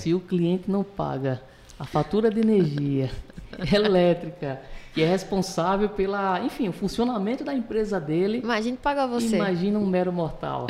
Se 0.00 0.14
o 0.14 0.20
cliente 0.20 0.70
não 0.70 0.82
paga 0.82 1.42
a 1.78 1.84
fatura 1.84 2.30
de 2.30 2.40
energia 2.40 3.10
elétrica, 3.70 4.58
que 4.94 5.02
é 5.02 5.06
responsável 5.06 5.90
pela, 5.90 6.40
enfim, 6.40 6.68
o 6.68 6.72
funcionamento 6.72 7.44
da 7.44 7.52
empresa 7.52 8.00
dele, 8.00 8.38
Imagine 8.38 8.78
pagar 8.78 9.06
você. 9.06 9.36
imagina 9.36 9.78
um 9.78 9.86
mero 9.86 10.10
mortal. 10.10 10.68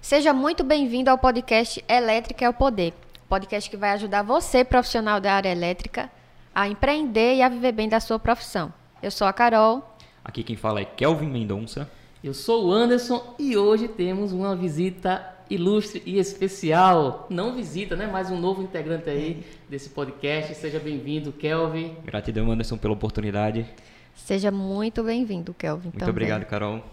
Seja 0.00 0.32
muito 0.32 0.64
bem-vindo 0.64 1.10
ao 1.10 1.18
podcast 1.18 1.84
Elétrica 1.86 2.46
é 2.46 2.48
o 2.48 2.54
Poder. 2.54 3.03
Podcast 3.34 3.68
que 3.68 3.76
vai 3.76 3.90
ajudar 3.90 4.22
você, 4.22 4.64
profissional 4.64 5.20
da 5.20 5.32
área 5.32 5.48
elétrica, 5.48 6.08
a 6.54 6.68
empreender 6.68 7.34
e 7.34 7.42
a 7.42 7.48
viver 7.48 7.72
bem 7.72 7.88
da 7.88 7.98
sua 7.98 8.16
profissão. 8.16 8.72
Eu 9.02 9.10
sou 9.10 9.26
a 9.26 9.32
Carol. 9.32 9.96
Aqui 10.24 10.44
quem 10.44 10.54
fala 10.54 10.80
é 10.80 10.84
Kelvin 10.84 11.26
Mendonça. 11.26 11.90
Eu 12.22 12.32
sou 12.32 12.66
o 12.66 12.72
Anderson 12.72 13.34
e 13.36 13.56
hoje 13.56 13.88
temos 13.88 14.30
uma 14.30 14.54
visita 14.54 15.34
ilustre 15.50 16.00
e 16.06 16.16
especial. 16.16 17.26
Não 17.28 17.56
visita, 17.56 17.96
né? 17.96 18.06
Mais 18.06 18.30
um 18.30 18.38
novo 18.38 18.62
integrante 18.62 19.10
aí 19.10 19.44
desse 19.68 19.90
podcast. 19.90 20.54
Seja 20.54 20.78
bem-vindo, 20.78 21.32
Kelvin. 21.32 21.96
Gratidão, 22.04 22.52
Anderson, 22.52 22.76
pela 22.76 22.94
oportunidade. 22.94 23.66
Seja 24.14 24.52
muito 24.52 25.02
bem-vindo, 25.02 25.52
Kelvin. 25.52 25.88
Muito 25.88 25.98
também. 25.98 26.10
obrigado, 26.10 26.44
Carol. 26.44 26.84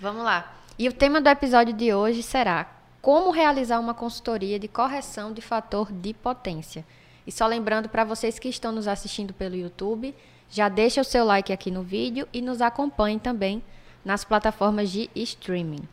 Vamos 0.00 0.24
lá. 0.24 0.50
E 0.78 0.88
o 0.88 0.94
tema 0.94 1.20
do 1.20 1.28
episódio 1.28 1.74
de 1.74 1.92
hoje 1.92 2.22
será 2.22 2.79
como 3.00 3.30
realizar 3.30 3.80
uma 3.80 3.94
consultoria 3.94 4.58
de 4.58 4.68
correção 4.68 5.32
de 5.32 5.40
fator 5.40 5.90
de 5.90 6.12
potência. 6.12 6.84
E 7.26 7.32
só 7.32 7.46
lembrando 7.46 7.88
para 7.88 8.04
vocês 8.04 8.38
que 8.38 8.48
estão 8.48 8.72
nos 8.72 8.88
assistindo 8.88 9.32
pelo 9.32 9.56
YouTube, 9.56 10.14
já 10.50 10.68
deixa 10.68 11.00
o 11.00 11.04
seu 11.04 11.24
like 11.24 11.52
aqui 11.52 11.70
no 11.70 11.82
vídeo 11.82 12.28
e 12.32 12.42
nos 12.42 12.60
acompanhe 12.60 13.18
também 13.18 13.62
nas 14.04 14.24
plataformas 14.24 14.90
de 14.90 15.08
streaming. 15.14 15.86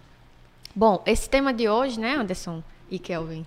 Bom, 0.75 1.01
esse 1.05 1.29
tema 1.29 1.53
de 1.53 1.69
hoje, 1.69 1.99
né, 1.99 2.15
Anderson 2.15 2.63
e 2.89 2.99
Kelvin, 2.99 3.45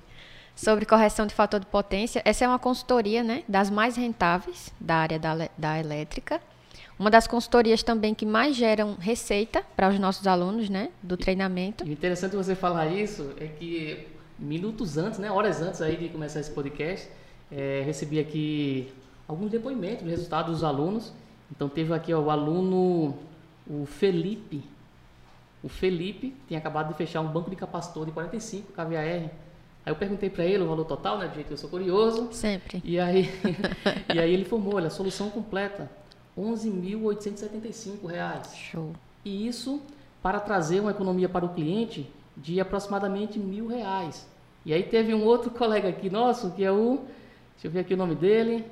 sobre 0.55 0.85
correção 0.85 1.27
de 1.27 1.35
fator 1.35 1.61
de 1.61 1.67
potência, 1.67 2.23
essa 2.25 2.45
é 2.45 2.49
uma 2.49 2.59
consultoria, 2.59 3.23
né, 3.23 3.43
das 3.49 3.71
mais 3.71 3.97
rentáveis 3.97 4.73
da 4.81 4.97
área 4.97 5.19
da, 5.19 5.49
da 5.57 5.79
elétrica. 5.79 6.41
Uma 7.01 7.11
das 7.11 7.27
consultorias 7.27 7.83
também 7.83 8.15
que 8.15 8.27
mais 8.27 8.55
geram 8.55 8.95
receita 9.01 9.65
para 9.75 9.89
os 9.89 9.99
nossos 9.99 10.27
alunos, 10.27 10.69
né, 10.69 10.91
do 11.03 11.17
treinamento. 11.17 11.83
E 11.87 11.93
interessante 11.93 12.37
você 12.37 12.55
falar 12.55 12.89
isso 12.89 13.33
é 13.41 13.47
que 13.47 14.07
minutos 14.39 14.99
antes, 14.99 15.19
né, 15.19 15.31
horas 15.31 15.63
antes 15.63 15.81
aí 15.81 15.97
de 15.97 16.11
começar 16.11 16.41
esse 16.41 16.51
podcast, 16.51 17.09
eh, 17.51 17.83
recebi 17.87 18.21
aqui 18.21 18.93
alguns 19.27 19.51
depoimentos 19.51 20.05
do 20.05 20.11
resultado 20.11 20.53
dos 20.53 20.63
alunos. 20.63 21.11
Então 21.51 21.71
teve 21.71 21.95
aqui 21.95 22.13
ó, 22.13 22.21
o 22.21 22.29
aluno, 22.29 23.17
o 23.67 23.87
Felipe. 23.87 24.63
O 25.63 25.71
Felipe 25.71 26.37
tem 26.47 26.59
acabado 26.59 26.89
de 26.89 26.99
fechar 26.99 27.23
um 27.23 27.29
banco 27.29 27.49
de 27.49 27.57
capacitor 27.57 28.05
de 28.05 28.13
45 28.13 28.75
kVAR. 28.75 28.91
Aí 28.93 29.31
eu 29.87 29.97
perguntei 29.97 30.29
para 30.29 30.45
ele 30.45 30.65
o 30.65 30.69
valor 30.69 30.85
total, 30.85 31.17
né, 31.17 31.29
do 31.29 31.35
jeito 31.35 31.47
que 31.47 31.55
eu 31.55 31.57
sou 31.57 31.71
curioso. 31.71 32.29
Sempre. 32.31 32.83
E 32.85 33.01
aí, 33.01 33.31
e 34.15 34.19
aí 34.19 34.35
ele 34.35 34.43
informou, 34.43 34.75
olha, 34.75 34.89
a 34.89 34.91
solução 34.91 35.31
completa, 35.31 35.91
11.875 36.41 38.07
reais. 38.07 38.55
Show. 38.55 38.93
E 39.25 39.47
isso 39.47 39.81
para 40.23 40.41
trazer 40.41 40.81
uma 40.81 40.91
economia 40.91 41.29
para 41.29 41.45
o 41.45 41.51
cliente 41.51 42.11
de 42.37 42.61
aproximadamente 42.61 43.39
mil 43.39 43.67
reais. 43.67 44.27
E 44.65 44.73
aí 44.73 44.83
teve 44.83 45.15
um 45.15 45.25
outro 45.25 45.51
colega 45.53 45.89
aqui 45.89 46.09
nosso, 46.09 46.53
que 46.53 46.65
é 46.65 46.73
o, 46.73 47.01
deixa 47.53 47.67
eu 47.67 47.71
ver 47.71 47.81
aqui 47.81 47.93
o 47.95 47.97
nome 47.97 48.15
dele, 48.15 48.65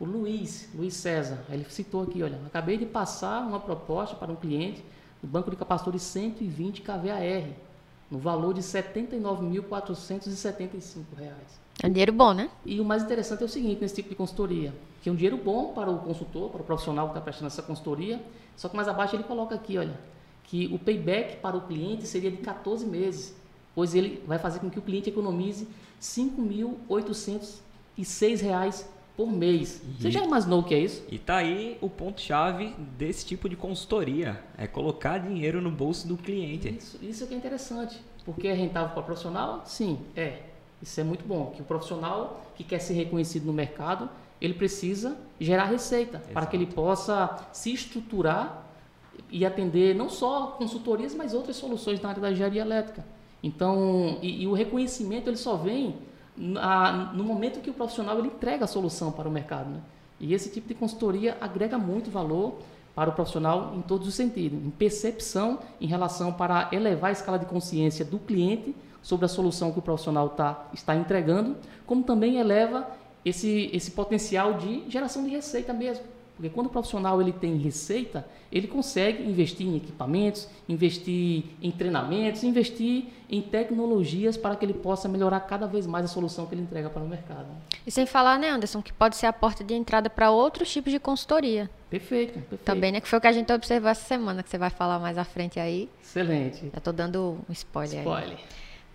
o 0.00 0.04
Luiz, 0.04 0.68
Luiz 0.74 0.94
César. 0.94 1.38
Ele 1.50 1.64
citou 1.68 2.02
aqui, 2.02 2.22
olha, 2.22 2.38
acabei 2.46 2.76
de 2.76 2.86
passar 2.86 3.40
uma 3.40 3.60
proposta 3.60 4.16
para 4.16 4.30
um 4.30 4.36
cliente 4.36 4.84
do 5.20 5.28
banco 5.28 5.50
de 5.50 5.56
capacitores 5.56 6.02
120 6.02 6.82
kVAR, 6.82 7.48
no 8.10 8.18
valor 8.18 8.54
de 8.54 8.62
79.475 8.62 11.04
reais. 11.16 11.67
É 11.82 11.86
um 11.86 11.90
dinheiro 11.90 12.12
bom, 12.12 12.34
né? 12.34 12.50
E 12.66 12.80
o 12.80 12.84
mais 12.84 13.04
interessante 13.04 13.42
é 13.42 13.46
o 13.46 13.48
seguinte 13.48 13.80
nesse 13.80 13.94
tipo 13.94 14.08
de 14.08 14.16
consultoria, 14.16 14.74
que 15.00 15.08
é 15.08 15.12
um 15.12 15.14
dinheiro 15.14 15.36
bom 15.36 15.72
para 15.72 15.88
o 15.90 15.98
consultor, 15.98 16.50
para 16.50 16.60
o 16.60 16.64
profissional 16.64 17.06
que 17.06 17.12
está 17.12 17.20
prestando 17.20 17.46
essa 17.46 17.62
consultoria, 17.62 18.20
só 18.56 18.68
que 18.68 18.74
mais 18.74 18.88
abaixo 18.88 19.14
ele 19.14 19.22
coloca 19.22 19.54
aqui, 19.54 19.78
olha, 19.78 19.94
que 20.44 20.66
o 20.72 20.78
payback 20.78 21.36
para 21.36 21.56
o 21.56 21.60
cliente 21.60 22.04
seria 22.06 22.30
de 22.30 22.38
14 22.38 22.84
meses, 22.84 23.36
pois 23.74 23.94
ele 23.94 24.22
vai 24.26 24.38
fazer 24.38 24.58
com 24.58 24.68
que 24.68 24.78
o 24.78 24.82
cliente 24.82 25.08
economize 25.08 25.68
5.806 26.00 28.40
reais 28.40 28.88
por 29.16 29.30
mês. 29.30 29.80
Você 29.98 30.10
já 30.10 30.24
imaginou 30.24 30.60
o 30.60 30.64
que 30.64 30.74
é 30.74 30.78
isso? 30.78 31.04
E 31.10 31.18
tá 31.18 31.36
aí 31.36 31.76
o 31.80 31.90
ponto-chave 31.90 32.74
desse 32.96 33.26
tipo 33.26 33.48
de 33.48 33.56
consultoria: 33.56 34.42
é 34.56 34.66
colocar 34.66 35.18
dinheiro 35.18 35.60
no 35.60 35.70
bolso 35.70 36.08
do 36.08 36.16
cliente. 36.16 36.68
Isso, 36.68 36.98
isso 37.02 37.24
é 37.24 37.26
que 37.26 37.34
é 37.34 37.36
interessante, 37.36 38.00
porque 38.24 38.48
é 38.48 38.52
rentável 38.52 38.90
para 38.90 39.00
o 39.00 39.04
profissional? 39.04 39.62
Sim, 39.64 39.98
é. 40.16 40.42
Isso 40.82 41.00
é 41.00 41.04
muito 41.04 41.24
bom, 41.26 41.52
que 41.54 41.60
o 41.62 41.64
profissional 41.64 42.40
que 42.54 42.62
quer 42.62 42.78
ser 42.78 42.94
reconhecido 42.94 43.44
no 43.44 43.52
mercado, 43.52 44.08
ele 44.40 44.54
precisa 44.54 45.16
gerar 45.40 45.64
receita 45.64 46.22
para 46.32 46.46
que 46.46 46.56
ele 46.56 46.66
possa 46.66 47.36
se 47.52 47.72
estruturar 47.72 48.64
e 49.30 49.44
atender 49.44 49.94
não 49.94 50.08
só 50.08 50.48
consultorias, 50.58 51.14
mas 51.14 51.34
outras 51.34 51.56
soluções 51.56 52.00
na 52.00 52.10
área 52.10 52.22
da 52.22 52.30
engenharia 52.30 52.62
elétrica. 52.62 53.04
Então, 53.42 54.18
e, 54.22 54.42
e 54.42 54.46
o 54.46 54.52
reconhecimento 54.52 55.28
ele 55.28 55.36
só 55.36 55.56
vem 55.56 55.96
na- 56.36 57.12
no 57.12 57.24
momento 57.24 57.60
que 57.60 57.70
o 57.70 57.74
profissional 57.74 58.18
ele 58.18 58.28
entrega 58.28 58.64
a 58.64 58.68
solução 58.68 59.10
para 59.10 59.28
o 59.28 59.32
mercado. 59.32 59.70
Né? 59.70 59.80
E 60.20 60.32
esse 60.34 60.50
tipo 60.50 60.68
de 60.68 60.74
consultoria 60.74 61.36
agrega 61.40 61.76
muito 61.76 62.10
valor 62.10 62.58
para 62.94 63.10
o 63.10 63.12
profissional 63.12 63.74
em 63.76 63.82
todos 63.82 64.06
os 64.08 64.14
sentidos, 64.14 64.58
em 64.64 64.70
percepção 64.70 65.58
em 65.80 65.86
relação 65.86 66.32
para 66.32 66.68
elevar 66.72 67.10
a 67.10 67.12
escala 67.12 67.38
de 67.38 67.46
consciência 67.46 68.04
do 68.04 68.18
cliente 68.18 68.74
sobre 69.02 69.26
a 69.26 69.28
solução 69.28 69.72
que 69.72 69.78
o 69.78 69.82
profissional 69.82 70.30
tá, 70.30 70.68
está 70.72 70.94
entregando, 70.94 71.56
como 71.86 72.02
também 72.02 72.36
eleva 72.36 72.88
esse, 73.24 73.70
esse 73.72 73.90
potencial 73.90 74.54
de 74.54 74.84
geração 74.88 75.24
de 75.24 75.30
receita 75.30 75.72
mesmo. 75.72 76.04
Porque 76.38 76.50
quando 76.50 76.68
o 76.68 76.70
profissional 76.70 77.20
ele 77.20 77.32
tem 77.32 77.56
receita, 77.56 78.24
ele 78.50 78.68
consegue 78.68 79.24
investir 79.24 79.66
em 79.66 79.76
equipamentos, 79.76 80.48
investir 80.68 81.44
em 81.60 81.70
treinamentos, 81.72 82.44
investir 82.44 83.06
em 83.28 83.42
tecnologias 83.42 84.36
para 84.36 84.54
que 84.54 84.64
ele 84.64 84.72
possa 84.72 85.08
melhorar 85.08 85.40
cada 85.40 85.66
vez 85.66 85.84
mais 85.84 86.04
a 86.04 86.08
solução 86.08 86.46
que 86.46 86.54
ele 86.54 86.62
entrega 86.62 86.88
para 86.88 87.02
o 87.02 87.08
mercado. 87.08 87.46
E 87.84 87.90
sem 87.90 88.06
falar, 88.06 88.38
né, 88.38 88.50
Anderson, 88.50 88.80
que 88.80 88.92
pode 88.92 89.16
ser 89.16 89.26
a 89.26 89.32
porta 89.32 89.64
de 89.64 89.74
entrada 89.74 90.08
para 90.08 90.30
outros 90.30 90.70
tipos 90.70 90.92
de 90.92 91.00
consultoria. 91.00 91.68
Perfeito, 91.90 92.34
perfeito. 92.34 92.62
Também, 92.62 92.92
né? 92.92 93.00
Que 93.00 93.08
foi 93.08 93.18
o 93.18 93.20
que 93.20 93.26
a 93.26 93.32
gente 93.32 93.52
observou 93.52 93.90
essa 93.90 94.06
semana, 94.06 94.40
que 94.40 94.48
você 94.48 94.58
vai 94.58 94.70
falar 94.70 95.00
mais 95.00 95.18
à 95.18 95.24
frente 95.24 95.58
aí. 95.58 95.90
Excelente. 96.00 96.70
Já 96.72 96.80
tô 96.80 96.92
dando 96.92 97.36
um 97.48 97.52
spoiler 97.52 97.98
aí. 97.98 98.04
Spoiler. 98.04 98.38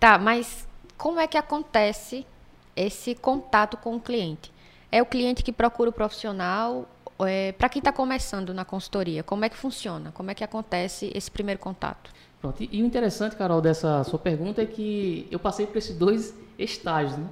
Tá, 0.04 0.18
mas 0.18 0.68
como 0.98 1.18
é 1.18 1.26
que 1.28 1.38
acontece 1.38 2.28
esse 2.76 3.16
contato 3.16 3.78
com 3.78 3.96
o 3.96 4.02
cliente? 4.02 4.52
É 4.92 5.02
o 5.02 5.06
cliente 5.06 5.42
que 5.42 5.54
procura 5.54 5.92
o 5.92 5.94
profissional? 5.94 6.90
É, 7.22 7.54
Para 7.54 7.70
quem 7.70 7.80
está 7.80 7.90
começando 7.90 8.54
na 8.54 8.66
consultoria, 8.66 9.24
como 9.24 9.46
é 9.46 9.50
que 9.50 9.56
funciona? 9.56 10.12
Como 10.12 10.30
é 10.30 10.34
que 10.34 10.44
acontece 10.44 11.10
esse 11.16 11.32
primeiro 11.32 11.58
contato? 11.58 12.12
Pronto. 12.42 12.62
E, 12.62 12.70
e 12.70 12.84
o 12.84 12.86
interessante, 12.86 13.38
Carol, 13.38 13.62
dessa 13.62 14.04
sua 14.04 14.20
pergunta 14.20 14.62
é 14.62 14.66
que 14.66 15.26
eu 15.32 15.40
passei 15.40 15.66
por 15.66 15.78
esses 15.78 15.96
dois 15.96 16.38
estágios, 16.60 17.18
né? 17.18 17.26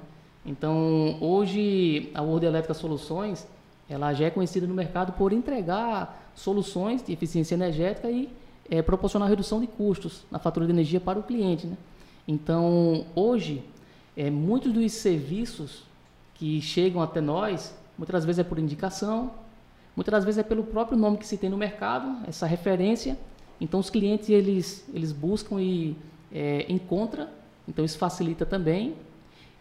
Então, 0.46 1.18
hoje 1.20 2.10
a 2.14 2.22
World 2.22 2.46
Elétrica 2.46 2.72
Soluções, 2.72 3.46
ela 3.86 4.14
já 4.14 4.24
é 4.24 4.30
conhecida 4.30 4.66
no 4.66 4.72
mercado 4.72 5.12
por 5.12 5.34
entregar 5.34 6.32
soluções 6.34 7.02
de 7.02 7.12
eficiência 7.12 7.54
energética 7.54 8.10
e 8.10 8.34
eh, 8.70 8.80
proporcionar 8.80 9.28
redução 9.28 9.60
de 9.60 9.66
custos 9.66 10.24
na 10.30 10.38
fatura 10.38 10.64
de 10.64 10.72
energia 10.72 10.98
para 10.98 11.18
o 11.18 11.22
cliente, 11.22 11.66
né? 11.66 11.76
Então, 12.26 13.06
hoje, 13.14 13.62
eh, 14.16 14.30
muitos 14.30 14.72
dos 14.72 14.92
serviços 14.92 15.84
que 16.34 16.60
chegam 16.60 17.00
até 17.00 17.20
nós, 17.20 17.74
muitas 17.96 18.24
vezes 18.24 18.40
é 18.40 18.44
por 18.44 18.58
indicação, 18.58 19.32
muitas 19.96 20.24
vezes 20.24 20.38
é 20.38 20.42
pelo 20.42 20.64
próprio 20.64 20.96
nome 20.96 21.18
que 21.18 21.26
se 21.26 21.36
tem 21.36 21.50
no 21.50 21.56
mercado, 21.56 22.18
essa 22.26 22.46
referência. 22.46 23.16
Então 23.60 23.78
os 23.78 23.90
clientes 23.90 24.28
eles 24.28 24.84
eles 24.92 25.12
buscam 25.12 25.60
e 25.60 25.96
é, 26.32 26.66
encontram, 26.68 27.28
então 27.68 27.84
isso 27.84 27.98
facilita 27.98 28.44
também. 28.44 28.96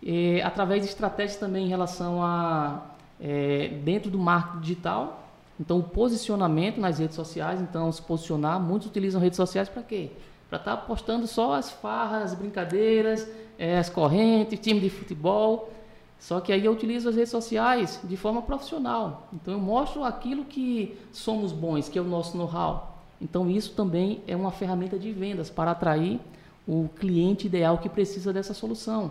É, 0.03 0.41
através 0.41 0.81
de 0.81 0.89
estratégias 0.89 1.37
também 1.37 1.65
em 1.65 1.69
relação 1.69 2.23
a 2.23 2.83
é, 3.19 3.67
dentro 3.83 4.09
do 4.09 4.17
marketing 4.17 4.61
digital, 4.61 5.29
então 5.59 5.77
o 5.77 5.83
posicionamento 5.83 6.79
nas 6.79 6.97
redes 6.97 7.15
sociais, 7.15 7.61
então 7.61 7.91
se 7.91 8.01
posicionar, 8.01 8.59
muitos 8.59 8.87
utilizam 8.87 9.21
redes 9.21 9.37
sociais 9.37 9.69
para 9.69 9.83
quê? 9.83 10.09
Para 10.51 10.59
estar 10.59 10.77
postando 10.79 11.25
só 11.27 11.53
as 11.53 11.71
farras, 11.71 12.33
as 12.33 12.37
brincadeiras, 12.37 13.25
é, 13.57 13.77
as 13.77 13.89
correntes, 13.89 14.59
time 14.59 14.81
de 14.81 14.89
futebol. 14.89 15.71
Só 16.19 16.41
que 16.41 16.51
aí 16.51 16.65
eu 16.65 16.73
utilizo 16.73 17.07
as 17.07 17.15
redes 17.15 17.31
sociais 17.31 18.01
de 18.03 18.17
forma 18.17 18.41
profissional. 18.41 19.29
Então 19.31 19.53
eu 19.53 19.61
mostro 19.61 20.03
aquilo 20.03 20.43
que 20.43 20.99
somos 21.13 21.53
bons, 21.53 21.87
que 21.87 21.97
é 21.97 22.01
o 22.01 22.05
nosso 22.05 22.35
know-how. 22.35 22.97
Então 23.21 23.49
isso 23.49 23.71
também 23.75 24.21
é 24.27 24.35
uma 24.35 24.51
ferramenta 24.51 24.99
de 24.99 25.13
vendas 25.13 25.49
para 25.49 25.71
atrair 25.71 26.19
o 26.67 26.89
cliente 26.99 27.47
ideal 27.47 27.77
que 27.77 27.87
precisa 27.87 28.33
dessa 28.33 28.53
solução. 28.53 29.09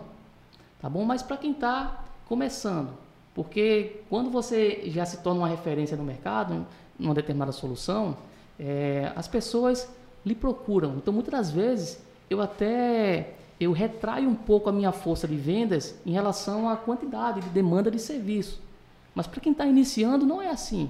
tá 0.79 0.87
bom? 0.87 1.03
Mas 1.03 1.23
para 1.23 1.37
quem 1.37 1.53
está 1.53 2.03
começando, 2.27 2.91
porque 3.33 4.03
quando 4.11 4.29
você 4.29 4.83
já 4.85 5.07
se 5.07 5.17
torna 5.23 5.39
uma 5.39 5.47
referência 5.47 5.97
no 5.97 6.03
mercado, 6.03 6.67
numa 6.99 7.15
determinada 7.15 7.51
solução, 7.51 8.15
é, 8.59 9.11
as 9.15 9.27
pessoas 9.27 9.89
lhe 10.25 10.35
procuram. 10.35 10.95
Então, 10.97 11.13
muitas 11.13 11.31
das 11.31 11.51
vezes, 11.51 12.03
eu 12.29 12.41
até 12.41 13.33
eu 13.59 13.71
retraio 13.71 14.27
um 14.27 14.33
pouco 14.33 14.69
a 14.69 14.71
minha 14.71 14.91
força 14.91 15.27
de 15.27 15.35
vendas 15.35 15.95
em 16.03 16.11
relação 16.11 16.67
à 16.67 16.75
quantidade 16.75 17.41
de 17.41 17.49
demanda 17.49 17.91
de 17.91 17.99
serviço. 17.99 18.59
Mas 19.13 19.27
para 19.27 19.39
quem 19.39 19.51
está 19.51 19.67
iniciando, 19.67 20.25
não 20.25 20.41
é 20.41 20.49
assim. 20.49 20.89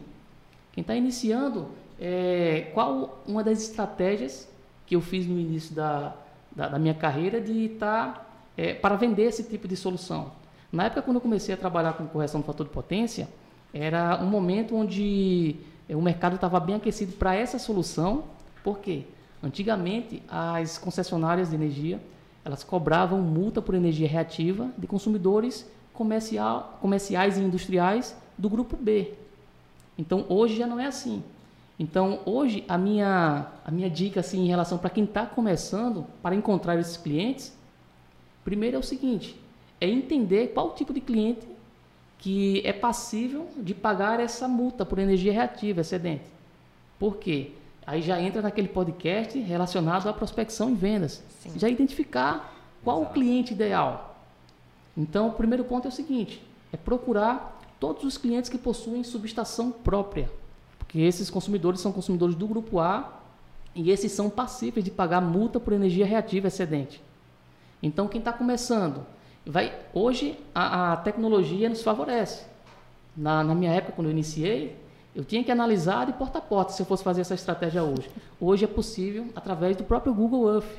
Quem 0.72 0.81
está 0.81 0.95
iniciando, 0.95 1.68
é, 2.00 2.72
qual 2.74 3.22
uma 3.28 3.44
das 3.44 3.62
estratégias 3.62 4.50
que 4.86 4.95
eu 4.95 5.01
fiz 5.01 5.28
no 5.28 5.38
início 5.38 5.75
da, 5.75 6.16
da, 6.56 6.69
da 6.69 6.80
minha 6.80 6.94
carreira 6.94 7.42
de 7.42 7.66
estar 7.66 8.13
tá, 8.13 8.25
é, 8.56 8.74
para 8.74 8.95
vender 8.95 9.24
esse 9.24 9.44
tipo 9.44 9.68
de 9.68 9.75
solução? 9.75 10.31
Na 10.72 10.86
época, 10.86 11.01
quando 11.01 11.16
eu 11.16 11.22
comecei 11.22 11.54
a 11.54 11.57
trabalhar 11.57 11.94
com 11.94 12.07
correção 12.07 12.39
do 12.39 12.45
fator 12.45 12.66
de 12.66 12.72
potência, 12.72 13.28
era 13.74 14.18
um 14.24 14.28
momento 14.28 14.75
onde 14.78 15.57
é, 15.89 15.95
o 15.95 16.01
mercado 16.01 16.36
estava 16.36 16.57
bem 16.57 16.75
aquecido 16.75 17.13
para 17.13 17.36
essa 17.36 17.60
solução. 17.60 18.24
Por 18.63 18.80
quê? 18.80 19.04
Antigamente, 19.43 20.21
as 20.27 20.77
concessionárias 20.77 21.49
de 21.49 21.55
energia 21.55 21.99
elas 22.43 22.63
cobravam 22.63 23.21
multa 23.21 23.61
por 23.61 23.75
energia 23.75 24.07
reativa 24.07 24.69
de 24.77 24.88
consumidores 24.88 25.69
comercial, 25.93 26.77
comerciais 26.81 27.38
e 27.38 27.41
industriais 27.41 28.15
do 28.38 28.49
grupo 28.49 28.75
B. 28.75 29.13
Então, 29.97 30.25
hoje 30.27 30.57
já 30.57 30.65
não 30.65 30.79
é 30.79 30.88
assim. 30.88 31.23
Então, 31.77 32.19
hoje, 32.25 32.63
a 32.67 32.77
minha, 32.77 33.47
a 33.65 33.71
minha 33.71 33.89
dica 33.89 34.19
assim, 34.19 34.41
em 34.43 34.47
relação 34.47 34.77
para 34.77 34.89
quem 34.89 35.03
está 35.03 35.25
começando, 35.25 36.05
para 36.21 36.35
encontrar 36.35 36.79
esses 36.79 36.97
clientes, 36.97 37.55
primeiro 38.44 38.77
é 38.77 38.79
o 38.79 38.83
seguinte, 38.83 39.39
é 39.79 39.87
entender 39.87 40.49
qual 40.53 40.73
tipo 40.73 40.94
de 40.94 41.01
cliente 41.01 41.47
que 42.17 42.61
é 42.63 42.71
passível 42.73 43.47
de 43.57 43.73
pagar 43.73 44.19
essa 44.19 44.47
multa 44.47 44.85
por 44.85 44.99
energia 44.99 45.33
reativa 45.33 45.81
excedente. 45.81 46.25
Por 46.99 47.17
quê? 47.17 47.51
Aí 47.91 48.01
já 48.01 48.21
entra 48.21 48.41
naquele 48.41 48.69
podcast 48.69 49.38
relacionado 49.38 50.07
à 50.07 50.13
prospecção 50.13 50.69
e 50.69 50.75
vendas. 50.75 51.21
Sim. 51.41 51.59
Já 51.59 51.67
identificar 51.67 52.55
qual 52.85 52.99
Exato. 53.01 53.11
o 53.11 53.13
cliente 53.13 53.51
ideal. 53.51 54.17
Então, 54.95 55.27
o 55.27 55.33
primeiro 55.33 55.65
ponto 55.65 55.88
é 55.88 55.89
o 55.89 55.91
seguinte: 55.91 56.41
é 56.71 56.77
procurar 56.77 57.59
todos 57.81 58.05
os 58.05 58.17
clientes 58.17 58.49
que 58.49 58.57
possuem 58.57 59.03
subestação 59.03 59.73
própria. 59.73 60.31
Porque 60.79 60.99
esses 60.99 61.29
consumidores 61.29 61.81
são 61.81 61.91
consumidores 61.91 62.33
do 62.33 62.47
grupo 62.47 62.79
A 62.79 63.11
e 63.75 63.91
esses 63.91 64.13
são 64.13 64.29
passíveis 64.29 64.85
de 64.85 64.89
pagar 64.89 65.19
multa 65.19 65.59
por 65.59 65.73
energia 65.73 66.05
reativa 66.05 66.47
excedente. 66.47 67.03
Então, 67.83 68.07
quem 68.07 68.19
está 68.19 68.31
começando, 68.31 69.05
vai 69.45 69.77
hoje 69.94 70.39
a, 70.55 70.94
a, 70.94 70.95
tecnologia 70.95 71.67
nos 71.67 71.83
favorece. 71.83 72.45
Na, 73.17 73.44
na 73.44 73.53
minha 73.53 73.73
época, 73.73 73.91
quando 73.91 74.07
eu 74.07 74.11
iniciei, 74.11 74.77
eu 75.13 75.25
tinha 75.25 75.43
que 75.43 75.51
analisar 75.51 76.05
de 76.05 76.13
porta 76.13 76.37
a 76.37 76.41
porta 76.41 76.71
se 76.71 76.81
eu 76.81 76.85
fosse 76.85 77.03
fazer 77.03 77.21
essa 77.21 77.33
estratégia 77.33 77.83
hoje. 77.83 78.09
Hoje 78.39 78.63
é 78.63 78.67
possível 78.67 79.27
através 79.35 79.75
do 79.75 79.83
próprio 79.83 80.13
Google 80.13 80.53
Earth. 80.53 80.71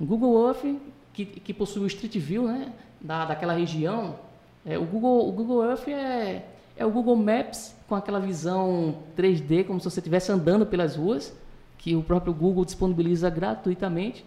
O 0.00 0.06
Google 0.06 0.48
Earth, 0.48 0.80
que, 1.12 1.26
que 1.26 1.52
possui 1.52 1.82
o 1.82 1.86
Street 1.86 2.16
View 2.16 2.44
né, 2.48 2.72
da, 3.00 3.26
daquela 3.26 3.52
região, 3.52 4.16
é, 4.64 4.78
o, 4.78 4.84
Google, 4.84 5.28
o 5.28 5.32
Google 5.32 5.64
Earth 5.64 5.88
é, 5.88 6.46
é 6.76 6.86
o 6.86 6.90
Google 6.90 7.16
Maps 7.16 7.74
com 7.86 7.94
aquela 7.94 8.18
visão 8.18 8.96
3D, 9.16 9.66
como 9.66 9.78
se 9.78 9.90
você 9.90 10.00
estivesse 10.00 10.32
andando 10.32 10.64
pelas 10.64 10.96
ruas, 10.96 11.34
que 11.76 11.94
o 11.94 12.02
próprio 12.02 12.32
Google 12.32 12.64
disponibiliza 12.64 13.28
gratuitamente. 13.28 14.24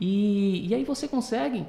E, 0.00 0.66
e 0.66 0.74
aí 0.74 0.84
você 0.84 1.06
consegue 1.06 1.64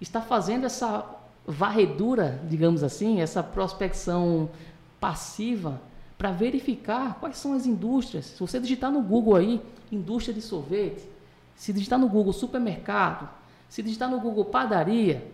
estar 0.00 0.22
fazendo 0.22 0.66
essa 0.66 1.08
varredura, 1.46 2.40
digamos 2.48 2.82
assim, 2.82 3.20
essa 3.20 3.42
prospecção 3.42 4.50
passiva 4.98 5.80
para 6.22 6.30
verificar 6.30 7.18
quais 7.18 7.36
são 7.36 7.52
as 7.52 7.66
indústrias. 7.66 8.26
Se 8.26 8.38
você 8.38 8.60
digitar 8.60 8.92
no 8.92 9.02
Google 9.02 9.34
aí, 9.34 9.60
indústria 9.90 10.32
de 10.32 10.40
sorvete, 10.40 11.02
se 11.56 11.72
digitar 11.72 11.98
no 11.98 12.08
Google 12.08 12.32
supermercado, 12.32 13.28
se 13.68 13.82
digitar 13.82 14.08
no 14.08 14.20
Google 14.20 14.44
padaria, 14.44 15.26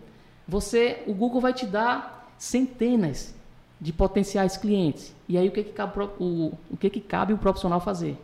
você, 0.47 1.03
o 1.05 1.13
Google 1.13 1.41
vai 1.41 1.53
te 1.53 1.67
dar 1.67 2.33
centenas 2.39 3.35
de 3.79 3.93
potenciais 3.93 4.57
clientes. 4.57 5.13
E 5.27 5.37
aí 5.37 5.47
o 5.47 5.51
que, 5.51 5.63
que 5.63 5.73
cabe 5.73 6.09
o, 6.19 6.53
o 6.71 6.75
que, 6.75 6.89
que 6.89 6.99
cabe 6.99 7.33
o 7.33 7.37
profissional 7.37 7.79
fazer? 7.79 8.17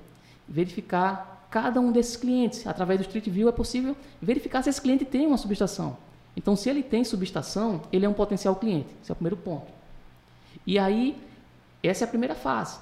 Verificar 0.50 1.48
cada 1.52 1.80
um 1.80 1.92
desses 1.92 2.18
clientes. 2.18 2.66
Através 2.66 3.00
do 3.00 3.04
Street 3.04 3.30
View 3.30 3.48
é 3.48 3.52
possível 3.52 3.96
verificar 4.20 4.64
se 4.64 4.72
esse 4.72 4.82
cliente 4.82 5.06
tem 5.06 5.28
uma 5.28 5.38
subestação. 5.38 5.96
Então, 6.36 6.56
se 6.56 6.68
ele 6.68 6.82
tem 6.82 7.04
subestação, 7.04 7.84
ele 7.94 8.08
é 8.08 8.10
um 8.10 8.14
potencial 8.14 8.56
cliente. 8.56 8.88
Esse 9.04 9.12
é 9.12 9.14
o 9.14 9.16
primeiro 9.16 9.38
ponto. 9.38 9.72
E 10.66 10.80
aí 10.80 11.16
essa 11.88 12.04
é 12.04 12.06
a 12.06 12.10
primeira 12.10 12.36
fase. 12.36 12.80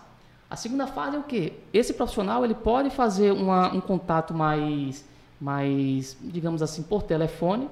A 0.54 0.56
segunda 0.56 0.86
fase 0.86 1.16
é 1.16 1.20
o 1.20 1.24
quê? 1.24 1.54
Esse 1.74 1.96
profissional 1.96 2.46
ele 2.46 2.54
pode 2.54 2.92
fazer 2.92 3.32
uma, 3.32 3.74
um 3.74 3.82
contato 3.82 4.36
mais, 4.36 5.04
mais, 5.42 6.16
digamos 6.22 6.62
assim, 6.62 6.84
por 6.84 7.02
telefone, 7.02 7.68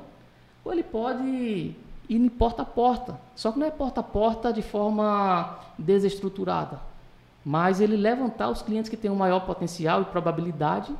ou 0.65 0.73
ele 0.73 0.81
pode 0.81 1.75
ir 2.09 2.29
porta 2.31 2.63
a 2.63 2.65
porta. 2.65 3.19
Só 3.35 3.51
que 3.51 3.59
não 3.59 3.67
é 3.67 3.69
porta 3.69 3.99
a 3.99 4.03
porta 4.03 4.51
de 4.51 4.63
forma 4.63 5.59
desestruturada, 5.77 6.79
mas 7.45 7.79
ele 7.79 7.95
levantar 7.95 8.49
os 8.49 8.63
clientes 8.63 8.89
que 8.89 8.97
têm 8.97 9.11
um 9.11 9.15
maior 9.15 9.41
potencial 9.41 10.01
e 10.01 10.05
probabilidade 10.05 10.91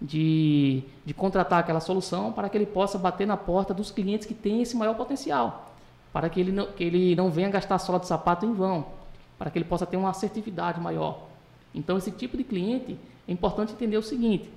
de, 0.00 0.82
de 1.04 1.12
contratar 1.12 1.60
aquela 1.60 1.80
solução 1.80 2.32
para 2.32 2.48
que 2.48 2.56
ele 2.56 2.64
possa 2.64 2.96
bater 2.96 3.26
na 3.26 3.36
porta 3.36 3.74
dos 3.74 3.90
clientes 3.90 4.26
que 4.26 4.32
têm 4.32 4.62
esse 4.62 4.74
maior 4.74 4.94
potencial, 4.94 5.74
para 6.10 6.30
que 6.30 6.40
ele 6.40 6.52
não, 6.52 6.66
que 6.68 6.84
ele 6.84 7.14
não 7.14 7.30
venha 7.30 7.50
gastar 7.50 7.78
sola 7.78 7.98
de 7.98 8.06
sapato 8.06 8.46
em 8.46 8.54
vão 8.54 8.97
para 9.38 9.50
que 9.50 9.58
ele 9.58 9.64
possa 9.64 9.86
ter 9.86 9.96
uma 9.96 10.10
assertividade 10.10 10.80
maior. 10.80 11.28
Então, 11.74 11.96
esse 11.96 12.10
tipo 12.10 12.36
de 12.36 12.44
cliente, 12.44 12.98
é 13.26 13.32
importante 13.32 13.72
entender 13.72 13.96
o 13.96 14.02
seguinte: 14.02 14.50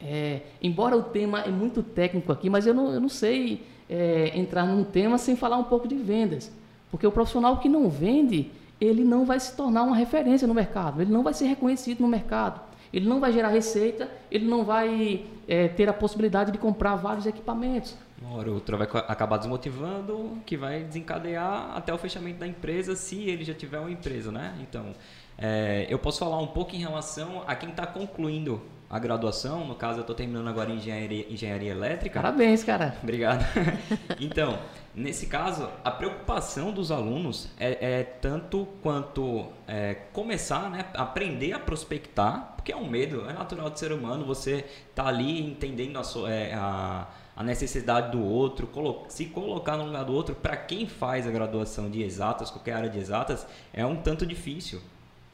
é, 0.00 0.42
embora 0.62 0.96
o 0.96 1.02
tema 1.02 1.40
é 1.40 1.50
muito 1.50 1.82
técnico 1.82 2.32
aqui, 2.32 2.48
mas 2.48 2.66
eu 2.66 2.74
não, 2.74 2.92
eu 2.92 3.00
não 3.00 3.08
sei 3.08 3.64
é, 3.88 4.32
entrar 4.34 4.64
num 4.64 4.84
tema 4.84 5.18
sem 5.18 5.36
falar 5.36 5.56
um 5.56 5.64
pouco 5.64 5.86
de 5.88 5.96
vendas. 5.96 6.50
Porque 6.90 7.06
o 7.06 7.12
profissional 7.12 7.58
que 7.58 7.68
não 7.68 7.88
vende, 7.88 8.50
ele 8.80 9.04
não 9.04 9.24
vai 9.24 9.40
se 9.40 9.54
tornar 9.56 9.82
uma 9.82 9.96
referência 9.96 10.46
no 10.46 10.54
mercado, 10.54 11.02
ele 11.02 11.12
não 11.12 11.22
vai 11.22 11.34
ser 11.34 11.46
reconhecido 11.46 12.00
no 12.00 12.08
mercado, 12.08 12.60
ele 12.92 13.08
não 13.08 13.20
vai 13.20 13.32
gerar 13.32 13.48
receita, 13.48 14.08
ele 14.30 14.46
não 14.46 14.64
vai 14.64 15.24
é, 15.48 15.68
ter 15.68 15.88
a 15.88 15.92
possibilidade 15.92 16.52
de 16.52 16.58
comprar 16.58 16.94
vários 16.96 17.26
equipamentos. 17.26 17.94
Uma 18.26 18.38
hora 18.38 18.48
ou 18.48 18.54
outra 18.56 18.76
vai 18.76 18.88
acabar 19.06 19.36
desmotivando, 19.36 20.38
que 20.44 20.56
vai 20.56 20.82
desencadear 20.82 21.76
até 21.76 21.94
o 21.94 21.98
fechamento 21.98 22.40
da 22.40 22.46
empresa, 22.46 22.96
se 22.96 23.22
ele 23.22 23.44
já 23.44 23.54
tiver 23.54 23.78
uma 23.78 23.90
empresa, 23.90 24.32
né? 24.32 24.56
Então, 24.60 24.92
é, 25.38 25.86
eu 25.88 25.98
posso 25.98 26.18
falar 26.18 26.38
um 26.40 26.48
pouco 26.48 26.74
em 26.74 26.78
relação 26.78 27.44
a 27.46 27.54
quem 27.54 27.70
está 27.70 27.86
concluindo 27.86 28.60
a 28.90 28.98
graduação. 28.98 29.64
No 29.64 29.76
caso, 29.76 29.98
eu 29.98 30.00
estou 30.00 30.16
terminando 30.16 30.48
agora 30.48 30.70
engenharia, 30.72 31.32
engenharia 31.32 31.70
elétrica. 31.70 32.20
Parabéns, 32.20 32.64
cara. 32.64 32.96
Obrigado. 33.00 33.44
então, 34.18 34.58
nesse 34.92 35.26
caso, 35.28 35.68
a 35.84 35.90
preocupação 35.92 36.72
dos 36.72 36.90
alunos 36.90 37.48
é, 37.58 37.98
é 38.00 38.02
tanto 38.02 38.66
quanto 38.82 39.46
é, 39.68 39.94
começar, 40.12 40.68
né, 40.68 40.84
aprender 40.94 41.52
a 41.52 41.60
prospectar, 41.60 42.54
porque 42.56 42.72
é 42.72 42.76
um 42.76 42.88
medo, 42.88 43.28
é 43.30 43.32
natural 43.32 43.70
do 43.70 43.78
ser 43.78 43.92
humano. 43.92 44.24
Você 44.24 44.64
tá 44.96 45.06
ali 45.06 45.46
entendendo 45.46 45.96
a, 45.96 46.02
sua, 46.02 46.32
é, 46.32 46.54
a 46.54 47.06
a 47.36 47.42
necessidade 47.42 48.12
do 48.12 48.24
outro, 48.24 48.68
se 49.08 49.26
colocar 49.26 49.76
no 49.76 49.84
lugar 49.84 50.04
do 50.04 50.14
outro, 50.14 50.34
para 50.34 50.56
quem 50.56 50.88
faz 50.88 51.26
a 51.26 51.30
graduação 51.30 51.90
de 51.90 52.02
exatas, 52.02 52.50
qualquer 52.50 52.72
área 52.72 52.88
de 52.88 52.98
exatas, 52.98 53.46
é 53.74 53.84
um 53.84 53.96
tanto 53.96 54.24
difícil 54.24 54.80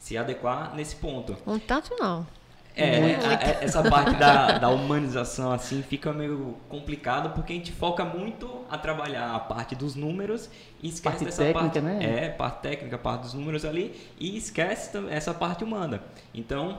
se 0.01 0.19
adequar 0.19 0.75
nesse 0.75 0.97
ponto. 0.97 1.37
Um 1.47 1.61
tanto 1.61 1.95
não. 1.99 2.27
É, 2.75 3.01
Muito. 3.01 3.27
essa 3.61 3.83
parte 3.83 4.17
da, 4.17 4.59
da 4.59 4.69
humanização 4.71 5.53
assim 5.53 5.83
fica 5.83 6.11
meio 6.11 6.57
complicado 6.71 7.35
porque 7.35 7.53
a 7.53 7.57
gente 7.57 7.71
foca 7.71 8.03
muito 8.03 8.65
a 8.71 8.79
trabalhar 8.79 9.35
a 9.35 9.39
parte 9.39 9.75
dos 9.75 9.95
números 9.95 10.49
e 10.83 10.89
esquece 10.89 11.03
parte 11.03 11.25
dessa 11.27 11.43
técnica, 11.43 11.61
parte, 11.61 11.81
né? 11.83 12.25
é, 12.25 12.29
parte 12.31 12.63
técnica, 12.63 12.97
parte 12.97 13.23
dos 13.23 13.35
números 13.35 13.67
ali 13.67 13.95
e 14.19 14.39
esquece 14.39 14.91
essa 15.11 15.35
parte 15.35 15.63
humana. 15.63 16.03
Então, 16.33 16.79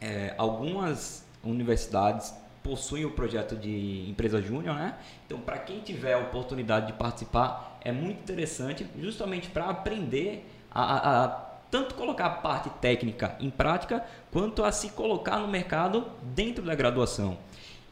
é, 0.00 0.34
algumas 0.36 1.24
universidades 1.44 2.34
possuem 2.64 3.04
o 3.04 3.10
projeto 3.10 3.54
de 3.54 4.08
empresa 4.08 4.40
júnior, 4.40 4.74
né? 4.74 4.96
Então, 5.26 5.38
para 5.38 5.58
quem 5.58 5.80
tiver 5.80 6.14
a 6.14 6.18
oportunidade 6.18 6.86
de 6.86 6.94
participar, 6.94 7.78
é 7.82 7.92
muito 7.92 8.20
interessante, 8.20 8.86
justamente 8.98 9.50
para 9.50 9.66
aprender 9.66 10.50
a, 10.70 10.82
a, 10.82 11.24
a, 11.24 11.28
tanto 11.70 11.94
colocar 11.94 12.26
a 12.26 12.30
parte 12.30 12.70
técnica 12.80 13.36
em 13.38 13.50
prática, 13.50 14.02
quanto 14.32 14.64
a 14.64 14.72
se 14.72 14.88
colocar 14.88 15.38
no 15.38 15.46
mercado 15.46 16.10
dentro 16.22 16.64
da 16.64 16.74
graduação. 16.74 17.36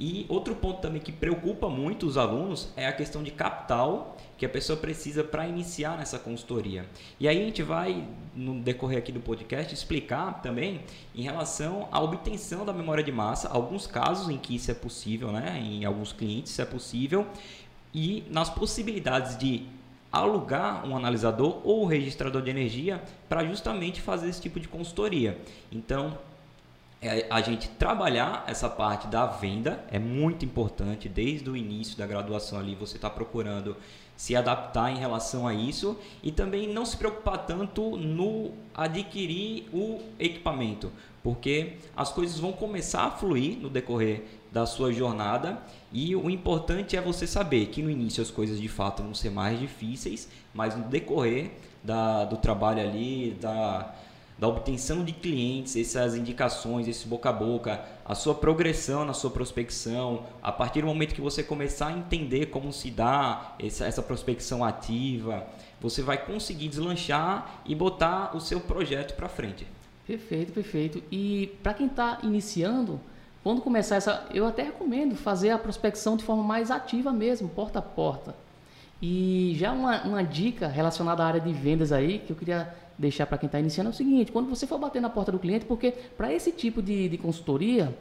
E 0.00 0.24
outro 0.28 0.54
ponto 0.54 0.80
também 0.80 1.02
que 1.02 1.12
preocupa 1.12 1.68
muito 1.68 2.06
os 2.06 2.16
alunos 2.16 2.72
é 2.74 2.86
a 2.86 2.92
questão 2.92 3.22
de 3.22 3.30
capital 3.30 4.16
que 4.42 4.46
a 4.46 4.48
pessoa 4.48 4.76
precisa 4.76 5.22
para 5.22 5.46
iniciar 5.46 5.96
nessa 5.96 6.18
consultoria. 6.18 6.84
E 7.20 7.28
aí 7.28 7.40
a 7.40 7.44
gente 7.44 7.62
vai, 7.62 8.04
no 8.34 8.58
decorrer 8.58 8.98
aqui 8.98 9.12
do 9.12 9.20
podcast, 9.20 9.72
explicar 9.72 10.42
também 10.42 10.80
em 11.14 11.22
relação 11.22 11.88
à 11.92 12.00
obtenção 12.00 12.64
da 12.64 12.72
memória 12.72 13.04
de 13.04 13.12
massa, 13.12 13.48
alguns 13.48 13.86
casos 13.86 14.28
em 14.28 14.36
que 14.36 14.56
isso 14.56 14.68
é 14.68 14.74
possível, 14.74 15.30
né? 15.30 15.60
em 15.64 15.84
alguns 15.84 16.12
clientes 16.12 16.50
isso 16.50 16.60
é 16.60 16.64
possível, 16.64 17.24
e 17.94 18.24
nas 18.30 18.50
possibilidades 18.50 19.38
de 19.38 19.64
alugar 20.10 20.84
um 20.88 20.96
analisador 20.96 21.60
ou 21.62 21.86
registrador 21.86 22.42
de 22.42 22.50
energia 22.50 23.00
para 23.28 23.44
justamente 23.44 24.00
fazer 24.00 24.28
esse 24.28 24.40
tipo 24.40 24.58
de 24.58 24.66
consultoria. 24.66 25.38
Então, 25.70 26.18
é 27.00 27.28
a 27.30 27.40
gente 27.40 27.68
trabalhar 27.68 28.44
essa 28.48 28.68
parte 28.68 29.06
da 29.06 29.24
venda 29.24 29.84
é 29.88 30.00
muito 30.00 30.44
importante 30.44 31.08
desde 31.08 31.48
o 31.48 31.56
início 31.56 31.96
da 31.96 32.06
graduação 32.06 32.58
ali 32.58 32.76
você 32.76 32.94
está 32.96 33.10
procurando 33.10 33.76
se 34.16 34.36
adaptar 34.36 34.90
em 34.90 34.98
relação 34.98 35.46
a 35.46 35.54
isso 35.54 35.98
e 36.22 36.30
também 36.30 36.72
não 36.72 36.84
se 36.84 36.96
preocupar 36.96 37.46
tanto 37.46 37.96
no 37.96 38.52
adquirir 38.74 39.68
o 39.72 40.00
equipamento 40.18 40.90
porque 41.22 41.74
as 41.96 42.10
coisas 42.10 42.38
vão 42.38 42.52
começar 42.52 43.04
a 43.04 43.10
fluir 43.10 43.58
no 43.58 43.70
decorrer 43.70 44.24
da 44.50 44.66
sua 44.66 44.92
jornada 44.92 45.62
e 45.92 46.14
o 46.16 46.28
importante 46.28 46.96
é 46.96 47.00
você 47.00 47.26
saber 47.26 47.66
que 47.66 47.82
no 47.82 47.90
início 47.90 48.22
as 48.22 48.30
coisas 48.30 48.60
de 48.60 48.68
fato 48.68 49.02
vão 49.02 49.14
ser 49.14 49.30
mais 49.30 49.58
difíceis 49.58 50.28
mas 50.52 50.76
no 50.76 50.84
decorrer 50.84 51.52
da, 51.82 52.24
do 52.24 52.36
trabalho 52.36 52.80
ali 52.80 53.36
da 53.40 53.94
da 54.42 54.48
obtenção 54.48 55.04
de 55.04 55.12
clientes, 55.12 55.76
essas 55.76 56.16
indicações, 56.16 56.88
esse 56.88 57.06
boca 57.06 57.28
a 57.28 57.32
boca, 57.32 57.80
a 58.04 58.12
sua 58.12 58.34
progressão 58.34 59.04
na 59.04 59.12
sua 59.12 59.30
prospecção, 59.30 60.24
a 60.42 60.50
partir 60.50 60.80
do 60.80 60.88
momento 60.88 61.14
que 61.14 61.20
você 61.20 61.44
começar 61.44 61.86
a 61.86 61.92
entender 61.92 62.46
como 62.46 62.72
se 62.72 62.90
dá 62.90 63.54
essa, 63.56 63.86
essa 63.86 64.02
prospecção 64.02 64.64
ativa, 64.64 65.46
você 65.80 66.02
vai 66.02 66.26
conseguir 66.26 66.66
deslanchar 66.66 67.62
e 67.64 67.72
botar 67.72 68.36
o 68.36 68.40
seu 68.40 68.58
projeto 68.58 69.14
para 69.14 69.28
frente. 69.28 69.64
Perfeito, 70.04 70.52
perfeito. 70.52 71.00
E 71.08 71.56
para 71.62 71.74
quem 71.74 71.86
está 71.86 72.18
iniciando, 72.24 72.98
quando 73.44 73.62
começar 73.62 73.94
essa, 73.94 74.26
eu 74.34 74.44
até 74.44 74.64
recomendo 74.64 75.14
fazer 75.14 75.50
a 75.50 75.58
prospecção 75.58 76.16
de 76.16 76.24
forma 76.24 76.42
mais 76.42 76.68
ativa 76.68 77.12
mesmo, 77.12 77.48
porta 77.48 77.78
a 77.78 77.82
porta. 77.82 78.34
E 79.00 79.54
já 79.56 79.70
uma, 79.70 80.02
uma 80.02 80.24
dica 80.24 80.66
relacionada 80.66 81.22
à 81.22 81.26
área 81.26 81.40
de 81.40 81.52
vendas 81.52 81.92
aí, 81.92 82.18
que 82.20 82.30
eu 82.30 82.36
queria 82.36 82.81
deixar 82.98 83.26
para 83.26 83.38
quem 83.38 83.46
está 83.46 83.58
iniciando 83.58 83.90
é 83.90 83.92
o 83.92 83.96
seguinte: 83.96 84.32
quando 84.32 84.48
você 84.48 84.66
for 84.66 84.78
bater 84.78 85.00
na 85.00 85.10
porta 85.10 85.32
do 85.32 85.38
cliente, 85.38 85.64
porque 85.64 85.92
para 86.16 86.32
esse 86.32 86.52
tipo 86.52 86.82
de, 86.82 87.08
de 87.08 87.18
consultoria, 87.18 87.96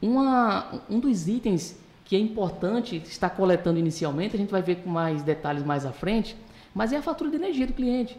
uma, 0.00 0.82
um 0.88 0.98
dos 0.98 1.28
itens 1.28 1.78
que 2.04 2.14
é 2.14 2.18
importante 2.18 2.96
estar 2.96 3.30
coletando 3.30 3.78
inicialmente, 3.78 4.36
a 4.36 4.38
gente 4.38 4.50
vai 4.50 4.62
ver 4.62 4.76
com 4.76 4.90
mais 4.90 5.22
detalhes 5.22 5.64
mais 5.64 5.84
à 5.84 5.92
frente, 5.92 6.36
mas 6.74 6.92
é 6.92 6.96
a 6.96 7.02
fatura 7.02 7.30
de 7.30 7.36
energia 7.36 7.66
do 7.66 7.72
cliente. 7.72 8.16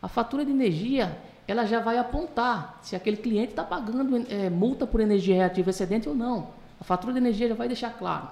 A 0.00 0.08
fatura 0.08 0.44
de 0.44 0.50
energia 0.50 1.16
ela 1.46 1.64
já 1.64 1.80
vai 1.80 1.96
apontar 1.96 2.78
se 2.82 2.96
aquele 2.96 3.16
cliente 3.16 3.50
está 3.50 3.62
pagando 3.62 4.26
é, 4.28 4.50
multa 4.50 4.86
por 4.86 5.00
energia 5.00 5.36
reativa 5.36 5.70
excedente 5.70 6.08
ou 6.08 6.14
não. 6.14 6.48
A 6.80 6.84
fatura 6.84 7.12
de 7.12 7.18
energia 7.18 7.48
já 7.48 7.54
vai 7.54 7.68
deixar 7.68 7.90
claro. 7.90 8.28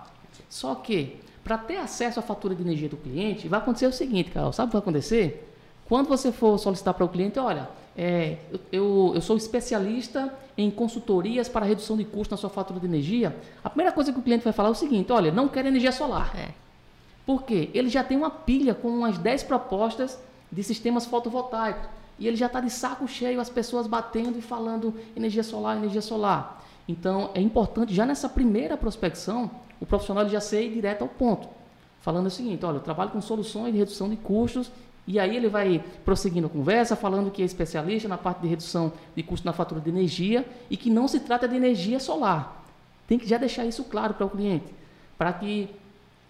Só 0.49 0.75
que, 0.75 1.21
para 1.43 1.57
ter 1.57 1.77
acesso 1.77 2.19
à 2.19 2.23
fatura 2.23 2.55
de 2.55 2.63
energia 2.63 2.89
do 2.89 2.97
cliente, 2.97 3.47
vai 3.47 3.61
acontecer 3.61 3.87
o 3.87 3.93
seguinte, 3.93 4.31
Carol, 4.31 4.53
sabe 4.53 4.67
o 4.67 4.71
que 4.71 4.73
vai 4.75 4.83
acontecer? 4.83 5.54
Quando 5.88 6.09
você 6.09 6.33
for 6.33 6.59
solicitar 6.59 6.95
para 6.95 7.05
o 7.05 7.09
cliente, 7.09 7.38
olha, 7.38 7.69
é, 7.97 8.38
eu, 8.73 9.12
eu 9.14 9.21
sou 9.21 9.37
especialista 9.37 10.33
em 10.57 10.71
consultorias 10.71 11.49
para 11.49 11.67
redução 11.67 11.97
de 11.97 12.05
custo 12.05 12.33
na 12.33 12.38
sua 12.38 12.50
fatura 12.50 12.81
de 12.81 12.87
energia, 12.87 13.37
a 13.62 13.69
primeira 13.69 13.93
coisa 13.93 14.12
que 14.12 14.19
o 14.19 14.23
cliente 14.23 14.45
vai 14.45 14.53
falar 14.53 14.69
é 14.69 14.73
o 14.73 14.75
seguinte, 14.75 15.12
olha, 15.12 15.31
não 15.31 15.49
quero 15.49 15.69
energia 15.69 15.93
solar. 15.93 16.35
É. 16.37 16.50
Por 17.26 17.43
quê? 17.43 17.71
Ele 17.73 17.88
já 17.88 18.05
tem 18.05 18.17
uma 18.17 18.31
pilha 18.31 18.75
com 18.75 18.88
umas 18.88 19.19
10 19.19 19.45
propostas 19.45 20.19
de 20.50 20.62
sistemas 20.62 21.07
fotovoltaicos. 21.07 21.88
E 22.19 22.29
ele 22.29 22.37
já 22.37 22.47
está 22.47 22.61
de 22.61 22.71
saco 22.71 23.09
cheio, 23.09 23.41
as 23.41 23.50
pessoas 23.50 23.87
batendo 23.87 24.38
e 24.38 24.43
falando 24.43 24.95
energia 25.17 25.43
solar, 25.43 25.76
energia 25.76 26.03
solar. 26.03 26.62
Então, 26.87 27.31
é 27.35 27.41
importante, 27.41 27.95
já 27.95 28.07
nessa 28.07 28.29
primeira 28.29 28.76
prospecção, 28.76 29.50
o 29.81 29.87
profissional 29.87 30.29
já 30.29 30.41
ser 30.41 30.71
direto 30.71 31.03
ao 31.03 31.09
ponto. 31.09 31.49
Falando 32.00 32.26
o 32.26 32.31
seguinte, 32.31 32.64
olha, 32.64 32.76
eu 32.76 32.83
trabalho 32.83 33.11
com 33.11 33.21
soluções 33.21 33.73
de 33.73 33.79
redução 33.79 34.09
de 34.09 34.17
custos 34.17 34.71
e 35.07 35.19
aí 35.19 35.37
ele 35.37 35.49
vai 35.49 35.85
prosseguindo 36.05 36.47
a 36.47 36.51
conversa, 36.51 36.97
falando 36.97 37.31
que 37.31 37.43
é 37.43 37.45
especialista 37.45 38.09
na 38.09 38.17
parte 38.17 38.41
de 38.41 38.49
redução 38.49 38.93
de 39.15 39.23
custo 39.23 39.47
na 39.47 39.53
fatura 39.53 39.81
de 39.81 39.91
energia 39.91 40.47
e 40.71 40.77
que 40.77 40.89
não 40.89 41.07
se 41.07 41.21
trata 41.21 41.47
de 41.47 41.55
energia 41.57 42.01
solar. 42.01 42.65
Tem 43.07 43.19
que 43.19 43.29
já 43.29 43.37
deixar 43.37 43.67
isso 43.67 43.85
claro 43.85 44.15
para 44.15 44.25
o 44.25 44.31
cliente, 44.31 44.73
para 45.19 45.33
que 45.33 45.69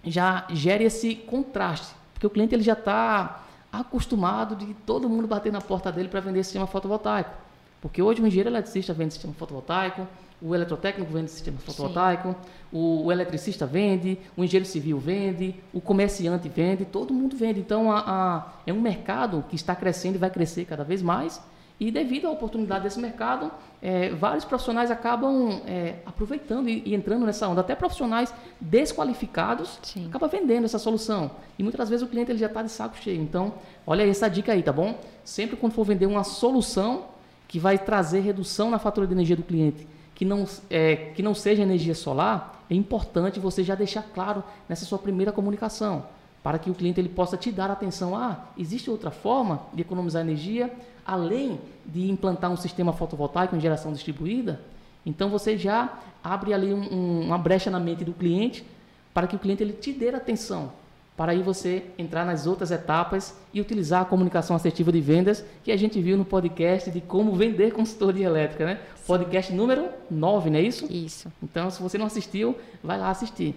já 0.02 0.46
gere 0.50 0.84
esse 0.84 1.14
contraste, 1.14 1.94
porque 2.12 2.26
o 2.26 2.30
cliente 2.30 2.54
ele 2.54 2.64
já 2.64 2.72
está 2.72 3.44
acostumado 3.72 4.56
de 4.56 4.74
todo 4.74 5.08
mundo 5.08 5.26
bater 5.26 5.52
na 5.52 5.60
porta 5.60 5.90
dele 5.90 6.08
para 6.08 6.20
vender 6.20 6.42
sistema 6.42 6.66
fotovoltaico. 6.66 7.43
Porque 7.84 8.00
hoje 8.00 8.22
o 8.22 8.26
engenheiro 8.26 8.48
eletricista 8.48 8.94
vende 8.94 9.12
sistema 9.12 9.34
fotovoltaico, 9.34 10.08
o 10.40 10.54
eletrotécnico 10.54 11.12
vende 11.12 11.30
sistema 11.30 11.58
fotovoltaico, 11.58 12.34
o, 12.72 13.04
o, 13.04 13.12
eletricista 13.12 13.66
vende, 13.66 14.18
o 14.34 14.42
engenheiro 14.42 14.64
civil 14.64 14.98
vende, 14.98 15.54
o 15.70 15.82
comerciante 15.82 16.48
vende, 16.48 16.86
todo 16.86 17.12
mundo 17.12 17.36
vende. 17.36 17.60
Então, 17.60 17.92
a, 17.92 17.98
a, 18.06 18.52
é 18.66 18.72
um 18.72 18.80
mercado 18.80 19.44
que 19.50 19.54
está 19.54 19.76
crescendo 19.76 20.14
e 20.14 20.18
vai 20.18 20.30
crescer 20.30 20.64
cada 20.64 20.82
vez 20.82 21.02
mais. 21.02 21.42
E 21.78 21.90
devido 21.90 22.26
à 22.26 22.30
oportunidade 22.30 22.84
desse 22.84 22.98
mercado, 22.98 23.50
é, 23.82 24.08
vários 24.14 24.46
profissionais 24.46 24.90
acabam 24.90 25.60
é, 25.66 25.96
aproveitando 26.06 26.70
e, 26.70 26.82
e, 26.86 26.94
entrando 26.94 27.26
nessa 27.26 27.46
onda. 27.46 27.60
Até 27.60 27.74
profissionais 27.74 28.32
desqualificados 28.58 29.78
Sim. 29.82 30.06
acabam 30.06 30.30
vendendo 30.30 30.64
essa 30.64 30.78
solução. 30.78 31.32
E 31.58 31.62
muitas 31.62 31.90
vezes 31.90 32.02
o 32.02 32.08
cliente 32.08 32.32
ele 32.32 32.38
já 32.38 32.46
está 32.46 32.62
de 32.62 32.70
saco 32.70 32.96
cheio. 32.96 33.20
Então, 33.20 33.52
olha 33.86 34.08
essa 34.08 34.26
dica 34.26 34.52
aí, 34.52 34.62
tá 34.62 34.72
bom? 34.72 34.98
Sempre 35.22 35.54
quando 35.54 35.74
for 35.74 35.84
vender 35.84 36.06
uma 36.06 36.24
solução 36.24 37.12
que 37.54 37.58
vai 37.60 37.78
trazer 37.78 38.18
redução 38.18 38.68
na 38.68 38.80
fatura 38.80 39.06
de 39.06 39.12
energia 39.12 39.36
do 39.36 39.44
cliente 39.44 39.86
que 40.12 40.24
não, 40.24 40.44
é, 40.68 40.96
que 41.14 41.22
não 41.22 41.36
seja 41.36 41.62
energia 41.62 41.94
solar, 41.94 42.64
é 42.68 42.74
importante 42.74 43.38
você 43.38 43.62
já 43.62 43.76
deixar 43.76 44.02
claro 44.02 44.42
nessa 44.68 44.84
sua 44.84 44.98
primeira 44.98 45.30
comunicação, 45.30 46.04
para 46.42 46.58
que 46.58 46.68
o 46.68 46.74
cliente 46.74 47.00
ele 47.00 47.08
possa 47.08 47.36
te 47.36 47.52
dar 47.52 47.70
atenção. 47.70 48.16
Ah, 48.16 48.46
existe 48.58 48.90
outra 48.90 49.12
forma 49.12 49.62
de 49.72 49.82
economizar 49.82 50.22
energia, 50.22 50.74
além 51.06 51.60
de 51.86 52.10
implantar 52.10 52.50
um 52.50 52.56
sistema 52.56 52.92
fotovoltaico 52.92 53.54
em 53.54 53.60
geração 53.60 53.92
distribuída? 53.92 54.60
Então 55.06 55.30
você 55.30 55.56
já 55.56 55.96
abre 56.24 56.52
ali 56.52 56.74
um, 56.74 56.92
um, 56.92 57.20
uma 57.26 57.38
brecha 57.38 57.70
na 57.70 57.78
mente 57.78 58.04
do 58.04 58.14
cliente 58.14 58.66
para 59.14 59.28
que 59.28 59.36
o 59.36 59.38
cliente 59.38 59.62
ele 59.62 59.74
te 59.74 59.92
dê 59.92 60.08
atenção 60.08 60.72
para 61.16 61.32
aí 61.32 61.42
você 61.42 61.84
entrar 61.96 62.24
nas 62.24 62.46
outras 62.46 62.70
etapas 62.70 63.36
e 63.52 63.60
utilizar 63.60 64.02
a 64.02 64.04
comunicação 64.04 64.56
assertiva 64.56 64.90
de 64.90 65.00
vendas 65.00 65.44
que 65.62 65.70
a 65.70 65.76
gente 65.76 66.00
viu 66.00 66.16
no 66.16 66.24
podcast 66.24 66.90
de 66.90 67.00
como 67.00 67.34
vender 67.36 67.72
consultoria 67.72 68.26
elétrica, 68.26 68.66
né? 68.66 68.80
Sim. 68.96 69.06
Podcast 69.06 69.52
número 69.52 69.88
9, 70.10 70.50
não 70.50 70.58
é 70.58 70.62
isso? 70.62 70.92
Isso. 70.92 71.32
Então, 71.42 71.70
se 71.70 71.80
você 71.80 71.96
não 71.96 72.06
assistiu, 72.06 72.58
vai 72.82 72.98
lá 72.98 73.10
assistir. 73.10 73.54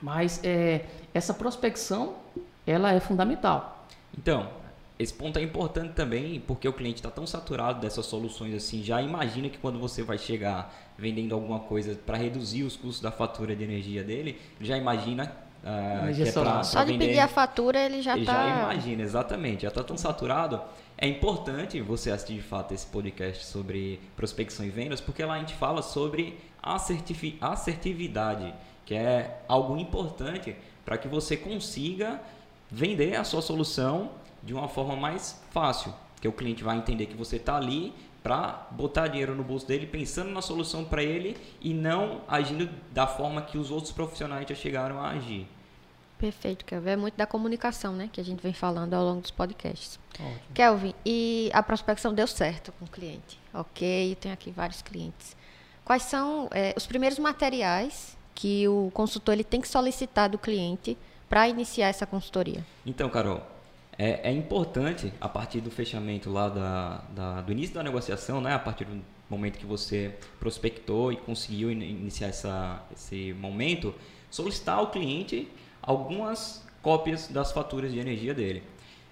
Mas 0.00 0.40
é, 0.42 0.86
essa 1.12 1.34
prospecção, 1.34 2.14
ela 2.66 2.92
é 2.92 3.00
fundamental. 3.00 3.86
Então, 4.16 4.48
esse 4.98 5.12
ponto 5.12 5.38
é 5.38 5.42
importante 5.42 5.92
também 5.92 6.40
porque 6.40 6.68
o 6.68 6.72
cliente 6.72 6.96
está 6.96 7.10
tão 7.10 7.26
saturado 7.26 7.80
dessas 7.80 8.06
soluções 8.06 8.54
assim, 8.54 8.82
já 8.82 9.02
imagina 9.02 9.48
que 9.48 9.58
quando 9.58 9.78
você 9.78 10.02
vai 10.02 10.16
chegar 10.16 10.72
vendendo 10.96 11.34
alguma 11.34 11.60
coisa 11.60 11.98
para 12.06 12.16
reduzir 12.16 12.62
os 12.62 12.76
custos 12.76 13.00
da 13.00 13.10
fatura 13.10 13.56
de 13.56 13.64
energia 13.64 14.04
dele, 14.04 14.40
já 14.60 14.76
imagina 14.78 15.43
Uh, 15.64 16.22
é 16.22 16.30
pra, 16.30 16.62
Só 16.62 16.84
de 16.84 16.92
vender, 16.92 17.06
pedir 17.06 17.20
a 17.20 17.28
fatura 17.28 17.78
ele 17.80 18.02
já 18.02 18.18
está. 18.18 18.34
Já 18.34 18.62
imagina, 18.64 19.02
exatamente. 19.02 19.62
Já 19.62 19.68
está 19.68 19.82
tão 19.82 19.96
saturado. 19.96 20.60
É 20.98 21.08
importante 21.08 21.80
você 21.80 22.10
assistir 22.10 22.34
de 22.34 22.42
fato 22.42 22.74
esse 22.74 22.86
podcast 22.86 23.46
sobre 23.46 23.98
prospecção 24.14 24.66
e 24.66 24.68
vendas, 24.68 25.00
porque 25.00 25.24
lá 25.24 25.34
a 25.34 25.38
gente 25.38 25.54
fala 25.54 25.80
sobre 25.80 26.38
assertividade, 26.62 28.52
que 28.84 28.94
é 28.94 29.40
algo 29.48 29.78
importante 29.78 30.54
para 30.84 30.98
que 30.98 31.08
você 31.08 31.34
consiga 31.34 32.20
vender 32.70 33.16
a 33.16 33.24
sua 33.24 33.40
solução 33.40 34.10
de 34.42 34.52
uma 34.52 34.68
forma 34.68 34.94
mais 34.94 35.42
fácil. 35.50 35.94
Que 36.20 36.28
o 36.28 36.32
cliente 36.32 36.62
vai 36.62 36.76
entender 36.76 37.06
que 37.06 37.16
você 37.16 37.36
está 37.36 37.56
ali 37.56 37.94
para 38.24 38.66
botar 38.70 39.06
dinheiro 39.06 39.34
no 39.34 39.44
bolso 39.44 39.68
dele, 39.68 39.86
pensando 39.86 40.30
na 40.30 40.40
solução 40.40 40.82
para 40.82 41.02
ele 41.02 41.36
e 41.60 41.74
não 41.74 42.22
agindo 42.26 42.70
da 42.90 43.06
forma 43.06 43.42
que 43.42 43.58
os 43.58 43.70
outros 43.70 43.92
profissionais 43.92 44.48
já 44.48 44.54
chegaram 44.54 44.98
a 44.98 45.10
agir. 45.10 45.46
Perfeito, 46.18 46.64
Kelvin. 46.64 46.90
É 46.90 46.96
muito 46.96 47.16
da 47.18 47.26
comunicação, 47.26 47.92
né? 47.92 48.08
Que 48.10 48.22
a 48.22 48.24
gente 48.24 48.42
vem 48.42 48.54
falando 48.54 48.94
ao 48.94 49.04
longo 49.04 49.20
dos 49.20 49.30
podcasts. 49.30 50.00
Ótimo. 50.18 50.40
Kelvin, 50.54 50.94
e 51.04 51.50
a 51.52 51.62
prospecção 51.62 52.14
deu 52.14 52.26
certo 52.26 52.72
com 52.72 52.86
o 52.86 52.88
cliente. 52.88 53.38
Ok, 53.52 54.12
eu 54.12 54.16
tenho 54.16 54.32
aqui 54.32 54.50
vários 54.50 54.80
clientes. 54.80 55.36
Quais 55.84 56.04
são 56.04 56.48
é, 56.50 56.72
os 56.74 56.86
primeiros 56.86 57.18
materiais 57.18 58.16
que 58.34 58.66
o 58.66 58.90
consultor 58.94 59.34
ele 59.34 59.44
tem 59.44 59.60
que 59.60 59.68
solicitar 59.68 60.30
do 60.30 60.38
cliente 60.38 60.96
para 61.28 61.46
iniciar 61.46 61.88
essa 61.88 62.06
consultoria? 62.06 62.64
Então, 62.86 63.10
Carol, 63.10 63.42
é, 63.96 64.30
é, 64.30 64.32
importante, 64.32 65.12
a 65.20 65.28
partir 65.28 65.60
do 65.60 65.70
fechamento 65.70 66.30
lá 66.30 66.48
da, 66.48 67.04
da, 67.14 67.40
do 67.40 67.52
início 67.52 67.74
da 67.74 67.82
negociação, 67.82 68.40
né? 68.40 68.54
A 68.54 68.58
partir 68.58 68.84
do 68.84 69.00
momento 69.28 69.58
que 69.58 69.66
você 69.66 70.14
prospectou 70.38 71.12
e 71.12 71.16
conseguiu 71.16 71.70
iniciar 71.70 72.28
essa, 72.28 72.82
esse 72.92 73.32
momento, 73.34 73.94
solicitar 74.30 74.78
ao 74.78 74.90
cliente 74.90 75.48
algumas 75.82 76.66
cópias 76.82 77.28
das 77.28 77.52
faturas 77.52 77.92
de 77.92 77.98
energia 77.98 78.34
dele. 78.34 78.62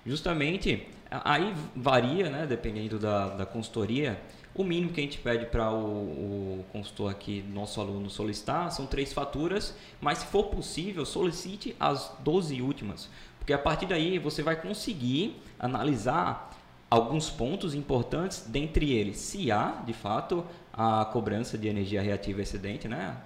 Justamente 0.05 0.89
Aí 1.25 1.55
varia, 1.77 2.31
né, 2.31 2.47
dependendo 2.47 2.99
da, 2.99 3.29
da 3.29 3.47
consultoria. 3.47 4.19
O 4.55 4.65
mínimo 4.65 4.93
que 4.93 5.01
a 5.01 5.05
gente 5.05 5.19
pede 5.19 5.47
para 5.47 5.71
o, 5.71 6.61
o, 6.61 6.65
consultor 6.73 7.11
aqui, 7.11 7.43
nosso 7.49 7.81
aluno, 7.81 8.09
solicitar 8.09 8.71
são 8.71 8.87
três 8.87 9.13
faturas, 9.13 9.75
mas 10.01 10.19
se 10.19 10.27
for 10.27 10.45
possível, 10.45 11.05
solicite 11.07 11.75
as 11.81 12.15
12 12.21 12.61
últimas, 12.61 13.11
porque 13.43 13.53
a 13.53 13.59
partir 13.59 13.87
daí 13.87 14.21
você 14.21 14.41
vai 14.41 14.55
conseguir 14.55 15.43
analisar 15.59 16.57
alguns 16.89 17.29
pontos 17.29 17.75
importantes, 17.75 18.45
dentre 18.47 18.93
eles, 18.93 19.17
se 19.17 19.51
há, 19.51 19.83
de 19.85 19.93
fato, 19.93 20.47
a 20.73 21.05
cobrança 21.07 21.59
de 21.59 21.67
energia 21.67 22.01
reativa 22.01 22.41
excedente, 22.41 22.87
né? 22.87 23.17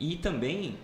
E 0.00 0.16
também 0.16 0.78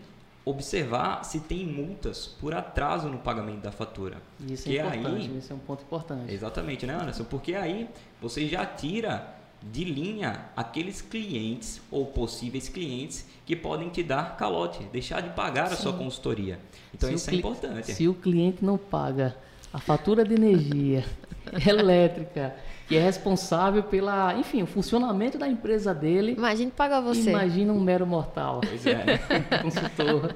observar 0.44 1.24
se 1.24 1.40
tem 1.40 1.64
multas 1.64 2.26
por 2.26 2.54
atraso 2.54 3.08
no 3.08 3.16
pagamento 3.16 3.62
da 3.62 3.72
fatura. 3.72 4.18
Isso 4.46 4.68
é 4.68 4.74
importante, 4.74 5.30
aí, 5.30 5.38
isso 5.38 5.50
é 5.50 5.56
um 5.56 5.60
ponto 5.60 5.82
importante. 5.82 6.34
Exatamente, 6.34 6.84
né, 6.84 6.94
Anderson? 6.94 7.24
Porque 7.24 7.54
aí 7.54 7.88
você 8.20 8.46
já 8.46 8.66
tira 8.66 9.34
de 9.72 9.84
linha 9.84 10.46
aqueles 10.56 11.00
clientes 11.00 11.80
ou 11.90 12.06
possíveis 12.06 12.68
clientes 12.68 13.26
que 13.46 13.56
podem 13.56 13.88
te 13.88 14.02
dar 14.02 14.36
calote, 14.36 14.84
deixar 14.92 15.20
de 15.20 15.30
pagar 15.30 15.68
Sim. 15.68 15.74
a 15.74 15.76
sua 15.76 15.92
consultoria. 15.92 16.58
Então 16.92 17.08
se 17.08 17.14
isso 17.14 17.30
é 17.30 17.34
importante. 17.34 17.92
Se 17.92 18.08
o 18.08 18.14
cliente 18.14 18.64
não 18.64 18.76
paga 18.76 19.36
a 19.72 19.78
fatura 19.78 20.24
de 20.24 20.34
energia 20.34 21.04
elétrica 21.66 22.54
que 22.86 22.96
é 22.96 23.00
responsável 23.00 23.82
pela, 23.82 24.34
enfim, 24.34 24.62
o 24.62 24.66
funcionamento 24.66 25.38
da 25.38 25.48
empresa 25.48 25.94
dele. 25.94 26.32
Imagine 26.32 26.70
pagar 26.70 27.00
você. 27.00 27.30
Imagina 27.30 27.72
um 27.72 27.80
mero 27.80 28.06
mortal. 28.06 28.60
Pois 28.60 28.86
é. 28.86 29.04
Né? 29.04 29.18
Consultor. 29.62 30.34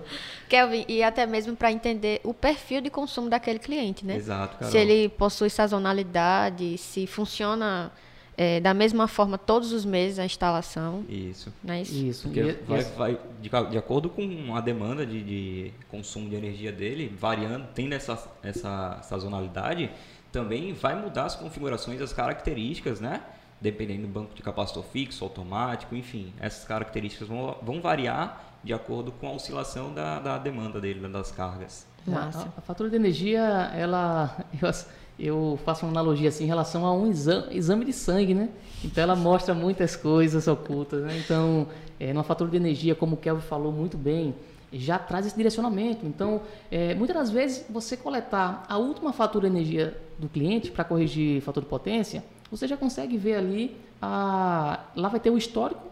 Kelvin, 0.49 0.85
e 0.88 1.02
até 1.02 1.26
mesmo 1.26 1.54
para 1.54 1.70
entender 1.70 2.20
o 2.25 2.32
perfil 2.32 2.80
de 2.80 2.88
consumo 2.88 3.28
daquele 3.28 3.58
cliente, 3.58 4.04
né? 4.06 4.16
Exato, 4.16 4.56
Carol. 4.56 4.73
Se 4.73 4.78
ele 4.78 5.11
possui 5.11 5.50
sazonalidade, 5.50 6.78
se 6.78 7.06
funciona 7.06 7.92
é, 8.40 8.61
da 8.61 8.73
mesma 8.73 9.09
forma 9.09 9.37
todos 9.37 9.73
os 9.73 9.85
meses 9.85 10.21
a 10.21 10.25
instalação. 10.25 11.04
Isso. 11.09 11.52
Não 11.62 11.75
é 11.75 11.83
isso? 11.83 11.95
Isso. 11.95 12.23
Porque 12.28 12.40
e, 12.40 12.52
vai, 12.64 12.83
vai 12.85 13.18
de, 13.42 13.50
de, 13.71 13.76
acordo 13.76 14.09
com 14.09 14.54
a 14.54 14.61
demanda 14.61 15.04
de, 15.04 15.25
de, 15.25 15.73
consumo 15.90 16.28
de 16.30 16.37
energia 16.37 16.71
dele, 16.71 17.12
variando, 17.18 17.66
tendo 17.75 17.95
essa, 17.95 18.30
essa 18.40 19.00
sazonalidade, 19.02 19.90
também 20.30 20.73
vai 20.73 20.95
mudar 20.95 21.25
as 21.25 21.35
configurações, 21.35 22.00
as 22.00 22.12
características, 22.12 23.00
né? 23.00 23.23
Dependendo 23.61 24.02
do 24.02 24.09
banco 24.09 24.33
de 24.37 24.40
capacitor 24.40 24.85
fixo, 24.85 25.25
automático, 25.25 25.97
enfim, 25.97 26.33
essas 26.38 26.64
características 26.64 27.26
vão, 27.26 27.57
vão 27.61 27.80
variar 27.80 28.61
de 28.62 28.73
acordo 28.73 29.11
com 29.11 29.26
a 29.26 29.33
oscilação 29.33 29.92
da, 29.92 30.21
da 30.21 30.38
demanda 30.38 30.80
dele, 30.80 31.09
das 31.09 31.33
cargas. 31.33 31.88
Massa. 32.07 32.52
A, 32.57 32.59
a, 32.59 32.62
fatura 32.62 32.88
de 32.88 32.95
energia, 32.95 33.40
ela, 33.75 34.45
eu, 34.62 34.68
eu, 35.18 35.58
faço 35.64 35.84
uma 35.84 35.90
analogia 35.90 36.28
assim 36.28 36.44
em 36.44 36.46
relação 36.46 36.87
a 36.87 36.92
um 36.92 37.10
exame, 37.10 37.84
de 37.84 37.92
sangue, 37.92 38.34
né? 38.34 38.48
Então 38.84 39.02
ela 39.02 39.16
mostra 39.16 39.52
muitas 39.52 39.96
coisas 39.96 40.46
ocultas, 40.46 41.02
né? 41.02 41.18
Então, 41.18 41.66
é, 41.98 42.12
numa 42.12 42.22
fatura 42.22 42.50
de 42.50 42.56
energia, 42.56 42.94
como 42.94 43.14
o 43.14 43.16
Kelvin 43.16 43.42
falou 43.42 43.72
muito 43.72 43.96
bem, 43.96 44.34
já 44.72 44.98
traz 44.98 45.26
esse 45.26 45.37
direcionamento. 45.37 46.06
Então, 46.06 46.42
é, 46.70 46.94
muitas 46.94 47.16
das 47.16 47.30
vezes, 47.30 47.64
você 47.68 47.96
coletar 47.96 48.64
a 48.68 48.78
última 48.78 49.12
fatura 49.12 49.48
de 49.48 49.56
energia 49.56 49.96
do 50.18 50.28
cliente 50.28 50.70
para 50.70 50.84
corrigir 50.84 51.40
fator 51.42 51.62
de 51.62 51.68
potência, 51.68 52.22
você 52.50 52.66
já 52.68 52.76
consegue 52.76 53.16
ver 53.16 53.34
ali, 53.34 53.76
a, 54.00 54.80
lá 54.94 55.08
vai 55.08 55.20
ter 55.20 55.30
o 55.30 55.38
histórico 55.38 55.88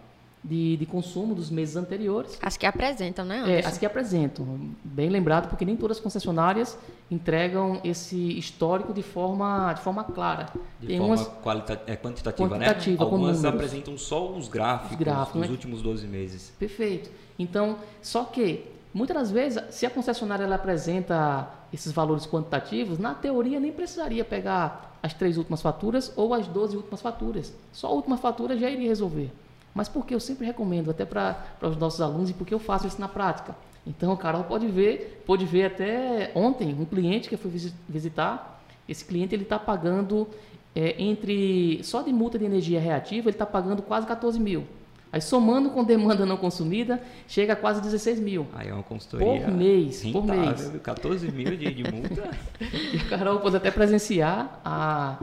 de, 0.47 0.76
de 0.76 0.87
consumo 0.87 1.35
dos 1.35 1.50
meses 1.50 1.76
anteriores. 1.76 2.38
As 2.41 2.57
que 2.57 2.65
apresentam, 2.65 3.25
né? 3.25 3.41
Anderson? 3.41 3.67
É, 3.67 3.71
as 3.71 3.76
que 3.76 3.85
apresentam. 3.85 4.71
Bem 4.85 5.09
lembrado, 5.09 5.49
porque 5.49 5.65
nem 5.65 5.76
todas 5.76 5.97
as 5.97 6.03
concessionárias 6.03 6.79
entregam 7.11 7.81
esse 7.83 8.38
histórico 8.38 8.95
de 8.95 9.03
forma, 9.03 9.73
de 9.73 9.81
forma 9.81 10.05
clara. 10.05 10.49
De 10.81 10.87
Tem 10.87 10.99
forma 10.99 11.15
umas, 11.15 11.29
qualita 11.43 11.83
é, 11.87 11.97
quantitativa, 11.97 12.57
né? 12.57 12.67
quantitativa, 12.67 13.05
né? 13.05 13.11
Algumas 13.11 13.45
apresentam 13.45 13.99
só 13.99 14.31
os 14.31 14.49
gráficos, 14.49 14.93
os 14.93 14.99
gráficos 14.99 15.41
dos 15.41 15.49
né? 15.49 15.53
últimos 15.53 15.83
12 15.83 16.07
meses. 16.07 16.53
Perfeito. 16.59 17.11
Então, 17.38 17.79
só 18.00 18.25
que 18.25 18.65
muitas 18.95 19.17
das 19.17 19.31
vezes, 19.33 19.62
se 19.71 19.85
a 19.85 19.91
concessionária 19.91 20.45
ela 20.45 20.55
apresenta 20.55 21.50
esses 21.73 21.91
valores 21.91 22.25
quantitativos, 22.25 22.99
na 22.99 23.15
teoria 23.15 23.59
nem 23.59 23.73
precisaria 23.73 24.25
pegar 24.25 24.97
as 25.03 25.12
três 25.12 25.37
últimas 25.37 25.61
faturas 25.61 26.12
ou 26.17 26.33
as 26.33 26.47
12 26.47 26.76
últimas 26.76 27.03
faturas. 27.03 27.53
Só 27.73 27.88
a 27.88 27.93
última 27.93 28.17
fatura 28.17 28.57
já 28.57 28.71
iria 28.71 28.88
resolver. 28.88 29.30
Mas 29.76 29.91
porque 29.91 30.15
eu 30.15 30.21
sempre 30.21 30.47
recomendo, 30.47 30.91
até 30.91 31.04
para 31.04 31.36
os 31.60 31.76
nossos 31.76 32.00
alunos, 32.00 32.30
e 32.30 32.32
porque 32.32 32.54
eu 32.54 32.58
faço 32.58 32.86
isso 32.86 32.99
na 32.99 33.08
prática. 33.08 33.54
Então, 33.86 34.10
o 34.10 34.17
Carol 34.17 34.45
pode 34.45 34.67
ver, 34.67 35.23
pode 35.26 35.45
ver 35.45 35.67
até 35.67 36.32
ontem, 36.34 36.75
um 36.75 36.86
cliente 36.86 37.28
que 37.28 37.34
eu 37.34 37.39
fui 37.39 37.50
visitar, 37.86 38.65
esse 38.89 39.04
cliente 39.04 39.34
ele 39.34 39.43
está 39.43 39.58
pagando 39.58 40.26
é, 40.75 40.95
entre, 41.00 41.78
só 41.84 42.00
de 42.00 42.10
multa 42.10 42.39
de 42.39 42.47
energia 42.47 42.80
reativa, 42.80 43.28
ele 43.28 43.34
está 43.34 43.45
pagando 43.45 43.82
quase 43.82 44.06
14 44.06 44.41
mil. 44.41 44.65
Aí 45.12 45.21
somando 45.21 45.69
com 45.69 45.84
demanda 45.84 46.25
não 46.25 46.39
consumida, 46.39 47.02
chega 47.28 47.52
a 47.52 47.56
quase 47.56 47.82
16 47.82 48.19
mil. 48.19 48.47
Aí 48.54 48.69
é 48.69 48.73
uma 48.73 48.82
consultoria 48.82 49.43
por 49.43 49.52
mês, 49.52 50.00
rentável, 50.00 50.54
por 50.54 50.71
mês. 50.71 50.82
14 50.82 51.30
mil 51.32 51.54
de, 51.54 51.75
de 51.75 51.93
multa. 51.93 52.30
e 52.95 52.97
a 52.97 53.08
Carol 53.10 53.41
pode 53.41 53.56
até 53.56 53.71
presenciar 53.71 54.58
a, 54.65 55.19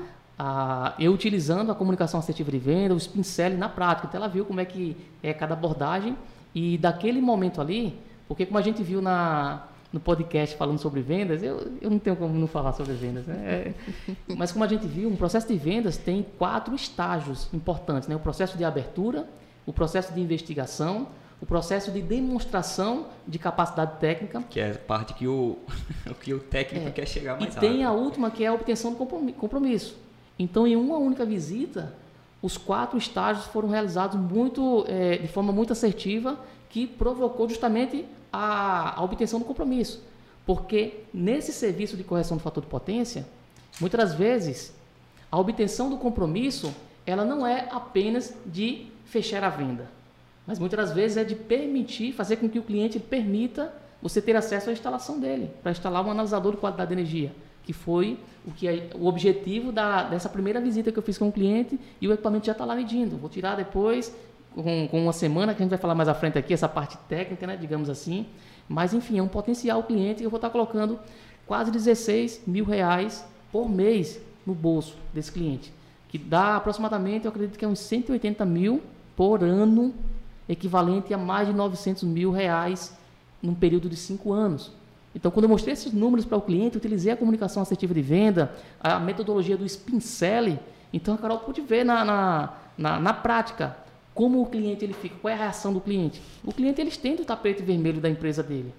a, 0.45 0.93
eu 0.99 1.13
utilizando 1.13 1.71
a 1.71 1.75
comunicação 1.75 2.19
assertiva 2.19 2.51
de 2.51 2.57
venda, 2.57 2.93
o 2.93 2.99
Spincel 2.99 3.57
na 3.57 3.69
prática. 3.69 4.07
Então 4.07 4.19
ela 4.19 4.27
viu 4.27 4.43
como 4.43 4.59
é 4.59 4.65
que 4.65 4.97
é 5.23 5.33
cada 5.33 5.53
abordagem 5.53 6.17
e 6.53 6.77
daquele 6.77 7.21
momento 7.21 7.61
ali, 7.61 7.97
porque 8.27 8.45
como 8.45 8.57
a 8.57 8.61
gente 8.61 8.83
viu 8.83 9.01
na, 9.01 9.63
no 9.91 10.01
podcast 10.01 10.57
falando 10.57 10.79
sobre 10.79 11.01
vendas, 11.01 11.41
eu, 11.41 11.71
eu 11.81 11.89
não 11.89 11.97
tenho 11.97 12.17
como 12.17 12.33
não 12.33 12.47
falar 12.47 12.73
sobre 12.73 12.93
vendas. 12.93 13.25
Né? 13.25 13.35
É, 13.45 13.73
mas 14.35 14.51
como 14.51 14.65
a 14.65 14.67
gente 14.67 14.85
viu, 14.85 15.07
um 15.07 15.15
processo 15.15 15.47
de 15.47 15.55
vendas 15.55 15.95
tem 15.95 16.25
quatro 16.37 16.75
estágios 16.75 17.47
importantes. 17.53 18.09
Né? 18.09 18.15
O 18.15 18.19
processo 18.19 18.57
de 18.57 18.65
abertura, 18.65 19.25
o 19.65 19.71
processo 19.71 20.13
de 20.13 20.19
investigação, 20.19 21.07
o 21.41 21.45
processo 21.45 21.89
de 21.89 22.01
demonstração 22.01 23.07
de 23.25 23.39
capacidade 23.39 23.97
técnica. 23.97 24.43
Que 24.49 24.59
é 24.59 24.71
a 24.71 24.77
parte 24.77 25.13
que 25.13 25.25
o, 25.25 25.57
que 26.19 26.33
o 26.33 26.39
técnico 26.39 26.89
é, 26.89 26.91
quer 26.91 27.07
chegar 27.07 27.39
mais 27.39 27.53
e 27.53 27.55
rápido. 27.55 27.71
E 27.71 27.75
tem 27.75 27.85
a 27.85 27.93
última, 27.93 28.29
que 28.29 28.43
é 28.43 28.47
a 28.47 28.53
obtenção 28.53 28.93
do 28.93 28.97
compromisso. 29.33 30.02
Então, 30.37 30.65
em 30.65 30.75
uma 30.75 30.97
única 30.97 31.25
visita, 31.25 31.93
os 32.41 32.57
quatro 32.57 32.97
estágios 32.97 33.45
foram 33.47 33.69
realizados 33.69 34.19
muito, 34.19 34.85
é, 34.87 35.17
de 35.17 35.27
forma 35.27 35.53
muito 35.53 35.73
assertiva, 35.73 36.39
que 36.69 36.87
provocou 36.87 37.47
justamente 37.47 38.05
a, 38.31 38.99
a 38.99 39.03
obtenção 39.03 39.39
do 39.39 39.45
compromisso. 39.45 40.03
Porque 40.45 41.03
nesse 41.13 41.53
serviço 41.53 41.95
de 41.95 42.03
correção 42.03 42.37
do 42.37 42.43
fator 42.43 42.63
de 42.63 42.69
potência, 42.69 43.25
muitas 43.79 44.13
vezes, 44.13 44.73
a 45.31 45.39
obtenção 45.39 45.89
do 45.89 45.97
compromisso 45.97 46.73
ela 47.05 47.25
não 47.25 47.45
é 47.45 47.67
apenas 47.71 48.33
de 48.45 48.87
fechar 49.05 49.43
a 49.43 49.49
venda, 49.49 49.89
mas 50.47 50.59
muitas 50.59 50.91
vezes 50.91 51.17
é 51.17 51.23
de 51.23 51.35
permitir, 51.35 52.13
fazer 52.13 52.37
com 52.37 52.49
que 52.49 52.59
o 52.59 52.63
cliente 52.63 52.99
permita 52.99 53.73
você 54.01 54.21
ter 54.21 54.35
acesso 54.35 54.69
à 54.69 54.73
instalação 54.73 55.19
dele, 55.19 55.49
para 55.61 55.71
instalar 55.71 56.05
um 56.05 56.11
analisador 56.11 56.53
de 56.53 56.57
qualidade 56.57 56.89
de 56.89 56.93
energia, 56.93 57.33
que 57.63 57.73
foi 57.73 58.19
o 58.45 58.51
que 58.51 58.67
é, 58.67 58.89
o 58.95 59.07
objetivo 59.07 59.71
da, 59.71 60.03
dessa 60.03 60.27
primeira 60.27 60.59
visita 60.59 60.91
que 60.91 60.99
eu 60.99 61.03
fiz 61.03 61.17
com 61.17 61.29
o 61.29 61.31
cliente 61.31 61.79
e 62.01 62.07
o 62.07 62.13
equipamento 62.13 62.45
já 62.45 62.51
está 62.51 62.65
lá 62.65 62.75
medindo. 62.75 63.17
Vou 63.17 63.29
tirar 63.29 63.55
depois, 63.55 64.13
com, 64.53 64.87
com, 64.87 65.03
uma 65.03 65.13
semana, 65.13 65.53
que 65.53 65.61
a 65.61 65.63
gente 65.63 65.69
vai 65.69 65.79
falar 65.79 65.95
mais 65.95 66.09
à 66.09 66.13
frente 66.13 66.37
aqui, 66.37 66.53
essa 66.53 66.67
parte 66.67 66.97
técnica, 67.07 67.47
né, 67.47 67.55
digamos 67.55 67.89
assim. 67.89 68.25
Mas, 68.67 68.93
enfim, 68.93 69.17
é 69.17 69.23
um 69.23 69.27
potencial 69.27 69.83
cliente 69.83 70.19
que 70.19 70.25
eu 70.25 70.29
vou 70.29 70.37
estar 70.37 70.49
colocando 70.49 70.99
quase 71.45 71.71
16 71.71 72.43
mil 72.45 72.65
reais 72.65 73.25
por 73.51 73.69
mês 73.69 74.21
no 74.45 74.53
bolso 74.53 74.95
desse 75.13 75.31
cliente, 75.31 75.71
que 76.09 76.17
dá 76.17 76.57
aproximadamente, 76.57 77.25
eu 77.25 77.29
acredito 77.29 77.57
que 77.57 77.63
é 77.63 77.67
uns 77.67 77.79
180 77.79 78.45
mil 78.45 78.81
por 79.15 79.43
ano, 79.43 79.93
equivalente 80.49 81.13
a 81.13 81.17
mais 81.17 81.47
de 81.47 81.53
900 81.53 82.03
mil 82.03 82.31
reais 82.31 82.97
num 83.41 83.53
período 83.53 83.89
de 83.89 83.95
cinco 83.95 84.33
anos. 84.33 84.71
Então, 85.15 85.29
quando 85.29 85.43
eu 85.43 85.49
mostrei 85.49 85.73
esses 85.73 85.93
números 85.93 86.25
para 86.25 86.37
o 86.37 86.41
cliente, 86.41 86.77
utilizei 86.77 87.13
a 87.13 87.17
comunicação 87.17 87.61
assertiva 87.61 87.93
de 87.93 88.01
venda, 88.01 88.53
a 88.79 88.99
metodologia 88.99 89.55
do 89.55 89.67
Spincele, 89.67 90.59
então 90.91 91.13
a 91.13 91.17
Carol 91.17 91.39
pôde 91.39 91.61
ver 91.61 91.83
na, 91.83 92.03
na, 92.03 92.53
na, 92.77 92.99
na, 92.99 93.13
prática 93.13 93.77
como 94.13 94.41
o 94.41 94.45
cliente 94.45 94.83
ele 94.83 94.93
fica, 94.93 95.15
qual 95.21 95.31
é 95.31 95.35
a 95.35 95.37
reação 95.37 95.73
do 95.73 95.81
cliente. 95.81 96.21
O 96.43 96.51
cliente 96.51 96.81
ele 96.81 96.89
estende 96.89 97.21
o 97.21 97.25
tapete 97.25 97.61
vermelho 97.61 98.01
da 98.01 98.09
empresa 98.09 98.41
dele. 98.41 98.73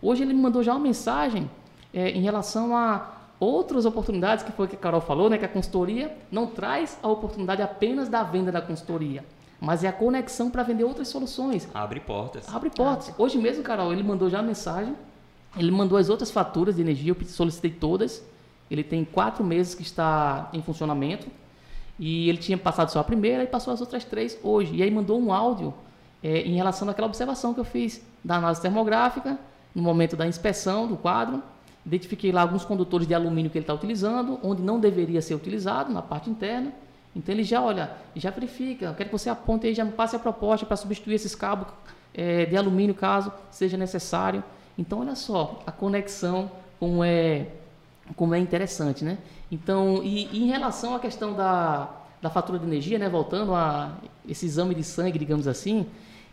Hoje 0.00 0.22
ele 0.22 0.34
me 0.34 0.40
mandou 0.40 0.62
já 0.62 0.72
uma 0.72 0.80
mensagem 0.80 1.50
é, 1.92 2.10
em 2.10 2.20
relação 2.20 2.76
a 2.76 3.18
outras 3.38 3.84
oportunidades, 3.84 4.44
que 4.44 4.52
foi 4.52 4.66
o 4.66 4.68
que 4.68 4.76
a 4.76 4.78
Carol 4.78 5.00
falou, 5.00 5.28
né, 5.28 5.38
que 5.38 5.44
a 5.44 5.48
consultoria 5.48 6.16
não 6.30 6.46
traz 6.46 6.98
a 7.02 7.08
oportunidade 7.08 7.62
apenas 7.62 8.08
da 8.08 8.22
venda 8.22 8.52
da 8.52 8.60
consultoria 8.60 9.24
mas 9.62 9.84
é 9.84 9.88
a 9.88 9.92
conexão 9.92 10.50
para 10.50 10.64
vender 10.64 10.82
outras 10.82 11.06
soluções. 11.06 11.68
Abre 11.72 12.00
portas. 12.00 12.52
Abre 12.52 12.68
portas. 12.68 13.14
Hoje 13.16 13.38
mesmo, 13.38 13.62
Carol, 13.62 13.92
ele 13.92 14.02
mandou 14.02 14.28
já 14.28 14.40
a 14.40 14.42
mensagem, 14.42 14.92
ele 15.56 15.70
mandou 15.70 15.98
as 15.98 16.08
outras 16.08 16.30
faturas 16.30 16.76
de 16.76 16.82
energia, 16.82 17.14
eu 17.18 17.26
solicitei 17.26 17.70
todas. 17.70 18.24
Ele 18.70 18.82
tem 18.82 19.04
quatro 19.04 19.44
meses 19.44 19.74
que 19.74 19.82
está 19.82 20.48
em 20.52 20.62
funcionamento 20.62 21.26
e 21.98 22.28
ele 22.28 22.38
tinha 22.38 22.56
passado 22.56 22.90
só 22.90 23.00
a 23.00 23.04
primeira 23.04 23.42
e 23.42 23.46
passou 23.46 23.72
as 23.72 23.80
outras 23.80 24.04
três 24.04 24.38
hoje. 24.42 24.74
E 24.74 24.82
aí 24.82 24.90
mandou 24.90 25.20
um 25.20 25.32
áudio 25.32 25.74
é, 26.22 26.40
em 26.40 26.54
relação 26.54 26.88
àquela 26.88 27.06
observação 27.06 27.52
que 27.52 27.60
eu 27.60 27.64
fiz 27.64 28.02
da 28.24 28.36
análise 28.36 28.62
termográfica, 28.62 29.38
no 29.74 29.82
momento 29.82 30.16
da 30.16 30.26
inspeção 30.26 30.86
do 30.86 30.96
quadro, 30.96 31.42
identifiquei 31.84 32.30
lá 32.30 32.42
alguns 32.42 32.64
condutores 32.64 33.06
de 33.06 33.14
alumínio 33.14 33.50
que 33.50 33.58
ele 33.58 33.64
está 33.64 33.74
utilizando, 33.74 34.38
onde 34.42 34.62
não 34.62 34.78
deveria 34.78 35.20
ser 35.20 35.34
utilizado, 35.34 35.92
na 35.92 36.02
parte 36.02 36.30
interna. 36.30 36.72
Então 37.14 37.34
ele 37.34 37.42
já 37.42 37.60
olha, 37.60 37.90
já 38.16 38.30
verifica, 38.30 38.86
eu 38.86 38.94
quero 38.94 39.10
que 39.10 39.18
você 39.18 39.28
aponte 39.28 39.66
aí, 39.66 39.74
já 39.74 39.84
me 39.84 39.92
passe 39.92 40.16
a 40.16 40.18
proposta 40.18 40.64
para 40.64 40.76
substituir 40.76 41.14
esses 41.14 41.34
cabos 41.34 41.68
é, 42.14 42.46
de 42.46 42.56
alumínio 42.56 42.94
caso 42.94 43.32
seja 43.50 43.76
necessário. 43.76 44.42
Então 44.78 45.00
olha 45.00 45.14
só 45.14 45.62
a 45.66 45.72
conexão 45.72 46.50
como 46.78 47.04
é, 47.04 47.46
como 48.16 48.34
é 48.34 48.38
interessante, 48.38 49.04
né? 49.04 49.18
Então, 49.50 50.02
e, 50.02 50.26
e 50.32 50.42
em 50.42 50.46
relação 50.46 50.94
à 50.94 50.98
questão 50.98 51.34
da, 51.34 51.88
da 52.20 52.30
fatura 52.30 52.58
de 52.58 52.64
energia, 52.64 52.98
né, 52.98 53.08
voltando 53.08 53.54
a 53.54 53.92
esse 54.26 54.46
exame 54.46 54.74
de 54.74 54.82
sangue, 54.82 55.18
digamos 55.18 55.46
assim, 55.46 55.86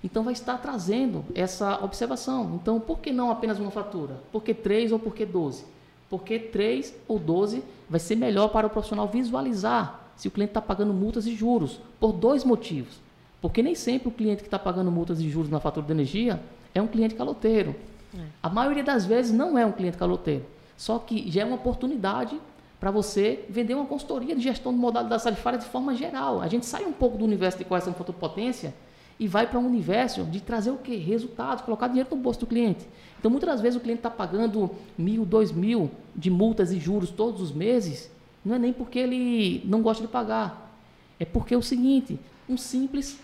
então 0.04 0.24
vai 0.24 0.34
estar 0.34 0.58
trazendo 0.58 1.26
essa 1.36 1.84
observação. 1.84 2.58
Então, 2.62 2.80
por 2.80 3.00
que 3.00 3.12
não 3.12 3.30
apenas 3.30 3.60
uma 3.60 3.72
fatura? 3.72 4.22
Por 4.32 4.42
que 4.42 4.54
três 4.54 4.92
ou 4.92 5.00
por 5.00 5.14
que 5.14 5.26
12? 5.26 5.66
Porque 6.10 6.40
três 6.40 6.96
ou 7.08 7.20
12 7.20 7.64
vai 7.90 8.00
ser 8.00 8.16
melhor 8.16 8.50
para 8.50 8.66
o 8.66 8.70
profissional 8.70 9.08
visualizar 9.08 10.00
se 10.16 10.28
o 10.28 10.32
cliente 10.32 10.52
está 10.52 10.62
pagando 10.62 10.94
multas 10.94 11.26
e 11.28 11.36
juros, 11.36 11.80
por 12.00 12.12
dois 12.12 12.44
motivos. 12.44 13.00
Porque 13.42 13.64
nem 13.64 13.76
sempre 13.76 14.10
o 14.10 14.12
cliente 14.12 14.42
que 14.42 14.48
está 14.48 14.60
pagando 14.60 14.92
multas 14.92 15.20
e 15.20 15.30
juros 15.30 15.50
na 15.50 15.60
fatura 15.60 15.86
de 15.86 15.92
energia 15.92 16.42
é 16.74 16.82
um 16.82 16.88
cliente 16.88 17.16
caloteiro. 17.16 17.76
É. 18.16 18.22
A 18.42 18.50
maioria 18.50 18.84
das 18.84 19.06
vezes 19.06 19.32
não 19.32 19.58
é 19.58 19.66
um 19.66 19.72
cliente 19.72 19.98
caloteiro. 19.98 20.46
Só 20.78 20.98
que 21.00 21.30
já 21.30 21.42
é 21.42 21.46
uma 21.46 21.56
oportunidade 21.56 22.40
para 22.80 22.92
você 22.92 23.46
vender 23.50 23.74
uma 23.74 23.86
consultoria 23.86 24.36
de 24.36 24.42
gestão 24.42 24.72
de 24.72 24.80
modalidade 24.80 25.24
tarifária 25.24 25.60
de 25.60 25.66
forma 25.66 25.94
geral. 25.94 26.42
A 26.42 26.48
gente 26.48 26.66
sai 26.66 26.86
um 26.86 26.94
pouco 26.94 27.18
do 27.18 27.26
universo 27.26 27.58
de 27.58 27.66
correção 27.66 27.92
de 27.92 27.98
fator 27.98 28.16
potência 28.16 28.74
e 29.20 29.28
vai 29.28 29.46
para 29.46 29.60
um 29.60 29.66
universo 29.66 30.24
de 30.24 30.40
trazer 30.40 30.72
o 30.72 30.78
quê? 30.78 30.96
Resultados, 30.96 31.64
colocar 31.64 31.88
dinheiro 31.90 32.08
no 32.10 32.18
bolso 32.18 32.40
do 32.40 32.48
cliente. 32.48 32.88
Então, 33.20 33.30
muitas 33.30 33.50
das 33.50 33.62
vezes 33.62 33.78
o 33.78 33.82
cliente 33.82 34.00
está 34.00 34.10
pagando 34.10 34.72
mil, 34.98 35.26
dois 35.26 35.52
mil 35.52 35.92
de 36.16 36.30
multas 36.30 36.72
e 36.72 36.80
juros 36.80 37.12
todos 37.12 37.42
os 37.42 37.52
meses 37.52 38.10
não 38.44 38.56
é 38.56 38.60
nem 38.60 38.72
porque 38.72 38.98
ele 38.98 39.62
não 39.66 39.82
gosta 39.82 40.02
de 40.02 40.08
pagar. 40.08 40.74
É 41.20 41.26
porque 41.26 41.54
é 41.54 41.58
o 41.58 41.62
seguinte, 41.62 42.18
um 42.48 42.56
simples 42.56 43.20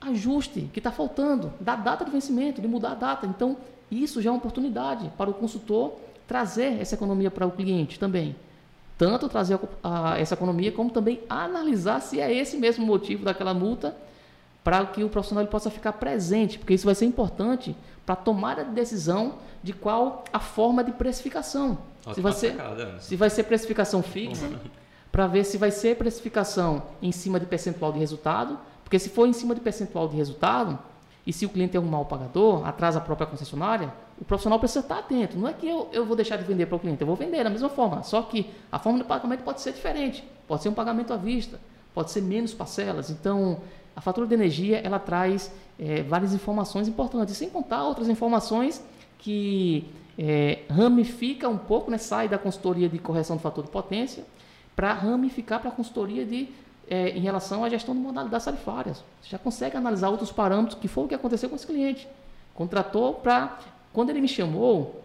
ajuste 0.00 0.68
que 0.72 0.80
está 0.80 0.90
faltando 0.90 1.52
da 1.60 1.76
data 1.76 2.04
de 2.04 2.10
vencimento, 2.10 2.60
de 2.60 2.66
mudar 2.66 2.92
a 2.92 2.94
data. 2.94 3.26
Então, 3.26 3.56
isso 3.90 4.20
já 4.20 4.30
é 4.30 4.32
uma 4.32 4.38
oportunidade 4.38 5.10
para 5.16 5.30
o 5.30 5.34
consultor 5.34 5.94
trazer 6.26 6.80
essa 6.80 6.94
economia 6.94 7.30
para 7.30 7.46
o 7.46 7.50
cliente 7.50 7.98
também. 7.98 8.36
Tanto 8.98 9.28
trazer 9.28 9.58
a, 9.82 10.12
a, 10.12 10.18
essa 10.18 10.34
economia, 10.34 10.72
como 10.72 10.90
também 10.90 11.20
analisar 11.28 12.00
se 12.00 12.20
é 12.20 12.32
esse 12.32 12.56
mesmo 12.56 12.84
motivo 12.84 13.24
daquela 13.24 13.54
multa 13.54 13.96
para 14.62 14.84
que 14.86 15.02
o 15.02 15.08
profissional 15.08 15.46
possa 15.46 15.70
ficar 15.70 15.92
presente, 15.94 16.58
porque 16.58 16.74
isso 16.74 16.84
vai 16.84 16.94
ser 16.94 17.06
importante 17.06 17.74
para 18.04 18.12
a 18.14 18.16
tomada 18.16 18.64
de 18.64 18.72
decisão 18.72 19.36
de 19.62 19.72
qual 19.72 20.24
a 20.32 20.40
forma 20.40 20.84
de 20.84 20.92
precificação. 20.92 21.78
se 22.14 22.20
vai, 22.20 22.32
ser, 22.32 22.56
se 23.00 23.16
vai 23.16 23.30
ser 23.30 23.44
precificação 23.44 24.02
fixa, 24.02 24.50
para 25.10 25.26
ver 25.26 25.44
se 25.44 25.56
vai 25.56 25.70
ser 25.70 25.96
precificação 25.96 26.82
em 27.00 27.12
cima 27.12 27.40
de 27.40 27.46
percentual 27.46 27.92
de 27.92 27.98
resultado, 27.98 28.58
porque 28.84 28.98
se 28.98 29.08
for 29.08 29.26
em 29.26 29.32
cima 29.32 29.54
de 29.54 29.60
percentual 29.60 30.08
de 30.08 30.16
resultado, 30.16 30.78
e 31.28 31.32
se 31.32 31.44
o 31.44 31.50
cliente 31.50 31.76
é 31.76 31.80
um 31.80 31.84
mau 31.84 32.06
pagador, 32.06 32.66
atrasa 32.66 32.96
a 32.96 33.02
própria 33.02 33.26
concessionária, 33.26 33.92
o 34.18 34.24
profissional 34.24 34.58
precisa 34.58 34.80
estar 34.80 34.98
atento. 34.98 35.36
Não 35.36 35.46
é 35.46 35.52
que 35.52 35.68
eu, 35.68 35.86
eu 35.92 36.06
vou 36.06 36.16
deixar 36.16 36.38
de 36.38 36.44
vender 36.44 36.64
para 36.64 36.76
o 36.76 36.78
cliente, 36.80 37.02
eu 37.02 37.06
vou 37.06 37.14
vender 37.14 37.44
da 37.44 37.50
mesma 37.50 37.68
forma, 37.68 38.02
só 38.02 38.22
que 38.22 38.48
a 38.72 38.78
forma 38.78 38.98
de 38.98 39.04
pagamento 39.04 39.42
pode 39.42 39.60
ser 39.60 39.74
diferente. 39.74 40.26
Pode 40.46 40.62
ser 40.62 40.70
um 40.70 40.72
pagamento 40.72 41.12
à 41.12 41.18
vista, 41.18 41.60
pode 41.92 42.12
ser 42.12 42.22
menos 42.22 42.54
parcelas. 42.54 43.10
Então, 43.10 43.58
a 43.94 44.00
fatura 44.00 44.26
de 44.26 44.32
energia 44.32 44.78
ela 44.78 44.98
traz 44.98 45.52
é, 45.78 46.02
várias 46.02 46.32
informações 46.32 46.88
importantes, 46.88 47.36
sem 47.36 47.50
contar 47.50 47.84
outras 47.84 48.08
informações 48.08 48.82
que 49.18 49.86
é, 50.18 50.60
ramifica 50.70 51.46
um 51.46 51.58
pouco, 51.58 51.90
né, 51.90 51.98
sai 51.98 52.26
da 52.26 52.38
consultoria 52.38 52.88
de 52.88 52.98
correção 52.98 53.36
do 53.36 53.42
fator 53.42 53.62
de 53.64 53.70
potência 53.70 54.24
para 54.74 54.94
ramificar 54.94 55.60
para 55.60 55.68
a 55.68 55.72
consultoria 55.72 56.24
de, 56.24 56.48
é, 56.90 57.10
em 57.10 57.20
relação 57.20 57.64
à 57.64 57.68
gestão 57.68 57.94
de 57.94 58.00
modalidades 58.00 58.44
tarifárias. 58.44 59.04
Você 59.22 59.30
já 59.30 59.38
consegue 59.38 59.76
analisar 59.76 60.08
outros 60.08 60.32
parâmetros, 60.32 60.78
que 60.78 60.88
foi 60.88 61.04
o 61.04 61.08
que 61.08 61.14
aconteceu 61.14 61.48
com 61.48 61.56
esse 61.56 61.66
cliente. 61.66 62.08
Contratou 62.54 63.14
para... 63.14 63.58
Quando 63.92 64.10
ele 64.10 64.20
me 64.20 64.28
chamou, 64.28 65.02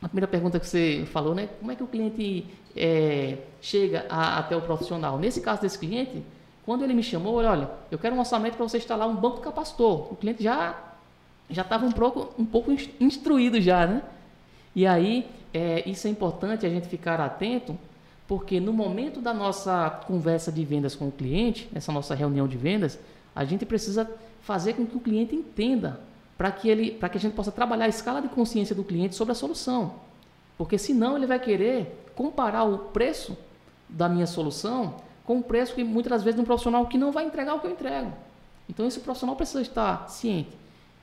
a 0.00 0.08
primeira 0.08 0.26
pergunta 0.26 0.58
que 0.58 0.66
você 0.66 1.04
falou, 1.12 1.34
né? 1.34 1.48
Como 1.60 1.70
é 1.70 1.76
que 1.76 1.82
o 1.82 1.86
cliente 1.86 2.46
é, 2.76 3.38
chega 3.60 4.06
a, 4.08 4.38
até 4.38 4.56
o 4.56 4.62
profissional? 4.62 5.18
Nesse 5.18 5.40
caso 5.40 5.60
desse 5.60 5.78
cliente, 5.78 6.22
quando 6.64 6.82
ele 6.82 6.94
me 6.94 7.02
chamou, 7.02 7.36
olha, 7.36 7.70
eu 7.90 7.98
quero 7.98 8.16
um 8.16 8.18
orçamento 8.18 8.56
para 8.56 8.66
você 8.66 8.78
instalar 8.78 9.08
um 9.08 9.14
banco 9.14 9.40
capacitor. 9.40 10.12
O 10.12 10.16
cliente 10.16 10.42
já 10.42 10.76
já 11.50 11.62
estava 11.62 11.84
um 11.84 11.92
pouco, 11.92 12.32
um 12.40 12.46
pouco 12.46 12.72
instruído 12.98 13.60
já, 13.60 13.86
né? 13.86 14.02
E 14.74 14.86
aí, 14.86 15.28
é, 15.52 15.88
isso 15.88 16.06
é 16.06 16.10
importante 16.10 16.64
a 16.64 16.68
gente 16.68 16.88
ficar 16.88 17.20
atento, 17.20 17.78
porque 18.32 18.58
no 18.58 18.72
momento 18.72 19.20
da 19.20 19.34
nossa 19.34 19.90
conversa 20.06 20.50
de 20.50 20.64
vendas 20.64 20.94
com 20.94 21.08
o 21.08 21.12
cliente, 21.12 21.68
nessa 21.70 21.92
nossa 21.92 22.14
reunião 22.14 22.48
de 22.48 22.56
vendas, 22.56 22.98
a 23.36 23.44
gente 23.44 23.66
precisa 23.66 24.10
fazer 24.40 24.72
com 24.72 24.86
que 24.86 24.96
o 24.96 25.00
cliente 25.00 25.36
entenda 25.36 26.00
para 26.38 26.50
que 26.50 26.66
ele, 26.66 26.92
para 26.92 27.10
que 27.10 27.18
a 27.18 27.20
gente 27.20 27.34
possa 27.34 27.52
trabalhar 27.52 27.84
a 27.84 27.88
escala 27.88 28.22
de 28.22 28.28
consciência 28.28 28.74
do 28.74 28.84
cliente 28.84 29.14
sobre 29.14 29.32
a 29.32 29.34
solução. 29.34 29.96
Porque 30.56 30.78
senão 30.78 31.14
ele 31.14 31.26
vai 31.26 31.38
querer 31.38 32.10
comparar 32.16 32.64
o 32.64 32.78
preço 32.78 33.36
da 33.86 34.08
minha 34.08 34.26
solução 34.26 34.94
com 35.26 35.40
o 35.40 35.42
preço 35.42 35.74
que 35.74 35.84
muitas 35.84 36.12
das 36.12 36.22
vezes 36.22 36.40
um 36.40 36.44
profissional 36.44 36.86
que 36.86 36.96
não 36.96 37.12
vai 37.12 37.26
entregar 37.26 37.54
o 37.54 37.60
que 37.60 37.66
eu 37.66 37.70
entrego. 37.70 38.14
Então 38.66 38.86
esse 38.86 39.00
profissional 39.00 39.36
precisa 39.36 39.60
estar 39.60 40.08
ciente. 40.08 40.56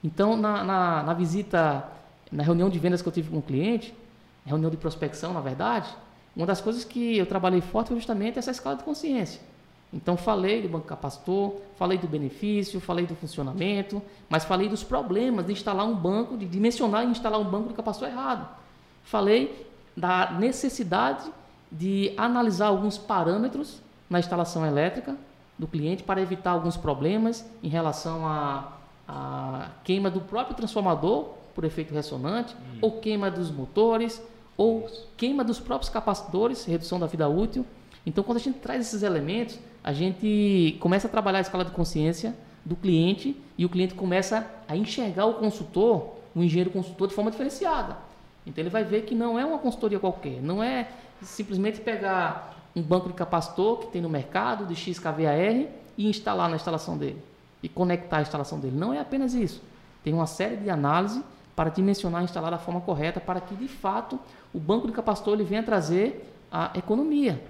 Então, 0.04 0.36
na, 0.36 0.64
na, 0.64 1.04
na, 1.04 1.14
visita, 1.14 1.92
na 2.32 2.42
reunião 2.42 2.72
de 2.72 2.80
vendas 2.80 3.04
que 3.04 3.08
eu 3.08 3.14
tive 3.14 3.30
com 3.30 3.38
o 3.38 3.44
cliente, 3.44 3.94
reunião 4.48 4.72
de 4.72 4.78
prospecção, 4.78 5.32
na 5.32 5.42
verdade, 5.42 5.96
uma 6.40 6.48
das 6.48 6.62
coisas 6.62 6.86
que 6.86 7.18
eu 7.18 7.26
trabalhei 7.26 7.60
forte 7.60 7.90
foi 7.90 7.98
justamente 7.98 8.40
essa 8.40 8.52
escala 8.52 8.78
de 8.78 8.84
consciência. 8.84 9.42
Então, 9.92 10.16
falei 10.16 10.62
do 10.62 10.70
banco 10.70 10.86
capacitor, 10.86 11.56
falei 11.76 11.98
do 11.98 12.08
benefício, 12.08 12.80
falei 12.80 13.06
do 13.06 13.14
funcionamento, 13.14 14.02
mas 14.30 14.46
falei 14.46 14.70
dos 14.70 14.82
problemas 14.82 15.46
de 15.46 15.52
instalar 15.52 15.86
um 15.86 15.94
banco, 15.94 16.38
de 16.38 16.46
dimensionar 16.46 17.04
e 17.04 17.08
instalar 17.08 17.42
um 17.42 17.44
banco 17.44 17.68
de 17.68 17.74
capacitor 17.74 18.08
errado. 18.08 18.48
Falei 19.04 19.68
da 19.98 20.32
necessidade 20.32 21.30
de 21.70 22.14
analisar 22.16 22.68
alguns 22.68 22.98
parâmetros 22.98 23.82
na 24.10 24.20
instalação 24.20 24.66
elétrica 24.66 25.18
do 25.58 25.68
cliente 25.68 26.04
para 26.04 26.22
evitar 26.22 26.52
alguns 26.52 26.78
problemas 26.78 27.46
em 27.62 27.68
relação 27.68 28.26
a 28.26 28.80
a 29.10 29.70
queima 29.84 30.12
do 30.12 30.22
próprio 30.22 30.56
transformador 30.56 31.30
por 31.56 31.64
efeito 31.64 31.94
ressonante, 31.94 32.56
hum. 32.56 32.78
ou 32.80 33.00
queima 33.00 33.32
dos 33.32 33.50
motores, 33.50 34.22
ou 34.60 34.90
queima 35.16 35.42
dos 35.42 35.58
próprios 35.58 35.90
capacitores, 35.90 36.66
redução 36.66 37.00
da 37.00 37.08
vida 37.08 37.30
útil. 37.30 37.66
Então, 38.06 38.26
quando 38.26 38.40
a 38.40 38.42
gente 38.42 38.60
traz 38.60 38.82
esses 38.82 39.04
elementos, 39.04 39.58
a 39.82 39.94
gente 39.94 40.78
começa 40.82 41.08
a 41.08 41.10
trabalhar 41.10 41.38
a 41.38 41.42
escala 41.42 41.64
de 41.64 41.72
consciência 41.72 42.36
do 42.66 42.76
cliente 42.76 43.42
e 43.58 43.64
o 43.64 43.70
cliente 43.70 43.94
começa 43.94 44.46
a 44.68 44.76
enxergar 44.76 45.28
o 45.28 45.36
consultor, 45.36 46.16
o 46.36 46.44
engenheiro 46.44 46.72
consultor, 46.72 47.08
de 47.08 47.14
forma 47.14 47.32
diferenciada. 47.32 47.96
Então, 48.46 48.62
ele 48.62 48.70
vai 48.70 48.84
ver 48.84 49.04
que 49.04 49.16
não 49.16 49.40
é 49.40 49.46
uma 49.46 49.60
consultoria 49.60 49.98
qualquer, 49.98 50.42
não 50.42 50.62
é 50.62 50.90
simplesmente 51.22 51.80
pegar 51.80 52.58
um 52.76 52.82
banco 52.82 53.08
de 53.08 53.14
capacitor 53.14 53.78
que 53.78 53.88
tem 53.88 54.02
no 54.02 54.10
mercado, 54.10 54.66
de 54.66 54.76
XKVAR, 54.76 55.68
e 55.98 56.10
instalar 56.10 56.50
na 56.50 56.58
instalação 56.58 56.98
dele 56.98 57.24
e 57.64 57.70
conectar 57.70 58.18
a 58.18 58.22
instalação 58.22 58.60
dele. 58.60 58.76
Não 58.76 58.94
é 58.94 59.00
apenas 59.00 59.34
isso. 59.34 59.62
Tem 60.04 60.14
uma 60.14 60.28
série 60.28 60.58
de 60.58 60.70
análises 60.70 61.24
para 61.60 61.70
dimensionar 61.70 62.22
e 62.22 62.24
instalar 62.24 62.52
da 62.52 62.58
forma 62.58 62.80
correta 62.80 63.20
para 63.20 63.42
que, 63.42 63.54
de 63.54 63.68
fato, 63.68 64.18
o 64.54 64.60
banco 64.60 64.88
de 64.88 64.94
capacitor 64.94 65.34
ele 65.34 65.44
venha 65.44 65.64
trazer 65.64 66.32
a 66.52 66.72
economia. 66.76 67.42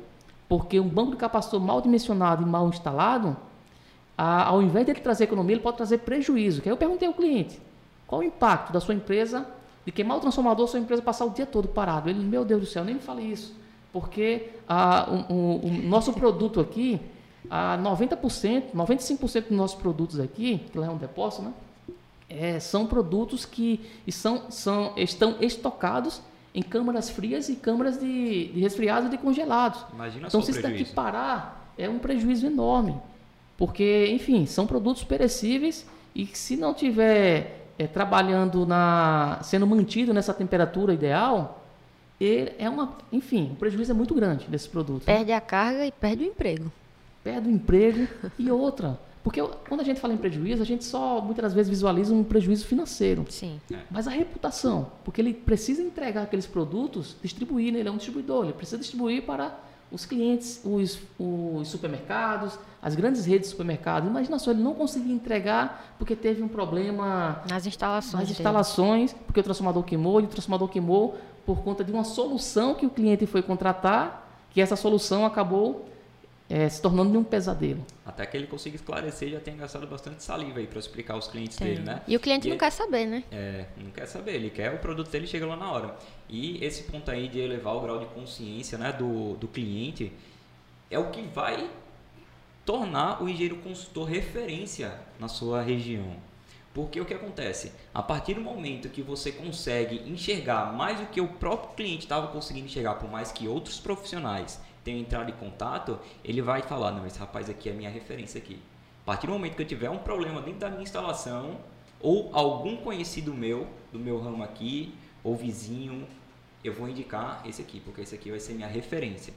Porque 0.48 0.80
um 0.80 0.88
banco 0.88 1.12
de 1.12 1.18
capacitor 1.18 1.60
mal 1.60 1.80
dimensionado 1.80 2.44
e 2.44 2.46
mal 2.46 2.68
instalado, 2.68 3.38
a, 4.18 4.48
ao 4.48 4.62
invés 4.62 4.86
de 4.86 4.92
ele 4.92 5.00
trazer 5.00 5.26
economia, 5.26 5.56
ele 5.56 5.64
pode 5.64 5.78
trazer 5.78 6.00
prejuízo. 6.00 6.62
Que 6.62 6.70
aí 6.70 6.74
eu 6.74 6.78
perguntei 6.78 7.08
ao 7.08 7.14
cliente, 7.14 7.62
qual 8.08 8.22
o 8.22 8.24
impacto 8.24 8.74
da 8.74 8.80
sua 8.80 8.96
empresa 8.96 9.48
de 9.86 9.92
queimar 9.92 10.18
o 10.18 10.20
transformador, 10.20 10.68
sua 10.68 10.80
empresa 10.80 11.02
passar 11.02 11.26
o 11.26 11.30
dia 11.30 11.46
todo 11.46 11.68
parado? 11.68 12.10
Ele, 12.10 12.24
meu 12.24 12.44
Deus 12.44 12.62
do 12.62 12.68
céu, 12.68 12.84
nem 12.84 12.96
me 12.96 13.02
fale 13.02 13.24
isso. 13.24 13.56
Porque 13.94 14.50
a, 14.68 15.10
o, 15.10 15.34
o, 15.34 15.68
o 15.68 15.72
nosso 15.72 16.12
produto 16.14 16.60
aqui, 16.60 17.00
a 17.50 17.78
90%, 17.78 18.72
95% 18.76 19.42
dos 19.42 19.52
nossos 19.52 19.80
produtos 19.80 20.20
aqui, 20.20 20.66
que 20.72 20.78
lá 20.78 20.88
é 20.88 20.90
um 20.90 20.98
depósito, 20.98 21.44
né? 21.44 21.54
É, 22.28 22.60
são 22.60 22.86
produtos 22.86 23.44
que 23.44 23.82
são, 24.12 24.52
são, 24.52 24.94
estão 24.96 25.38
estocados 25.42 26.22
em 26.54 26.62
câmaras 26.62 27.10
frias 27.10 27.50
e 27.50 27.56
câmaras 27.56 28.00
de, 28.00 28.48
de 28.48 28.60
resfriados 28.60 29.08
e 29.08 29.12
de 29.12 29.18
congelados. 29.18 29.86
Imagina 29.94 30.28
então, 30.28 30.42
se 30.42 30.52
isso 30.52 30.62
daqui 30.62 30.86
parar, 30.86 31.74
é 31.78 31.90
um 31.90 32.00
prejuízo 32.00 32.46
enorme. 32.46 32.96
Porque, 33.58 34.08
enfim, 34.12 34.46
são 34.46 34.66
produtos 34.66 35.04
perecíveis 35.04 35.86
e 36.16 36.26
se 36.28 36.56
não 36.56 36.74
tiver 36.74 37.68
é, 37.78 37.88
trabalhando 37.88 38.66
na. 38.66 39.40
sendo 39.44 39.68
mantido 39.68 40.14
nessa 40.14 40.34
temperatura 40.34 40.94
ideal, 40.94 41.64
ele 42.20 42.54
é 42.58 42.70
uma. 42.70 42.98
Enfim, 43.12 43.52
o 43.54 43.56
prejuízo 43.56 43.92
é 43.92 43.96
muito 43.96 44.14
grande 44.16 44.46
desse 44.48 44.70
produto. 44.70 45.04
Perde 45.04 45.32
a 45.32 45.42
carga 45.42 45.86
e 45.86 45.92
perde 45.92 46.24
o 46.24 46.28
emprego 46.28 46.72
perde 47.24 47.48
o 47.48 47.52
emprego 47.52 48.08
e 48.38 48.52
outra. 48.52 49.00
Porque 49.30 49.44
quando 49.68 49.82
a 49.82 49.84
gente 49.84 50.00
fala 50.00 50.12
em 50.12 50.18
prejuízo, 50.18 50.64
a 50.64 50.66
gente 50.66 50.84
só 50.84 51.22
muitas 51.22 51.44
das 51.44 51.54
vezes 51.54 51.70
visualiza 51.70 52.12
um 52.12 52.24
prejuízo 52.24 52.66
financeiro. 52.66 53.28
Sim. 53.30 53.62
É. 53.72 53.78
Mas 53.92 54.08
a 54.08 54.10
reputação, 54.10 54.92
porque 55.06 55.22
ele 55.22 55.36
precisa 55.36 55.84
entregar 55.84 56.24
aqueles 56.24 56.48
produtos, 56.48 57.16
distribuir, 57.22 57.72
né? 57.72 57.80
ele 57.80 57.90
é 57.90 57.92
um 57.92 57.98
distribuidor, 57.98 58.46
ele 58.46 58.54
precisa 58.54 58.80
distribuir 58.80 59.22
para 59.22 59.56
os 59.92 60.04
clientes, 60.04 60.62
os, 60.66 60.98
os 61.20 61.68
supermercados, 61.68 62.58
as 62.82 62.96
grandes 62.96 63.24
redes 63.28 63.50
de 63.50 63.52
supermercados. 63.52 64.10
Imagina 64.10 64.40
só, 64.40 64.50
ele 64.50 64.64
não 64.64 64.74
conseguir 64.74 65.12
entregar 65.12 65.94
porque 66.00 66.16
teve 66.16 66.42
um 66.42 66.48
problema 66.48 67.44
Nas 67.48 67.68
instalações. 67.68 68.14
nas 68.14 68.24
dele. 68.24 68.32
instalações, 68.32 69.14
porque 69.28 69.42
o 69.42 69.44
transformador 69.44 69.84
queimou, 69.84 70.20
e 70.22 70.24
o 70.24 70.28
transformador 70.28 70.70
queimou 70.70 71.16
por 71.46 71.62
conta 71.62 71.84
de 71.84 71.92
uma 71.92 72.04
solução 72.04 72.74
que 72.74 72.88
o 72.88 72.90
cliente 72.90 73.28
foi 73.28 73.44
contratar, 73.44 74.28
que 74.50 74.60
essa 74.60 74.76
solução 74.76 75.24
acabou 75.24 75.88
eh, 76.50 76.68
se 76.68 76.82
tornando 76.82 77.12
de 77.12 77.18
um 77.18 77.24
pesadelo. 77.24 77.86
Até 78.06 78.26
que 78.26 78.36
ele 78.36 78.48
consiga 78.48 78.76
esclarecer, 78.76 79.30
já 79.30 79.40
tem 79.40 79.56
gastado 79.56 79.86
bastante 79.86 80.24
saliva 80.24 80.60
aí 80.60 80.66
para 80.68 80.80
explicar 80.80 81.14
aos 81.14 81.28
clientes 81.28 81.58
Tem. 81.58 81.68
dele, 81.68 81.82
né? 81.82 82.02
E 82.08 82.16
o 82.16 82.20
cliente 82.20 82.48
E 82.48 82.50
não 82.50 82.54
ele- 82.56 82.60
quer 82.60 82.72
saber, 82.72 83.06
né? 83.06 83.24
É, 83.32 83.66
não 83.78 83.92
quer 83.92 84.08
saber, 84.08 84.34
ele 84.36 84.50
quer 84.50 84.74
o 84.74 84.80
produto 84.80 85.10
dele 85.12 85.28
chega 85.28 85.46
lá 85.46 85.56
na 85.56 85.72
hora. 85.72 85.96
E 86.28 86.64
esse 86.64 86.84
ponto 86.84 87.10
aí 87.12 87.28
de 87.28 87.40
elevar 87.40 87.76
o 87.76 87.82
grau 87.82 88.00
de 88.00 88.06
consciência 88.08 88.78
né, 88.78 88.92
do, 88.92 89.36
do 89.36 89.48
cliente 89.48 90.12
é 90.90 90.98
o 90.98 91.12
que 91.12 91.22
vai 91.22 91.70
tornar 92.66 93.22
o 93.24 93.28
engenheiro 93.30 93.58
consultor 93.58 94.08
referência 94.08 94.94
na 95.20 95.28
sua 95.28 95.62
região. 95.62 96.16
Porque 96.74 97.02
o 97.02 97.06
que 97.06 97.14
acontece? 97.16 97.72
A 97.94 98.02
partir 98.04 98.36
do 98.36 98.42
momento 98.42 98.90
que 98.90 99.02
você 99.02 99.32
consegue 99.32 100.04
enxergar 100.10 100.72
mais 100.74 101.00
do 101.00 101.08
que 101.08 101.20
o 101.20 101.28
próprio 101.28 101.72
cliente 101.76 102.04
estava 102.06 102.28
conseguindo 102.28 102.68
enxergar, 102.68 102.96
por 102.96 103.10
mais 103.10 103.32
que 103.32 103.48
outros 103.48 103.80
profissionais 103.80 104.60
tenham 104.84 105.00
entrado 105.00 105.30
em 105.30 105.34
contato, 105.34 106.00
ele 106.24 106.42
vai 106.42 106.62
falar, 106.62 106.92
não, 106.92 107.06
esse 107.06 107.20
rapaz 107.20 107.50
aqui 107.50 107.70
é 107.70 107.74
minha 107.74 107.90
referência 107.90 108.40
aqui. 108.40 108.60
A 109.04 109.06
partir 109.06 109.28
do 109.28 109.34
momento 109.34 109.56
que 109.56 109.62
eu 109.62 109.68
tiver 109.68 109.90
um 109.90 109.98
problema 109.98 110.42
dentro 110.42 110.60
da 110.60 110.70
minha 110.70 110.84
instalação, 110.84 111.58
ou 112.00 112.30
algum 112.34 112.78
conhecido 112.78 113.34
meu, 113.34 113.68
do 113.92 114.00
meu 114.00 114.20
ramo 114.20 114.44
aqui, 114.44 114.94
ou 115.24 115.36
vizinho, 115.36 116.08
eu 116.64 116.74
vou 116.74 116.88
indicar 116.88 117.42
esse 117.46 117.62
aqui, 117.62 117.80
porque 117.80 118.02
esse 118.02 118.16
aqui 118.16 118.30
vai 118.30 118.40
ser 118.40 118.54
minha 118.54 118.68
referência. 118.68 119.34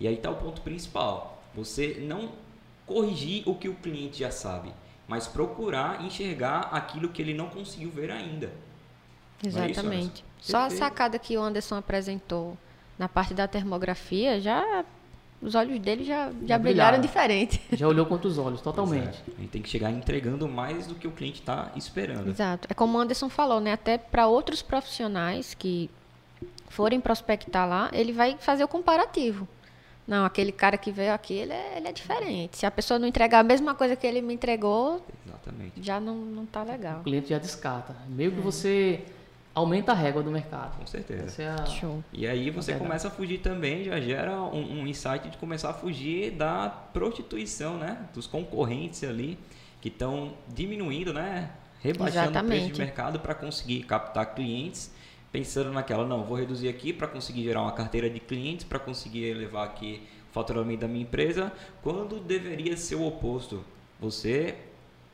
E 0.00 0.06
aí 0.06 0.14
está 0.14 0.30
o 0.30 0.36
ponto 0.36 0.60
principal. 0.62 1.42
Você 1.54 1.98
não 2.00 2.32
corrigir 2.86 3.42
o 3.46 3.54
que 3.54 3.68
o 3.68 3.74
cliente 3.74 4.20
já 4.20 4.30
sabe, 4.30 4.72
mas 5.06 5.26
procurar 5.26 6.04
enxergar 6.04 6.68
aquilo 6.72 7.08
que 7.08 7.20
ele 7.20 7.34
não 7.34 7.48
conseguiu 7.48 7.90
ver 7.90 8.10
ainda. 8.10 8.52
Não 9.42 9.62
é 9.62 9.70
isso, 9.70 9.80
Exatamente. 9.80 10.24
Só 10.40 10.58
a 10.58 10.70
sacada 10.70 11.18
que 11.18 11.36
o 11.36 11.42
Anderson 11.42 11.76
apresentou 11.76 12.56
na 12.98 13.08
parte 13.08 13.32
da 13.34 13.46
termografia, 13.46 14.40
já 14.40 14.84
os 15.40 15.54
olhos 15.54 15.78
dele 15.78 16.04
já, 16.04 16.30
já 16.30 16.30
Já 16.46 16.58
brilharam 16.58 16.60
brilharam. 16.60 17.00
diferente. 17.00 17.60
Já 17.72 17.86
olhou 17.86 18.04
com 18.04 18.14
outros 18.14 18.38
olhos, 18.38 18.60
totalmente. 18.60 19.22
É. 19.28 19.32
A 19.36 19.40
gente 19.40 19.50
tem 19.50 19.62
que 19.62 19.68
chegar 19.68 19.90
entregando 19.92 20.48
mais 20.48 20.86
do 20.88 20.96
que 20.96 21.06
o 21.06 21.12
cliente 21.12 21.38
está 21.40 21.70
esperando. 21.76 22.28
Exato. 22.28 22.66
É 22.68 22.74
como 22.74 22.98
o 22.98 23.00
Anderson 23.00 23.28
falou, 23.28 23.60
né? 23.60 23.72
Até 23.72 23.98
para 23.98 24.26
outros 24.26 24.62
profissionais 24.62 25.54
que 25.54 25.88
forem 26.68 27.00
prospectar 27.00 27.68
lá, 27.68 27.88
ele 27.92 28.12
vai 28.12 28.36
fazer 28.40 28.64
o 28.64 28.68
comparativo. 28.68 29.46
Não, 30.08 30.24
aquele 30.24 30.50
cara 30.50 30.76
que 30.76 30.90
veio 30.90 31.12
aqui, 31.12 31.34
ele 31.34 31.52
é, 31.52 31.74
ele 31.76 31.86
é 31.86 31.92
diferente. 31.92 32.56
Se 32.56 32.66
a 32.66 32.70
pessoa 32.70 32.98
não 32.98 33.06
entregar 33.06 33.38
a 33.40 33.42
mesma 33.44 33.74
coisa 33.74 33.94
que 33.94 34.06
ele 34.06 34.20
me 34.22 34.34
entregou, 34.34 35.04
Exatamente. 35.26 35.72
já 35.82 36.00
não, 36.00 36.16
não 36.16 36.46
tá 36.46 36.62
legal. 36.64 37.00
O 37.00 37.04
cliente 37.04 37.28
já 37.28 37.38
descarta. 37.38 37.94
Meio 38.08 38.32
que 38.32 38.40
você 38.40 39.04
aumenta 39.58 39.92
a 39.92 39.94
régua 39.94 40.22
do 40.22 40.30
mercado. 40.30 40.78
Com 40.78 40.86
certeza. 40.86 41.24
Essa 41.24 41.42
é 41.42 41.48
a... 41.48 41.66
Show. 41.66 42.02
E 42.12 42.26
aí 42.26 42.50
você 42.50 42.74
começa 42.74 43.08
a 43.08 43.10
fugir 43.10 43.38
também, 43.38 43.84
já 43.84 44.00
gera 44.00 44.40
um, 44.40 44.80
um 44.80 44.86
insight 44.86 45.28
de 45.28 45.36
começar 45.36 45.70
a 45.70 45.74
fugir 45.74 46.30
da 46.30 46.68
prostituição, 46.68 47.76
né? 47.76 48.08
Dos 48.14 48.26
concorrentes 48.26 49.02
ali 49.04 49.38
que 49.80 49.88
estão 49.88 50.34
diminuindo, 50.48 51.12
né? 51.12 51.50
Rebaixando 51.80 52.28
o 52.28 52.32
preço 52.32 52.40
Exatamente. 52.40 52.72
de 52.72 52.80
mercado 52.80 53.20
para 53.20 53.34
conseguir 53.34 53.82
captar 53.84 54.34
clientes, 54.34 54.92
pensando 55.30 55.72
naquela, 55.72 56.06
não, 56.06 56.24
vou 56.24 56.36
reduzir 56.36 56.68
aqui 56.68 56.92
para 56.92 57.06
conseguir 57.06 57.44
gerar 57.44 57.62
uma 57.62 57.72
carteira 57.72 58.10
de 58.10 58.18
clientes, 58.18 58.64
para 58.64 58.78
conseguir 58.78 59.24
elevar 59.24 59.66
aqui 59.66 60.02
o 60.30 60.32
faturamento 60.32 60.80
da 60.80 60.88
minha 60.88 61.02
empresa, 61.02 61.52
quando 61.82 62.18
deveria 62.20 62.76
ser 62.76 62.96
o 62.96 63.06
oposto. 63.06 63.64
Você 64.00 64.56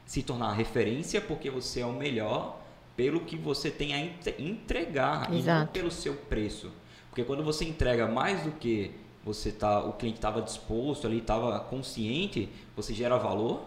se 0.07 0.23
tornar 0.23 0.53
referência 0.53 1.21
porque 1.21 1.51
você 1.51 1.81
é 1.81 1.87
o 1.87 1.93
melhor 1.93 2.64
pelo 2.97 3.21
que 3.21 3.37
você 3.37 3.71
tem 3.71 3.93
a 3.95 3.99
entre- 3.99 4.35
entregar 4.39 5.29
e 5.29 5.33
não 5.33 5.39
Exato. 5.39 5.73
pelo 5.73 5.91
seu 5.91 6.15
preço. 6.15 6.71
Porque 7.11 7.25
quando 7.25 7.43
você 7.45 7.65
entrega 7.65 8.07
mais 8.07 8.43
do 8.43 8.53
que 8.53 8.91
você 9.25 9.51
tá, 9.51 9.81
o 9.81 9.93
cliente 9.95 10.19
estava 10.19 10.43
disposto 10.43 11.07
ali, 11.07 11.19
estava 11.19 11.59
consciente, 11.61 12.49
você 12.77 12.93
gera 12.93 13.17
valor 13.17 13.65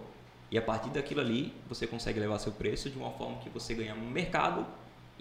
e 0.51 0.57
a 0.57 0.61
partir 0.61 0.89
daquilo 0.89 1.21
ali 1.21 1.53
você 1.67 1.87
consegue 1.87 2.19
levar 2.19 2.39
seu 2.39 2.51
preço 2.51 2.89
de 2.89 2.97
uma 2.97 3.11
forma 3.11 3.37
que 3.37 3.49
você 3.49 3.73
ganha 3.73 3.95
no 3.95 4.09
mercado 4.09 4.65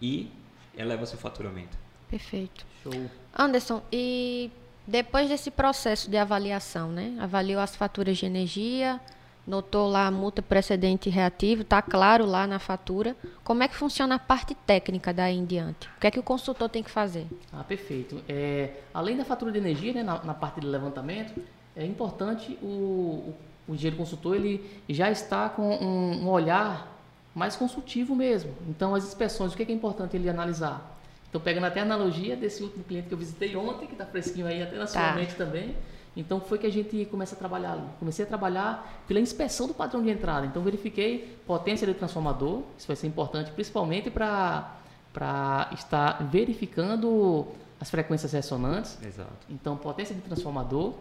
e 0.01 0.31
eleva 0.77 1.07
seu 1.07 1.19
faturamento. 1.19 1.77
Perfeito. 2.11 2.65
Show. 2.83 2.93
Anderson, 3.37 3.83
e 3.91 4.51
depois 4.87 5.29
desse 5.29 5.51
processo 5.51 6.09
de 6.11 6.17
avaliação, 6.17 6.91
né? 6.91 7.17
Avaliou 7.19 7.61
as 7.61 7.75
faturas 7.75 8.19
de 8.19 8.27
energia, 8.27 9.01
notou 9.47 9.89
lá 9.89 10.07
a 10.07 10.11
multa 10.11 10.43
precedente 10.43 11.09
e 11.09 11.13
reativo, 11.13 11.63
tá 11.63 11.81
claro 11.81 12.27
lá 12.27 12.47
na 12.47 12.59
fatura. 12.59 13.15
Como 13.45 13.63
é 13.63 13.69
que 13.69 13.77
funciona 13.77 14.17
a 14.17 14.19
parte 14.19 14.55
técnica 14.55 15.13
daí 15.13 15.37
em 15.37 15.45
diante? 15.45 15.87
O 15.97 16.01
que 16.01 16.07
é 16.07 16.11
que 16.11 16.19
o 16.19 16.23
consultor 16.23 16.69
tem 16.69 16.83
que 16.83 16.91
fazer? 16.91 17.27
Ah, 17.53 17.63
perfeito. 17.63 18.21
É, 18.29 18.71
além 18.93 19.17
da 19.17 19.25
fatura 19.25 19.53
de 19.53 19.59
energia, 19.59 19.93
né, 19.93 20.03
na, 20.03 20.23
na 20.25 20.35
parte 20.35 20.61
de 20.61 20.67
levantamento, 20.67 21.41
é 21.77 21.85
importante 21.87 22.59
o, 22.61 22.67
o, 22.67 23.35
o 23.69 23.75
engenheiro 23.75 23.97
consultor 23.97 24.35
ele 24.35 24.83
já 24.89 25.11
está 25.11 25.49
com 25.49 25.63
um, 25.77 26.25
um 26.25 26.29
olhar 26.29 26.93
mais 27.35 27.55
consultivo 27.55 28.17
mesmo. 28.17 28.53
Então, 28.69 28.95
as 28.95 29.05
inspeções, 29.05 29.53
o 29.53 29.57
que 29.57 29.63
é, 29.63 29.67
que 29.67 29.73
é 29.73 29.75
importante 29.75 30.17
ele 30.17 30.29
analisar? 30.29 30.95
Então, 31.29 31.41
pegando 31.41 31.67
até 31.67 31.81
a 31.81 31.83
analogia 31.83 32.35
desse 32.35 32.63
último 32.63 32.83
cliente 32.83 33.09
que 33.09 33.15
eu 33.15 33.19
visitei 33.19 33.55
ontem, 33.55 33.87
que 33.87 33.93
está 33.93 34.07
fresquinho 34.07 34.47
aí 34.47 34.63
até 34.63 34.77
na 34.77 34.87
sua 34.87 35.03
Tá. 35.03 35.13
mente 35.15 35.35
também. 35.35 35.77
Então, 36.17 36.41
foi 36.41 36.59
que 36.59 36.67
a 36.67 36.73
gente 36.73 37.05
começa 37.11 37.35
a 37.35 37.39
trabalhar. 37.39 37.79
Comecei 37.99 38.25
a 38.25 38.29
trabalhar 38.29 39.03
pela 39.07 39.21
inspeção 39.21 39.67
do 39.67 39.75
padrão 39.75 40.03
de 40.03 40.09
entrada. 40.09 40.47
Então, 40.47 40.63
verifiquei 40.63 41.39
potência 41.47 41.87
do 41.87 41.93
transformador. 41.93 42.63
Isso 42.79 42.87
vai 42.87 42.97
ser 42.97 43.07
importante, 43.07 43.51
principalmente 43.53 44.11
para 44.11 44.73
para 45.13 45.71
estar 45.73 46.23
verificando 46.25 47.47
as 47.81 47.89
frequências 47.89 48.33
ressonantes. 48.33 48.99
Exato. 49.03 49.33
Então, 49.49 49.75
potência 49.75 50.15
de 50.15 50.21
transformador, 50.21 50.93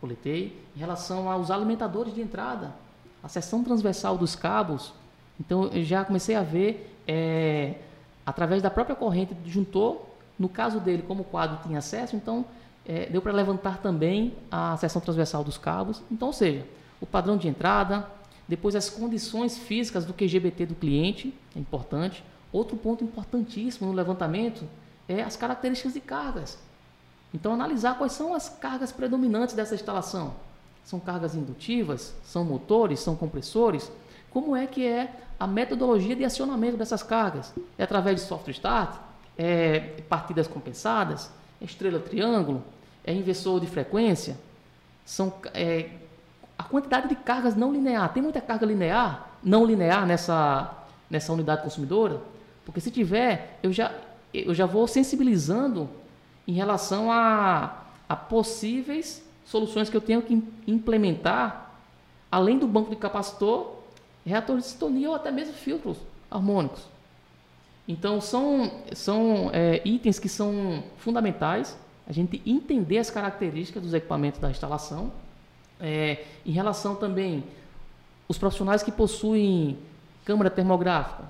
coletei. 0.00 0.56
Em 0.76 0.78
relação 0.78 1.28
aos 1.28 1.50
alimentadores 1.50 2.14
de 2.14 2.20
entrada, 2.20 2.72
a 3.24 3.28
seção 3.28 3.64
transversal 3.64 4.16
dos 4.16 4.36
cabos. 4.36 4.92
Então, 5.40 5.64
eu 5.72 5.82
já 5.82 6.04
comecei 6.04 6.36
a 6.36 6.44
ver, 6.44 6.96
é, 7.08 7.74
através 8.24 8.62
da 8.62 8.70
própria 8.70 8.94
corrente 8.94 9.34
do 9.34 9.42
disjuntor, 9.42 10.00
no 10.38 10.48
caso 10.48 10.78
dele, 10.78 11.02
como 11.02 11.22
o 11.22 11.24
quadro 11.24 11.58
tinha 11.64 11.78
acesso, 11.80 12.14
então 12.14 12.44
é, 12.86 13.06
deu 13.06 13.20
para 13.20 13.32
levantar 13.32 13.78
também 13.78 14.34
a 14.50 14.76
seção 14.76 15.00
transversal 15.00 15.42
dos 15.42 15.58
cabos. 15.58 16.02
Então, 16.10 16.28
ou 16.28 16.34
seja, 16.34 16.64
o 17.00 17.06
padrão 17.06 17.36
de 17.36 17.48
entrada, 17.48 18.08
depois 18.46 18.76
as 18.76 18.88
condições 18.88 19.58
físicas 19.58 20.04
do 20.04 20.14
QGBT 20.14 20.66
do 20.66 20.74
cliente, 20.74 21.34
é 21.54 21.58
importante. 21.58 22.22
Outro 22.52 22.76
ponto 22.76 23.02
importantíssimo 23.02 23.88
no 23.88 23.94
levantamento 23.94 24.64
é 25.08 25.22
as 25.22 25.36
características 25.36 25.94
de 25.94 26.00
cargas. 26.00 26.58
Então, 27.34 27.52
analisar 27.52 27.98
quais 27.98 28.12
são 28.12 28.32
as 28.32 28.48
cargas 28.48 28.92
predominantes 28.92 29.54
dessa 29.54 29.74
instalação. 29.74 30.34
São 30.84 31.00
cargas 31.00 31.34
indutivas? 31.34 32.14
São 32.22 32.44
motores? 32.44 33.00
São 33.00 33.16
compressores? 33.16 33.90
Como 34.30 34.54
é 34.54 34.66
que 34.66 34.86
é 34.86 35.12
a 35.38 35.46
metodologia 35.46 36.14
de 36.14 36.24
acionamento 36.24 36.76
dessas 36.76 37.02
cargas? 37.02 37.52
É 37.76 37.82
através 37.82 38.20
de 38.20 38.28
software 38.28 38.52
start? 38.52 38.96
É 39.36 39.80
partidas 40.08 40.46
compensadas? 40.46 41.30
É 41.60 41.64
estrela 41.64 41.98
triângulo? 41.98 42.62
É 43.06 43.12
inversor 43.12 43.60
de 43.60 43.66
frequência? 43.66 44.36
São 45.04 45.32
é, 45.54 45.90
a 46.58 46.64
quantidade 46.64 47.08
de 47.08 47.14
cargas 47.14 47.54
não 47.54 47.72
linear. 47.72 48.12
Tem 48.12 48.22
muita 48.22 48.40
carga 48.40 48.66
linear, 48.66 49.30
não 49.42 49.64
linear 49.64 50.04
nessa, 50.04 50.74
nessa 51.08 51.32
unidade 51.32 51.62
consumidora? 51.62 52.20
Porque 52.64 52.80
se 52.80 52.90
tiver, 52.90 53.58
eu 53.62 53.72
já, 53.72 53.92
eu 54.34 54.52
já 54.52 54.66
vou 54.66 54.88
sensibilizando 54.88 55.88
em 56.48 56.52
relação 56.52 57.12
a, 57.12 57.84
a 58.08 58.16
possíveis 58.16 59.24
soluções 59.44 59.88
que 59.88 59.96
eu 59.96 60.00
tenho 60.00 60.20
que 60.22 60.34
im- 60.34 60.52
implementar, 60.66 61.70
além 62.30 62.58
do 62.58 62.66
banco 62.66 62.90
de 62.90 62.96
capacitor, 62.96 63.76
reatores 64.24 64.64
de 64.64 64.70
sintonia 64.70 65.08
ou 65.08 65.14
até 65.14 65.30
mesmo 65.30 65.54
filtros 65.54 65.98
harmônicos. 66.28 66.82
Então, 67.86 68.20
são, 68.20 68.68
são 68.92 69.48
é, 69.52 69.80
itens 69.84 70.18
que 70.18 70.28
são 70.28 70.82
fundamentais, 70.98 71.78
a 72.06 72.12
gente 72.12 72.40
entender 72.46 72.98
as 72.98 73.10
características 73.10 73.82
dos 73.82 73.94
equipamentos 73.94 74.40
da 74.40 74.50
instalação. 74.50 75.12
É, 75.78 76.24
em 76.44 76.52
relação 76.52 76.94
também 76.94 77.44
os 78.28 78.38
profissionais 78.38 78.82
que 78.82 78.90
possuem 78.90 79.78
câmara 80.24 80.50
termográfica, 80.50 81.24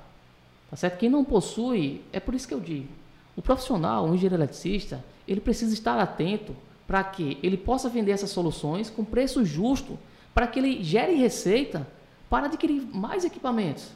tá 0.71 0.77
certo? 0.77 0.99
Quem 0.99 1.11
não 1.11 1.25
possui, 1.25 2.03
é 2.13 2.21
por 2.21 2.35
isso 2.35 2.47
que 2.47 2.55
eu 2.55 2.61
digo, 2.61 2.89
o 3.37 3.43
profissional, 3.43 4.05
o 4.05 4.15
engenheiro 4.15 4.37
eletricista, 4.37 5.05
ele 5.29 5.41
precisa 5.41 5.75
estar 5.75 5.99
atento 5.99 6.57
para 6.87 7.03
que 7.05 7.39
ele 7.43 7.57
possa 7.57 7.89
vender 7.89 8.13
essas 8.13 8.31
soluções 8.31 8.89
com 8.89 9.05
preço 9.05 9.45
justo, 9.45 9.99
para 10.33 10.47
que 10.47 10.59
ele 10.59 10.83
gere 10.83 11.15
receita 11.15 11.87
para 12.31 12.47
adquirir 12.47 12.81
mais 12.81 13.25
equipamentos. 13.25 13.89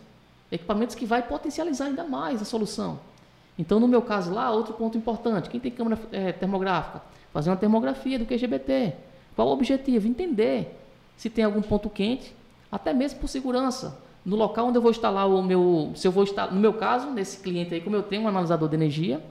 Equipamentos 0.50 0.96
que 0.96 1.06
vai 1.06 1.22
potencializar 1.22 1.86
ainda 1.86 2.04
mais 2.04 2.42
a 2.42 2.44
solução. 2.44 2.98
Então, 3.58 3.78
no 3.78 3.86
meu 3.86 4.02
caso 4.02 4.32
lá, 4.32 4.50
outro 4.50 4.74
ponto 4.74 4.96
importante, 4.96 5.50
quem 5.50 5.60
tem 5.60 5.70
câmera 5.70 5.98
é, 6.12 6.32
termográfica, 6.32 7.02
fazer 7.32 7.50
uma 7.50 7.56
termografia 7.56 8.18
do 8.18 8.26
QGBT. 8.26 8.94
Qual 9.36 9.48
o 9.48 9.52
objetivo? 9.52 10.08
Entender 10.08 10.76
se 11.16 11.28
tem 11.28 11.44
algum 11.44 11.60
ponto 11.60 11.90
quente, 11.90 12.34
até 12.72 12.92
mesmo 12.92 13.20
por 13.20 13.28
segurança. 13.28 13.98
No 14.24 14.36
local 14.36 14.68
onde 14.68 14.78
eu 14.78 14.82
vou 14.82 14.90
instalar 14.90 15.28
o 15.28 15.42
meu, 15.42 15.92
se 15.94 16.06
eu 16.06 16.12
vou 16.12 16.24
estar, 16.24 16.52
no 16.52 16.60
meu 16.60 16.74
caso, 16.74 17.10
nesse 17.10 17.38
cliente 17.40 17.74
aí, 17.74 17.80
como 17.80 17.96
eu 17.96 18.02
tenho 18.02 18.22
um 18.22 18.28
analisador 18.28 18.68
de 18.68 18.74
energia, 18.74 19.22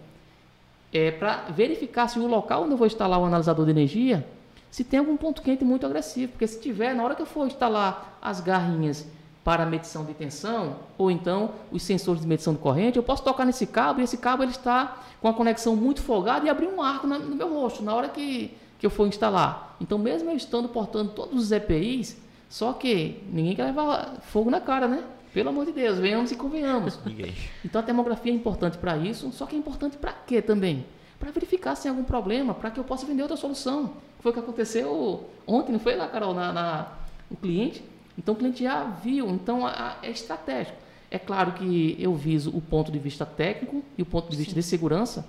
é 0.93 1.12
para 1.12 1.45
verificar 1.49 2.08
se 2.08 2.19
o 2.19 2.27
local 2.27 2.63
onde 2.63 2.73
eu 2.73 2.77
vou 2.77 2.88
instalar 2.88 3.19
o 3.19 3.25
analisador 3.25 3.65
de 3.65 3.71
energia, 3.71 4.25
se 4.71 4.84
tem 4.84 4.99
algum 4.99 5.17
ponto 5.17 5.41
quente 5.41 5.63
muito 5.63 5.86
agressivo, 5.86 6.32
porque 6.34 6.47
se 6.47 6.60
tiver, 6.60 6.93
na 6.93 7.03
hora 7.03 7.15
que 7.15 7.21
eu 7.21 7.25
for 7.25 7.45
instalar 7.47 8.17
as 8.21 8.39
garrinhas 8.39 9.08
para 9.43 9.65
medição 9.65 10.06
de 10.06 10.13
tensão, 10.13 10.78
ou 10.97 11.10
então 11.10 11.52
os 11.71 11.82
sensores 11.82 12.21
de 12.21 12.28
medição 12.28 12.54
de 12.54 12.60
corrente, 12.60 12.97
eu 12.97 13.04
posso 13.04 13.23
tocar 13.23 13.45
nesse 13.45 13.65
cabo 13.65 14.02
e 14.02 14.04
esse 14.04 14.17
cabo 14.17 14.43
ele 14.43 14.52
está 14.52 15.02
com 15.21 15.28
a 15.28 15.34
conexão 15.34 15.75
muito 15.75 16.02
folgada 16.02 16.45
e 16.45 16.49
abrir 16.49 16.67
um 16.67 16.82
arco 16.82 17.08
no 17.08 17.36
meu 17.36 17.54
rosto 17.54 17.84
na 17.84 17.93
hora 17.93 18.10
que, 18.10 18.56
que 18.78 18.86
eu 18.86 18.89
for 18.89 19.08
instalar. 19.08 19.75
Então, 19.82 19.97
mesmo 19.97 20.30
eu 20.30 20.36
estando 20.36 20.67
portando 20.69 21.12
todos 21.12 21.41
os 21.41 21.52
EPIs, 21.52 22.17
só 22.49 22.73
que 22.73 23.23
ninguém 23.32 23.56
quer 23.56 23.65
levar 23.65 24.17
fogo 24.21 24.49
na 24.49 24.60
cara, 24.60 24.88
né? 24.88 25.04
Pelo 25.34 25.49
amor 25.49 25.65
de 25.65 25.71
Deus, 25.71 25.99
venhamos 25.99 26.32
e 26.32 26.36
convenhamos. 26.36 26.99
Ninguém. 27.06 27.36
Então 27.63 27.80
a 27.80 27.84
termografia 27.84 28.32
é 28.32 28.36
importante 28.36 28.78
para 28.80 28.97
isso, 28.97 29.32
só 29.32 29.45
que 29.45 29.56
é 29.56 29.60
importante 29.60 29.95
para 29.95 30.12
quê 30.12 30.41
também? 30.41 30.86
Para 31.19 31.30
verificar 31.32 31.75
se 31.75 31.84
tem 31.84 31.91
algum 31.91 32.04
problema, 32.04 32.54
para 32.54 32.71
que 32.71 32.80
eu 32.80 32.84
possa 32.84 33.06
vender 33.06 33.21
outra 33.21 33.38
solução. 33.38 33.93
Foi 34.21 34.32
o 34.32 34.34
que 34.34 34.39
aconteceu 34.39 35.30
ontem, 35.45 35.71
não 35.71 35.80
foi 35.80 35.95
lá, 35.95 36.08
Carol, 36.08 36.34
na, 36.34 36.52
na 36.52 36.88
o 37.30 37.36
cliente? 37.36 37.84
Então 38.19 38.36
o 38.36 38.38
cliente 38.38 38.62
já 38.63 38.84
viu, 38.84 39.27
então 39.29 39.65
a, 39.65 39.71
a, 39.71 39.95
é 40.03 40.12
estratégico. 40.12 40.77
É 41.10 41.17
claro 41.17 41.53
que 41.53 41.97
eu 41.99 42.13
viso 42.13 42.55
o 42.55 42.62
ponto 42.62 42.91
de 42.91 42.99
vista 42.99 43.25
técnico 43.25 43.84
e 43.97 44.03
o 44.03 44.05
ponto 44.05 44.29
de 44.29 44.38
vista 44.38 44.53
Sim. 44.53 44.60
de 44.60 44.63
segurança, 44.63 45.27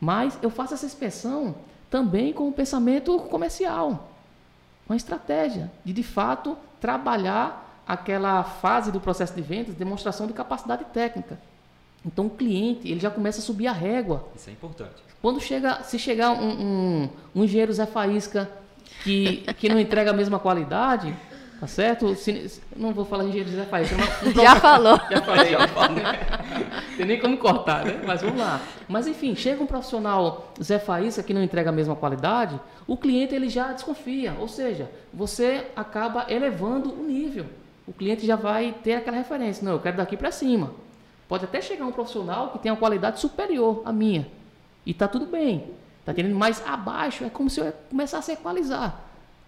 mas 0.00 0.38
eu 0.40 0.48
faço 0.48 0.72
essa 0.72 0.86
inspeção 0.86 1.54
também 1.90 2.32
com 2.32 2.48
o 2.48 2.52
pensamento 2.52 3.18
comercial 3.18 4.06
uma 4.90 4.96
estratégia 4.96 5.70
de, 5.84 5.92
de 5.92 6.02
fato, 6.02 6.58
trabalhar 6.80 7.82
aquela 7.86 8.42
fase 8.42 8.90
do 8.90 9.00
processo 9.00 9.32
de 9.32 9.40
vendas, 9.40 9.76
demonstração 9.76 10.26
de 10.26 10.32
capacidade 10.32 10.84
técnica. 10.86 11.38
Então, 12.04 12.26
o 12.26 12.30
cliente 12.30 12.88
ele 12.90 12.98
já 12.98 13.08
começa 13.08 13.38
a 13.38 13.42
subir 13.42 13.68
a 13.68 13.72
régua. 13.72 14.28
Isso 14.34 14.50
é 14.50 14.52
importante. 14.52 14.94
Quando 15.22 15.40
chega, 15.40 15.84
se 15.84 15.96
chegar 15.96 16.32
um, 16.32 16.48
um, 17.04 17.08
um 17.36 17.44
engenheiro 17.44 17.72
Zé 17.72 17.86
Faísca 17.86 18.50
que, 19.04 19.44
que 19.58 19.68
não 19.68 19.78
entrega 19.78 20.10
a 20.10 20.14
mesma 20.14 20.40
qualidade, 20.40 21.16
Tá 21.60 21.66
certo? 21.66 22.14
Se, 22.14 22.58
não 22.74 22.94
vou 22.94 23.04
falar 23.04 23.24
engenheiro 23.24 23.50
Zé 23.50 23.66
Faísca. 23.66 23.94
Não, 24.24 24.32
já 24.42 24.56
falou. 24.56 24.98
Já 25.10 25.20
falei, 25.20 25.50
já 25.52 25.68
falei. 25.68 26.02
Tem 26.96 27.04
nem 27.04 27.20
como 27.20 27.36
cortar, 27.36 27.84
né? 27.84 28.00
Mas 28.06 28.22
vamos 28.22 28.40
lá. 28.40 28.62
Mas 28.88 29.06
enfim, 29.06 29.36
chega 29.36 29.62
um 29.62 29.66
profissional 29.66 30.54
Zé 30.62 30.78
Faísca 30.78 31.22
que 31.22 31.34
não 31.34 31.42
entrega 31.42 31.68
a 31.68 31.72
mesma 31.72 31.94
qualidade, 31.94 32.58
o 32.86 32.96
cliente 32.96 33.34
ele 33.34 33.50
já 33.50 33.72
desconfia. 33.72 34.34
Ou 34.40 34.48
seja, 34.48 34.90
você 35.12 35.66
acaba 35.76 36.24
elevando 36.30 36.94
o 36.94 37.02
nível. 37.02 37.44
O 37.86 37.92
cliente 37.92 38.26
já 38.26 38.36
vai 38.36 38.74
ter 38.82 38.94
aquela 38.94 39.18
referência. 39.18 39.62
Não, 39.62 39.72
eu 39.72 39.80
quero 39.80 39.98
daqui 39.98 40.16
para 40.16 40.30
cima. 40.30 40.72
Pode 41.28 41.44
até 41.44 41.60
chegar 41.60 41.84
um 41.84 41.92
profissional 41.92 42.48
que 42.52 42.58
tem 42.58 42.72
uma 42.72 42.78
qualidade 42.78 43.20
superior 43.20 43.82
à 43.84 43.92
minha. 43.92 44.26
E 44.86 44.94
tá 44.94 45.06
tudo 45.06 45.26
bem. 45.26 45.66
Tá 46.06 46.14
querendo 46.14 46.34
mais 46.34 46.66
abaixo. 46.66 47.22
É 47.22 47.28
como 47.28 47.50
se 47.50 47.60
eu 47.60 47.70
começasse 47.90 48.30
a 48.30 48.34
equalizar 48.34 48.98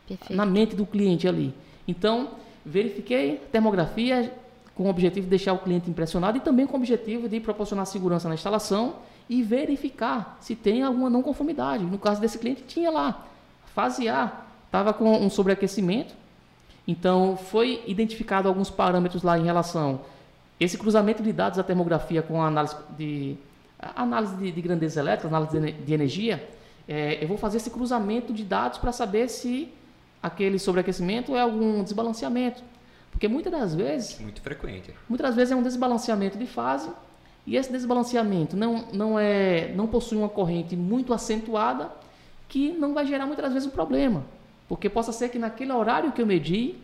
Perfeito. 0.07 0.37
na 0.37 0.45
mente 0.45 0.77
do 0.77 0.85
cliente 0.85 1.27
ali. 1.27 1.55
Então, 1.87 2.31
verifiquei 2.65 3.41
termografia 3.51 4.33
com 4.75 4.85
o 4.85 4.89
objetivo 4.89 5.25
de 5.25 5.31
deixar 5.31 5.53
o 5.53 5.59
cliente 5.59 5.91
impressionado 5.91 6.39
e 6.39 6.41
também 6.41 6.67
com 6.67 6.75
o 6.75 6.77
objetivo 6.77 7.29
de 7.29 7.41
proporcionar 7.41 7.87
segurança 7.87 8.29
na 8.29 8.35
instalação 8.35 8.97
e 9.29 9.43
verificar 9.43 10.39
se 10.41 10.55
tem 10.55 10.83
alguma 10.83 11.11
não 11.11 11.23
conformidade. 11.23 11.85
No 11.85 11.99
caso 11.99 12.21
desse 12.21 12.39
cliente, 12.39 12.63
tinha 12.67 12.91
lá. 12.91 13.27
Fase 13.75 14.09
A 14.09 14.33
estava 14.67 14.93
com 14.93 15.11
um 15.19 15.29
sobreaquecimento. 15.29 16.15
Então, 16.87 17.37
foi 17.37 17.83
identificado 17.87 18.49
alguns 18.49 18.71
parâmetros 18.71 19.23
lá 19.23 19.39
em 19.39 19.45
relação 19.45 20.01
esse 20.65 20.79
cruzamento 20.79 21.23
de 21.23 21.33
dados 21.33 21.57
da 21.57 21.65
termografia 21.65 22.23
com 22.23 22.41
a 22.41 22.47
análise 22.47 22.77
de, 22.97 23.37
a 23.79 24.03
análise 24.03 24.37
de, 24.37 24.53
de 24.53 24.63
grandeza 24.63 25.01
elétrica, 25.01 25.27
análise 25.27 25.59
de, 25.59 25.73
de 25.73 25.93
energia. 25.93 26.49
É, 26.87 27.23
eu 27.23 27.27
vou 27.27 27.37
fazer 27.37 27.57
esse 27.57 27.71
cruzamento 27.71 28.33
de 28.33 28.45
dados 28.45 28.79
para 28.79 28.93
saber 28.93 29.29
se 29.29 29.69
aquele 30.23 30.59
sobreaquecimento 30.59 31.35
é 31.35 31.41
algum 31.41 31.83
desbalanceamento. 31.83 32.63
Porque 33.11 33.29
muitas 33.29 33.53
das 33.53 33.75
vezes. 33.75 34.19
Muito 34.21 34.41
frequente. 34.41 34.95
Muitas 35.09 35.29
das 35.29 35.37
vezes 35.37 35.53
é 35.53 35.57
um 35.57 35.63
desbalanceamento 35.63 36.39
de 36.39 36.47
fase. 36.47 36.91
E 37.47 37.57
esse 37.57 37.73
desbalanceamento 37.73 38.57
não, 38.57 38.87
não, 38.93 39.19
é, 39.19 39.73
não 39.75 39.87
possui 39.87 40.17
uma 40.17 40.29
corrente 40.29 40.77
muito 40.77 41.13
acentuada 41.13 41.91
que 42.49 42.71
não 42.73 42.95
vai 42.95 43.05
gerar 43.05 43.27
muitas 43.27 43.53
vezes 43.53 43.67
um 43.67 43.73
problema. 43.73 44.25
Porque 44.69 44.89
possa 44.89 45.13
ser 45.13 45.29
que 45.29 45.39
naquele 45.39 45.73
horário 45.73 46.13
que 46.13 46.23
eu 46.23 46.27
medi, 46.27 46.77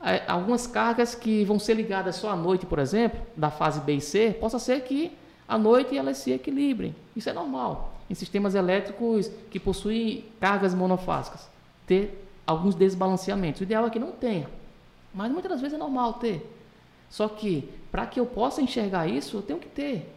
é, 0.00 0.22
algumas 0.28 0.66
cargas 0.66 1.14
que 1.14 1.44
vão 1.44 1.58
ser 1.58 1.74
ligadas 1.74 2.16
só 2.16 2.30
à 2.30 2.36
noite, 2.36 2.64
por 2.64 2.78
exemplo, 2.78 3.20
da 3.36 3.50
fase 3.50 3.80
B 3.80 3.94
e 3.94 4.00
C, 4.00 4.36
possa 4.40 4.58
ser 4.58 4.82
que 4.82 5.10
à 5.48 5.58
noite 5.58 5.96
elas 5.96 6.18
se 6.18 6.30
equilibrem. 6.30 6.94
Isso 7.16 7.28
é 7.28 7.32
normal 7.32 7.98
em 8.10 8.14
sistemas 8.14 8.54
elétricos 8.54 9.30
que 9.50 9.60
possuem 9.60 10.24
cargas 10.40 10.74
monofásicas. 10.74 11.48
Ter 11.86 12.27
alguns 12.48 12.74
desbalanceamentos. 12.74 13.60
O 13.60 13.64
ideal 13.64 13.86
é 13.86 13.90
que 13.90 13.98
não 13.98 14.10
tenha, 14.10 14.48
mas 15.12 15.30
muitas 15.30 15.50
das 15.50 15.60
vezes 15.60 15.74
é 15.74 15.78
normal 15.78 16.14
ter. 16.14 16.50
Só 17.10 17.28
que 17.28 17.68
para 17.92 18.06
que 18.06 18.18
eu 18.18 18.24
possa 18.24 18.62
enxergar 18.62 19.06
isso, 19.06 19.36
eu 19.36 19.42
tenho 19.42 19.58
que 19.58 19.68
ter 19.68 20.14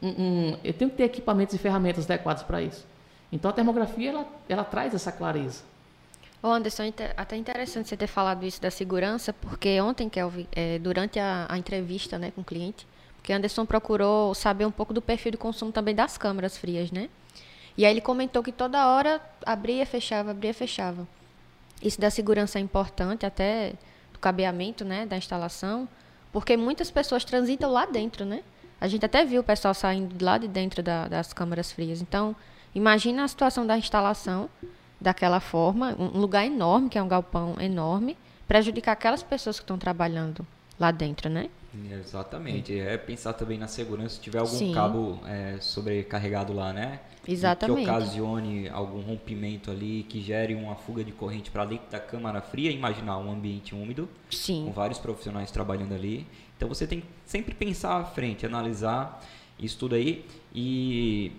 um, 0.00 0.08
um, 0.08 0.58
eu 0.62 0.72
tenho 0.72 0.90
que 0.90 0.96
ter 0.96 1.04
equipamentos 1.04 1.54
e 1.54 1.58
ferramentas 1.58 2.04
adequadas 2.04 2.44
para 2.44 2.62
isso. 2.62 2.86
Então 3.32 3.50
a 3.50 3.54
termografia 3.54 4.10
ela, 4.10 4.26
ela 4.48 4.64
traz 4.64 4.94
essa 4.94 5.10
clareza. 5.10 5.64
Ô 6.40 6.48
Anderson, 6.48 6.92
até 7.16 7.36
interessante 7.36 7.88
você 7.88 7.96
ter 7.96 8.06
falado 8.06 8.44
isso 8.44 8.60
da 8.60 8.70
segurança, 8.70 9.32
porque 9.32 9.80
ontem, 9.80 10.08
Kelvin, 10.08 10.46
é, 10.52 10.78
durante 10.78 11.18
a, 11.18 11.46
a, 11.48 11.56
entrevista 11.56 12.18
né, 12.18 12.32
com 12.32 12.40
o 12.40 12.44
cliente, 12.44 12.86
porque 13.16 13.32
Anderson 13.32 13.64
procurou 13.64 14.34
saber 14.34 14.66
um 14.66 14.70
pouco 14.70 14.92
do 14.92 15.00
perfil 15.00 15.32
de 15.32 15.38
consumo 15.38 15.70
também 15.70 15.94
das 15.94 16.18
câmaras 16.18 16.56
frias, 16.56 16.90
né? 16.90 17.08
E 17.76 17.86
aí 17.86 17.92
ele 17.92 18.00
comentou 18.00 18.42
que 18.42 18.50
toda 18.50 18.88
hora 18.88 19.20
abria, 19.46 19.86
fechava, 19.86 20.32
abria, 20.32 20.52
fechava. 20.52 21.06
Isso 21.82 22.00
da 22.00 22.10
segurança 22.10 22.58
é 22.58 22.62
importante, 22.62 23.26
até 23.26 23.72
do 24.12 24.18
cabeamento 24.18 24.84
né, 24.84 25.04
da 25.04 25.16
instalação, 25.16 25.88
porque 26.32 26.56
muitas 26.56 26.90
pessoas 26.90 27.24
transitam 27.24 27.70
lá 27.70 27.84
dentro, 27.84 28.24
né? 28.24 28.42
A 28.80 28.88
gente 28.88 29.04
até 29.04 29.24
viu 29.24 29.40
o 29.40 29.44
pessoal 29.44 29.74
saindo 29.74 30.14
de 30.14 30.24
lá 30.24 30.38
de 30.38 30.48
dentro 30.48 30.82
da, 30.82 31.06
das 31.06 31.32
câmaras 31.32 31.70
frias. 31.70 32.00
Então, 32.00 32.34
imagina 32.74 33.24
a 33.24 33.28
situação 33.28 33.66
da 33.66 33.76
instalação 33.76 34.48
daquela 35.00 35.40
forma, 35.40 35.94
um 35.98 36.18
lugar 36.18 36.46
enorme, 36.46 36.88
que 36.88 36.98
é 36.98 37.02
um 37.02 37.08
galpão 37.08 37.56
enorme, 37.60 38.16
prejudicar 38.46 38.92
aquelas 38.92 39.22
pessoas 39.22 39.58
que 39.58 39.64
estão 39.64 39.78
trabalhando 39.78 40.46
lá 40.78 40.90
dentro, 40.90 41.28
né? 41.28 41.48
Exatamente. 41.90 42.78
É 42.78 42.96
pensar 42.98 43.32
também 43.32 43.58
na 43.58 43.66
segurança 43.66 44.16
se 44.16 44.20
tiver 44.20 44.38
algum 44.38 44.56
Sim. 44.56 44.72
cabo 44.72 45.20
é, 45.26 45.56
sobrecarregado 45.60 46.52
lá, 46.52 46.72
né? 46.72 47.00
Exatamente. 47.26 47.84
Que 47.84 47.90
ocasione 47.90 48.68
algum 48.68 49.00
rompimento 49.00 49.70
ali, 49.70 50.04
que 50.08 50.20
gere 50.20 50.54
uma 50.54 50.74
fuga 50.74 51.02
de 51.02 51.12
corrente 51.12 51.50
para 51.50 51.64
dentro 51.64 51.90
da 51.90 52.00
câmara 52.00 52.40
fria. 52.40 52.70
Imaginar 52.70 53.18
um 53.18 53.30
ambiente 53.30 53.74
úmido, 53.74 54.08
Sim. 54.30 54.64
com 54.66 54.72
vários 54.72 54.98
profissionais 54.98 55.50
trabalhando 55.50 55.94
ali. 55.94 56.26
Então 56.56 56.68
você 56.68 56.86
tem 56.86 57.00
que 57.00 57.06
sempre 57.24 57.54
pensar 57.54 57.96
à 57.98 58.04
frente, 58.04 58.44
analisar 58.44 59.24
isso 59.58 59.78
tudo 59.78 59.94
aí. 59.94 60.24
E 60.54 61.32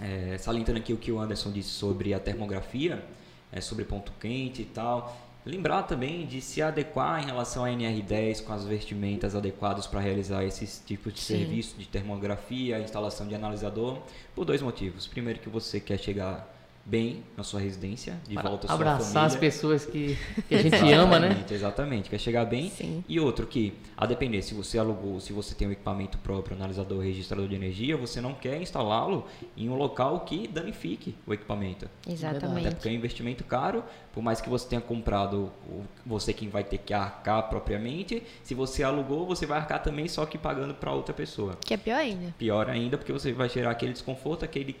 é, 0.00 0.36
salientando 0.38 0.78
aqui 0.78 0.92
o 0.92 0.96
que 0.96 1.10
o 1.10 1.18
Anderson 1.18 1.50
disse 1.52 1.70
sobre 1.70 2.12
a 2.12 2.20
termografia, 2.20 3.02
é, 3.50 3.60
sobre 3.60 3.84
ponto 3.84 4.12
quente 4.20 4.62
e 4.62 4.66
tal. 4.66 5.16
Lembrar 5.44 5.82
também 5.82 6.24
de 6.24 6.40
se 6.40 6.62
adequar 6.62 7.20
em 7.20 7.26
relação 7.26 7.64
à 7.64 7.68
NR10 7.68 8.44
com 8.44 8.52
as 8.52 8.64
vestimentas 8.64 9.34
adequadas 9.34 9.88
para 9.88 9.98
realizar 9.98 10.44
esses 10.44 10.80
tipos 10.86 11.12
de 11.12 11.20
Sim. 11.20 11.38
serviço 11.38 11.76
de 11.76 11.88
termografia, 11.88 12.78
instalação 12.78 13.26
de 13.26 13.34
analisador, 13.34 13.98
por 14.36 14.44
dois 14.44 14.62
motivos. 14.62 15.08
Primeiro 15.08 15.40
que 15.40 15.48
você 15.48 15.80
quer 15.80 15.98
chegar 15.98 16.48
bem 16.84 17.22
na 17.36 17.44
sua 17.44 17.60
residência, 17.60 18.18
de 18.26 18.34
volta 18.34 18.66
à 18.66 18.68
sua 18.68 18.74
Abraçar 18.74 19.00
família. 19.00 19.26
as 19.26 19.36
pessoas 19.36 19.86
que, 19.86 20.18
que 20.48 20.54
a 20.54 20.62
gente 20.62 20.92
ama, 20.92 21.18
né? 21.18 21.44
Exatamente, 21.50 22.10
quer 22.10 22.18
chegar 22.18 22.44
bem. 22.44 22.70
Sim. 22.70 23.04
E 23.08 23.20
outro 23.20 23.46
que, 23.46 23.74
a 23.96 24.04
depender, 24.04 24.42
se 24.42 24.54
você 24.54 24.78
alugou, 24.78 25.20
se 25.20 25.32
você 25.32 25.54
tem 25.54 25.68
um 25.68 25.72
equipamento 25.72 26.18
próprio, 26.18 26.56
analisador, 26.56 27.02
registrador 27.02 27.46
de 27.48 27.54
energia, 27.54 27.96
você 27.96 28.20
não 28.20 28.34
quer 28.34 28.60
instalá-lo 28.60 29.26
em 29.56 29.68
um 29.68 29.76
local 29.76 30.20
que 30.20 30.48
danifique 30.48 31.14
o 31.26 31.32
equipamento. 31.32 31.88
Exatamente. 32.08 32.66
Até 32.66 32.74
porque 32.74 32.88
é 32.88 32.92
um 32.92 32.94
investimento 32.94 33.44
caro, 33.44 33.84
por 34.12 34.22
mais 34.22 34.40
que 34.40 34.48
você 34.48 34.68
tenha 34.68 34.80
comprado, 34.80 35.52
você 36.04 36.32
quem 36.32 36.48
vai 36.48 36.64
ter 36.64 36.78
que 36.78 36.92
arcar 36.92 37.48
propriamente, 37.48 38.22
se 38.42 38.54
você 38.54 38.82
alugou, 38.82 39.26
você 39.26 39.46
vai 39.46 39.58
arcar 39.58 39.82
também, 39.82 40.08
só 40.08 40.26
que 40.26 40.36
pagando 40.36 40.74
para 40.74 40.92
outra 40.92 41.14
pessoa. 41.14 41.56
Que 41.64 41.74
é 41.74 41.76
pior 41.76 41.96
ainda. 41.96 42.34
Pior 42.36 42.68
ainda, 42.68 42.98
porque 42.98 43.12
você 43.12 43.32
vai 43.32 43.48
gerar 43.48 43.70
aquele 43.70 43.92
desconforto, 43.92 44.44
aquele 44.44 44.76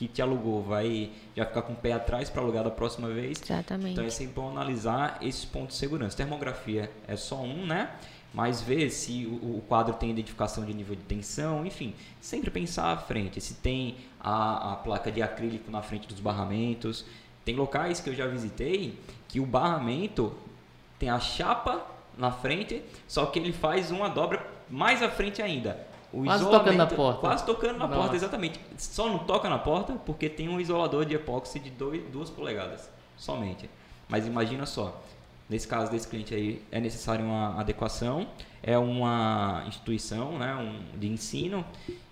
que 0.00 0.08
te 0.08 0.22
alugou 0.22 0.62
vai 0.62 1.10
já 1.36 1.44
ficar 1.44 1.60
com 1.60 1.74
o 1.74 1.76
pé 1.76 1.92
atrás 1.92 2.30
para 2.30 2.40
alugar 2.40 2.64
da 2.64 2.70
próxima 2.70 3.06
vez. 3.08 3.38
Exatamente. 3.42 3.92
Então 3.92 4.02
é 4.02 4.08
sempre 4.08 4.32
bom 4.32 4.48
analisar 4.48 5.18
esses 5.20 5.44
pontos 5.44 5.74
de 5.74 5.80
segurança. 5.80 6.16
Termografia 6.16 6.90
é 7.06 7.16
só 7.16 7.42
um, 7.42 7.66
né? 7.66 7.90
Mas 8.32 8.62
ver 8.62 8.88
se 8.88 9.26
o, 9.26 9.58
o 9.58 9.64
quadro 9.68 9.92
tem 9.92 10.08
identificação 10.08 10.64
de 10.64 10.72
nível 10.72 10.96
de 10.96 11.02
tensão, 11.02 11.66
enfim, 11.66 11.92
sempre 12.18 12.50
pensar 12.50 12.92
à 12.92 12.96
frente. 12.96 13.42
Se 13.42 13.52
tem 13.52 13.96
a, 14.18 14.72
a 14.72 14.76
placa 14.76 15.12
de 15.12 15.20
acrílico 15.20 15.70
na 15.70 15.82
frente 15.82 16.08
dos 16.08 16.18
barramentos. 16.18 17.04
Tem 17.44 17.54
locais 17.54 18.00
que 18.00 18.08
eu 18.08 18.14
já 18.14 18.26
visitei 18.26 18.98
que 19.28 19.38
o 19.38 19.44
barramento 19.44 20.32
tem 20.98 21.10
a 21.10 21.20
chapa 21.20 21.84
na 22.16 22.30
frente, 22.30 22.82
só 23.06 23.26
que 23.26 23.38
ele 23.38 23.52
faz 23.52 23.90
uma 23.90 24.08
dobra 24.08 24.46
mais 24.70 25.02
à 25.02 25.10
frente 25.10 25.42
ainda. 25.42 25.89
O 26.12 26.24
quase 26.24 26.44
tocando 26.44 26.76
na 26.76 26.86
porta. 26.86 27.20
Quase 27.20 27.46
tocando 27.46 27.78
na 27.78 27.86
Nossa. 27.86 28.00
porta, 28.00 28.16
exatamente. 28.16 28.60
Só 28.76 29.08
não 29.08 29.18
toca 29.20 29.48
na 29.48 29.58
porta 29.58 29.94
porque 30.04 30.28
tem 30.28 30.48
um 30.48 30.60
isolador 30.60 31.04
de 31.04 31.14
epóxi 31.14 31.60
de 31.60 31.70
2 31.70 32.30
polegadas, 32.30 32.90
somente. 33.16 33.70
Mas 34.08 34.26
imagina 34.26 34.66
só, 34.66 35.00
nesse 35.48 35.68
caso 35.68 35.90
desse 35.90 36.08
cliente 36.08 36.34
aí, 36.34 36.62
é 36.72 36.80
necessário 36.80 37.24
uma 37.24 37.60
adequação, 37.60 38.26
é 38.60 38.76
uma 38.76 39.64
instituição 39.68 40.36
né, 40.36 40.54
um, 40.54 40.98
de 40.98 41.08
ensino 41.08 41.64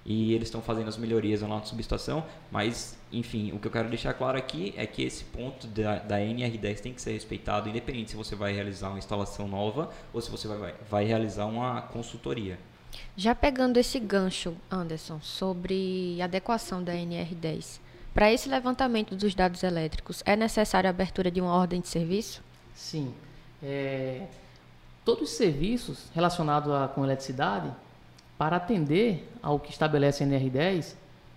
e 0.07 0.33
eles 0.33 0.49
estão 0.49 0.63
fazendo 0.63 0.89
as 0.89 0.97
melhorias 0.97 1.43
na 1.43 1.49
nossa 1.49 1.67
subestação, 1.67 2.25
mas, 2.51 2.97
enfim, 3.13 3.53
o 3.53 3.59
que 3.59 3.67
eu 3.67 3.71
quero 3.71 3.89
deixar 3.89 4.15
claro 4.15 4.39
aqui 4.39 4.73
é 4.77 4.87
que 4.87 5.03
esse 5.03 5.25
ponto 5.25 5.67
da, 5.67 5.97
da 5.97 6.19
NR10 6.19 6.81
tem 6.81 6.95
que 6.95 7.03
ser 7.03 7.13
respeitado, 7.13 7.69
independente 7.69 8.13
se 8.13 8.17
você 8.17 8.35
vai 8.35 8.53
realizar 8.53 8.89
uma 8.89 8.99
instalação 8.99 9.47
nova 9.47 9.91
ou 10.13 10.21
se 10.21 10.31
você 10.31 10.49
vai, 10.49 10.75
vai 10.89 11.05
realizar 11.05 11.45
uma 11.45 11.83
consultoria. 11.83 12.59
Já 13.19 13.35
pegando 13.35 13.79
esse 13.79 13.99
gancho, 13.99 14.55
Anderson, 14.71 15.19
sobre 15.21 16.23
adequação 16.23 16.85
da 16.85 16.93
NR10, 16.93 17.81
para 18.15 18.33
esse 18.33 18.49
levantamento 18.49 19.17
dos 19.17 19.35
dados 19.35 19.65
elétricos, 19.65 20.23
é 20.25 20.37
necessária 20.37 20.89
a 20.89 20.93
abertura 20.93 21.29
de 21.29 21.41
uma 21.41 21.53
ordem 21.53 21.81
de 21.81 21.89
serviço? 21.89 22.41
Sim. 22.77 23.13
É, 23.61 24.23
todos 25.05 25.33
os 25.33 25.37
serviços 25.37 26.05
relacionados 26.15 26.73
a, 26.73 26.87
com 26.87 27.03
eletricidade, 27.03 27.73
para 28.39 28.55
atender 28.55 29.29
ao 29.43 29.59
que 29.59 29.73
estabelece 29.73 30.23
a 30.23 30.27
NR10, 30.29 30.95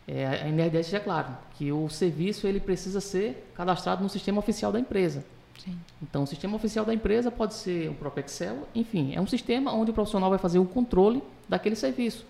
é, 0.08 0.28
a 0.28 0.46
NR10 0.50 0.94
é 0.94 1.00
claro 1.00 1.36
que 1.58 1.72
o 1.72 1.90
serviço 1.90 2.46
ele 2.46 2.60
precisa 2.60 3.02
ser 3.02 3.52
cadastrado 3.56 4.04
no 4.04 4.10
sistema 4.10 4.38
oficial 4.38 4.72
da 4.72 4.80
empresa. 4.80 5.26
Sim. 5.64 5.78
Então, 6.02 6.24
o 6.24 6.28
sistema 6.28 6.56
oficial 6.56 6.84
da 6.84 6.94
empresa 6.94 7.30
pode 7.30 7.54
ser 7.54 7.90
o 7.90 7.94
próprio 7.94 8.26
Excel, 8.26 8.68
enfim, 8.74 9.14
é 9.14 9.22
um 9.22 9.28
sistema 9.28 9.72
onde 9.72 9.92
o 9.92 9.94
profissional 9.94 10.30
vai 10.30 10.40
fazer 10.40 10.58
o 10.58 10.66
controle 10.66 11.22
daquele 11.48 11.76
serviço. 11.76 12.26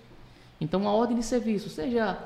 Então, 0.60 0.88
a 0.88 0.92
ordem 0.92 1.16
de 1.16 1.24
serviço, 1.24 1.70
seja 1.70 2.18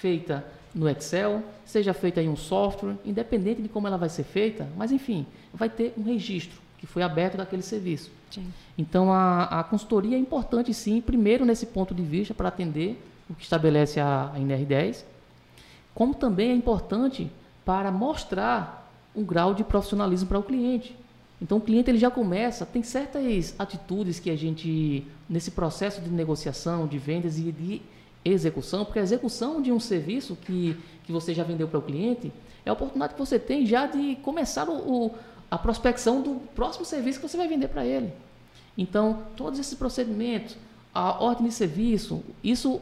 feita 0.00 0.44
no 0.74 0.88
Excel, 0.88 1.42
seja 1.64 1.92
feita 1.92 2.22
em 2.22 2.28
um 2.28 2.36
software, 2.36 2.96
independente 3.04 3.60
de 3.60 3.68
como 3.68 3.86
ela 3.86 3.98
vai 3.98 4.08
ser 4.08 4.24
feita, 4.24 4.66
mas 4.76 4.90
enfim, 4.92 5.26
vai 5.52 5.68
ter 5.68 5.92
um 5.96 6.02
registro 6.02 6.58
que 6.78 6.86
foi 6.86 7.02
aberto 7.02 7.36
daquele 7.36 7.62
serviço. 7.62 8.10
Sim. 8.30 8.46
Então, 8.78 9.12
a, 9.12 9.60
a 9.60 9.64
consultoria 9.64 10.16
é 10.16 10.20
importante, 10.20 10.72
sim, 10.72 11.00
primeiro 11.00 11.44
nesse 11.44 11.66
ponto 11.66 11.94
de 11.94 12.02
vista, 12.02 12.32
para 12.32 12.48
atender 12.48 13.02
o 13.28 13.34
que 13.34 13.42
estabelece 13.42 14.00
a, 14.00 14.32
a 14.34 14.38
NR10, 14.38 15.04
como 15.94 16.14
também 16.14 16.50
é 16.50 16.54
importante 16.54 17.30
para 17.64 17.90
mostrar 17.90 18.85
um 19.16 19.24
grau 19.24 19.54
de 19.54 19.64
profissionalismo 19.64 20.28
para 20.28 20.38
o 20.38 20.42
cliente. 20.42 20.96
Então 21.40 21.58
o 21.58 21.60
cliente 21.60 21.90
ele 21.90 21.98
já 21.98 22.10
começa, 22.10 22.64
tem 22.64 22.82
certas 22.82 23.54
atitudes 23.58 24.18
que 24.18 24.30
a 24.30 24.36
gente, 24.36 25.06
nesse 25.28 25.50
processo 25.50 26.00
de 26.00 26.10
negociação, 26.10 26.86
de 26.86 26.98
vendas 26.98 27.38
e 27.38 27.52
de 27.52 27.82
execução, 28.24 28.84
porque 28.84 28.98
a 28.98 29.02
execução 29.02 29.60
de 29.60 29.70
um 29.70 29.80
serviço 29.80 30.36
que, 30.36 30.76
que 31.04 31.12
você 31.12 31.34
já 31.34 31.44
vendeu 31.44 31.68
para 31.68 31.78
o 31.78 31.82
cliente 31.82 32.32
é 32.64 32.70
a 32.70 32.72
oportunidade 32.72 33.14
que 33.14 33.20
você 33.20 33.38
tem 33.38 33.64
já 33.66 33.86
de 33.86 34.16
começar 34.16 34.68
o, 34.68 35.06
o 35.06 35.14
a 35.48 35.56
prospecção 35.56 36.20
do 36.20 36.40
próximo 36.54 36.84
serviço 36.84 37.20
que 37.20 37.28
você 37.28 37.36
vai 37.36 37.46
vender 37.46 37.68
para 37.68 37.86
ele. 37.86 38.12
Então, 38.76 39.22
todos 39.36 39.58
esses 39.58 39.74
procedimentos, 39.74 40.56
a 40.92 41.22
ordem 41.22 41.46
de 41.46 41.54
serviço, 41.54 42.22
isso 42.42 42.80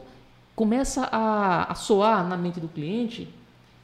começa 0.57 1.09
a, 1.13 1.71
a 1.71 1.75
soar 1.75 2.27
na 2.27 2.37
mente 2.37 2.61
do 2.61 2.69
cliente 2.69 3.29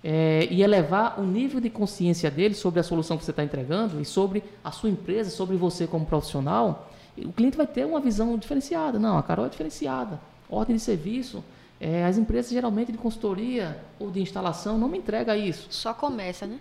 é, 0.02 0.48
e 0.50 0.62
elevar 0.62 1.20
o 1.20 1.24
nível 1.24 1.60
de 1.60 1.68
consciência 1.68 2.30
dele 2.30 2.54
sobre 2.54 2.80
a 2.80 2.82
solução 2.82 3.18
que 3.18 3.24
você 3.24 3.30
está 3.30 3.44
entregando 3.44 4.00
e 4.00 4.04
sobre 4.04 4.42
a 4.64 4.70
sua 4.70 4.88
empresa, 4.88 5.30
sobre 5.30 5.56
você 5.56 5.86
como 5.86 6.06
profissional, 6.06 6.90
o 7.18 7.32
cliente 7.32 7.56
vai 7.56 7.66
ter 7.66 7.84
uma 7.84 8.00
visão 8.00 8.36
diferenciada. 8.38 8.98
Não, 8.98 9.18
a 9.18 9.22
Carol 9.22 9.46
é 9.46 9.48
diferenciada. 9.48 10.20
Ordem 10.48 10.76
de 10.76 10.82
serviço. 10.82 11.44
É, 11.78 12.04
as 12.04 12.18
empresas 12.18 12.50
geralmente 12.50 12.92
de 12.92 12.98
consultoria 12.98 13.82
ou 13.98 14.10
de 14.10 14.20
instalação 14.20 14.76
não 14.78 14.88
me 14.88 14.98
entrega 14.98 15.36
isso. 15.36 15.66
Só 15.70 15.94
começa, 15.94 16.46
né? 16.46 16.58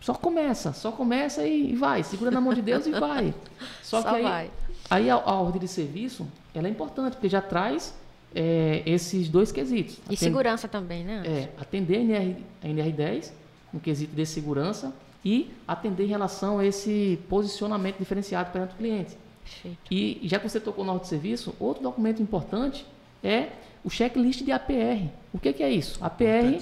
Só 0.00 0.14
começa, 0.14 0.72
só 0.72 0.92
começa 0.92 1.42
e, 1.46 1.72
e 1.72 1.76
vai. 1.76 2.02
Segura 2.04 2.30
na 2.30 2.40
mão 2.40 2.54
de 2.54 2.62
Deus 2.62 2.86
e 2.86 2.90
vai. 2.92 3.34
Só, 3.82 4.02
só 4.02 4.10
que 4.10 4.16
aí, 4.16 4.22
vai. 4.22 4.50
aí 4.90 5.10
a, 5.10 5.14
a 5.14 5.40
ordem 5.40 5.60
de 5.60 5.66
serviço 5.66 6.26
ela 6.54 6.68
é 6.68 6.70
importante, 6.70 7.14
porque 7.14 7.28
já 7.28 7.40
traz 7.40 7.94
é, 8.34 8.82
esses 8.86 9.28
dois 9.28 9.50
quesitos. 9.52 9.98
E 10.10 10.16
segurança 10.16 10.68
também, 10.68 11.04
né? 11.04 11.22
É, 11.24 11.48
atender 11.60 11.96
a, 11.96 12.00
NR, 12.00 12.44
a 12.62 12.66
NR10, 12.66 13.32
no 13.72 13.80
quesito 13.80 14.14
de 14.14 14.26
segurança, 14.26 14.94
e 15.24 15.50
atender 15.66 16.04
em 16.04 16.08
relação 16.08 16.58
a 16.58 16.64
esse 16.64 17.18
posicionamento 17.28 17.98
diferenciado 17.98 18.50
perante 18.50 18.74
o 18.74 18.76
cliente. 18.76 19.16
Perfeito. 19.44 19.78
E 19.90 20.20
já 20.24 20.38
que 20.38 20.48
você 20.48 20.60
tocou 20.60 20.84
no 20.84 20.98
de 20.98 21.08
serviço, 21.08 21.54
outro 21.58 21.82
documento 21.82 22.22
importante 22.22 22.86
é 23.22 23.50
o 23.84 23.90
checklist 23.90 24.44
de 24.44 24.52
APR. 24.52 25.08
O 25.32 25.38
que, 25.38 25.52
que 25.52 25.62
é 25.62 25.70
isso? 25.70 26.02
APR, 26.04 26.58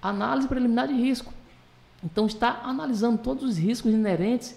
análise 0.00 0.48
preliminar 0.48 0.88
de 0.88 0.94
risco. 0.94 1.32
Então, 2.02 2.26
está 2.26 2.60
analisando 2.64 3.18
todos 3.18 3.44
os 3.44 3.56
riscos 3.56 3.92
inerentes 3.92 4.56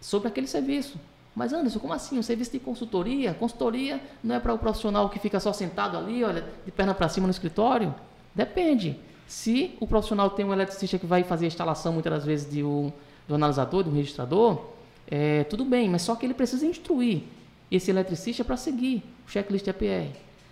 sobre 0.00 0.28
aquele 0.28 0.46
serviço. 0.46 0.98
Mas 1.38 1.52
Anderson, 1.52 1.78
como 1.78 1.92
assim? 1.92 2.18
Um 2.18 2.22
serviço 2.22 2.50
de 2.50 2.58
consultoria? 2.58 3.32
Consultoria 3.32 4.00
não 4.24 4.34
é 4.34 4.40
para 4.40 4.52
o 4.52 4.58
profissional 4.58 5.08
que 5.08 5.20
fica 5.20 5.38
só 5.38 5.52
sentado 5.52 5.96
ali, 5.96 6.24
olha, 6.24 6.44
de 6.66 6.72
perna 6.72 6.92
para 6.92 7.08
cima 7.08 7.28
no 7.28 7.30
escritório? 7.30 7.94
Depende. 8.34 8.98
Se 9.28 9.76
o 9.78 9.86
profissional 9.86 10.30
tem 10.30 10.44
um 10.44 10.52
eletricista 10.52 10.98
que 10.98 11.06
vai 11.06 11.22
fazer 11.22 11.44
a 11.44 11.46
instalação 11.46 11.92
muitas 11.92 12.12
das 12.12 12.24
vezes 12.24 12.50
de 12.50 12.64
um, 12.64 12.92
do 13.28 13.36
analisador, 13.36 13.84
de 13.84 13.88
um 13.88 13.92
registrador, 13.92 14.64
é, 15.06 15.44
tudo 15.44 15.64
bem, 15.64 15.88
mas 15.88 16.02
só 16.02 16.16
que 16.16 16.26
ele 16.26 16.34
precisa 16.34 16.66
instruir 16.66 17.22
esse 17.70 17.88
eletricista 17.88 18.42
para 18.42 18.56
seguir 18.56 19.04
o 19.24 19.30
checklist 19.30 19.68
APR. 19.68 20.10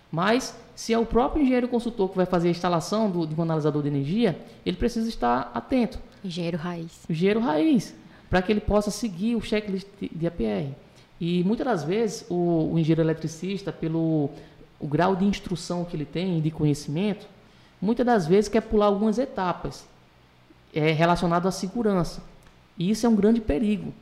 Mas, 0.09 0.57
se 0.73 0.93
é 0.93 0.97
o 0.97 1.05
próprio 1.05 1.41
engenheiro 1.41 1.67
consultor 1.67 2.07
que 2.07 2.15
vai 2.15 2.25
fazer 2.25 2.47
a 2.47 2.51
instalação 2.51 3.11
do, 3.11 3.27
de 3.27 3.35
um 3.35 3.43
analisador 3.43 3.81
de 3.81 3.89
energia, 3.89 4.39
ele 4.65 4.77
precisa 4.77 5.09
estar 5.09 5.51
atento. 5.53 5.99
Engenheiro 6.23 6.57
raiz. 6.57 7.03
Engenheiro 7.09 7.41
raiz 7.41 7.93
para 8.29 8.41
que 8.41 8.51
ele 8.51 8.61
possa 8.61 8.91
seguir 8.91 9.35
o 9.35 9.41
checklist 9.41 9.87
de 9.99 10.27
APR. 10.27 10.73
E 11.19 11.43
muitas 11.43 11.65
das 11.65 11.83
vezes 11.83 12.25
o, 12.29 12.71
o 12.73 12.79
engenheiro 12.79 13.01
eletricista, 13.01 13.71
pelo 13.71 14.29
o 14.79 14.87
grau 14.87 15.15
de 15.15 15.25
instrução 15.25 15.83
que 15.83 15.95
ele 15.95 16.05
tem, 16.05 16.39
de 16.39 16.51
conhecimento, 16.51 17.27
muitas 17.81 18.05
das 18.05 18.27
vezes 18.27 18.47
quer 18.47 18.61
pular 18.61 18.85
algumas 18.85 19.17
etapas 19.17 19.87
é, 20.73 20.91
relacionado 20.91 21.47
à 21.47 21.51
segurança. 21.51 22.21
E 22.77 22.91
isso 22.91 23.05
é 23.05 23.09
um 23.09 23.15
grande 23.15 23.41
perigo. 23.41 23.93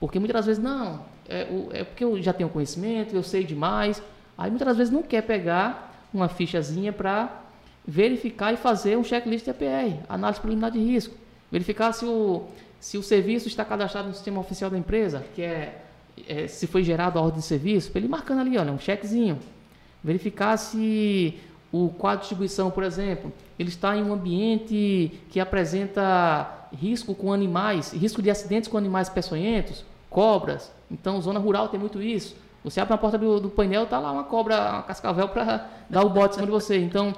Porque 0.00 0.18
muitas 0.18 0.36
das 0.36 0.46
vezes, 0.46 0.62
não, 0.62 1.02
é, 1.28 1.46
é 1.72 1.84
porque 1.84 2.04
eu 2.04 2.20
já 2.22 2.32
tenho 2.32 2.48
conhecimento, 2.48 3.14
eu 3.14 3.22
sei 3.22 3.44
demais. 3.44 4.02
Aí 4.36 4.50
muitas 4.50 4.68
das 4.68 4.76
vezes 4.76 4.92
não 4.92 5.02
quer 5.02 5.22
pegar 5.22 6.08
uma 6.14 6.28
fichazinha 6.28 6.92
para 6.92 7.42
verificar 7.86 8.52
e 8.52 8.56
fazer 8.56 8.96
um 8.96 9.04
checklist 9.04 9.44
de 9.44 9.50
APR, 9.50 10.00
análise 10.08 10.40
preliminar 10.40 10.70
de 10.70 10.78
risco. 10.78 11.14
Verificar 11.50 11.92
se 11.92 12.04
o, 12.04 12.46
se 12.80 12.96
o 12.96 13.02
serviço 13.02 13.48
está 13.48 13.64
cadastrado 13.64 14.08
no 14.08 14.14
sistema 14.14 14.40
oficial 14.40 14.70
da 14.70 14.78
empresa, 14.78 15.24
que 15.34 15.42
é, 15.42 15.82
é 16.28 16.46
se 16.46 16.66
foi 16.66 16.82
gerado 16.82 17.18
a 17.18 17.22
ordem 17.22 17.40
de 17.40 17.46
serviço, 17.46 17.90
ele 17.94 18.08
marcando 18.08 18.40
ali, 18.40 18.56
olha, 18.56 18.72
um 18.72 18.78
chequezinho. 18.78 19.38
Verificar 20.02 20.56
se 20.56 21.38
o 21.72 21.88
quadro 21.90 22.18
de 22.18 22.22
distribuição, 22.22 22.70
por 22.70 22.82
exemplo, 22.82 23.32
ele 23.58 23.68
está 23.68 23.96
em 23.96 24.02
um 24.02 24.12
ambiente 24.12 25.20
que 25.28 25.40
apresenta 25.40 26.68
risco 26.72 27.14
com 27.14 27.32
animais, 27.32 27.92
risco 27.92 28.22
de 28.22 28.30
acidentes 28.30 28.68
com 28.68 28.78
animais 28.78 29.08
peçonhentos, 29.08 29.84
cobras. 30.08 30.72
Então, 30.90 31.20
zona 31.20 31.38
rural 31.38 31.68
tem 31.68 31.78
muito 31.78 32.00
isso. 32.00 32.36
Você 32.64 32.80
abre 32.80 32.94
a 32.94 32.98
porta 32.98 33.18
do, 33.18 33.40
do 33.40 33.48
painel, 33.48 33.84
está 33.84 33.98
lá 33.98 34.12
uma 34.12 34.24
cobra, 34.24 34.56
uma 34.70 34.82
cascavel 34.82 35.28
para 35.28 35.68
dar 35.90 36.04
o 36.04 36.10
bote 36.10 36.32
em 36.32 36.34
cima 36.34 36.46
de 36.46 36.52
você. 36.52 36.78
Então, 36.78 37.14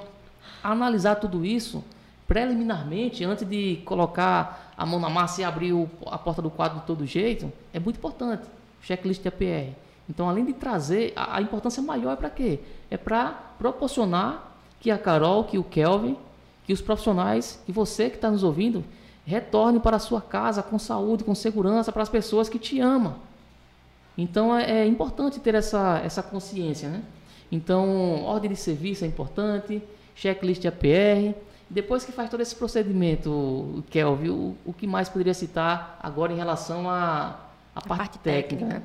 analisar 0.62 1.16
tudo 1.16 1.44
isso 1.44 1.84
preliminarmente, 2.30 3.24
antes 3.24 3.44
de 3.44 3.82
colocar 3.84 4.72
a 4.76 4.86
mão 4.86 5.00
na 5.00 5.10
massa 5.10 5.40
e 5.40 5.44
abrir 5.44 5.72
o, 5.72 5.90
a 6.06 6.16
porta 6.16 6.40
do 6.40 6.48
quadro 6.48 6.78
de 6.78 6.86
todo 6.86 7.04
jeito, 7.04 7.52
é 7.74 7.80
muito 7.80 7.96
importante. 7.96 8.44
O 8.80 8.86
checklist 8.86 9.20
de 9.20 9.26
APR. 9.26 9.74
Então, 10.08 10.28
além 10.28 10.44
de 10.44 10.52
trazer, 10.52 11.12
a, 11.16 11.38
a 11.38 11.42
importância 11.42 11.82
maior 11.82 12.12
é 12.12 12.16
para 12.16 12.30
quê? 12.30 12.60
É 12.88 12.96
para 12.96 13.30
proporcionar 13.58 14.56
que 14.78 14.92
a 14.92 14.96
Carol, 14.96 15.42
que 15.42 15.58
o 15.58 15.64
Kelvin, 15.64 16.16
que 16.64 16.72
os 16.72 16.80
profissionais, 16.80 17.60
que 17.66 17.72
você 17.72 18.08
que 18.08 18.14
está 18.14 18.30
nos 18.30 18.44
ouvindo, 18.44 18.84
retorne 19.26 19.80
para 19.80 19.96
a 19.96 20.00
sua 20.00 20.20
casa 20.20 20.62
com 20.62 20.78
saúde, 20.78 21.24
com 21.24 21.34
segurança, 21.34 21.90
para 21.90 22.04
as 22.04 22.08
pessoas 22.08 22.48
que 22.48 22.60
te 22.60 22.78
amam. 22.78 23.16
Então, 24.16 24.56
é, 24.56 24.82
é 24.82 24.86
importante 24.86 25.40
ter 25.40 25.56
essa, 25.56 26.00
essa 26.04 26.22
consciência, 26.22 26.90
né? 26.90 27.02
Então, 27.50 28.22
ordem 28.22 28.50
de 28.50 28.56
serviço 28.56 29.04
é 29.04 29.08
importante, 29.08 29.82
checklist 30.14 30.60
de 30.60 30.68
APR, 30.68 31.34
Depois 31.70 32.04
que 32.04 32.10
faz 32.10 32.28
todo 32.28 32.40
esse 32.40 32.56
procedimento, 32.56 33.84
Kelvin, 33.90 34.30
o, 34.30 34.56
o 34.64 34.72
que 34.72 34.88
mais 34.88 35.08
poderia 35.08 35.32
citar 35.32 36.00
agora 36.02 36.32
em 36.32 36.36
relação 36.36 36.90
à 36.90 37.38
a, 37.72 37.78
a, 37.78 37.80
parte, 37.80 37.98
parte 37.98 38.18
técnica? 38.18 38.66
técnica. 38.66 38.80
Né? 38.80 38.82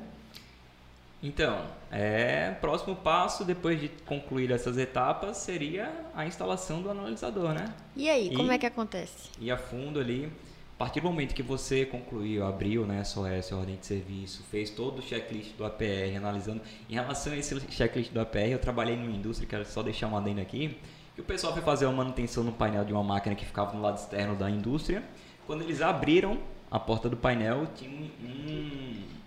Então, 1.20 1.64
é, 1.90 2.52
próximo 2.60 2.94
passo, 2.94 3.44
depois 3.44 3.80
de 3.80 3.88
concluir 3.88 4.52
essas 4.52 4.78
etapas, 4.78 5.38
seria 5.38 5.90
a 6.14 6.24
instalação 6.24 6.80
do 6.80 6.88
analisador, 6.88 7.52
né? 7.52 7.74
E 7.96 8.08
aí, 8.08 8.28
e, 8.28 8.36
como 8.36 8.52
é 8.52 8.58
que 8.58 8.66
acontece? 8.66 9.30
E 9.40 9.50
a 9.50 9.56
fundo 9.56 9.98
ali, 9.98 10.30
a 10.76 10.78
partir 10.78 11.00
do 11.00 11.08
momento 11.08 11.34
que 11.34 11.42
você 11.42 11.84
concluiu, 11.84 12.46
abriu 12.46 12.86
né, 12.86 13.02
SOS, 13.02 13.50
ordem 13.50 13.76
de 13.76 13.86
serviço, 13.86 14.44
fez 14.50 14.70
todo 14.70 14.98
o 15.00 15.02
checklist 15.02 15.56
do 15.56 15.64
APR, 15.64 16.16
analisando. 16.16 16.60
Em 16.88 16.94
relação 16.94 17.32
a 17.32 17.36
esse 17.36 17.58
checklist 17.70 18.12
do 18.12 18.20
APR, 18.20 18.50
eu 18.50 18.58
trabalhei 18.60 18.94
numa 18.94 19.10
indústria, 19.10 19.48
quero 19.48 19.64
só 19.64 19.82
deixar 19.82 20.06
uma 20.06 20.18
adenda 20.18 20.42
aqui, 20.42 20.78
que 21.16 21.22
o 21.22 21.24
pessoal 21.24 21.54
foi 21.54 21.62
fazer 21.62 21.86
uma 21.86 21.94
manutenção 21.94 22.44
no 22.44 22.52
painel 22.52 22.84
de 22.84 22.92
uma 22.92 23.02
máquina 23.02 23.34
que 23.34 23.46
ficava 23.46 23.74
no 23.74 23.80
lado 23.80 23.96
externo 23.96 24.36
da 24.36 24.50
indústria. 24.50 25.02
Quando 25.46 25.62
eles 25.62 25.80
abriram 25.80 26.38
a 26.70 26.78
porta 26.78 27.08
do 27.08 27.16
painel, 27.16 27.66
tinha 27.74 27.90
um, 27.90 28.10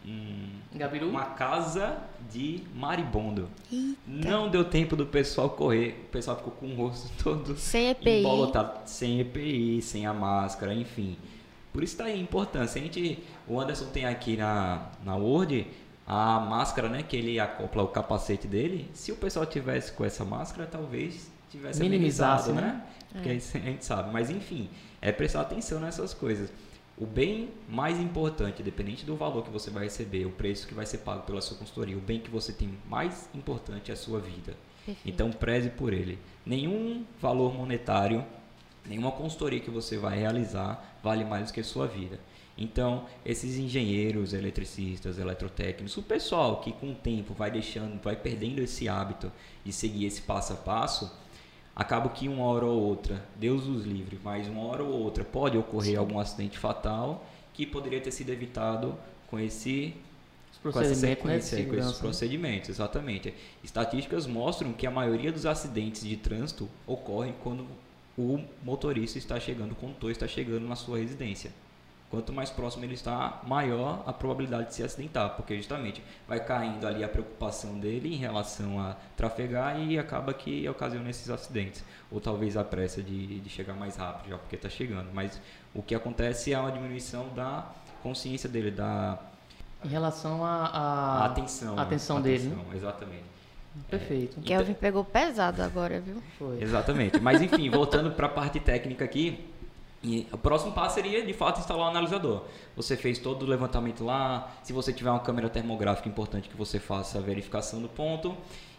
um, 0.05 1.09
uma 1.09 1.25
casa 1.25 1.97
de 2.29 2.61
maribondo. 2.75 3.49
Eita. 3.73 3.97
Não 4.05 4.49
deu 4.49 4.63
tempo 4.63 4.95
do 4.95 5.07
pessoal 5.07 5.49
correr, 5.49 6.03
o 6.05 6.09
pessoal 6.09 6.37
ficou 6.37 6.53
com 6.53 6.67
o 6.67 6.75
rosto 6.75 7.09
todo 7.23 7.57
sem 7.57 7.89
EPI, 7.89 8.19
embolotado, 8.19 8.81
sem 8.85 9.19
EPI, 9.21 9.81
sem 9.81 10.05
a 10.05 10.13
máscara, 10.13 10.75
enfim. 10.75 11.17
Por 11.73 11.83
isso 11.83 11.93
está 11.93 12.03
aí 12.03 12.13
a 12.13 12.17
importância. 12.17 12.79
A 12.79 12.83
gente, 12.83 13.23
o 13.47 13.59
Anderson 13.59 13.85
tem 13.85 14.05
aqui 14.05 14.37
na, 14.37 14.89
na 15.03 15.15
Word 15.15 15.65
a 16.05 16.39
máscara, 16.39 16.87
né, 16.87 17.01
que 17.01 17.17
ele 17.17 17.39
acopla 17.39 17.81
o 17.81 17.87
capacete 17.87 18.45
dele. 18.45 18.91
Se 18.93 19.11
o 19.11 19.15
pessoal 19.15 19.47
tivesse 19.47 19.91
com 19.91 20.05
essa 20.05 20.23
máscara, 20.23 20.67
talvez 20.67 21.38
tivesse 21.49 21.79
minimizado, 21.79 22.53
né? 22.53 22.61
né? 22.61 22.83
Porque 23.11 23.29
é. 23.29 23.33
a 23.33 23.35
gente 23.37 23.85
sabe. 23.85 24.11
Mas 24.11 24.29
enfim, 24.29 24.69
é 25.01 25.11
prestar 25.11 25.41
atenção 25.41 25.79
nessas 25.79 26.13
coisas. 26.13 26.51
O 26.97 27.05
bem 27.05 27.49
mais 27.69 27.97
importante, 27.99 28.61
dependente 28.61 29.05
do 29.05 29.15
valor 29.15 29.43
que 29.43 29.49
você 29.49 29.69
vai 29.69 29.85
receber, 29.85 30.25
o 30.25 30.31
preço 30.31 30.67
que 30.67 30.73
vai 30.73 30.85
ser 30.85 30.99
pago 30.99 31.21
pela 31.23 31.41
sua 31.41 31.57
consultoria, 31.57 31.97
o 31.97 32.01
bem 32.01 32.19
que 32.19 32.29
você 32.29 32.51
tem 32.51 32.77
mais 32.89 33.29
importante 33.33 33.89
é 33.89 33.93
a 33.93 33.97
sua 33.97 34.19
vida. 34.19 34.53
Perfeito. 34.85 35.01
Então 35.05 35.31
preze 35.31 35.69
por 35.69 35.93
ele. 35.93 36.19
Nenhum 36.45 37.05
valor 37.21 37.53
monetário, 37.53 38.25
nenhuma 38.85 39.11
consultoria 39.11 39.61
que 39.61 39.69
você 39.69 39.97
vai 39.97 40.19
realizar 40.19 40.99
vale 41.01 41.23
mais 41.23 41.47
do 41.47 41.53
que 41.53 41.61
a 41.61 41.63
sua 41.63 41.87
vida. 41.87 42.19
Então, 42.57 43.05
esses 43.25 43.57
engenheiros, 43.57 44.33
eletricistas, 44.33 45.17
eletrotécnicos, 45.17 45.95
o 45.95 46.03
pessoal 46.03 46.59
que 46.59 46.73
com 46.73 46.91
o 46.91 46.95
tempo 46.95 47.33
vai 47.33 47.49
deixando, 47.49 47.97
vai 48.03 48.17
perdendo 48.17 48.59
esse 48.59 48.89
hábito 48.89 49.31
de 49.63 49.71
seguir 49.71 50.05
esse 50.05 50.23
passo 50.23 50.51
a 50.51 50.55
passo, 50.57 51.09
acaba 51.79 52.09
que 52.09 52.27
uma 52.27 52.43
hora 52.43 52.65
ou 52.65 52.77
outra, 52.77 53.23
Deus 53.37 53.65
os 53.65 53.85
livre, 53.85 54.19
mas 54.21 54.49
uma 54.49 54.65
hora 54.65 54.83
ou 54.83 54.91
outra 54.91 55.23
pode 55.23 55.57
ocorrer 55.57 55.93
Sim. 55.93 55.95
algum 55.97 56.19
acidente 56.19 56.59
fatal 56.59 57.25
que 57.53 57.65
poderia 57.65 58.01
ter 58.01 58.11
sido 58.11 58.31
evitado 58.33 58.97
com 59.27 59.39
esse 59.39 59.95
com 60.61 60.67
essa 60.67 60.93
sequência, 60.93 61.57
né, 61.57 61.63
com 61.63 61.75
esses 61.75 61.97
procedimentos, 61.97 62.69
exatamente. 62.69 63.33
Estatísticas 63.63 64.27
mostram 64.27 64.73
que 64.73 64.85
a 64.85 64.91
maioria 64.91 65.31
dos 65.31 65.45
acidentes 65.45 66.01
de 66.01 66.17
trânsito 66.17 66.67
ocorrem 66.85 67.33
quando 67.41 67.65
o 68.17 68.43
motorista 68.61 69.17
está 69.17 69.39
chegando, 69.39 69.71
o 69.71 69.75
condutor 69.75 70.11
está 70.11 70.27
chegando 70.27 70.67
na 70.67 70.75
sua 70.75 70.97
residência. 70.97 71.53
Quanto 72.09 72.33
mais 72.33 72.49
próximo 72.49 72.83
ele 72.85 72.95
está, 72.95 73.39
maior 73.45 74.03
a 74.07 74.11
probabilidade 74.11 74.69
de 74.69 74.73
se 74.73 74.83
acidentar, 74.83 75.35
porque 75.35 75.55
justamente 75.55 76.03
vai 76.27 76.43
caindo 76.43 76.87
ali 76.87 77.03
a 77.03 77.07
preocupação 77.07 77.77
dele 77.77 78.11
em 78.11 78.17
relação 78.17 78.79
a 78.79 78.95
trafegar 79.15 79.79
e 79.79 79.99
acaba 79.99 80.33
que 80.33 80.67
ocasiona 80.67 81.07
esses 81.07 81.29
acidentes. 81.29 81.83
Ou 82.11 82.19
talvez 82.19 82.57
a 82.57 82.63
pressa 82.63 83.03
de, 83.03 83.39
de 83.39 83.49
chegar 83.49 83.75
mais 83.75 83.95
rápido, 83.95 84.31
já 84.31 84.37
porque 84.39 84.55
está 84.55 84.67
chegando. 84.67 85.09
Mas 85.13 85.39
o 85.73 85.83
que 85.83 85.93
acontece 85.93 86.51
é 86.51 86.57
uma 86.57 86.71
diminuição 86.71 87.29
da 87.35 87.69
consciência 88.01 88.49
dele, 88.49 88.71
da. 88.71 89.19
Em 89.85 89.89
relação 89.89 90.43
à 90.43 90.65
a, 90.65 91.19
a, 91.19 91.25
atenção. 91.27 91.77
A 91.77 91.83
atenção 91.83 92.17
né? 92.17 92.23
dele. 92.23 92.47
Atenção, 92.47 92.73
exatamente. 92.75 93.39
Perfeito. 93.87 94.39
É, 94.39 94.43
Kelvin 94.43 94.71
então, 94.71 94.81
pegou 94.81 95.03
pesado 95.03 95.61
agora, 95.61 96.01
viu? 96.01 96.21
Foi. 96.37 96.61
Exatamente. 96.61 97.19
Mas 97.19 97.41
enfim, 97.41 97.69
voltando 97.69 98.11
para 98.11 98.25
a 98.25 98.29
parte 98.29 98.59
técnica 98.59 99.05
aqui, 99.05 99.48
e 100.01 100.27
o 100.31 100.37
próximo 100.37 100.71
passo 100.71 100.95
seria, 100.95 101.25
de 101.25 101.33
fato, 101.33 101.59
instalar 101.59 101.87
o 101.87 101.89
analisador. 101.89 102.43
Você 102.75 102.95
fez 102.95 103.19
todo 103.19 103.43
o 103.43 103.45
levantamento 103.45 104.03
lá. 104.03 104.49
Se 104.63 104.71
você 104.71 104.93
tiver 104.93 105.09
uma 105.09 105.19
câmera 105.19 105.49
termográfica, 105.49 106.07
é 106.07 106.11
importante 106.11 106.47
que 106.47 106.55
você 106.55 106.79
faça 106.79 107.17
a 107.17 107.21
verificação 107.21 107.81
do 107.81 107.89
ponto. 107.89 108.35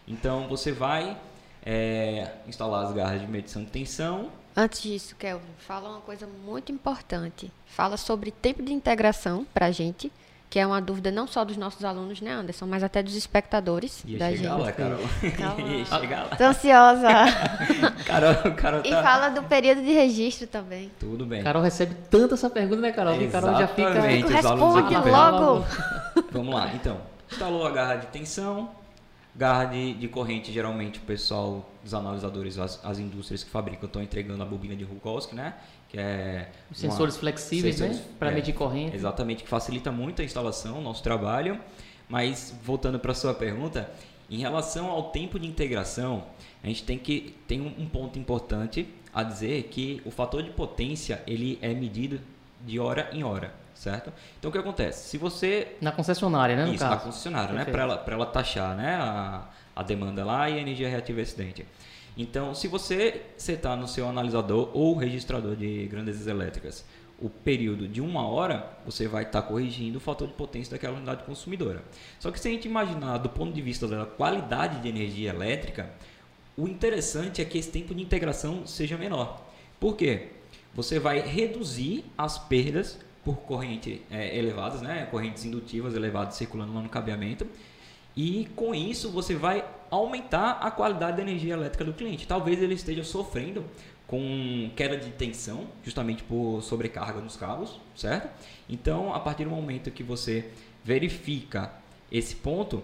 Então, 0.07 0.47
você 0.47 0.71
vai 0.71 1.15
é, 1.63 2.31
instalar 2.47 2.85
as 2.85 2.93
garras 2.93 3.21
de 3.21 3.27
medição 3.27 3.63
de 3.63 3.69
tensão. 3.69 4.31
Antes 4.55 4.81
disso, 4.81 5.15
Kelvin, 5.15 5.45
fala 5.59 5.89
uma 5.89 6.01
coisa 6.01 6.27
muito 6.43 6.71
importante. 6.71 7.51
Fala 7.67 7.97
sobre 7.97 8.31
tempo 8.31 8.63
de 8.63 8.73
integração 8.73 9.45
para 9.53 9.67
a 9.67 9.71
gente 9.71 10.11
que 10.51 10.59
é 10.59 10.67
uma 10.67 10.81
dúvida 10.81 11.09
não 11.09 11.27
só 11.27 11.45
dos 11.45 11.55
nossos 11.55 11.85
alunos, 11.85 12.19
né, 12.19 12.33
Anderson, 12.33 12.65
mas 12.65 12.83
até 12.83 13.01
dos 13.01 13.15
espectadores 13.15 14.03
Ia 14.05 14.19
da 14.19 14.31
gente. 14.31 14.45
Lá, 14.45 14.69
Carol. 14.73 14.99
Ia 15.23 15.85
chegar 15.85 16.23
lá. 16.23 16.35
Tô 16.35 16.43
ansiosa. 16.43 17.07
Carol, 18.05 18.53
Carol 18.57 18.83
tá... 18.83 18.89
E 18.89 18.91
fala 18.91 19.29
do 19.29 19.43
período 19.43 19.81
de 19.81 19.93
registro 19.93 20.47
também. 20.47 20.91
Tudo 20.99 21.25
bem. 21.25 21.41
Carol 21.41 21.61
recebe 21.61 21.95
tanto 22.09 22.33
essa 22.33 22.49
pergunta, 22.49 22.81
né, 22.81 22.91
Carol? 22.91 23.17
Que 23.17 23.29
Carol 23.29 23.57
já 23.57 23.67
fica... 23.69 24.01
Responde 24.01 24.93
logo. 25.09 25.65
Vamos 26.33 26.53
lá, 26.53 26.69
então. 26.75 26.99
Instalou 27.31 27.65
a 27.65 27.71
garra 27.71 27.95
de 27.95 28.07
tensão, 28.07 28.71
garra 29.33 29.63
de, 29.63 29.93
de 29.93 30.09
corrente, 30.09 30.51
geralmente 30.51 30.99
o 30.99 31.03
pessoal 31.03 31.65
dos 31.81 31.93
analisadores, 31.93 32.59
as, 32.59 32.83
as 32.83 32.99
indústrias 32.99 33.41
que 33.41 33.49
fabricam 33.49 33.87
estão 33.87 34.03
entregando 34.03 34.43
a 34.43 34.45
bobina 34.45 34.75
de 34.75 34.83
Rukowski, 34.83 35.33
né? 35.33 35.53
Que 35.91 35.99
é 35.99 36.49
Os 36.71 36.77
sensores 36.79 37.15
uma, 37.15 37.19
flexíveis, 37.19 37.75
sensores, 37.75 37.99
né? 37.99 38.13
Para 38.17 38.31
é, 38.31 38.33
medir 38.33 38.53
corrente. 38.53 38.95
Exatamente, 38.95 39.43
que 39.43 39.49
facilita 39.49 39.91
muito 39.91 40.21
a 40.21 40.25
instalação, 40.25 40.79
o 40.79 40.81
nosso 40.81 41.03
trabalho. 41.03 41.59
Mas 42.07 42.55
voltando 42.63 42.97
para 42.97 43.11
a 43.11 43.15
sua 43.15 43.33
pergunta, 43.33 43.91
em 44.29 44.37
relação 44.37 44.89
ao 44.89 45.11
tempo 45.11 45.37
de 45.37 45.47
integração, 45.47 46.23
a 46.63 46.67
gente 46.67 46.83
tem 46.83 46.97
que 46.97 47.35
tem 47.47 47.59
um, 47.59 47.85
ponto 47.85 48.17
importante 48.17 48.87
a 49.13 49.21
dizer 49.21 49.63
que 49.63 50.01
o 50.05 50.11
fator 50.11 50.41
de 50.41 50.49
potência 50.51 51.21
ele 51.27 51.59
é 51.61 51.73
medido 51.73 52.21
de 52.65 52.79
hora 52.79 53.09
em 53.11 53.23
hora 53.23 53.61
certo? 53.81 54.13
Então 54.37 54.49
o 54.49 54.51
que 54.51 54.59
acontece? 54.59 55.09
Se 55.09 55.17
você 55.17 55.75
na 55.81 55.91
concessionária, 55.91 56.55
né? 56.55 56.71
Isso, 56.71 56.83
na 56.83 56.97
concessionária, 56.97 57.53
né? 57.53 57.65
Para 57.65 57.81
ela, 57.81 57.97
para 57.97 58.13
ela 58.13 58.25
taxar, 58.27 58.75
né? 58.75 58.95
A, 58.95 59.45
a 59.75 59.83
demanda 59.83 60.23
lá 60.23 60.47
e 60.49 60.53
a 60.53 60.61
energia 60.61 60.87
reativa 60.87 61.19
excedente. 61.19 61.65
Então, 62.17 62.53
se 62.53 62.67
você 62.67 63.21
setar 63.37 63.77
no 63.77 63.87
seu 63.87 64.07
analisador 64.07 64.69
ou 64.73 64.95
registrador 64.95 65.55
de 65.55 65.85
grandezas 65.87 66.27
elétricas 66.27 66.85
o 67.21 67.29
período 67.29 67.87
de 67.87 68.01
uma 68.01 68.27
hora, 68.27 68.77
você 68.83 69.07
vai 69.07 69.23
estar 69.23 69.43
tá 69.43 69.47
corrigindo 69.47 69.99
o 69.99 70.01
fator 70.01 70.27
de 70.27 70.33
potência 70.33 70.71
daquela 70.71 70.97
unidade 70.97 71.23
consumidora. 71.23 71.83
Só 72.19 72.31
que 72.31 72.39
se 72.39 72.47
a 72.47 72.51
gente 72.51 72.67
imaginar 72.67 73.19
do 73.19 73.29
ponto 73.29 73.53
de 73.53 73.61
vista 73.61 73.87
da 73.87 74.05
qualidade 74.05 74.81
de 74.81 74.89
energia 74.89 75.29
elétrica, 75.29 75.91
o 76.57 76.67
interessante 76.67 77.41
é 77.41 77.45
que 77.45 77.59
esse 77.59 77.69
tempo 77.69 77.93
de 77.93 78.01
integração 78.01 78.65
seja 78.65 78.97
menor. 78.97 79.45
Por 79.79 79.95
quê? 79.95 80.29
Você 80.73 80.99
vai 80.99 81.19
reduzir 81.19 82.03
as 82.17 82.39
perdas 82.39 82.97
por 83.23 83.37
corrente 83.37 84.01
é, 84.09 84.35
elevadas, 84.35 84.81
né? 84.81 85.07
correntes 85.11 85.45
indutivas 85.45 85.93
elevadas 85.93 86.35
circulando 86.35 86.73
lá 86.73 86.81
no 86.81 86.89
cabeamento, 86.89 87.45
e 88.17 88.47
com 88.55 88.73
isso 88.73 89.11
você 89.11 89.35
vai 89.35 89.63
aumentar 89.91 90.51
a 90.61 90.71
qualidade 90.71 91.17
da 91.17 91.23
energia 91.23 91.53
elétrica 91.53 91.83
do 91.83 91.93
cliente. 91.93 92.25
Talvez 92.25 92.61
ele 92.61 92.73
esteja 92.73 93.03
sofrendo 93.03 93.65
com 94.07 94.71
queda 94.75 94.97
de 94.97 95.11
tensão, 95.11 95.67
justamente 95.83 96.23
por 96.23 96.61
sobrecarga 96.61 97.19
nos 97.19 97.35
cabos, 97.35 97.79
certo? 97.95 98.29
Então, 98.69 99.13
a 99.13 99.19
partir 99.19 99.43
do 99.43 99.49
momento 99.49 99.91
que 99.91 100.01
você 100.01 100.49
verifica 100.83 101.71
esse 102.11 102.35
ponto, 102.35 102.83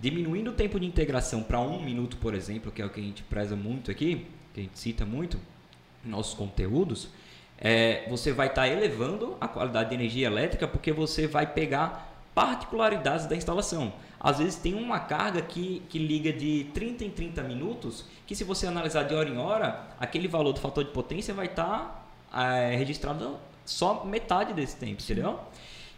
diminuindo 0.00 0.50
o 0.50 0.54
tempo 0.54 0.78
de 0.80 0.86
integração 0.86 1.42
para 1.42 1.60
um 1.60 1.82
minuto, 1.82 2.16
por 2.16 2.34
exemplo, 2.34 2.72
que 2.72 2.80
é 2.80 2.86
o 2.86 2.90
que 2.90 3.00
a 3.00 3.04
gente 3.04 3.22
preza 3.24 3.54
muito 3.54 3.90
aqui, 3.90 4.26
que 4.52 4.60
a 4.60 4.62
gente 4.62 4.78
cita 4.78 5.04
muito 5.04 5.38
em 6.04 6.08
nossos 6.08 6.34
conteúdos, 6.34 7.08
é, 7.58 8.04
você 8.08 8.32
vai 8.32 8.48
estar 8.48 8.62
tá 8.62 8.68
elevando 8.68 9.36
a 9.40 9.46
qualidade 9.46 9.90
de 9.90 9.94
energia 9.94 10.26
elétrica 10.26 10.66
porque 10.66 10.92
você 10.92 11.26
vai 11.26 11.46
pegar 11.46 12.12
particularidades 12.34 13.26
da 13.26 13.36
instalação. 13.36 13.92
Às 14.24 14.38
vezes 14.38 14.56
tem 14.56 14.72
uma 14.72 14.98
carga 15.00 15.42
que, 15.42 15.82
que 15.90 15.98
liga 15.98 16.32
de 16.32 16.64
30 16.72 17.04
em 17.04 17.10
30 17.10 17.42
minutos, 17.42 18.06
que 18.26 18.34
se 18.34 18.42
você 18.42 18.66
analisar 18.66 19.02
de 19.02 19.14
hora 19.14 19.28
em 19.28 19.36
hora, 19.36 19.86
aquele 20.00 20.26
valor 20.26 20.54
do 20.54 20.60
fator 20.60 20.82
de 20.82 20.90
potência 20.92 21.34
vai 21.34 21.44
estar 21.44 22.10
tá, 22.32 22.42
é, 22.42 22.74
registrado 22.74 23.36
só 23.66 24.02
metade 24.06 24.54
desse 24.54 24.76
tempo, 24.76 25.02
entendeu? 25.02 25.38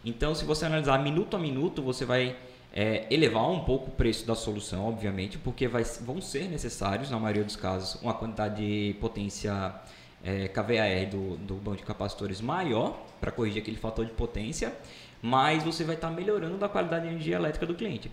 Então, 0.03 0.35
se 0.35 0.43
você 0.43 0.65
analisar 0.65 1.01
minuto 1.01 1.37
a 1.37 1.39
minuto, 1.39 1.81
você 1.81 2.03
vai 2.03 2.35
é, 2.73 3.07
elevar 3.09 3.49
um 3.49 3.61
pouco 3.61 3.91
o 3.91 3.91
preço 3.91 4.27
da 4.27 4.35
solução, 4.35 4.89
obviamente, 4.89 5.37
porque 5.37 5.65
vai, 5.65 5.85
vão 6.01 6.19
ser 6.19 6.49
necessários, 6.49 7.09
na 7.09 7.17
maioria 7.17 7.45
dos 7.45 7.55
casos, 7.55 8.01
uma 8.01 8.13
quantidade 8.13 8.57
de 8.57 8.93
potência 8.99 9.73
é, 10.21 10.49
KVAR 10.49 11.09
do, 11.09 11.37
do 11.37 11.55
banco 11.55 11.77
de 11.77 11.83
capacitores 11.83 12.41
maior 12.41 12.99
para 13.21 13.31
corrigir 13.31 13.61
aquele 13.61 13.77
fator 13.77 14.05
de 14.05 14.11
potência 14.11 14.75
mas 15.21 15.63
você 15.63 15.83
vai 15.83 15.95
estar 15.95 16.09
melhorando 16.09 16.63
a 16.63 16.69
qualidade 16.69 17.05
de 17.05 17.11
energia 17.11 17.35
elétrica 17.35 17.65
do 17.65 17.75
cliente. 17.75 18.11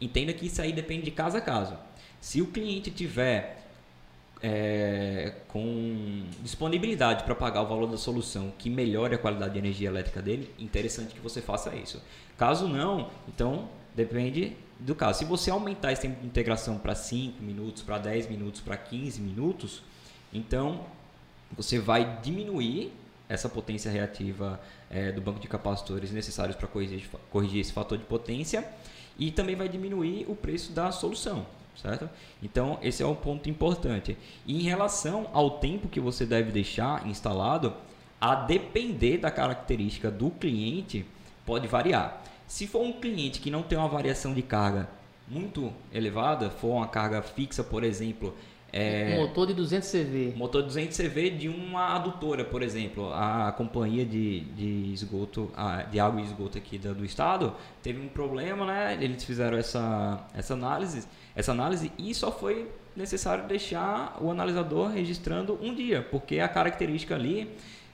Entenda 0.00 0.32
que 0.32 0.46
isso 0.46 0.60
aí 0.60 0.72
depende 0.72 1.04
de 1.04 1.10
caso 1.10 1.36
a 1.36 1.40
caso. 1.40 1.76
Se 2.20 2.42
o 2.42 2.46
cliente 2.46 2.90
tiver 2.90 3.62
é, 4.42 5.32
com 5.48 6.24
disponibilidade 6.42 7.24
para 7.24 7.34
pagar 7.34 7.62
o 7.62 7.66
valor 7.66 7.86
da 7.86 7.96
solução 7.96 8.52
que 8.58 8.68
melhore 8.68 9.14
a 9.14 9.18
qualidade 9.18 9.54
de 9.54 9.58
energia 9.58 9.88
elétrica 9.88 10.20
dele, 10.20 10.52
interessante 10.58 11.14
que 11.14 11.20
você 11.20 11.40
faça 11.40 11.74
isso. 11.74 12.02
Caso 12.36 12.68
não, 12.68 13.10
então 13.28 13.68
depende 13.94 14.56
do 14.78 14.94
caso. 14.94 15.20
Se 15.20 15.24
você 15.24 15.50
aumentar 15.50 15.92
esse 15.92 16.02
tempo 16.02 16.20
de 16.20 16.26
integração 16.26 16.78
para 16.78 16.94
5 16.94 17.42
minutos, 17.42 17.82
para 17.82 17.98
10 17.98 18.28
minutos, 18.28 18.60
para 18.60 18.76
15 18.76 19.20
minutos, 19.20 19.82
então 20.32 20.84
você 21.56 21.78
vai 21.78 22.18
diminuir 22.22 22.92
essa 23.28 23.48
potência 23.48 23.90
reativa 23.90 24.60
é, 24.90 25.12
do 25.12 25.20
banco 25.20 25.40
de 25.40 25.48
capacitores 25.48 26.10
necessários 26.10 26.56
para 26.56 26.68
corrigir, 26.68 27.08
corrigir 27.30 27.60
esse 27.60 27.72
fator 27.72 27.98
de 27.98 28.04
potência 28.04 28.66
e 29.18 29.30
também 29.30 29.56
vai 29.56 29.68
diminuir 29.68 30.26
o 30.28 30.36
preço 30.36 30.72
da 30.72 30.92
solução 30.92 31.46
certo? 31.76 32.08
Então, 32.42 32.78
esse 32.82 33.02
é 33.02 33.06
um 33.06 33.14
ponto 33.14 33.48
importante. 33.48 34.16
E 34.46 34.58
em 34.58 34.62
relação 34.62 35.28
ao 35.32 35.58
tempo 35.58 35.88
que 35.88 36.00
você 36.00 36.24
deve 36.24 36.50
deixar 36.50 37.06
instalado, 37.06 37.74
a 38.20 38.34
depender 38.34 39.18
da 39.18 39.30
característica 39.30 40.10
do 40.10 40.30
cliente, 40.30 41.04
pode 41.44 41.68
variar. 41.68 42.22
Se 42.46 42.66
for 42.66 42.82
um 42.82 42.92
cliente 42.92 43.40
que 43.40 43.50
não 43.50 43.62
tem 43.62 43.76
uma 43.76 43.88
variação 43.88 44.32
de 44.32 44.42
carga 44.42 44.88
muito 45.28 45.72
elevada, 45.92 46.50
for 46.50 46.68
uma 46.68 46.88
carga 46.88 47.20
fixa, 47.20 47.62
por 47.62 47.84
exemplo, 47.84 48.34
é, 48.76 49.16
um 49.16 49.22
motor 49.22 49.46
de 49.46 49.54
200 49.54 49.90
CV. 49.90 50.34
Motor 50.36 50.62
de 50.62 50.68
200 50.68 50.96
CV 50.96 51.30
de 51.30 51.48
uma 51.48 51.94
adutora, 51.94 52.44
por 52.44 52.62
exemplo. 52.62 53.10
A 53.12 53.52
companhia 53.56 54.04
de, 54.04 54.40
de 54.40 54.92
esgoto, 54.92 55.50
de 55.90 55.98
água 55.98 56.20
e 56.20 56.24
esgoto 56.24 56.58
aqui 56.58 56.76
do, 56.76 56.94
do 56.94 57.04
estado, 57.04 57.54
teve 57.82 58.00
um 58.00 58.08
problema, 58.08 58.66
né? 58.66 58.98
Eles 59.00 59.24
fizeram 59.24 59.56
essa, 59.56 60.26
essa 60.34 60.52
análise, 60.52 61.08
essa 61.34 61.52
análise 61.52 61.90
e 61.98 62.14
só 62.14 62.30
foi 62.30 62.70
necessário 62.94 63.46
deixar 63.46 64.18
o 64.20 64.30
analisador 64.30 64.90
registrando 64.90 65.58
um 65.62 65.74
dia, 65.74 66.06
porque 66.10 66.40
a 66.40 66.48
característica 66.48 67.14
ali 67.14 67.50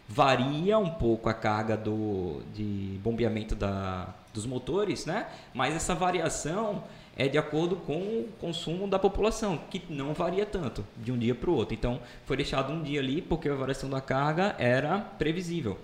varia 0.09 0.79
um 0.79 0.91
pouco 0.91 1.29
a 1.29 1.35
carga 1.35 1.77
do, 1.77 2.43
de 2.53 2.99
bombeamento 3.03 3.55
da, 3.55 4.09
dos 4.35 4.47
motores, 4.47 5.07
né? 5.07 5.27
Mas 5.55 5.75
essa 5.75 5.95
variação 5.95 6.83
é 7.17 7.29
de 7.29 7.37
acordo 7.39 7.77
com 7.77 7.95
o 7.95 8.29
consumo 8.41 8.89
da 8.89 8.99
população, 8.99 9.59
que 9.71 9.83
não 9.89 10.15
varia 10.15 10.47
tanto 10.47 10.85
de 10.97 11.13
um 11.13 11.19
dia 11.19 11.35
para 11.35 11.51
o 11.51 11.55
outro. 11.55 11.75
Então, 11.75 12.01
foi 12.25 12.37
deixado 12.37 12.73
um 12.73 12.83
dia 12.83 13.01
ali 13.01 13.21
porque 13.21 13.49
a 13.49 13.55
variação 13.55 13.91
da 13.91 14.01
carga 14.01 14.57
era 14.59 14.99
previsível. 14.99 15.79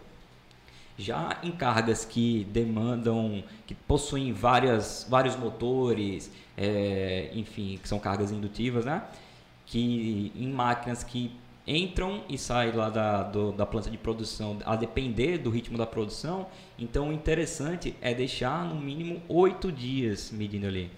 Já 0.96 1.38
em 1.42 1.52
cargas 1.52 2.04
que 2.04 2.44
demandam, 2.50 3.44
que 3.66 3.74
possuem 3.74 4.32
várias, 4.32 5.06
vários 5.08 5.36
motores, 5.36 6.30
é, 6.56 7.30
enfim, 7.34 7.78
que 7.80 7.88
são 7.88 7.98
cargas 7.98 8.32
indutivas, 8.32 8.84
né? 8.84 9.02
que 9.68 10.32
em 10.34 10.48
máquinas 10.48 11.04
que 11.04 11.30
entram 11.66 12.22
e 12.28 12.38
saem 12.38 12.72
lá 12.72 12.88
da, 12.88 13.22
do, 13.22 13.52
da 13.52 13.66
planta 13.66 13.90
de 13.90 13.98
produção 13.98 14.58
a 14.64 14.74
depender 14.74 15.36
do 15.38 15.50
ritmo 15.50 15.76
da 15.76 15.86
produção, 15.86 16.46
então 16.78 17.10
o 17.10 17.12
interessante 17.12 17.94
é 18.00 18.14
deixar 18.14 18.64
no 18.64 18.74
mínimo 18.74 19.20
oito 19.28 19.70
dias 19.70 20.30
medindo 20.32 20.66
ali. 20.66 20.90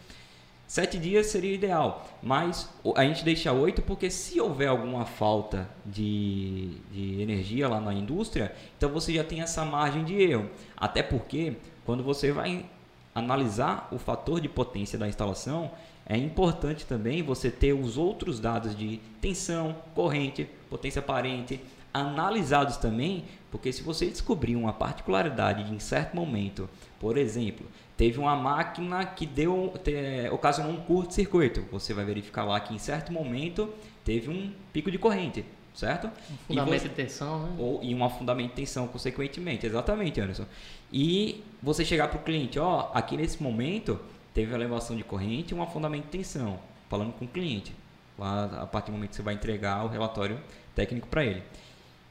Sete 0.70 0.98
dias 0.98 1.26
seria 1.26 1.52
ideal, 1.52 2.08
mas 2.22 2.72
a 2.94 3.02
gente 3.02 3.24
deixa 3.24 3.50
oito 3.50 3.82
porque 3.82 4.08
se 4.08 4.40
houver 4.40 4.68
alguma 4.68 5.04
falta 5.04 5.68
de, 5.84 6.76
de 6.92 7.20
energia 7.20 7.66
lá 7.66 7.80
na 7.80 7.92
indústria, 7.92 8.54
então 8.78 8.88
você 8.88 9.12
já 9.12 9.24
tem 9.24 9.40
essa 9.40 9.64
margem 9.64 10.04
de 10.04 10.14
erro. 10.14 10.48
Até 10.76 11.02
porque 11.02 11.56
quando 11.84 12.04
você 12.04 12.30
vai 12.30 12.66
analisar 13.12 13.88
o 13.90 13.98
fator 13.98 14.40
de 14.40 14.48
potência 14.48 14.96
da 14.96 15.08
instalação, 15.08 15.72
é 16.06 16.16
importante 16.16 16.86
também 16.86 17.20
você 17.20 17.50
ter 17.50 17.72
os 17.72 17.98
outros 17.98 18.38
dados 18.38 18.76
de 18.76 19.00
tensão, 19.20 19.74
corrente, 19.92 20.48
potência 20.68 21.00
aparente, 21.00 21.60
analisados 21.92 22.76
também, 22.76 23.24
porque 23.50 23.72
se 23.72 23.82
você 23.82 24.06
descobrir 24.06 24.54
uma 24.54 24.72
particularidade 24.72 25.64
de 25.64 25.74
em 25.74 25.80
certo 25.80 26.14
momento, 26.14 26.70
por 27.00 27.16
exemplo, 27.16 27.66
teve 27.96 28.18
uma 28.18 28.36
máquina 28.36 29.06
que 29.06 29.24
deu 29.24 29.72
te, 29.82 30.28
ocasionou 30.30 30.70
um 30.70 30.80
curto-circuito. 30.82 31.64
Você 31.72 31.94
vai 31.94 32.04
verificar 32.04 32.44
lá 32.44 32.60
que 32.60 32.74
em 32.74 32.78
certo 32.78 33.10
momento 33.10 33.72
teve 34.04 34.28
um 34.28 34.52
pico 34.70 34.90
de 34.90 34.98
corrente, 34.98 35.42
certo? 35.74 36.08
Um 36.30 36.36
fundamento 36.46 36.82
você, 36.82 36.88
de 36.90 36.94
tensão, 36.94 37.46
né? 37.46 37.56
Ou, 37.58 37.82
e 37.82 37.94
um 37.94 38.04
afundamento 38.04 38.50
de 38.50 38.56
tensão, 38.56 38.86
consequentemente. 38.86 39.64
Exatamente, 39.64 40.20
Anderson. 40.20 40.44
E 40.92 41.42
você 41.62 41.86
chegar 41.86 42.08
para 42.08 42.20
o 42.20 42.22
cliente, 42.22 42.58
ó, 42.58 42.90
aqui 42.92 43.16
nesse 43.16 43.42
momento 43.42 43.98
teve 44.34 44.54
elevação 44.54 44.94
de 44.94 45.02
corrente 45.02 45.54
e 45.54 45.56
um 45.56 45.62
afundamento 45.62 46.04
de 46.04 46.10
tensão. 46.10 46.58
Falando 46.90 47.14
com 47.14 47.24
o 47.24 47.28
cliente. 47.28 47.74
Lá, 48.18 48.44
a 48.60 48.66
partir 48.66 48.90
do 48.90 48.92
momento 48.96 49.10
que 49.10 49.16
você 49.16 49.22
vai 49.22 49.32
entregar 49.32 49.86
o 49.86 49.88
relatório 49.88 50.38
técnico 50.74 51.08
para 51.08 51.24
ele. 51.24 51.42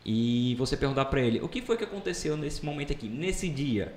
E 0.04 0.56
você 0.56 0.76
perguntar 0.76 1.06
para 1.06 1.22
ele, 1.22 1.40
o 1.42 1.48
que 1.48 1.62
foi 1.62 1.78
que 1.78 1.84
aconteceu 1.84 2.36
nesse 2.36 2.66
momento 2.66 2.92
aqui, 2.92 3.08
nesse 3.08 3.48
dia? 3.48 3.94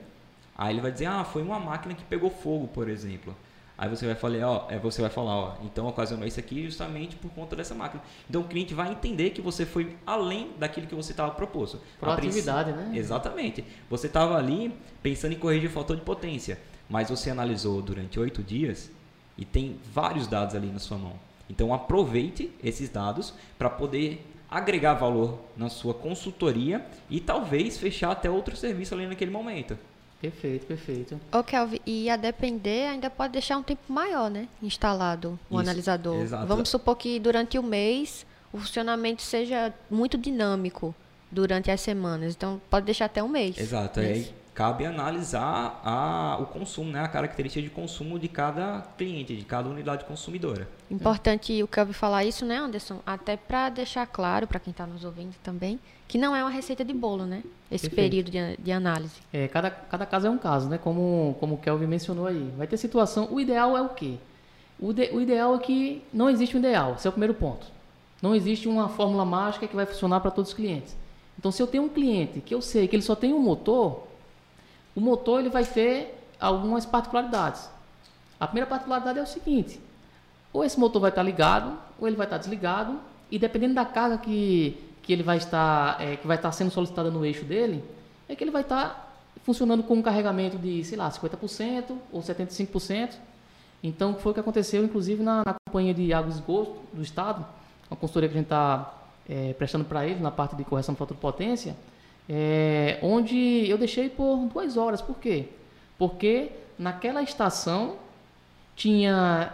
Aí 0.62 0.74
ele 0.74 0.80
vai 0.80 0.92
dizer, 0.92 1.06
ah, 1.06 1.24
foi 1.24 1.42
uma 1.42 1.58
máquina 1.58 1.92
que 1.92 2.04
pegou 2.04 2.30
fogo, 2.30 2.68
por 2.68 2.88
exemplo. 2.88 3.34
Aí 3.76 3.88
você 3.88 4.06
vai 4.06 4.14
falar, 4.14 4.48
ó, 4.48 4.66
é, 4.70 4.78
você 4.78 5.00
vai 5.00 5.10
falar, 5.10 5.36
ó, 5.36 5.54
então 5.64 5.88
ocasionou 5.88 6.24
isso 6.24 6.38
aqui 6.38 6.62
justamente 6.62 7.16
por 7.16 7.32
conta 7.32 7.56
dessa 7.56 7.74
máquina. 7.74 8.00
Então 8.30 8.42
o 8.42 8.44
cliente 8.44 8.72
vai 8.72 8.92
entender 8.92 9.30
que 9.30 9.40
você 9.40 9.66
foi 9.66 9.96
além 10.06 10.52
daquilo 10.60 10.86
que 10.86 10.94
você 10.94 11.10
estava 11.10 11.32
proposto. 11.32 11.80
Proatividade, 11.98 12.70
né? 12.70 12.92
Exatamente. 12.96 13.64
Você 13.90 14.06
estava 14.06 14.36
ali 14.36 14.72
pensando 15.02 15.32
em 15.32 15.36
corrigir 15.36 15.68
fator 15.68 15.96
de 15.96 16.02
potência, 16.02 16.60
mas 16.88 17.10
você 17.10 17.28
analisou 17.28 17.82
durante 17.82 18.20
oito 18.20 18.40
dias 18.40 18.88
e 19.36 19.44
tem 19.44 19.80
vários 19.92 20.28
dados 20.28 20.54
ali 20.54 20.68
na 20.68 20.78
sua 20.78 20.96
mão. 20.96 21.14
Então 21.50 21.74
aproveite 21.74 22.52
esses 22.62 22.88
dados 22.88 23.34
para 23.58 23.68
poder 23.68 24.24
agregar 24.48 24.94
valor 24.94 25.40
na 25.56 25.68
sua 25.68 25.92
consultoria 25.92 26.86
e 27.10 27.18
talvez 27.18 27.78
fechar 27.78 28.12
até 28.12 28.30
outro 28.30 28.54
serviço 28.54 28.94
ali 28.94 29.08
naquele 29.08 29.32
momento. 29.32 29.76
Perfeito, 30.22 30.66
perfeito. 30.66 31.20
Ô, 31.32 31.42
Kelvin, 31.42 31.80
e 31.84 32.08
a 32.08 32.16
depender, 32.16 32.86
ainda 32.86 33.10
pode 33.10 33.32
deixar 33.32 33.58
um 33.58 33.62
tempo 33.62 33.82
maior, 33.92 34.30
né? 34.30 34.48
Instalado 34.62 35.38
o 35.50 35.54
Isso, 35.54 35.60
analisador. 35.60 36.22
Exato. 36.22 36.46
Vamos 36.46 36.68
supor 36.68 36.96
que 36.96 37.18
durante 37.18 37.58
o 37.58 37.62
mês 37.62 38.24
o 38.52 38.58
funcionamento 38.58 39.20
seja 39.20 39.74
muito 39.90 40.16
dinâmico 40.16 40.94
durante 41.28 41.72
as 41.72 41.80
semanas. 41.80 42.34
Então, 42.34 42.62
pode 42.70 42.86
deixar 42.86 43.06
até 43.06 43.20
um 43.20 43.28
mês. 43.28 43.58
Exato. 43.58 43.98
Aí 43.98 44.32
cabe 44.54 44.84
analisar 44.84 45.80
a, 45.84 46.38
o 46.40 46.46
consumo, 46.46 46.90
né? 46.90 47.00
a 47.00 47.08
característica 47.08 47.62
de 47.62 47.70
consumo 47.70 48.18
de 48.18 48.28
cada 48.28 48.82
cliente, 48.98 49.34
de 49.34 49.44
cada 49.44 49.68
unidade 49.68 50.04
consumidora. 50.04 50.68
Importante 50.90 51.58
é. 51.58 51.64
o 51.64 51.68
Kelvin 51.68 51.92
falar 51.92 52.24
isso, 52.24 52.44
né, 52.44 52.56
Anderson? 52.56 53.00
Até 53.06 53.36
para 53.36 53.70
deixar 53.70 54.06
claro 54.06 54.46
para 54.46 54.60
quem 54.60 54.70
está 54.70 54.86
nos 54.86 55.04
ouvindo 55.04 55.34
também 55.42 55.80
que 56.12 56.18
não 56.18 56.36
é 56.36 56.44
uma 56.44 56.50
receita 56.50 56.84
de 56.84 56.92
bolo, 56.92 57.24
né? 57.24 57.42
Esse 57.70 57.88
Perfeito. 57.88 58.10
período 58.10 58.30
de, 58.30 58.62
de, 58.62 58.70
análise. 58.70 59.14
É, 59.32 59.48
cada, 59.48 59.70
cada 59.70 60.04
caso 60.04 60.26
é 60.26 60.30
um 60.30 60.36
caso, 60.36 60.68
né? 60.68 60.76
Como, 60.76 61.34
como 61.40 61.54
o 61.54 61.56
Kelvin 61.56 61.86
mencionou 61.86 62.26
aí. 62.26 62.52
Vai 62.54 62.66
ter 62.66 62.76
situação. 62.76 63.28
O 63.30 63.40
ideal 63.40 63.74
é 63.78 63.80
o 63.80 63.88
quê? 63.88 64.16
O, 64.78 64.92
de, 64.92 65.08
o 65.10 65.22
ideal 65.22 65.54
é 65.54 65.58
que 65.58 66.02
não 66.12 66.28
existe 66.28 66.54
um 66.54 66.60
ideal. 66.60 66.96
Esse 66.96 67.06
é 67.06 67.08
o 67.08 67.12
primeiro 67.14 67.32
ponto. 67.32 67.66
Não 68.20 68.34
existe 68.34 68.68
uma 68.68 68.90
fórmula 68.90 69.24
mágica 69.24 69.66
que 69.66 69.74
vai 69.74 69.86
funcionar 69.86 70.20
para 70.20 70.30
todos 70.30 70.50
os 70.50 70.54
clientes. 70.54 70.94
Então, 71.38 71.50
se 71.50 71.62
eu 71.62 71.66
tenho 71.66 71.84
um 71.84 71.88
cliente 71.88 72.42
que 72.42 72.54
eu 72.54 72.60
sei 72.60 72.86
que 72.86 72.94
ele 72.94 73.02
só 73.02 73.16
tem 73.16 73.32
um 73.32 73.40
motor, 73.40 74.06
o 74.94 75.00
motor 75.00 75.40
ele 75.40 75.50
vai 75.50 75.64
ter 75.64 76.26
algumas 76.40 76.84
particularidades. 76.86 77.68
A 78.38 78.46
primeira 78.46 78.68
particularidade 78.68 79.18
é 79.18 79.22
o 79.22 79.26
seguinte: 79.26 79.80
ou 80.52 80.64
esse 80.64 80.78
motor 80.78 81.00
vai 81.00 81.10
estar 81.10 81.22
ligado, 81.22 81.78
ou 81.98 82.06
ele 82.06 82.16
vai 82.16 82.26
estar 82.26 82.38
desligado, 82.38 82.98
e 83.30 83.38
dependendo 83.38 83.74
da 83.74 83.84
carga 83.84 84.18
que 84.18 84.92
que 85.02 85.12
ele 85.12 85.22
vai 85.22 85.36
estar, 85.36 86.00
é, 86.00 86.16
que 86.16 86.26
vai 86.26 86.36
estar 86.36 86.52
sendo 86.52 86.70
solicitada 86.70 87.10
no 87.10 87.26
eixo 87.26 87.44
dele, 87.44 87.84
é 88.28 88.36
que 88.36 88.44
ele 88.44 88.50
vai 88.50 88.62
estar 88.62 89.12
funcionando 89.42 89.82
com 89.82 89.94
um 89.94 90.02
carregamento 90.02 90.56
de, 90.56 90.84
sei 90.84 90.96
lá, 90.96 91.10
50% 91.10 91.96
ou 92.12 92.20
75%. 92.20 93.14
Então, 93.82 94.14
foi 94.14 94.30
o 94.30 94.34
que 94.34 94.40
aconteceu, 94.40 94.84
inclusive, 94.84 95.22
na, 95.22 95.42
na 95.44 95.56
companhia 95.66 95.92
de 95.92 96.12
água 96.12 96.30
e 96.30 96.34
esgoto 96.34 96.76
do 96.92 97.02
Estado, 97.02 97.44
uma 97.90 97.96
consultoria 97.96 98.28
que 98.28 98.34
a 98.36 98.38
gente 98.38 98.46
está 98.46 98.94
é, 99.28 99.52
prestando 99.54 99.84
para 99.84 100.06
ele 100.06 100.20
na 100.20 100.30
parte 100.30 100.54
de 100.54 100.62
correção 100.62 100.94
de 100.94 100.98
fator 100.98 101.16
de 101.16 101.20
potência, 101.20 101.76
é, 102.28 102.98
onde 103.02 103.68
eu 103.68 103.78
deixei 103.78 104.08
por 104.08 104.36
duas 104.46 104.76
horas. 104.76 105.00
Por 105.00 105.18
quê? 105.18 105.46
Porque 105.98 106.50
naquela 106.78 107.22
estação 107.22 107.96
tinha 108.74 109.52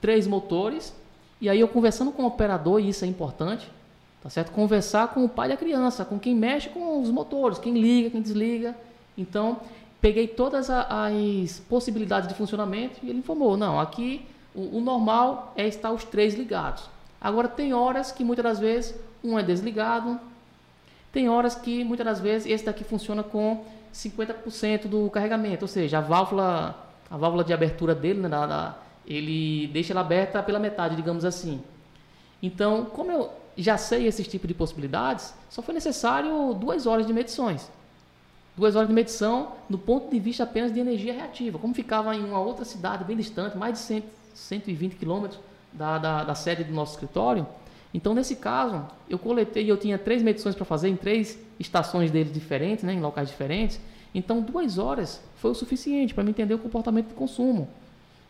três 0.00 0.26
motores, 0.26 0.94
e 1.40 1.48
aí 1.48 1.60
eu 1.60 1.68
conversando 1.68 2.12
com 2.12 2.22
o 2.22 2.26
operador, 2.26 2.80
e 2.80 2.88
isso 2.88 3.04
é 3.04 3.08
importante, 3.08 3.68
Tá 4.22 4.28
certo? 4.28 4.52
Conversar 4.52 5.08
com 5.08 5.24
o 5.24 5.28
pai 5.28 5.48
da 5.48 5.56
criança, 5.56 6.04
com 6.04 6.18
quem 6.18 6.34
mexe 6.34 6.68
com 6.68 7.00
os 7.00 7.10
motores, 7.10 7.58
quem 7.58 7.72
liga, 7.72 8.10
quem 8.10 8.20
desliga. 8.20 8.76
Então, 9.16 9.60
peguei 10.00 10.28
todas 10.28 10.68
as 10.68 11.62
possibilidades 11.68 12.28
de 12.28 12.34
funcionamento 12.34 13.00
e 13.02 13.08
ele 13.08 13.20
informou: 13.20 13.56
não, 13.56 13.80
aqui 13.80 14.26
o, 14.54 14.76
o, 14.76 14.80
normal 14.80 15.54
é 15.56 15.66
estar 15.66 15.90
os 15.90 16.04
três 16.04 16.34
ligados. 16.34 16.84
Agora, 17.18 17.48
tem 17.48 17.72
horas 17.72 18.12
que 18.12 18.22
muitas 18.22 18.42
das 18.42 18.58
vezes 18.58 18.94
um 19.24 19.38
é 19.38 19.42
desligado, 19.42 20.20
tem 21.12 21.28
horas 21.28 21.54
que 21.54 21.84
muitas 21.84 22.06
das 22.06 22.20
vezes 22.20 22.50
esse 22.50 22.64
daqui 22.64 22.84
funciona 22.84 23.22
com 23.22 23.64
50% 23.92 24.86
do 24.86 25.10
carregamento, 25.10 25.64
ou 25.64 25.68
seja, 25.68 25.98
a 25.98 26.00
válvula, 26.00 26.76
a 27.10 27.16
válvula 27.16 27.42
de 27.42 27.52
abertura 27.52 27.94
dele, 27.94 28.20
né, 28.20 28.74
ele 29.06 29.66
deixa 29.68 29.92
ela 29.92 30.02
aberta 30.02 30.42
pela 30.42 30.58
metade, 30.58 30.94
digamos 30.94 31.24
assim. 31.24 31.60
Então, 32.42 32.84
como 32.84 33.10
eu 33.10 33.30
já 33.56 33.76
sei 33.76 34.06
esses 34.06 34.26
tipos 34.26 34.46
de 34.46 34.54
possibilidades, 34.54 35.34
só 35.48 35.60
foi 35.60 35.74
necessário 35.74 36.54
duas 36.54 36.86
horas 36.86 37.06
de 37.06 37.12
medições. 37.12 37.70
Duas 38.56 38.76
horas 38.76 38.88
de 38.88 38.94
medição 38.94 39.52
no 39.68 39.78
ponto 39.78 40.10
de 40.10 40.18
vista 40.18 40.44
apenas 40.44 40.72
de 40.72 40.80
energia 40.80 41.12
reativa. 41.12 41.58
Como 41.58 41.74
ficava 41.74 42.14
em 42.14 42.24
uma 42.24 42.40
outra 42.40 42.64
cidade 42.64 43.04
bem 43.04 43.16
distante, 43.16 43.56
mais 43.56 43.74
de 43.74 43.78
100, 43.80 44.04
120 44.34 44.96
quilômetros 44.96 45.40
da, 45.72 45.98
da, 45.98 46.24
da 46.24 46.34
sede 46.34 46.64
do 46.64 46.72
nosso 46.72 46.92
escritório, 46.92 47.46
então, 47.92 48.14
nesse 48.14 48.36
caso, 48.36 48.86
eu 49.08 49.18
coletei, 49.18 49.70
eu 49.70 49.76
tinha 49.76 49.98
três 49.98 50.22
medições 50.22 50.54
para 50.54 50.64
fazer 50.64 50.88
em 50.88 50.96
três 50.96 51.38
estações 51.58 52.10
dele 52.10 52.30
diferentes, 52.30 52.84
né, 52.84 52.94
em 52.94 53.00
locais 53.00 53.28
diferentes. 53.28 53.80
Então, 54.14 54.40
duas 54.40 54.78
horas 54.78 55.20
foi 55.36 55.50
o 55.50 55.54
suficiente 55.54 56.14
para 56.14 56.22
me 56.22 56.30
entender 56.30 56.54
o 56.54 56.58
comportamento 56.58 57.08
de 57.08 57.14
consumo. 57.14 57.68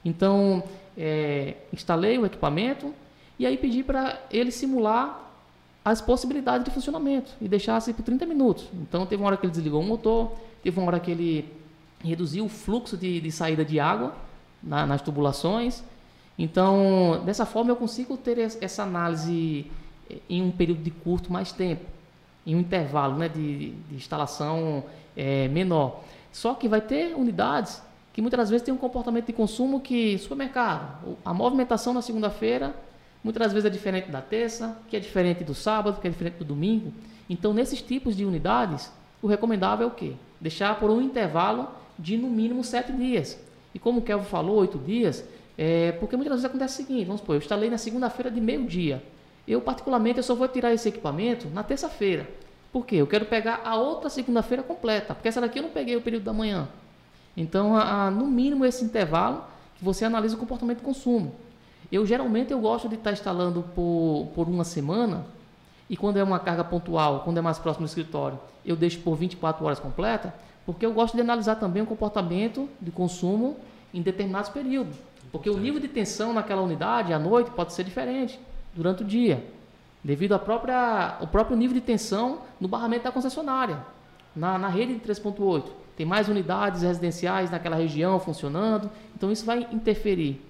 Então, 0.04 0.62
é, 0.96 1.56
instalei 1.72 2.18
o 2.18 2.24
equipamento 2.24 2.94
e 3.38 3.46
aí 3.46 3.56
pedi 3.56 3.82
para 3.82 4.18
ele 4.30 4.50
simular 4.50 5.28
as 5.84 6.00
possibilidades 6.00 6.64
de 6.64 6.70
funcionamento 6.70 7.30
e 7.40 7.48
deixasse 7.48 7.92
por 7.92 8.02
30 8.02 8.26
minutos. 8.26 8.66
Então, 8.74 9.04
teve 9.04 9.22
uma 9.22 9.28
hora 9.28 9.36
que 9.36 9.44
ele 9.44 9.52
desligou 9.52 9.80
o 9.80 9.86
motor, 9.86 10.32
teve 10.62 10.78
uma 10.78 10.86
hora 10.86 11.00
que 11.00 11.10
ele 11.10 11.52
reduziu 12.02 12.46
o 12.46 12.48
fluxo 12.48 12.96
de, 12.96 13.20
de 13.20 13.30
saída 13.30 13.64
de 13.64 13.78
água 13.78 14.14
na, 14.62 14.86
nas 14.86 15.02
tubulações, 15.02 15.82
então, 16.42 17.20
dessa 17.22 17.44
forma, 17.44 17.70
eu 17.70 17.76
consigo 17.76 18.16
ter 18.16 18.38
essa 18.38 18.82
análise 18.82 19.66
eh, 20.08 20.16
em 20.26 20.40
um 20.40 20.50
período 20.50 20.82
de 20.82 20.90
curto 20.90 21.30
mais 21.30 21.52
tempo, 21.52 21.84
em 22.46 22.56
um 22.56 22.60
intervalo 22.60 23.18
né, 23.18 23.28
de, 23.28 23.72
de 23.72 23.94
instalação 23.94 24.82
é, 25.14 25.48
menor. 25.48 26.02
Só 26.32 26.54
que 26.54 26.66
vai 26.66 26.80
ter 26.80 27.14
unidades 27.14 27.82
que 28.14 28.22
muitas 28.22 28.48
vezes 28.48 28.64
têm 28.64 28.72
um 28.72 28.78
comportamento 28.78 29.26
de 29.26 29.34
consumo 29.34 29.80
que, 29.80 30.16
supermercado, 30.16 31.18
a 31.22 31.34
movimentação 31.34 31.92
na 31.92 32.00
segunda-feira, 32.00 32.74
muitas 33.22 33.52
vezes 33.52 33.66
é 33.66 33.70
diferente 33.70 34.10
da 34.10 34.22
terça, 34.22 34.78
que 34.88 34.96
é 34.96 34.98
diferente 34.98 35.44
do 35.44 35.54
sábado, 35.54 36.00
que 36.00 36.08
é 36.08 36.10
diferente 36.10 36.38
do 36.38 36.44
domingo. 36.46 36.90
Então, 37.28 37.52
nesses 37.52 37.82
tipos 37.82 38.16
de 38.16 38.24
unidades, 38.24 38.90
o 39.20 39.26
recomendável 39.26 39.88
é 39.88 39.90
o 39.90 39.94
quê? 39.94 40.14
Deixar 40.40 40.80
por 40.80 40.88
um 40.88 41.02
intervalo 41.02 41.68
de 41.98 42.16
no 42.16 42.30
mínimo 42.30 42.64
sete 42.64 42.92
dias. 42.92 43.38
E 43.74 43.78
como 43.78 43.98
o 43.98 44.02
Kelvin 44.02 44.24
falou, 44.24 44.56
oito 44.56 44.78
dias, 44.78 45.22
é, 45.62 45.92
porque 45.92 46.16
muitas 46.16 46.36
vezes 46.36 46.46
acontece 46.46 46.72
o 46.72 46.86
seguinte, 46.86 47.04
vamos 47.04 47.20
supor, 47.20 47.34
eu 47.34 47.38
instalei 47.38 47.68
na 47.68 47.76
segunda-feira 47.76 48.30
de 48.30 48.40
meio-dia. 48.40 49.04
Eu, 49.46 49.60
particularmente, 49.60 50.16
eu 50.16 50.22
só 50.22 50.34
vou 50.34 50.48
tirar 50.48 50.72
esse 50.72 50.88
equipamento 50.88 51.50
na 51.50 51.62
terça-feira. 51.62 52.26
Por 52.72 52.86
quê? 52.86 52.96
Eu 52.96 53.06
quero 53.06 53.26
pegar 53.26 53.60
a 53.62 53.76
outra 53.76 54.08
segunda-feira 54.08 54.62
completa, 54.62 55.14
porque 55.14 55.28
essa 55.28 55.38
daqui 55.38 55.58
eu 55.58 55.64
não 55.64 55.68
peguei 55.68 55.96
o 55.96 56.00
período 56.00 56.24
da 56.24 56.32
manhã. 56.32 56.66
Então, 57.36 57.76
a, 57.76 58.06
a, 58.06 58.10
no 58.10 58.26
mínimo, 58.26 58.64
esse 58.64 58.82
intervalo 58.82 59.44
que 59.76 59.84
você 59.84 60.06
analisa 60.06 60.34
o 60.34 60.38
comportamento 60.38 60.78
de 60.78 60.84
consumo. 60.84 61.34
Eu, 61.92 62.06
geralmente, 62.06 62.52
eu 62.52 62.58
gosto 62.58 62.88
de 62.88 62.94
estar 62.94 63.12
instalando 63.12 63.62
por, 63.74 64.28
por 64.34 64.48
uma 64.48 64.64
semana, 64.64 65.26
e 65.90 65.96
quando 65.96 66.16
é 66.16 66.24
uma 66.24 66.38
carga 66.38 66.64
pontual, 66.64 67.20
quando 67.20 67.36
é 67.36 67.42
mais 67.42 67.58
próximo 67.58 67.84
do 67.84 67.88
escritório, 67.88 68.40
eu 68.64 68.76
deixo 68.76 69.00
por 69.00 69.14
24 69.14 69.62
horas 69.62 69.78
completa, 69.78 70.34
porque 70.64 70.86
eu 70.86 70.94
gosto 70.94 71.16
de 71.16 71.20
analisar 71.20 71.56
também 71.56 71.82
o 71.82 71.86
comportamento 71.86 72.66
de 72.80 72.90
consumo 72.90 73.58
em 73.92 74.00
determinados 74.00 74.48
períodos. 74.48 75.09
Porque 75.32 75.48
o 75.48 75.56
nível 75.56 75.80
de 75.80 75.88
tensão 75.88 76.32
naquela 76.32 76.62
unidade 76.62 77.12
à 77.12 77.18
noite 77.18 77.50
pode 77.50 77.72
ser 77.72 77.84
diferente 77.84 78.38
durante 78.74 79.02
o 79.02 79.06
dia, 79.06 79.44
devido 80.02 80.32
ao 80.32 80.40
próprio 80.40 81.56
nível 81.56 81.74
de 81.74 81.80
tensão 81.80 82.40
no 82.60 82.66
barramento 82.66 83.04
da 83.04 83.12
concessionária, 83.12 83.78
na, 84.34 84.58
na 84.58 84.68
rede 84.68 84.94
de 84.94 85.00
3.8. 85.00 85.64
Tem 85.96 86.06
mais 86.06 86.28
unidades 86.28 86.82
residenciais 86.82 87.50
naquela 87.50 87.76
região 87.76 88.18
funcionando, 88.18 88.90
então 89.14 89.30
isso 89.30 89.44
vai 89.44 89.66
interferir. 89.70 90.40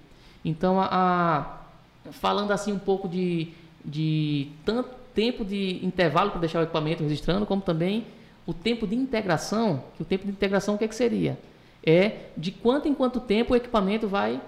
Então, 0.43 0.79
a, 0.79 0.87
a, 0.89 2.11
falando 2.11 2.51
assim 2.51 2.71
um 2.71 2.79
pouco 2.79 3.07
de, 3.07 3.49
de 3.83 4.49
tanto 4.65 4.89
tempo 5.13 5.43
de 5.43 5.85
intervalo 5.85 6.31
para 6.31 6.39
deixar 6.39 6.59
o 6.59 6.63
equipamento 6.63 7.03
registrando, 7.03 7.45
como 7.45 7.61
também 7.61 8.05
o 8.45 8.53
tempo 8.53 8.87
de 8.87 8.95
integração, 8.95 9.83
que 9.95 10.01
o 10.01 10.05
tempo 10.05 10.25
de 10.25 10.31
integração 10.31 10.75
o 10.75 10.77
que, 10.77 10.85
é 10.85 10.87
que 10.87 10.95
seria? 10.95 11.37
É 11.85 12.27
de 12.37 12.51
quanto 12.51 12.87
em 12.87 12.93
quanto 12.93 13.19
tempo 13.19 13.53
o 13.53 13.55
equipamento 13.55 14.07
vai 14.07 14.39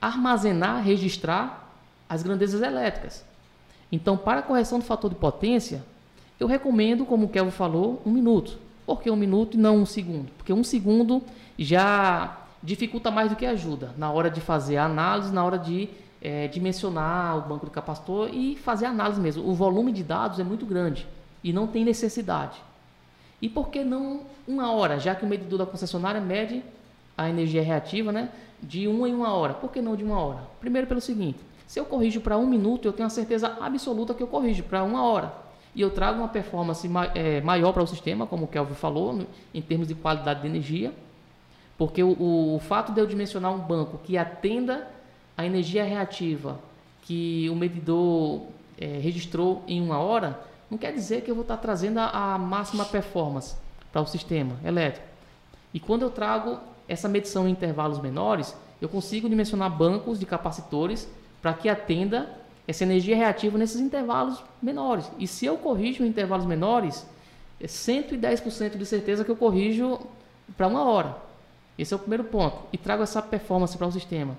armazenar, 0.00 0.82
registrar 0.82 1.68
as 2.08 2.22
grandezas 2.22 2.62
elétricas. 2.62 3.24
Então, 3.92 4.16
para 4.16 4.40
a 4.40 4.42
correção 4.42 4.78
do 4.78 4.84
fator 4.84 5.10
de 5.10 5.16
potência, 5.16 5.84
eu 6.38 6.46
recomendo, 6.46 7.04
como 7.04 7.26
o 7.26 7.28
Kelvin 7.28 7.50
falou, 7.50 8.00
um 8.06 8.10
minuto. 8.10 8.58
Por 8.86 9.02
que 9.02 9.10
um 9.10 9.16
minuto 9.16 9.56
e 9.56 9.60
não 9.60 9.76
um 9.78 9.86
segundo? 9.86 10.30
Porque 10.36 10.52
um 10.52 10.64
segundo 10.64 11.22
já 11.58 12.38
dificulta 12.62 13.10
mais 13.10 13.30
do 13.30 13.36
que 13.36 13.46
ajuda 13.46 13.94
na 13.96 14.10
hora 14.10 14.30
de 14.30 14.40
fazer 14.40 14.76
a 14.76 14.84
análise, 14.84 15.32
na 15.32 15.44
hora 15.44 15.58
de 15.58 15.88
é, 16.20 16.48
dimensionar 16.48 17.38
o 17.38 17.42
banco 17.42 17.66
de 17.66 17.72
capacitor 17.72 18.30
e 18.32 18.56
fazer 18.56 18.86
a 18.86 18.90
análise 18.90 19.20
mesmo. 19.20 19.48
O 19.48 19.54
volume 19.54 19.92
de 19.92 20.02
dados 20.02 20.38
é 20.38 20.44
muito 20.44 20.66
grande 20.66 21.06
e 21.42 21.52
não 21.52 21.66
tem 21.66 21.84
necessidade. 21.84 22.56
E 23.40 23.48
por 23.48 23.68
que 23.68 23.82
não 23.82 24.22
uma 24.46 24.72
hora, 24.72 24.98
já 24.98 25.14
que 25.14 25.24
o 25.24 25.28
medidor 25.28 25.58
da 25.58 25.66
concessionária 25.66 26.20
mede 26.20 26.62
a 27.22 27.28
energia 27.28 27.62
reativa, 27.62 28.10
né? 28.10 28.30
de 28.62 28.86
uma 28.86 29.08
em 29.08 29.14
uma 29.14 29.32
hora. 29.32 29.54
Por 29.54 29.70
que 29.70 29.80
não 29.80 29.96
de 29.96 30.04
uma 30.04 30.20
hora? 30.20 30.40
Primeiro 30.60 30.86
pelo 30.86 31.00
seguinte, 31.00 31.38
se 31.66 31.78
eu 31.78 31.84
corrijo 31.84 32.20
para 32.20 32.36
um 32.36 32.46
minuto, 32.46 32.86
eu 32.86 32.92
tenho 32.92 33.06
a 33.06 33.10
certeza 33.10 33.56
absoluta 33.60 34.14
que 34.14 34.22
eu 34.22 34.26
corrijo 34.26 34.62
para 34.64 34.82
uma 34.82 35.02
hora. 35.02 35.32
E 35.74 35.80
eu 35.80 35.90
trago 35.90 36.18
uma 36.18 36.28
performance 36.28 36.88
é, 37.14 37.40
maior 37.40 37.72
para 37.72 37.82
o 37.82 37.86
sistema, 37.86 38.26
como 38.26 38.44
o 38.44 38.48
Kelvin 38.48 38.74
falou, 38.74 39.26
em 39.54 39.62
termos 39.62 39.86
de 39.86 39.94
qualidade 39.94 40.40
de 40.40 40.48
energia. 40.48 40.92
Porque 41.78 42.02
o, 42.02 42.10
o, 42.12 42.56
o 42.56 42.58
fato 42.58 42.92
de 42.92 43.00
eu 43.00 43.06
dimensionar 43.06 43.52
um 43.54 43.58
banco 43.58 43.98
que 43.98 44.18
atenda 44.18 44.88
a 45.36 45.46
energia 45.46 45.84
reativa 45.84 46.58
que 47.02 47.48
o 47.48 47.54
medidor 47.54 48.42
é, 48.78 48.98
registrou 48.98 49.62
em 49.66 49.80
uma 49.80 49.98
hora, 49.98 50.40
não 50.70 50.76
quer 50.76 50.92
dizer 50.92 51.22
que 51.22 51.30
eu 51.30 51.34
vou 51.34 51.42
estar 51.42 51.56
trazendo 51.56 51.98
a, 51.98 52.34
a 52.34 52.38
máxima 52.38 52.84
performance 52.84 53.56
para 53.92 54.02
o 54.02 54.06
sistema 54.06 54.56
elétrico. 54.64 55.06
E 55.72 55.80
quando 55.80 56.02
eu 56.02 56.10
trago 56.10 56.58
essa 56.90 57.08
medição 57.08 57.46
em 57.46 57.52
intervalos 57.52 58.00
menores, 58.00 58.54
eu 58.82 58.88
consigo 58.88 59.28
dimensionar 59.28 59.70
bancos 59.70 60.18
de 60.18 60.26
capacitores 60.26 61.08
para 61.40 61.54
que 61.54 61.68
atenda 61.68 62.28
essa 62.66 62.82
energia 62.82 63.14
reativa 63.14 63.56
nesses 63.56 63.80
intervalos 63.80 64.42
menores. 64.60 65.08
E 65.16 65.26
se 65.26 65.46
eu 65.46 65.56
corrijo 65.56 66.02
em 66.02 66.08
intervalos 66.08 66.44
menores, 66.44 67.06
é 67.60 67.66
110% 67.66 68.76
de 68.76 68.84
certeza 68.84 69.24
que 69.24 69.30
eu 69.30 69.36
corrijo 69.36 70.00
para 70.56 70.66
uma 70.66 70.82
hora. 70.82 71.16
Esse 71.78 71.94
é 71.94 71.96
o 71.96 72.00
primeiro 72.00 72.24
ponto. 72.24 72.58
E 72.72 72.76
trago 72.76 73.04
essa 73.04 73.22
performance 73.22 73.78
para 73.78 73.86
o 73.86 73.92
sistema. 73.92 74.36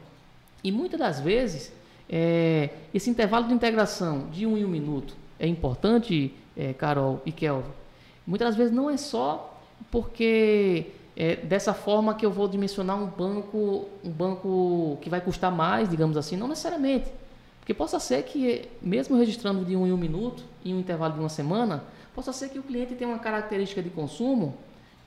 E 0.61 0.73
muitas 0.73 0.99
das 0.99 1.21
vezes, 1.21 1.71
é, 2.09 2.69
esse 2.93 3.09
intervalo 3.09 3.47
de 3.47 3.53
integração 3.53 4.27
de 4.29 4.45
um 4.45 4.57
em 4.57 4.65
um 4.65 4.67
minuto 4.67 5.15
é 5.39 5.47
importante, 5.47 6.35
é, 6.57 6.73
Carol 6.73 7.21
e 7.25 7.31
Kelvin. 7.31 7.71
Muitas 8.27 8.49
das 8.49 8.55
vezes 8.57 8.73
não 8.73 8.89
é 8.89 8.97
só 8.97 9.57
porque 9.89 10.87
é 11.16 11.36
dessa 11.36 11.74
forma 11.74 12.16
que 12.16 12.26
eu 12.26 12.32
vou 12.32 12.47
dimensionar 12.47 12.97
um 12.97 13.07
banco, 13.07 13.88
um 14.03 14.09
banco 14.09 14.97
que 15.01 15.09
vai 15.09 15.22
custar 15.22 15.51
mais, 15.51 15.89
digamos 15.89 16.18
assim, 16.18 16.38
não 16.38 16.47
necessariamente. 16.47 17.12
Porque 17.59 17.74
possa 17.74 17.99
ser 17.99 18.24
que, 18.24 18.68
mesmo 18.82 19.18
registrando 19.18 19.64
de 19.64 19.76
um 19.76 19.86
em 19.86 19.91
um 19.91 19.97
minuto, 19.97 20.43
em 20.66 20.74
um 20.74 20.80
intervalo 20.80 21.14
de 21.14 21.20
uma 21.20 21.30
semana, 21.30 21.84
possa 22.16 22.34
ser 22.34 22.49
que 22.49 22.59
o 22.59 22.64
cliente 22.64 22.95
tenha 22.95 23.09
uma 23.09 23.20
característica 23.20 23.82
de 23.82 23.89
consumo 23.89 24.55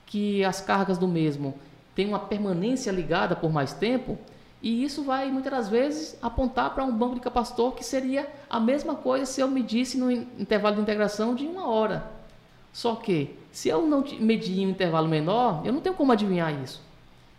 que 0.05 0.43
as 0.43 0.61
cargas 0.61 0.97
do 0.97 1.07
mesmo 1.07 1.55
têm 1.95 2.07
uma 2.07 2.19
permanência 2.19 2.91
ligada 2.91 3.35
por 3.35 3.51
mais 3.51 3.73
tempo, 3.73 4.17
e 4.61 4.83
isso 4.83 5.03
vai 5.03 5.29
muitas 5.31 5.51
das 5.51 5.69
vezes 5.69 6.17
apontar 6.21 6.73
para 6.73 6.83
um 6.83 6.91
banco 6.91 7.15
de 7.15 7.21
capacitor 7.21 7.73
que 7.73 7.83
seria 7.83 8.27
a 8.49 8.59
mesma 8.59 8.95
coisa 8.95 9.25
se 9.25 9.41
eu 9.41 9.47
medisse 9.47 9.97
no 9.97 10.11
intervalo 10.11 10.75
de 10.75 10.81
integração 10.81 11.35
de 11.35 11.45
uma 11.45 11.69
hora. 11.69 12.11
Só 12.73 12.95
que 12.95 13.37
se 13.55 13.69
eu 13.69 13.87
não 13.87 14.03
medir 14.19 14.67
um 14.67 14.71
intervalo 14.71 15.07
menor, 15.07 15.61
eu 15.65 15.71
não 15.71 15.79
tenho 15.79 15.95
como 15.95 16.11
adivinhar 16.11 16.53
isso. 16.61 16.81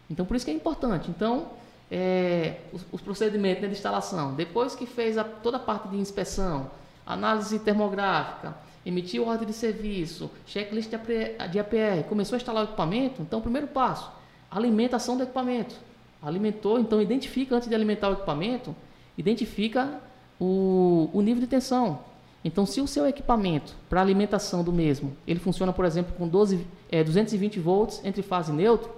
Então, 0.09 0.25
por 0.25 0.35
isso 0.35 0.47
que 0.47 0.51
é 0.51 0.55
importante. 0.55 1.11
Então, 1.11 1.49
é, 1.91 2.61
os, 2.73 2.87
os, 2.91 3.03
procedimentos 3.03 3.61
né, 3.61 3.69
de 3.69 3.75
instalação, 3.75 4.35
depois 4.35 4.75
que 4.75 4.87
fez 4.87 5.19
a, 5.19 5.25
toda 5.25 5.59
a 5.59 5.61
parte 5.61 5.89
de 5.89 5.99
inspeção, 5.99 6.71
análise 7.07 7.59
termográfica, 7.59 8.57
emitiu 8.87 9.27
ordem 9.29 9.47
de 9.47 9.53
serviço, 9.53 10.31
checklist 10.47 10.91
de 10.91 11.49
de 11.49 11.59
APR, 11.59 12.09
começou 12.09 12.37
a 12.37 12.39
instalar 12.39 12.62
o 12.64 12.69
equipamento, 12.69 13.21
então, 13.21 13.43
primeiro 13.43 13.67
passo, 13.67 14.11
alimentação 14.51 15.19
do 15.19 15.23
equipamento. 15.23 15.75
Alimentou, 16.23 16.79
então, 16.81 17.03
identifica 17.03 17.57
antes 17.57 17.69
de 17.69 17.75
alimentar 17.75 18.09
o 18.09 18.14
equipamento, 18.14 18.75
identifica 19.19 20.01
o, 20.41 21.11
o 21.12 21.21
nível 21.21 21.43
de 21.43 21.47
tensão. 21.47 22.01
Então, 22.47 22.64
se 22.64 22.80
o 22.80 22.86
seu 22.86 23.09
equipamento 23.09 23.74
para 23.90 24.01
alimentação 24.01 24.62
do 24.62 24.72
mesmo, 24.72 25.16
ele 25.26 25.40
funciona, 25.40 25.72
por 25.72 25.84
exemplo, 25.84 26.14
com 26.16 26.28
12, 26.28 26.64
é, 26.88 27.03
220 27.03 27.59
volts 27.59 28.01
entre 28.05 28.22
fase 28.22 28.53
neutro, 28.53 28.88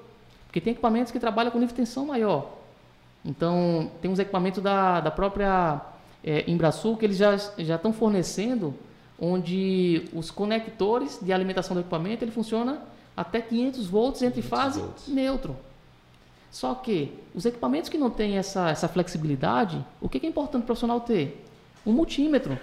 porque 0.45 0.61
tem 0.61 0.73
equipamentos 0.73 1.11
que 1.11 1.19
trabalham 1.19 1.51
com 1.51 1.57
nível 1.57 1.75
de 1.75 1.81
tensão 1.81 2.05
maior. 2.05 2.59
Então, 3.25 3.91
tem 4.03 4.11
uns 4.11 4.19
equipamentos 4.19 4.63
da, 4.63 5.01
da 5.01 5.11
própria 5.11 5.81
é, 6.23 6.45
Embrasul 6.47 6.99
que 6.99 7.07
eles 7.07 7.17
já, 7.17 7.39
já 7.57 7.77
estão 7.77 7.91
fornecendo, 7.91 8.75
onde 9.19 10.11
os 10.13 10.31
conectores 10.31 11.19
de 11.23 11.33
alimentação 11.33 11.75
do 11.75 11.81
equipamento 11.81 12.23
ele 12.23 12.31
funciona 12.31 12.83
até 13.17 13.41
500 13.41 13.87
volts 13.87 14.21
entre 14.21 14.43
500 14.43 14.51
fase 14.51 14.81
volts. 14.81 15.09
neutro. 15.09 15.57
Só 16.51 16.75
que 16.75 17.15
os 17.35 17.47
equipamentos 17.47 17.89
que 17.89 17.97
não 17.97 18.11
têm 18.11 18.37
essa, 18.37 18.69
essa 18.69 18.89
flexibilidade, 18.89 19.83
o 20.03 20.09
que 20.09 20.19
é 20.19 20.29
importante 20.29 20.61
para 20.61 20.65
o 20.65 20.67
profissional 20.67 21.01
ter? 21.01 21.43
Um 21.87 21.93
multímetro. 21.93 22.59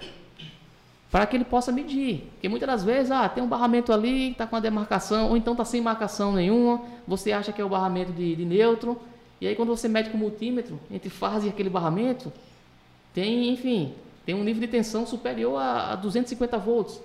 Para 1.10 1.26
que 1.26 1.36
ele 1.36 1.44
possa 1.44 1.70
medir. 1.70 2.28
Porque 2.32 2.48
muitas 2.48 2.66
das 2.66 2.84
vezes, 2.84 3.10
ah, 3.10 3.28
tem 3.28 3.42
um 3.42 3.48
barramento 3.48 3.92
ali, 3.92 4.30
está 4.32 4.46
com 4.46 4.56
a 4.56 4.60
demarcação, 4.60 5.30
ou 5.30 5.36
então 5.36 5.52
está 5.52 5.64
sem 5.64 5.80
marcação 5.80 6.32
nenhuma, 6.32 6.82
você 7.06 7.32
acha 7.32 7.52
que 7.52 7.60
é 7.60 7.64
o 7.64 7.68
barramento 7.68 8.12
de, 8.12 8.34
de 8.34 8.44
neutro, 8.44 9.00
e 9.40 9.46
aí 9.46 9.54
quando 9.54 9.68
você 9.68 9.88
mede 9.88 10.10
com 10.10 10.16
o 10.16 10.20
multímetro, 10.20 10.78
entre 10.90 11.10
fase 11.10 11.46
e 11.46 11.50
aquele 11.50 11.68
barramento, 11.68 12.32
tem, 13.14 13.50
enfim, 13.50 13.94
tem 14.24 14.34
um 14.34 14.42
nível 14.42 14.60
de 14.60 14.68
tensão 14.68 15.06
superior 15.06 15.56
a, 15.58 15.92
a 15.92 15.96
250 15.96 16.58
volts. 16.58 17.00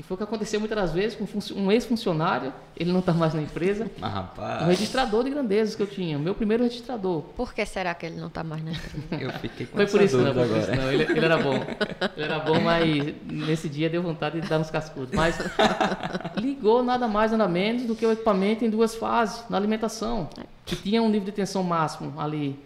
Que 0.00 0.06
foi 0.06 0.14
o 0.14 0.18
que 0.18 0.24
aconteceu 0.24 0.58
muitas 0.58 0.78
das 0.78 0.92
vezes 0.92 1.14
com 1.14 1.26
um 1.60 1.70
ex-funcionário, 1.70 2.54
ele 2.74 2.90
não 2.90 3.00
está 3.00 3.12
mais 3.12 3.34
na 3.34 3.42
empresa. 3.42 3.90
Mas, 3.98 4.08
rapaz. 4.10 4.62
Um 4.62 4.66
registrador 4.68 5.24
de 5.24 5.28
grandezas 5.28 5.74
que 5.74 5.82
eu 5.82 5.86
tinha, 5.86 6.16
o 6.16 6.20
meu 6.20 6.34
primeiro 6.34 6.62
registrador. 6.62 7.20
Por 7.36 7.52
que 7.52 7.66
será 7.66 7.94
que 7.94 8.06
ele 8.06 8.18
não 8.18 8.28
está 8.28 8.42
mais 8.42 8.64
na 8.64 8.70
empresa? 8.70 9.22
Eu 9.22 9.30
fiquei 9.40 9.66
com 9.66 9.76
Foi 9.76 9.86
por 9.86 10.00
isso, 10.00 10.16
não, 10.16 10.30
agora. 10.30 10.48
por 10.48 10.56
isso 10.56 10.70
não. 10.74 10.90
Ele, 10.90 11.02
ele, 11.02 11.22
era 11.22 11.36
bom. 11.36 11.52
Ele 12.16 12.24
era 12.24 12.38
bom, 12.38 12.58
mas 12.60 13.14
nesse 13.26 13.68
dia 13.68 13.90
deu 13.90 14.02
vontade 14.02 14.40
de 14.40 14.48
dar 14.48 14.58
uns 14.58 14.70
cascudos. 14.70 15.10
Mas 15.12 15.36
ligou 16.36 16.82
nada 16.82 17.06
mais, 17.06 17.32
nada 17.32 17.46
menos 17.46 17.82
do 17.82 17.94
que 17.94 18.06
o 18.06 18.12
equipamento 18.12 18.64
em 18.64 18.70
duas 18.70 18.94
fases, 18.94 19.44
na 19.50 19.58
alimentação. 19.58 20.30
Que 20.64 20.76
tinha 20.76 21.02
um 21.02 21.10
nível 21.10 21.26
de 21.26 21.32
tensão 21.32 21.62
máximo 21.62 22.18
ali, 22.18 22.58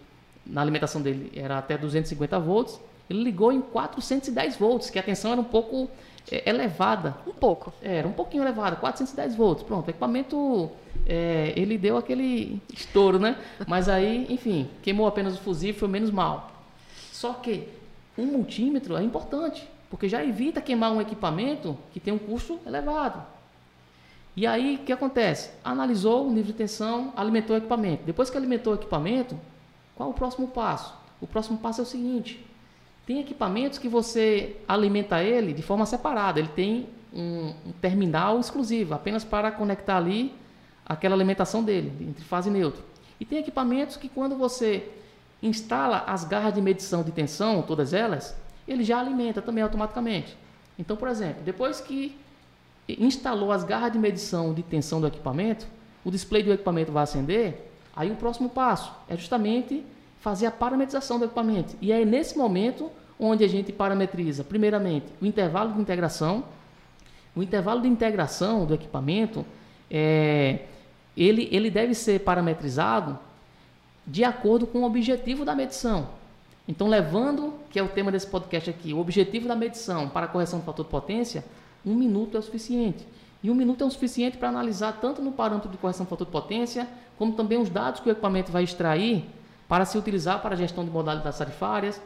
na 0.45 0.61
alimentação 0.61 1.01
dele, 1.01 1.33
era 1.35 1.57
até 1.57 1.77
250 1.77 2.39
volts. 2.39 2.79
Ele 3.09 3.23
ligou 3.23 3.51
em 3.51 3.61
410 3.61 4.57
volts, 4.57 4.89
que 4.89 4.97
a 4.97 5.03
tensão 5.03 5.31
era 5.31 5.41
um 5.41 5.45
pouco 5.45 5.89
é, 6.31 6.49
elevada. 6.49 7.15
Um 7.27 7.33
pouco. 7.33 7.73
É, 7.81 7.97
era 7.97 8.07
um 8.07 8.11
pouquinho 8.11 8.43
elevada, 8.43 8.75
410 8.75 9.35
volts. 9.35 9.63
Pronto, 9.63 9.87
o 9.87 9.89
equipamento, 9.89 10.69
é, 11.05 11.53
ele 11.55 11.77
deu 11.77 11.97
aquele 11.97 12.61
estouro, 12.73 13.19
né? 13.19 13.37
Mas 13.67 13.87
aí, 13.87 14.25
enfim, 14.29 14.69
queimou 14.81 15.07
apenas 15.07 15.35
o 15.35 15.41
fusível, 15.41 15.79
foi 15.79 15.87
menos 15.87 16.11
mal. 16.11 16.51
Só 17.11 17.33
que 17.33 17.67
um 18.17 18.25
multímetro 18.25 18.97
é 18.97 19.03
importante, 19.03 19.67
porque 19.89 20.09
já 20.09 20.23
evita 20.23 20.61
queimar 20.61 20.91
um 20.91 21.01
equipamento 21.01 21.77
que 21.93 21.99
tem 21.99 22.13
um 22.13 22.17
custo 22.17 22.59
elevado. 22.65 23.21
E 24.35 24.45
aí, 24.45 24.75
o 24.75 24.79
que 24.79 24.91
acontece? 24.91 25.51
Analisou 25.63 26.27
o 26.27 26.29
nível 26.29 26.47
de 26.47 26.53
tensão, 26.53 27.13
alimentou 27.15 27.55
o 27.55 27.59
equipamento. 27.59 28.03
Depois 28.03 28.29
que 28.29 28.35
alimentou 28.35 28.73
o 28.73 28.75
equipamento, 28.75 29.39
qual 29.95 30.09
o 30.09 30.13
próximo 30.13 30.47
passo? 30.47 30.93
O 31.21 31.27
próximo 31.27 31.57
passo 31.57 31.79
é 31.79 31.83
o 31.83 31.87
seguinte: 31.87 32.45
tem 33.05 33.19
equipamentos 33.19 33.77
que 33.77 33.87
você 33.87 34.57
alimenta 34.67 35.21
ele 35.21 35.53
de 35.53 35.61
forma 35.61 35.85
separada. 35.85 36.39
Ele 36.39 36.49
tem 36.49 36.89
um, 37.13 37.53
um 37.67 37.71
terminal 37.79 38.39
exclusivo, 38.39 38.93
apenas 38.93 39.23
para 39.23 39.51
conectar 39.51 39.97
ali 39.97 40.33
aquela 40.85 41.15
alimentação 41.15 41.63
dele, 41.63 41.93
entre 42.01 42.23
fase 42.23 42.49
e 42.49 42.51
neutro. 42.51 42.83
E 43.19 43.25
tem 43.25 43.39
equipamentos 43.39 43.95
que 43.95 44.09
quando 44.09 44.35
você 44.35 44.89
instala 45.41 46.03
as 46.07 46.23
garras 46.25 46.53
de 46.53 46.61
medição 46.61 47.03
de 47.03 47.11
tensão, 47.11 47.61
todas 47.61 47.93
elas, 47.93 48.35
ele 48.67 48.83
já 48.83 48.99
alimenta 48.99 49.41
também 49.41 49.63
automaticamente. 49.63 50.35
Então, 50.77 50.97
por 50.97 51.07
exemplo, 51.07 51.43
depois 51.43 51.79
que 51.79 52.17
instalou 52.87 53.51
as 53.51 53.63
garras 53.63 53.91
de 53.91 53.99
medição 53.99 54.53
de 54.53 54.63
tensão 54.63 54.99
do 54.99 55.07
equipamento, 55.07 55.65
o 56.03 56.11
display 56.11 56.43
do 56.43 56.51
equipamento 56.51 56.91
vai 56.91 57.03
acender, 57.03 57.71
aí 57.95 58.11
o 58.11 58.15
próximo 58.15 58.49
passo 58.49 58.91
é 59.07 59.15
justamente 59.15 59.83
fazer 60.25 60.47
a 60.47 60.51
parametrização 60.51 61.19
do 61.19 61.25
equipamento. 61.25 61.75
E 61.79 61.91
é 61.91 62.03
nesse 62.03 62.35
momento 62.35 62.91
onde 63.19 63.43
a 63.43 63.47
gente 63.47 63.71
parametriza, 63.71 64.43
primeiramente, 64.43 65.05
o 65.21 65.25
intervalo 65.27 65.73
de 65.73 65.79
integração. 65.79 66.45
O 67.35 67.43
intervalo 67.43 67.79
de 67.83 67.87
integração 67.87 68.65
do 68.65 68.73
equipamento, 68.73 69.45
é, 69.87 70.61
ele, 71.15 71.47
ele 71.51 71.69
deve 71.69 71.93
ser 71.93 72.21
parametrizado 72.21 73.19
de 74.07 74.23
acordo 74.23 74.65
com 74.65 74.79
o 74.79 74.83
objetivo 74.83 75.45
da 75.45 75.53
medição. 75.53 76.09
Então, 76.67 76.87
levando, 76.87 77.53
que 77.69 77.77
é 77.77 77.83
o 77.83 77.87
tema 77.87 78.11
desse 78.11 78.25
podcast 78.25 78.67
aqui, 78.67 78.95
o 78.95 78.97
objetivo 78.97 79.47
da 79.47 79.55
medição 79.55 80.09
para 80.09 80.25
a 80.25 80.27
correção 80.27 80.57
do 80.57 80.65
fator 80.65 80.85
de 80.85 80.89
potência, 80.89 81.45
um 81.85 81.93
minuto 81.93 82.35
é 82.35 82.39
o 82.39 82.41
suficiente. 82.41 83.05
E 83.43 83.51
um 83.51 83.53
minuto 83.53 83.83
é 83.83 83.85
o 83.87 83.91
suficiente 83.91 84.37
para 84.37 84.49
analisar 84.49 84.93
tanto 84.93 85.21
no 85.21 85.31
parâmetro 85.31 85.69
de 85.69 85.77
correção 85.77 86.03
do 86.03 86.09
fator 86.09 86.25
de 86.25 86.31
potência, 86.31 86.87
como 87.15 87.33
também 87.33 87.59
os 87.59 87.69
dados 87.69 87.99
que 87.99 88.09
o 88.09 88.11
equipamento 88.11 88.51
vai 88.51 88.63
extrair 88.63 89.23
para 89.67 89.85
se 89.85 89.97
utilizar 89.97 90.41
para 90.41 90.55
a 90.55 90.57
gestão 90.57 90.83
de 90.83 90.91
modalidades 90.91 91.37
tarifárias, 91.37 92.01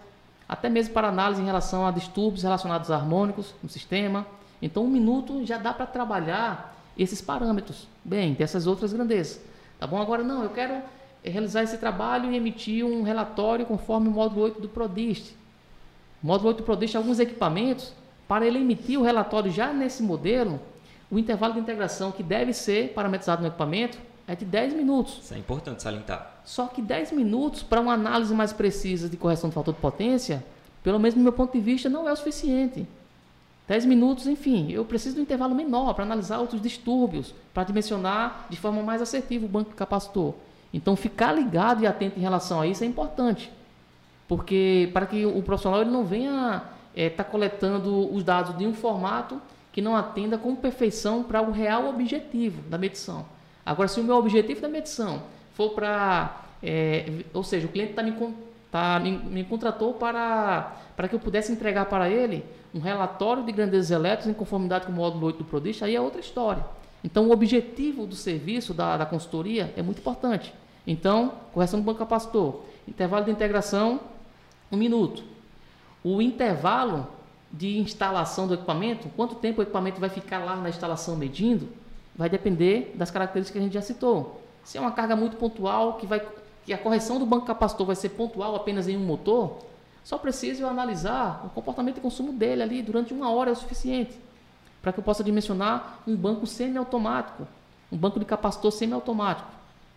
até 0.48 0.70
mesmo 0.70 0.94
para 0.94 1.10
análise 1.10 1.42
em 1.42 1.46
relação 1.46 1.86
a 1.86 1.92
distúrbios 1.92 2.44
relacionados 2.44 2.90
a 2.90 2.96
harmônicos 2.96 3.54
no 3.62 3.70
sistema. 3.70 4.26
Então, 4.62 4.84
um 4.84 4.90
minuto 4.90 5.46
já 5.46 5.58
dá 5.58 5.74
para 5.74 5.86
trabalhar 5.86 6.76
esses 6.98 7.22
parâmetros, 7.22 7.88
bem, 8.04 8.34
dessas 8.34 8.66
outras 8.68 8.92
grandezas. 8.92 9.42
Tá 9.80 9.86
bom? 9.86 10.02
Agora, 10.02 10.24
não, 10.24 10.44
eu 10.44 10.50
quero 10.50 10.82
realizar 11.24 11.64
esse 11.64 11.78
trabalho 11.78 12.32
e 12.32 12.36
emitir 12.36 12.86
um 12.86 13.04
relatório 13.04 13.66
conforme 13.66 14.08
o 14.08 14.12
módulo 14.12 14.42
8 14.42 14.62
do 14.62 14.70
PRODIST. 14.70 15.36
O 16.24 16.28
módulo 16.28 16.50
8 16.50 16.58
do 16.58 16.64
PRODIST, 16.64 16.98
alguns 16.98 17.20
equipamentos, 17.20 17.94
para 18.28 18.46
ele 18.46 18.60
emitir 18.60 19.00
o 19.00 19.04
relatório 19.04 19.52
já 19.52 19.72
nesse 19.72 20.04
modelo, 20.04 20.60
o 21.10 21.18
intervalo 21.18 21.54
de 21.54 21.60
integração 21.60 22.12
que 22.12 22.22
deve 22.22 22.54
ser 22.54 22.94
parametrizado 22.94 23.42
no 23.42 23.48
equipamento 23.48 23.98
é 24.30 24.36
de 24.36 24.46
10 24.46 24.76
minutos. 24.76 25.22
Isso 25.24 25.34
é 25.34 25.40
importante 25.40 25.82
salientar. 25.82 26.42
Só 26.46 26.68
que 26.68 26.84
10 26.84 27.14
minutos 27.14 27.64
para 27.64 27.82
uma 27.82 27.94
análise 27.94 28.32
mais 28.32 28.54
precisa 28.54 29.10
de 29.10 29.18
correção 29.18 29.50
do 29.50 29.54
fator 29.54 29.74
de 29.74 29.80
potência, 29.80 30.46
pelo 30.84 31.00
menos 31.00 31.16
do 31.16 31.20
meu 31.20 31.34
ponto 31.34 31.52
de 31.52 31.60
vista, 31.60 31.90
não 31.90 32.08
é 32.08 32.12
o 32.12 32.16
suficiente. 32.16 32.88
10 33.68 33.86
minutos, 33.86 34.28
enfim, 34.28 34.72
eu 34.72 34.86
preciso 34.86 35.16
de 35.16 35.22
um 35.22 35.24
intervalo 35.24 35.56
menor 35.56 35.96
para 35.96 36.04
analisar 36.04 36.38
outros 36.38 36.62
distúrbios, 36.62 37.34
para 37.56 37.64
dimensionar 37.64 38.46
de 38.52 38.58
forma 38.58 38.84
mais 38.84 39.02
assertiva 39.02 39.48
o 39.48 39.50
banco 39.50 39.72
capacitor. 39.72 40.36
Então, 40.72 40.96
ficar 40.96 41.32
ligado 41.32 41.82
e 41.82 41.88
atento 41.88 42.20
em 42.20 42.22
relação 42.22 42.62
a 42.62 42.68
isso 42.68 42.84
é 42.84 42.88
importante, 42.88 43.52
porque 44.28 44.92
para 44.94 45.08
que 45.08 45.26
o 45.26 45.42
profissional 45.42 45.82
ele 45.82 45.90
não 45.90 46.06
venha 46.06 46.64
estar 46.96 47.02
é, 47.02 47.10
tá 47.10 47.24
coletando 47.24 48.14
os 48.14 48.24
dados 48.24 48.56
de 48.56 48.68
um 48.68 48.76
formato 48.76 49.42
que 49.72 49.82
não 49.82 49.96
atenda 49.96 50.38
com 50.38 50.56
perfeição 50.56 51.24
para 51.24 51.42
o 51.42 51.52
real 51.52 51.88
objetivo 51.90 52.62
da 52.70 52.78
medição. 52.78 53.26
Agora, 53.66 53.88
se 53.88 54.00
o 54.00 54.04
meu 54.04 54.16
objetivo 54.16 54.62
da 54.62 54.68
medição 54.68 55.24
for 55.54 55.72
para. 55.72 56.46
É, 56.62 57.24
ou 57.34 57.44
seja, 57.44 57.68
o 57.68 57.70
cliente 57.70 57.94
tá 57.94 58.04
me, 58.04 58.14
tá, 58.72 59.00
me, 59.00 59.12
me, 59.12 59.44
contratou 59.44 59.94
para, 59.94 60.76
para 60.96 61.08
que 61.08 61.16
eu 61.16 61.20
pudesse 61.20 61.52
entregar 61.52 61.86
para 61.86 62.10
ele 62.10 62.44
um 62.74 62.80
relatório 62.80 63.44
de 63.44 63.52
grandezas 63.52 63.92
elétricas 63.92 64.28
em 64.28 64.34
conformidade 64.34 64.86
com 64.86 64.92
o 64.92 64.96
módulo 64.96 65.28
8 65.28 65.38
do 65.38 65.46
Prodist, 65.46 65.84
aí 65.84 65.96
é 65.96 66.02
outra 66.02 66.20
história. 66.20 66.66
Então, 67.04 67.28
o 67.28 67.32
objetivo 67.32 68.06
do 68.06 68.16
serviço, 68.16 68.74
da, 68.74 68.98
da 68.98 69.06
consultoria, 69.06 69.74
é 69.78 69.82
muito 69.82 70.00
importante. 70.00 70.54
Então, 70.86 71.34
correção 71.54 71.80
do 71.80 71.86
banco 71.86 72.00
capacitor, 72.00 72.62
intervalo 72.88 73.26
de 73.26 73.32
integração, 73.32 74.02
um 74.72 74.78
minuto. 74.78 75.24
O 76.04 76.22
intervalo 76.22 77.08
de 77.52 77.78
instalação 77.80 78.48
do 78.48 78.54
equipamento, 78.54 79.10
quanto 79.16 79.36
tempo 79.36 79.60
o 79.60 79.64
equipamento 79.64 80.00
vai 80.00 80.10
ficar 80.10 80.40
lá 80.40 80.56
na 80.56 80.70
instalação 80.70 81.16
medindo, 81.16 81.70
vai 82.20 82.30
depender 82.30 82.94
das 82.96 83.10
características 83.10 83.54
que 83.54 83.60
a 83.60 83.62
gente 83.62 83.74
já 83.74 83.82
citou. 83.82 84.42
Se 84.62 84.78
é 84.78 84.82
uma 84.82 84.92
carga 84.92 85.16
muito 85.16 85.38
pontual, 85.38 85.94
que, 85.94 86.06
vai, 86.06 86.22
que 86.66 86.74
a 86.74 86.78
correção 86.78 87.18
do 87.18 87.26
banco 87.26 87.46
capacitor 87.46 87.88
vai 87.88 87.96
ser 87.96 88.10
pontual 88.10 88.58
apenas 88.58 88.90
em 88.90 88.98
um 88.98 89.06
motor, 89.06 89.60
só 90.04 90.18
preciso 90.18 90.66
analisar 90.66 91.46
o 91.46 91.50
comportamento 91.50 91.96
de 91.96 92.02
consumo 92.02 92.34
dele 92.34 92.62
ali 92.62 92.82
durante 92.82 93.14
uma 93.14 93.32
hora 93.32 93.52
é 93.52 93.54
o 93.54 93.56
suficiente 93.56 94.20
para 94.82 94.92
que 94.92 95.00
eu 95.00 95.04
possa 95.04 95.24
dimensionar 95.24 96.00
um 96.06 96.16
banco 96.16 96.46
semiautomático, 96.46 97.48
um 97.90 97.98
banco 97.98 98.20
de 98.20 98.26
capacitor 98.26 98.72
semiautomático. 98.72 99.50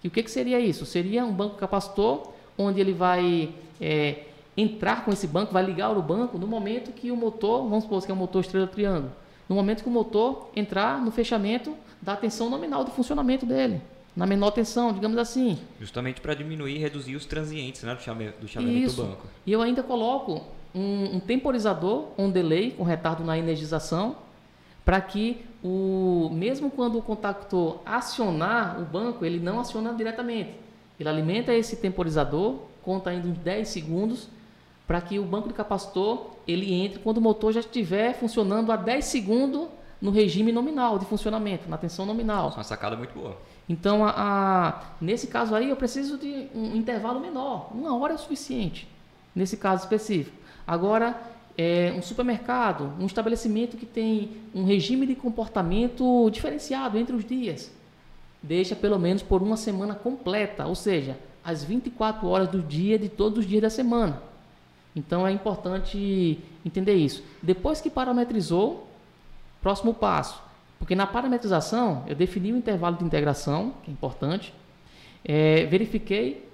E 0.02 0.06
o 0.08 0.10
que, 0.10 0.22
que 0.22 0.30
seria 0.30 0.60
isso? 0.60 0.86
Seria 0.86 1.24
um 1.24 1.32
banco 1.32 1.56
capacitor 1.56 2.32
onde 2.56 2.80
ele 2.80 2.92
vai 2.92 3.52
é, 3.80 4.26
entrar 4.56 5.04
com 5.04 5.10
esse 5.10 5.26
banco, 5.26 5.52
vai 5.52 5.64
ligar 5.64 5.90
o 5.96 6.02
banco 6.02 6.38
no 6.38 6.46
momento 6.46 6.92
que 6.92 7.10
o 7.10 7.16
motor, 7.16 7.68
vamos 7.68 7.84
supor 7.84 8.04
que 8.04 8.10
é 8.10 8.14
um 8.14 8.18
motor 8.18 8.42
estrela 8.42 8.66
triângulo, 8.68 9.12
no 9.52 9.56
momento 9.56 9.82
que 9.82 9.88
o 9.88 9.92
motor 9.92 10.48
entrar 10.56 10.98
no 10.98 11.10
fechamento 11.10 11.76
da 12.00 12.16
tensão 12.16 12.48
nominal 12.48 12.84
do 12.84 12.90
funcionamento 12.90 13.44
dele, 13.44 13.82
na 14.16 14.24
menor 14.24 14.50
tensão, 14.50 14.94
digamos 14.94 15.18
assim. 15.18 15.58
Justamente 15.78 16.22
para 16.22 16.32
diminuir 16.32 16.76
e 16.76 16.78
reduzir 16.78 17.14
os 17.16 17.26
transientes 17.26 17.82
né, 17.82 17.94
do, 17.94 18.00
chame, 18.00 18.30
do 18.40 18.48
chaveamento 18.48 18.86
Isso. 18.86 19.02
do 19.02 19.08
banco. 19.08 19.26
E 19.46 19.52
eu 19.52 19.60
ainda 19.60 19.82
coloco 19.82 20.42
um, 20.74 21.16
um 21.16 21.20
temporizador, 21.20 22.08
um 22.16 22.30
delay 22.30 22.70
com 22.70 22.82
retardo 22.82 23.22
na 23.22 23.36
energização, 23.36 24.16
para 24.86 24.98
que 25.02 25.44
o 25.62 26.30
mesmo 26.32 26.70
quando 26.70 26.98
o 26.98 27.02
contactor 27.02 27.78
acionar 27.84 28.80
o 28.80 28.86
banco, 28.86 29.22
ele 29.22 29.38
não 29.38 29.60
aciona 29.60 29.92
diretamente. 29.92 30.54
Ele 30.98 31.10
alimenta 31.10 31.52
esse 31.52 31.76
temporizador, 31.76 32.56
conta 32.80 33.10
ainda 33.10 33.28
uns 33.28 33.36
10 33.36 33.68
segundos, 33.68 34.28
para 34.92 35.00
que 35.00 35.18
o 35.18 35.24
banco 35.24 35.48
de 35.48 35.54
capacitor 35.54 36.32
ele 36.46 36.70
entre 36.74 36.98
quando 36.98 37.16
o 37.16 37.20
motor 37.22 37.50
já 37.50 37.60
estiver 37.60 38.12
funcionando 38.12 38.70
a 38.70 38.76
10 38.76 39.02
segundos 39.02 39.68
no 39.98 40.10
regime 40.10 40.52
nominal 40.52 40.98
de 40.98 41.06
funcionamento, 41.06 41.66
na 41.66 41.78
tensão 41.78 42.04
nominal. 42.04 42.48
Isso 42.48 42.56
é 42.56 42.58
uma 42.58 42.64
sacada 42.64 42.94
muito 42.94 43.14
boa. 43.14 43.38
Então, 43.66 44.04
a, 44.04 44.12
a, 44.14 44.82
nesse 45.00 45.28
caso 45.28 45.54
aí, 45.54 45.70
eu 45.70 45.76
preciso 45.76 46.18
de 46.18 46.46
um 46.54 46.76
intervalo 46.76 47.20
menor. 47.20 47.70
Uma 47.72 47.96
hora 47.96 48.12
é 48.12 48.16
o 48.16 48.18
suficiente, 48.18 48.86
nesse 49.34 49.56
caso 49.56 49.84
específico. 49.84 50.36
Agora, 50.66 51.18
é, 51.56 51.94
um 51.96 52.02
supermercado, 52.02 52.92
um 53.00 53.06
estabelecimento 53.06 53.78
que 53.78 53.86
tem 53.86 54.42
um 54.54 54.62
regime 54.62 55.06
de 55.06 55.14
comportamento 55.14 56.28
diferenciado 56.28 56.98
entre 56.98 57.16
os 57.16 57.24
dias, 57.24 57.72
deixa 58.42 58.76
pelo 58.76 58.98
menos 58.98 59.22
por 59.22 59.40
uma 59.40 59.56
semana 59.56 59.94
completa, 59.94 60.66
ou 60.66 60.74
seja, 60.74 61.16
as 61.42 61.64
24 61.64 62.28
horas 62.28 62.48
do 62.48 62.60
dia 62.60 62.98
de 62.98 63.08
todos 63.08 63.38
os 63.38 63.46
dias 63.46 63.62
da 63.62 63.70
semana. 63.70 64.31
Então 64.94 65.26
é 65.26 65.32
importante 65.32 66.38
entender 66.64 66.94
isso. 66.94 67.22
Depois 67.42 67.80
que 67.80 67.90
parametrizou, 67.90 68.88
próximo 69.60 69.94
passo. 69.94 70.40
Porque 70.78 70.94
na 70.94 71.06
parametrização 71.06 72.04
eu 72.06 72.14
defini 72.14 72.52
o 72.52 72.56
intervalo 72.56 72.96
de 72.96 73.04
integração, 73.04 73.72
que 73.82 73.90
é 73.90 73.92
importante, 73.92 74.52
é, 75.24 75.64
verifiquei 75.66 76.48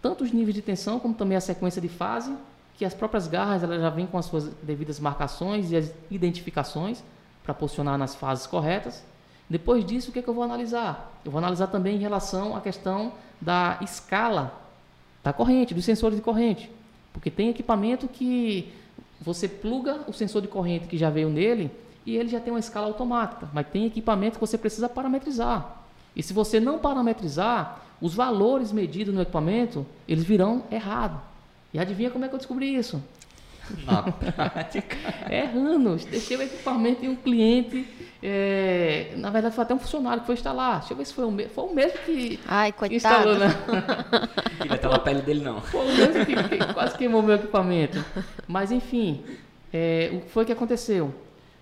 tanto 0.00 0.22
os 0.22 0.32
níveis 0.32 0.54
de 0.54 0.60
tensão 0.60 1.00
como 1.00 1.14
também 1.14 1.36
a 1.36 1.40
sequência 1.40 1.80
de 1.80 1.88
fase, 1.88 2.36
que 2.76 2.84
as 2.84 2.92
próprias 2.92 3.26
garras 3.26 3.62
elas 3.62 3.80
já 3.80 3.88
vêm 3.88 4.06
com 4.06 4.18
as 4.18 4.26
suas 4.26 4.48
devidas 4.62 5.00
marcações 5.00 5.72
e 5.72 5.76
as 5.76 5.92
identificações 6.10 7.02
para 7.42 7.54
posicionar 7.54 7.96
nas 7.96 8.14
fases 8.14 8.46
corretas. 8.46 9.02
Depois 9.48 9.84
disso, 9.84 10.10
o 10.10 10.12
que, 10.12 10.18
é 10.18 10.22
que 10.22 10.28
eu 10.28 10.34
vou 10.34 10.44
analisar? 10.44 11.12
Eu 11.24 11.30
vou 11.30 11.38
analisar 11.38 11.68
também 11.68 11.96
em 11.96 12.00
relação 12.00 12.56
à 12.56 12.60
questão 12.60 13.12
da 13.40 13.78
escala 13.80 14.60
da 15.22 15.32
corrente, 15.32 15.72
dos 15.72 15.84
sensores 15.84 16.16
de 16.16 16.22
corrente. 16.22 16.70
Porque 17.14 17.30
tem 17.30 17.48
equipamento 17.48 18.08
que 18.08 18.70
você 19.20 19.48
pluga 19.48 20.00
o 20.06 20.12
sensor 20.12 20.42
de 20.42 20.48
corrente 20.48 20.86
que 20.86 20.98
já 20.98 21.08
veio 21.08 21.30
nele 21.30 21.70
e 22.04 22.16
ele 22.16 22.28
já 22.28 22.40
tem 22.40 22.52
uma 22.52 22.60
escala 22.60 22.86
automática. 22.86 23.48
Mas 23.54 23.68
tem 23.68 23.86
equipamento 23.86 24.34
que 24.34 24.40
você 24.40 24.58
precisa 24.58 24.88
parametrizar. 24.88 25.84
E 26.14 26.22
se 26.22 26.34
você 26.34 26.60
não 26.60 26.78
parametrizar, 26.78 27.80
os 28.00 28.14
valores 28.14 28.72
medidos 28.72 29.14
no 29.14 29.22
equipamento, 29.22 29.86
eles 30.06 30.24
virão 30.24 30.64
errados. 30.70 31.20
E 31.72 31.78
adivinha 31.78 32.10
como 32.10 32.24
é 32.24 32.28
que 32.28 32.34
eu 32.34 32.38
descobri 32.38 32.74
isso? 32.74 33.02
Na 33.86 34.02
prática. 34.02 34.96
Errando. 35.32 35.96
Deixei 35.96 36.36
o 36.36 36.42
equipamento 36.42 37.04
em 37.04 37.08
um 37.08 37.16
cliente. 37.16 37.88
É, 38.26 39.12
na 39.18 39.28
verdade, 39.28 39.54
foi 39.54 39.64
até 39.64 39.74
um 39.74 39.78
funcionário 39.78 40.20
que 40.20 40.26
foi 40.26 40.34
instalar. 40.34 40.78
Deixa 40.78 40.94
eu 40.94 40.96
ver 40.96 41.04
se 41.04 41.12
foi 41.12 41.26
o, 41.26 41.30
me 41.30 41.46
foi 41.46 41.64
o 41.64 41.74
mesmo 41.74 41.98
que 41.98 42.40
Ai, 42.46 42.72
coitado. 42.72 42.94
instalou, 42.94 43.38
né? 43.38 43.48
Queria 44.62 44.76
estar 44.76 44.88
na 44.88 44.98
pele 44.98 45.20
dele, 45.20 45.44
não. 45.44 45.60
Foi 45.60 45.84
o 45.84 45.94
mesmo 45.94 46.24
que, 46.24 46.34
que 46.34 46.72
quase 46.72 46.96
queimou 46.96 47.22
meu 47.22 47.34
equipamento. 47.34 48.02
Mas, 48.48 48.72
enfim, 48.72 49.22
é, 49.70 50.08
o 50.14 50.22
que 50.22 50.30
foi 50.30 50.46
que 50.46 50.52
aconteceu? 50.52 51.14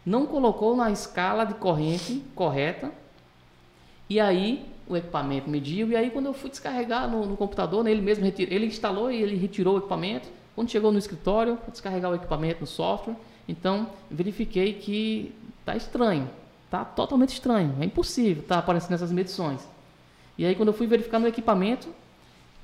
Não 0.06 0.24
colocou 0.24 0.76
na 0.76 0.88
escala 0.92 1.44
de 1.44 1.54
corrente 1.54 2.22
correta. 2.32 2.92
E 4.08 4.20
aí, 4.20 4.64
o 4.86 4.96
equipamento 4.96 5.50
mediu. 5.50 5.90
E 5.90 5.96
aí, 5.96 6.10
quando 6.10 6.26
eu 6.26 6.32
fui 6.32 6.48
descarregar 6.48 7.10
no, 7.10 7.26
no 7.26 7.36
computador, 7.36 7.82
né, 7.82 7.90
ele 7.90 8.02
mesmo 8.02 8.24
retirou, 8.24 8.54
ele 8.54 8.66
instalou 8.66 9.10
e 9.10 9.20
ele 9.20 9.34
retirou 9.34 9.74
o 9.74 9.78
equipamento. 9.78 10.28
Quando 10.54 10.70
chegou 10.70 10.92
no 10.92 10.98
escritório, 10.98 11.56
para 11.56 11.72
descarregar 11.72 12.12
o 12.12 12.14
equipamento 12.14 12.60
no 12.60 12.68
software, 12.68 13.16
então 13.48 13.88
verifiquei 14.08 14.74
que 14.74 15.34
tá 15.64 15.74
estranho, 15.74 16.30
tá 16.72 16.86
totalmente 16.86 17.34
estranho, 17.34 17.76
é 17.78 17.84
impossível 17.84 18.42
tá 18.42 18.56
aparecendo 18.56 18.94
essas 18.94 19.12
medições. 19.12 19.60
E 20.38 20.46
aí 20.46 20.54
quando 20.54 20.68
eu 20.68 20.72
fui 20.72 20.86
verificar 20.86 21.18
no 21.18 21.28
equipamento, 21.28 21.86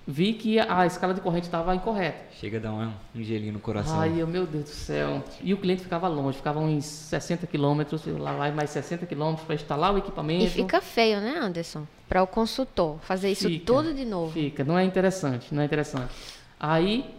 vi 0.07 0.33
que 0.33 0.59
a, 0.59 0.81
a 0.81 0.87
escala 0.87 1.13
de 1.13 1.21
corrente 1.21 1.45
estava 1.45 1.75
incorreta. 1.75 2.25
Chega 2.41 2.57
a 2.57 2.61
dar 2.61 2.73
um, 2.73 2.91
um 3.15 3.23
gelinho 3.23 3.53
no 3.53 3.61
coração. 3.61 4.01
Ai, 4.01 4.15
eu, 4.17 4.27
meu 4.27 4.47
Deus 4.47 4.65
do 4.65 4.71
céu. 4.71 5.23
E 5.43 5.53
o 5.53 5.59
cliente 5.59 5.83
ficava 5.83 6.09
longe, 6.09 6.39
ficava 6.39 6.59
uns 6.59 6.87
60 6.87 7.47
quilômetros, 7.47 8.07
lá 8.07 8.33
vai 8.33 8.51
mais 8.51 8.71
60 8.71 9.05
quilômetros 9.05 9.45
para 9.45 9.55
instalar 9.55 9.93
o 9.93 9.99
equipamento. 9.99 10.45
E 10.45 10.49
fica 10.49 10.81
feio, 10.81 11.21
né, 11.21 11.39
Anderson? 11.39 11.87
Para 12.09 12.23
o 12.23 12.27
consultor 12.27 12.99
fazer 13.03 13.31
isso 13.31 13.47
Fica. 13.47 13.67
tudo 13.67 13.93
de 13.93 14.07
novo. 14.07 14.33
Fica, 14.33 14.65
não 14.65 14.79
é 14.79 14.85
interessante, 14.85 15.55
não 15.55 15.61
é 15.61 15.67
interessante. 15.67 16.15
Aí 16.59 17.15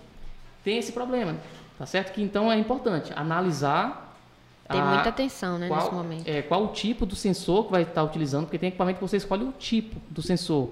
tem 0.64 0.80
esse 0.80 0.92
problema, 0.92 1.36
tá 1.78 1.86
certo? 1.86 2.12
Que 2.14 2.24
então 2.24 2.52
é 2.52 2.58
importante 2.58 3.14
analisar 3.16 4.09
Tem 4.70 4.80
a- 4.80 4.86
muita 4.86 5.10
atenção, 5.10 5.58
né, 5.58 5.68
qual, 5.68 5.80
nesse 5.82 5.94
momento. 5.94 6.28
É, 6.28 6.42
qual 6.42 6.64
o 6.64 6.68
tipo 6.68 7.06
do 7.06 7.16
sensor 7.16 7.66
que 7.66 7.72
vai 7.72 7.82
estar 7.84 8.04
utilizando, 8.04 8.46
porque 8.46 8.58
tem 8.60 8.70
equipamento 8.70 9.00
que 9.00 9.08
você 9.08 9.18
escolhe 9.18 9.44
o 9.44 9.52
tipo 9.52 9.96
do 10.10 10.22
sensor. 10.22 10.70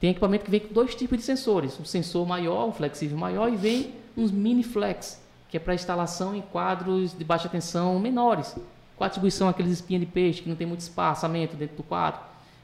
Tem 0.00 0.10
equipamento 0.10 0.44
que 0.44 0.50
vem 0.50 0.60
com 0.60 0.72
dois 0.72 0.94
tipos 0.94 1.18
de 1.18 1.24
sensores, 1.24 1.78
um 1.80 1.84
sensor 1.84 2.26
maior, 2.26 2.66
um 2.68 2.72
flexível 2.72 3.18
maior, 3.18 3.52
e 3.52 3.56
vem 3.56 3.94
uns 4.16 4.30
mini 4.30 4.62
flex, 4.62 5.20
que 5.48 5.56
é 5.56 5.60
para 5.60 5.74
instalação 5.74 6.34
em 6.34 6.40
quadros 6.40 7.16
de 7.16 7.24
baixa 7.24 7.48
tensão 7.48 7.98
menores. 7.98 8.54
Com 8.96 9.04
a 9.04 9.08
distribuição 9.08 9.48
aqueles 9.48 9.72
espinhas 9.72 10.00
de 10.00 10.06
peixe, 10.06 10.42
que 10.42 10.48
não 10.48 10.56
tem 10.56 10.66
muito 10.66 10.80
espaçamento 10.80 11.56
dentro 11.56 11.76
do 11.76 11.82
quadro. 11.82 12.20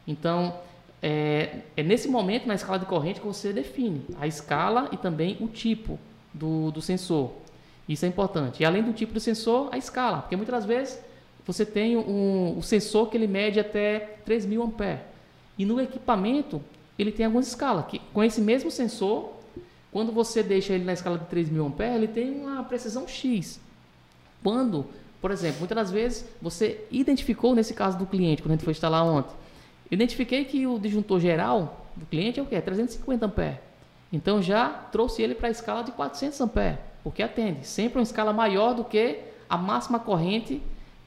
Então, 0.06 0.54
é, 1.02 1.58
é 1.76 1.82
nesse 1.82 2.08
momento, 2.08 2.46
na 2.46 2.54
escala 2.54 2.78
de 2.78 2.86
corrente, 2.86 3.20
que 3.20 3.26
você 3.26 3.52
define 3.52 4.04
a 4.20 4.26
escala 4.26 4.88
e 4.92 4.96
também 4.96 5.36
o 5.40 5.48
tipo 5.48 5.98
do, 6.32 6.70
do 6.70 6.80
sensor. 6.80 7.32
Isso 7.88 8.04
é 8.04 8.08
importante. 8.08 8.62
E 8.62 8.64
além 8.66 8.82
do 8.82 8.92
tipo 8.92 9.12
do 9.12 9.20
sensor, 9.20 9.68
a 9.72 9.78
escala. 9.78 10.22
Porque 10.22 10.36
muitas 10.36 10.64
vezes 10.64 10.98
você 11.46 11.66
tem 11.66 11.96
um, 11.96 12.58
um 12.58 12.62
sensor 12.62 13.10
que 13.10 13.16
ele 13.16 13.26
mede 13.26 13.60
até 13.60 14.18
3.000 14.26 14.64
amperes. 14.64 15.02
E 15.58 15.66
no 15.66 15.80
equipamento, 15.80 16.62
ele 16.98 17.12
tem 17.12 17.26
algumas 17.26 17.46
escalas. 17.46 17.86
Que, 17.86 18.00
com 18.12 18.24
esse 18.24 18.40
mesmo 18.40 18.70
sensor, 18.70 19.34
quando 19.92 20.10
você 20.10 20.42
deixa 20.42 20.72
ele 20.72 20.84
na 20.84 20.92
escala 20.92 21.18
de 21.18 21.26
3.000 21.26 21.66
amperes, 21.66 21.96
ele 21.96 22.08
tem 22.08 22.40
uma 22.40 22.64
precisão 22.64 23.06
X. 23.06 23.60
Quando, 24.42 24.86
por 25.20 25.30
exemplo, 25.30 25.58
muitas 25.60 25.76
das 25.76 25.90
vezes 25.90 26.24
você 26.40 26.84
identificou, 26.90 27.54
nesse 27.54 27.74
caso 27.74 27.98
do 27.98 28.06
cliente, 28.06 28.42
quando 28.42 28.52
a 28.52 28.54
gente 28.56 28.64
foi 28.64 28.72
instalar 28.72 29.04
ontem, 29.04 29.34
identifiquei 29.90 30.44
que 30.44 30.66
o 30.66 30.78
disjuntor 30.78 31.20
geral 31.20 31.86
do 31.94 32.06
cliente 32.06 32.40
é 32.40 32.42
o 32.42 32.46
quê? 32.46 32.56
É 32.56 32.60
350 32.60 33.26
amperes. 33.26 33.58
Então 34.12 34.42
já 34.42 34.68
trouxe 34.68 35.22
ele 35.22 35.34
para 35.34 35.48
a 35.48 35.50
escala 35.50 35.82
de 35.82 35.92
400 35.92 36.40
amperes, 36.40 36.78
porque 37.04 37.22
atende. 37.22 37.66
Sempre 37.66 37.98
uma 37.98 38.02
escala 38.02 38.32
maior 38.32 38.74
do 38.74 38.82
que 38.82 39.20
a 39.48 39.56
máxima 39.58 40.00
corrente 40.00 40.60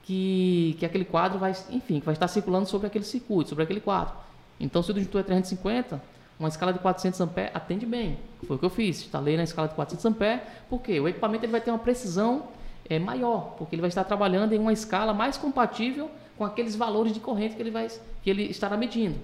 que, 0.03 0.77
que 0.79 0.85
aquele 0.85 1.03
quadro 1.03 1.39
vai, 1.39 1.53
enfim, 1.71 1.99
vai 1.99 2.13
estar 2.13 2.27
circulando 2.27 2.67
sobre 2.67 2.87
aquele 2.87 3.03
circuito, 3.03 3.49
sobre 3.49 3.63
aquele 3.63 3.81
quadro. 3.81 4.13
Então 4.59 4.81
se 4.81 4.91
o 4.91 4.93
disjuntor 4.93 5.21
é 5.21 5.23
350, 5.23 6.01
uma 6.39 6.47
escala 6.47 6.71
de 6.71 6.79
400 6.79 7.19
amperes 7.19 7.51
atende 7.55 7.85
bem. 7.85 8.17
Foi 8.45 8.55
o 8.55 8.59
que 8.59 8.65
eu 8.65 8.69
fiz. 8.69 9.01
Instalei 9.01 9.35
na 9.35 9.43
escala 9.43 9.67
de 9.67 9.73
400 9.73 10.05
amperes, 10.05 10.43
porque 10.69 10.99
o 10.99 11.07
equipamento 11.07 11.43
ele 11.43 11.51
vai 11.51 11.61
ter 11.61 11.71
uma 11.71 11.79
precisão 11.79 12.43
é, 12.87 12.99
maior, 12.99 13.55
porque 13.57 13.75
ele 13.75 13.81
vai 13.81 13.89
estar 13.89 14.03
trabalhando 14.03 14.53
em 14.53 14.59
uma 14.59 14.71
escala 14.71 15.13
mais 15.13 15.35
compatível 15.35 16.09
com 16.37 16.45
aqueles 16.45 16.75
valores 16.75 17.11
de 17.11 17.19
corrente 17.19 17.55
que 17.55 17.61
ele, 17.61 17.71
vai, 17.71 17.87
que 18.21 18.29
ele 18.29 18.43
estará 18.43 18.77
medindo. 18.77 19.17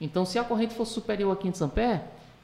Então, 0.00 0.24
se 0.26 0.38
a 0.38 0.44
corrente 0.44 0.74
fosse 0.74 0.92
superior 0.92 1.32
a 1.32 1.36
500 1.36 1.62
amperes, 1.62 2.00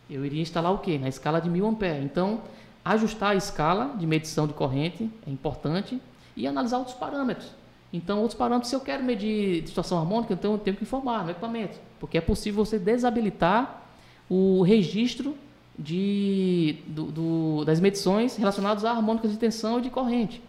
eu 0.09 0.25
iria 0.25 0.41
instalar 0.41 0.73
o 0.73 0.79
quê? 0.79 0.99
Na 0.99 1.09
escala 1.09 1.41
de 1.41 1.51
1000 1.51 1.67
amperes. 1.67 2.05
Então, 2.05 2.41
ajustar 2.85 3.31
a 3.33 3.35
escala 3.37 3.95
de 3.97 4.07
medição 4.07 4.47
de 4.47 4.53
corrente 4.55 5.11
é 5.27 5.31
importante 5.31 6.01
e 6.37 6.47
analisar 6.47 6.79
outros 6.79 6.97
parâmetros. 6.97 7.49
Então, 7.93 8.21
outros 8.21 8.37
parâmetros, 8.39 8.71
se 8.71 8.77
eu 8.77 8.81
quero 8.81 9.05
medir 9.05 9.63
distorção 9.63 9.99
harmônica, 9.99 10.33
então 10.33 10.53
eu 10.53 10.59
tenho 10.59 10.77
que 10.77 10.83
informar 10.83 11.25
no 11.25 11.31
equipamento, 11.31 11.79
porque 12.01 12.17
é 12.17 12.21
possível 12.21 12.65
você 12.65 12.79
desabilitar 12.79 13.83
o 14.31 14.63
registro 14.63 15.37
de, 15.79 16.77
do- 16.87 17.05
do- 17.07 17.65
das 17.65 17.81
medições 17.81 18.37
relacionadas 18.37 18.85
a 18.85 18.91
harmônicas 18.91 19.31
de 19.31 19.37
tensão 19.37 19.79
e 19.79 19.83
de 19.83 19.91
corrente. 19.91 20.43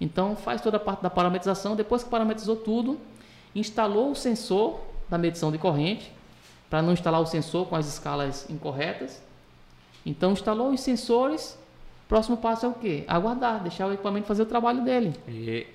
Então, 0.00 0.36
faz 0.36 0.60
toda 0.60 0.76
a 0.78 0.80
parte 0.80 1.02
da 1.02 1.10
parametrização. 1.10 1.76
Depois 1.76 2.02
que 2.02 2.08
parametrizou 2.10 2.56
tudo, 2.56 2.98
instalou 3.54 4.10
o 4.10 4.14
sensor 4.14 4.80
da 5.08 5.16
medição 5.18 5.50
de 5.52 5.58
corrente, 5.58 6.10
para 6.68 6.82
não 6.82 6.92
instalar 6.92 7.20
o 7.20 7.26
sensor 7.26 7.66
com 7.66 7.76
as 7.76 7.86
escalas 7.86 8.48
incorretas. 8.50 9.22
Então, 10.04 10.32
instalou 10.32 10.70
os 10.70 10.80
sensores. 10.80 11.58
Próximo 12.08 12.36
passo 12.36 12.66
é 12.66 12.68
o 12.68 12.72
quê? 12.72 13.04
Aguardar, 13.08 13.60
deixar 13.60 13.86
o 13.86 13.92
equipamento 13.92 14.26
fazer 14.26 14.42
o 14.42 14.46
trabalho 14.46 14.82
dele. 14.82 15.12
E 15.26 15.66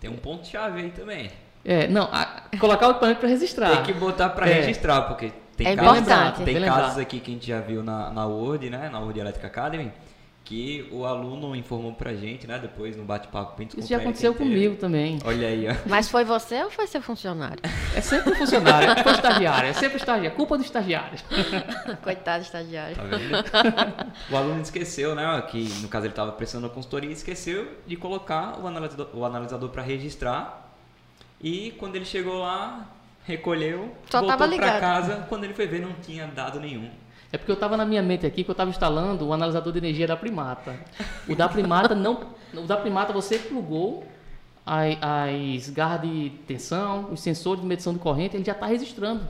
tem 0.00 0.08
um 0.10 0.16
ponto-chave 0.16 0.80
aí 0.80 0.90
também. 0.90 1.30
É, 1.64 1.88
não, 1.88 2.04
a- 2.12 2.42
colocar 2.58 2.86
o 2.88 2.90
equipamento 2.92 3.20
para 3.20 3.28
registrar. 3.28 3.70
Tem 3.76 3.82
que 3.82 3.92
botar 3.92 4.30
para 4.30 4.48
É. 4.48 4.54
registrar, 4.60 5.02
porque 5.02 5.32
tem 5.56 5.66
É 5.66 5.76
casos, 5.76 6.44
tem 6.44 6.60
casos 6.64 6.98
aqui 6.98 7.20
que 7.20 7.30
a 7.30 7.34
gente 7.34 7.46
já 7.48 7.60
viu 7.60 7.82
na, 7.82 8.10
na 8.10 8.26
Word, 8.26 8.70
né? 8.70 8.88
Na 8.90 9.00
Word 9.00 9.18
Electric 9.18 9.44
Academy, 9.46 9.92
que 10.50 10.88
o 10.90 11.06
aluno 11.06 11.54
informou 11.54 11.92
pra 11.92 12.12
gente, 12.12 12.44
né? 12.44 12.58
Depois 12.58 12.96
no 12.96 13.04
bate-papo 13.04 13.62
Isso 13.62 13.88
já 13.88 13.98
aconteceu 13.98 14.34
comigo 14.34 14.74
também. 14.74 15.20
Olha 15.24 15.46
aí, 15.46 15.68
ó. 15.68 15.76
Mas 15.86 16.08
foi 16.08 16.24
você 16.24 16.64
ou 16.64 16.68
foi 16.68 16.88
seu 16.88 17.00
funcionário? 17.00 17.62
É 17.94 18.00
sempre 18.00 18.32
o 18.32 18.36
funcionário, 18.36 19.02
foi 19.02 19.12
o 19.12 19.14
estagiário, 19.16 19.68
é 19.68 19.72
sempre 19.72 19.96
o 19.96 19.96
estagiário, 19.96 20.36
culpa 20.36 20.56
do 20.56 20.62
estagiário. 20.62 21.18
Coitado 22.02 22.44
estagiário. 22.44 22.94
Tá 22.94 23.02
vendo? 23.02 24.12
o 24.30 24.36
aluno 24.36 24.62
esqueceu, 24.62 25.14
né? 25.14 25.42
Que 25.50 25.68
no 25.82 25.88
caso 25.88 26.06
ele 26.06 26.12
estava 26.12 26.30
prestando 26.32 26.66
a 26.66 26.70
consultoria 26.70 27.10
e 27.10 27.12
esqueceu 27.12 27.68
de 27.86 27.96
colocar 27.96 28.60
o 28.60 28.66
analisador, 28.68 29.08
o 29.12 29.24
analisador 29.24 29.70
para 29.70 29.82
registrar. 29.82 30.72
E 31.40 31.72
quando 31.78 31.96
ele 31.96 32.04
chegou 32.04 32.38
lá, 32.38 32.86
recolheu, 33.24 33.92
Só 34.08 34.20
voltou 34.20 34.38
tava 34.38 34.56
para 34.56 34.80
casa. 34.80 35.26
Quando 35.28 35.44
ele 35.44 35.54
foi 35.54 35.66
ver, 35.66 35.80
não 35.80 35.92
tinha 35.94 36.26
dado 36.28 36.60
nenhum. 36.60 36.90
É 37.32 37.38
porque 37.38 37.50
eu 37.50 37.54
estava 37.54 37.76
na 37.76 37.84
minha 37.84 38.02
mente 38.02 38.26
aqui 38.26 38.42
que 38.42 38.50
eu 38.50 38.52
estava 38.52 38.70
instalando 38.70 39.26
o 39.26 39.32
analisador 39.32 39.72
de 39.72 39.78
energia 39.78 40.06
da 40.06 40.16
Primata. 40.16 40.74
O 41.28 41.34
da 41.36 41.48
Primata 41.48 41.94
não, 41.94 42.20
o 42.54 42.62
da 42.62 42.76
Primata 42.76 43.12
você 43.12 43.38
plugou 43.38 44.04
a- 44.66 45.26
as 45.56 45.70
garras 45.70 46.02
de 46.02 46.30
tensão, 46.46 47.08
os 47.12 47.20
sensores 47.20 47.60
de 47.62 47.66
medição 47.68 47.92
de 47.92 47.98
corrente, 48.00 48.36
ele 48.36 48.44
já 48.44 48.52
está 48.52 48.66
registrando. 48.66 49.22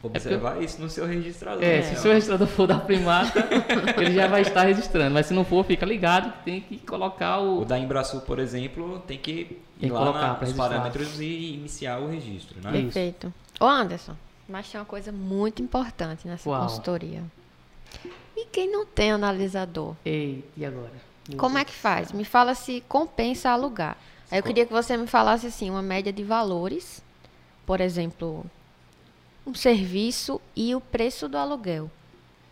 Observar 0.00 0.62
isso 0.62 0.80
no 0.80 0.88
seu 0.88 1.04
registrador. 1.06 1.62
É, 1.62 1.76
né? 1.78 1.82
se 1.82 1.94
o 1.94 1.98
seu 1.98 2.12
registrador 2.12 2.46
for 2.46 2.68
da 2.68 2.78
Primata, 2.78 3.44
ele 3.98 4.12
já 4.14 4.28
vai 4.28 4.42
estar 4.42 4.62
registrando. 4.62 5.12
Mas 5.12 5.26
se 5.26 5.34
não 5.34 5.44
for, 5.44 5.64
fica 5.64 5.84
ligado 5.84 6.32
que 6.38 6.44
tem 6.44 6.60
que 6.60 6.78
colocar 6.78 7.38
O 7.40 7.62
o. 7.62 7.64
da 7.64 7.76
Embrasul, 7.76 8.20
por 8.20 8.38
exemplo, 8.38 9.02
tem 9.08 9.18
que 9.18 9.30
ir 9.32 9.44
Tem 9.80 9.88
que 9.88 9.90
lá 9.90 9.98
colocar 9.98 10.20
na- 10.28 10.38
registrar. 10.38 10.68
parâmetros 10.68 11.20
e 11.20 11.54
iniciar 11.54 11.98
o 12.00 12.08
registro, 12.08 12.60
né? 12.62 12.70
Isso. 12.78 12.82
Perfeito. 12.92 13.32
Ô 13.58 13.64
Anderson, 13.66 14.12
mas 14.48 14.70
tem 14.70 14.80
uma 14.80 14.86
coisa 14.86 15.12
muito 15.12 15.62
importante 15.62 16.26
nessa 16.26 16.44
Qual? 16.44 16.62
consultoria. 16.62 17.22
E 18.36 18.46
quem 18.46 18.70
não 18.70 18.86
tem 18.86 19.12
analisador? 19.12 19.94
Ei, 20.04 20.44
e 20.56 20.64
agora? 20.64 20.92
Como 21.36 21.58
é 21.58 21.64
que 21.64 21.74
faz? 21.74 22.12
Me 22.12 22.24
fala 22.24 22.54
se 22.54 22.82
compensa 22.88 23.50
alugar. 23.50 23.96
Aí 24.30 24.38
eu 24.38 24.42
queria 24.42 24.64
que 24.64 24.72
você 24.72 24.96
me 24.96 25.06
falasse 25.06 25.46
assim, 25.46 25.68
uma 25.68 25.82
média 25.82 26.12
de 26.12 26.22
valores, 26.22 27.02
por 27.66 27.80
exemplo, 27.80 28.44
um 29.46 29.54
serviço 29.54 30.40
e 30.54 30.74
o 30.74 30.80
preço 30.80 31.28
do 31.28 31.36
aluguel. 31.36 31.90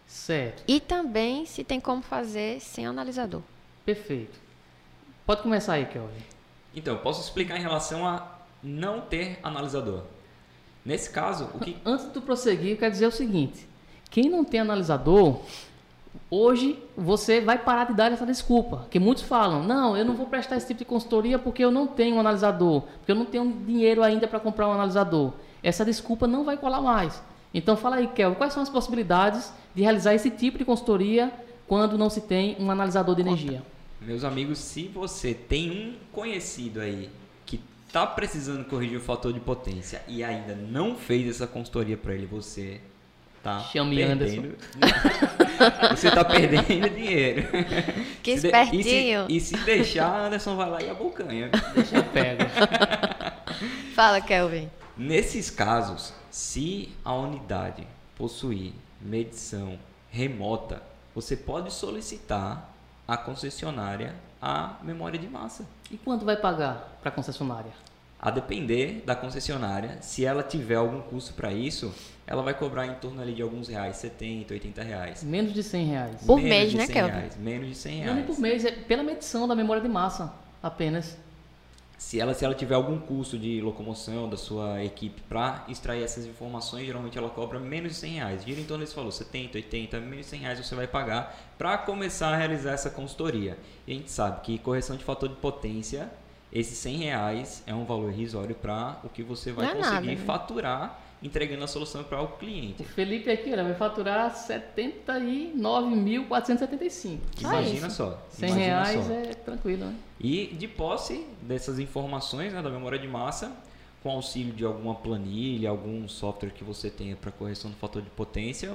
Certo. 0.06 0.62
E 0.66 0.80
também 0.80 1.46
se 1.46 1.64
tem 1.64 1.80
como 1.80 2.02
fazer 2.02 2.60
sem 2.60 2.86
analisador. 2.86 3.42
Perfeito. 3.84 4.38
Pode 5.26 5.42
começar 5.42 5.74
aí, 5.74 5.86
Kelvin. 5.86 6.22
Então, 6.74 6.98
posso 6.98 7.20
explicar 7.20 7.56
em 7.56 7.62
relação 7.62 8.06
a 8.06 8.38
não 8.62 9.00
ter 9.00 9.38
analisador. 9.42 10.04
Nesse 10.86 11.10
caso, 11.10 11.48
o 11.52 11.58
que. 11.58 11.76
Antes 11.84 12.10
de 12.12 12.20
prosseguir, 12.20 12.70
eu 12.70 12.76
quero 12.76 12.92
dizer 12.92 13.08
o 13.08 13.10
seguinte: 13.10 13.66
quem 14.08 14.30
não 14.30 14.44
tem 14.44 14.60
analisador, 14.60 15.40
hoje 16.30 16.78
você 16.96 17.40
vai 17.40 17.58
parar 17.58 17.86
de 17.86 17.94
dar 17.94 18.12
essa 18.12 18.24
desculpa. 18.24 18.86
Que 18.88 19.00
muitos 19.00 19.24
falam: 19.24 19.64
não, 19.64 19.96
eu 19.96 20.04
não 20.04 20.14
vou 20.14 20.26
prestar 20.26 20.56
esse 20.56 20.68
tipo 20.68 20.78
de 20.78 20.84
consultoria 20.84 21.40
porque 21.40 21.64
eu 21.64 21.72
não 21.72 21.88
tenho 21.88 22.14
um 22.14 22.20
analisador, 22.20 22.82
porque 22.98 23.10
eu 23.10 23.16
não 23.16 23.24
tenho 23.24 23.52
dinheiro 23.66 24.00
ainda 24.00 24.28
para 24.28 24.38
comprar 24.38 24.68
um 24.68 24.72
analisador. 24.72 25.32
Essa 25.60 25.84
desculpa 25.84 26.28
não 26.28 26.44
vai 26.44 26.56
colar 26.56 26.80
mais. 26.80 27.20
Então, 27.52 27.76
fala 27.76 27.96
aí, 27.96 28.06
Kel, 28.06 28.36
quais 28.36 28.52
são 28.52 28.62
as 28.62 28.68
possibilidades 28.68 29.52
de 29.74 29.82
realizar 29.82 30.14
esse 30.14 30.30
tipo 30.30 30.56
de 30.56 30.64
consultoria 30.64 31.32
quando 31.66 31.98
não 31.98 32.08
se 32.08 32.20
tem 32.20 32.56
um 32.60 32.70
analisador 32.70 33.16
de 33.16 33.22
energia? 33.22 33.62
Meus 34.00 34.22
amigos, 34.22 34.58
se 34.58 34.86
você 34.86 35.34
tem 35.34 35.70
um 35.70 35.94
conhecido 36.12 36.80
aí 36.80 37.10
está 37.96 38.06
precisando 38.06 38.62
corrigir 38.66 38.98
o 38.98 39.00
fator 39.00 39.32
de 39.32 39.40
potência 39.40 40.02
e 40.06 40.22
ainda 40.22 40.54
não 40.54 40.96
fez 40.96 41.26
essa 41.26 41.46
consultoria 41.46 41.96
para 41.96 42.12
ele, 42.12 42.26
você 42.26 42.78
tá 43.42 43.60
Chame 43.60 43.96
perdendo. 43.96 44.54
você 45.96 46.10
tá 46.10 46.22
perdendo 46.22 46.90
dinheiro. 46.90 47.48
Que 48.22 48.32
espertinho. 48.32 49.24
E 49.30 49.40
se, 49.40 49.54
e 49.54 49.58
se 49.58 49.64
deixar, 49.64 50.26
Anderson 50.26 50.56
vai 50.56 50.68
lá 50.68 50.82
e 50.82 50.90
abocanha. 50.90 51.48
Deixa 51.74 51.96
eu 51.96 52.04
pego. 52.04 52.42
Fala, 53.94 54.20
Kelvin. 54.20 54.68
Nesses 54.94 55.48
casos, 55.48 56.12
se 56.30 56.92
a 57.04 57.14
unidade 57.14 57.86
possuir 58.16 58.72
medição 59.00 59.78
remota, 60.10 60.82
você 61.14 61.36
pode 61.36 61.72
solicitar 61.72 62.68
à 63.06 63.16
concessionária 63.16 64.14
a 64.42 64.76
memória 64.82 65.18
de 65.18 65.28
massa. 65.28 65.64
E 65.90 65.96
quanto 65.96 66.24
vai 66.24 66.36
pagar 66.36 66.98
para 67.00 67.10
a 67.10 67.12
concessionária? 67.12 67.85
A 68.18 68.30
depender 68.30 69.02
da 69.04 69.14
concessionária, 69.14 69.98
se 70.00 70.24
ela 70.24 70.42
tiver 70.42 70.76
algum 70.76 71.00
custo 71.02 71.34
para 71.34 71.52
isso, 71.52 71.94
ela 72.26 72.42
vai 72.42 72.54
cobrar 72.54 72.86
em 72.86 72.94
torno 72.94 73.20
ali 73.20 73.34
de 73.34 73.42
alguns 73.42 73.68
reais, 73.68 73.96
70, 73.96 74.54
80 74.54 74.82
reais. 74.82 75.22
Menos 75.22 75.52
de 75.52 75.62
100 75.62 75.86
reais. 75.86 76.16
Por 76.26 76.36
Menos 76.36 76.50
mês, 76.50 76.70
de 76.70 76.76
né, 76.78 76.86
100 76.86 76.94
Kelvin? 76.94 77.12
reais, 77.12 77.36
menos 77.36 77.68
de 77.68 77.74
100 77.74 77.96
Não 77.96 78.02
reais. 78.04 78.16
nem 78.16 78.26
por 78.26 78.38
mês, 78.40 78.64
é 78.64 78.72
pela 78.72 79.02
medição 79.02 79.46
da 79.46 79.54
memória 79.54 79.82
de 79.82 79.88
massa 79.88 80.32
apenas. 80.62 81.16
Se 81.98 82.20
ela, 82.20 82.34
se 82.34 82.44
ela 82.44 82.54
tiver 82.54 82.74
algum 82.74 82.98
custo 82.98 83.38
de 83.38 83.60
locomoção 83.60 84.28
da 84.28 84.36
sua 84.36 84.82
equipe 84.84 85.22
para 85.28 85.64
extrair 85.68 86.02
essas 86.02 86.26
informações, 86.26 86.84
geralmente 86.84 87.16
ela 87.16 87.30
cobra 87.30 87.58
menos 87.58 87.92
de 87.92 87.98
100 87.98 88.12
reais. 88.14 88.44
Gira 88.44 88.60
em 88.60 88.64
torno 88.64 88.84
desse 88.84 88.94
valor, 88.96 89.10
70, 89.12 89.56
80, 89.56 90.00
menos 90.00 90.18
de 90.18 90.24
100 90.26 90.40
reais 90.40 90.58
você 90.66 90.74
vai 90.74 90.86
pagar 90.86 91.34
para 91.56 91.78
começar 91.78 92.34
a 92.34 92.36
realizar 92.36 92.72
essa 92.72 92.90
consultoria. 92.90 93.56
E 93.86 93.92
a 93.92 93.94
gente 93.94 94.10
sabe 94.10 94.40
que 94.42 94.58
correção 94.58 94.96
de 94.96 95.04
fator 95.04 95.28
de 95.28 95.36
potência, 95.36 96.10
esses 96.52 96.78
100 96.78 96.96
reais 96.96 97.62
é 97.66 97.74
um 97.74 97.84
valor 97.84 98.12
irrisório 98.12 98.54
para 98.54 98.98
o 99.04 99.08
que 99.08 99.22
você 99.22 99.52
vai 99.52 99.66
é 99.66 99.74
conseguir 99.74 99.94
nada, 99.94 100.06
né? 100.06 100.16
faturar 100.16 101.02
entregando 101.22 101.64
a 101.64 101.66
solução 101.66 102.04
para 102.04 102.20
o 102.20 102.24
O 102.24 102.28
cliente. 102.36 102.84
Felipe 102.84 103.30
aqui 103.30 103.50
olha, 103.52 103.64
vai 103.64 103.74
faturar 103.74 104.34
79.475. 104.34 107.18
Só 107.34 107.48
Imagina 107.48 107.86
isso. 107.86 107.96
só. 107.96 108.22
100 108.30 108.48
imagina 108.48 108.66
reais 108.66 109.06
só. 109.06 109.12
é 109.12 109.22
tranquilo, 109.34 109.86
né? 109.86 109.94
E 110.20 110.46
de 110.48 110.68
posse 110.68 111.26
dessas 111.42 111.78
informações 111.78 112.52
né, 112.52 112.60
da 112.62 112.68
memória 112.70 112.98
de 112.98 113.08
massa, 113.08 113.52
com 114.02 114.10
auxílio 114.10 114.52
de 114.52 114.64
alguma 114.64 114.94
planilha, 114.94 115.70
algum 115.70 116.06
software 116.08 116.50
que 116.50 116.62
você 116.62 116.90
tenha 116.90 117.16
para 117.16 117.32
correção 117.32 117.70
do 117.70 117.76
fator 117.76 118.02
de 118.02 118.10
potência, 118.10 118.74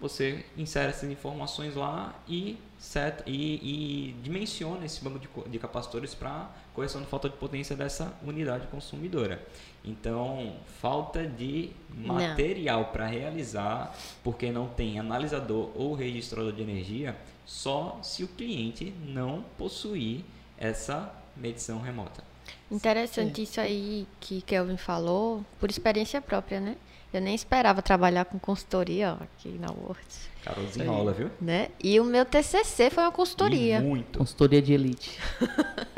você 0.00 0.44
insere 0.58 0.88
essas 0.88 1.08
informações 1.08 1.76
lá 1.76 2.12
e, 2.28 2.58
seta, 2.78 3.22
e, 3.24 4.10
e 4.10 4.14
dimensiona 4.22 4.84
esse 4.84 5.00
banco 5.02 5.20
de, 5.20 5.28
de 5.48 5.58
capacitores 5.60 6.12
para 6.14 6.50
correção 6.74 7.00
do 7.00 7.06
fator 7.06 7.30
de 7.30 7.36
potência 7.36 7.76
dessa 7.76 8.14
unidade 8.24 8.66
consumidora. 8.68 9.44
Então, 9.84 10.56
falta 10.80 11.26
de 11.26 11.70
material 11.94 12.86
para 12.86 13.06
realizar, 13.06 13.94
porque 14.22 14.50
não 14.50 14.68
tem 14.68 14.98
analisador 14.98 15.70
ou 15.74 15.94
registrador 15.94 16.52
de 16.52 16.62
energia, 16.62 17.16
só 17.44 17.98
se 18.02 18.22
o 18.24 18.28
cliente 18.28 18.92
não 19.04 19.44
possuir 19.58 20.24
essa 20.56 21.12
medição 21.36 21.80
remota. 21.80 22.22
Interessante 22.70 23.42
isso 23.42 23.60
aí 23.60 24.06
que 24.20 24.40
Kelvin 24.42 24.76
falou, 24.76 25.44
por 25.60 25.70
experiência 25.70 26.20
própria, 26.20 26.60
né? 26.60 26.76
Eu 27.12 27.20
nem 27.20 27.34
esperava 27.34 27.82
trabalhar 27.82 28.24
com 28.24 28.38
consultoria 28.38 29.18
ó, 29.20 29.22
aqui 29.22 29.50
na 29.58 29.70
Word, 29.70 30.00
Carol 30.44 30.64
desenrola, 30.64 31.12
viu? 31.12 31.30
né? 31.40 31.68
E 31.82 32.00
o 32.00 32.04
meu 32.04 32.24
TCC 32.24 32.90
foi 32.90 33.04
uma 33.04 33.12
consultoria. 33.12 33.78
E 33.78 33.82
muito. 33.82 34.18
Consultoria 34.18 34.60
de 34.60 34.72
elite. 34.72 35.18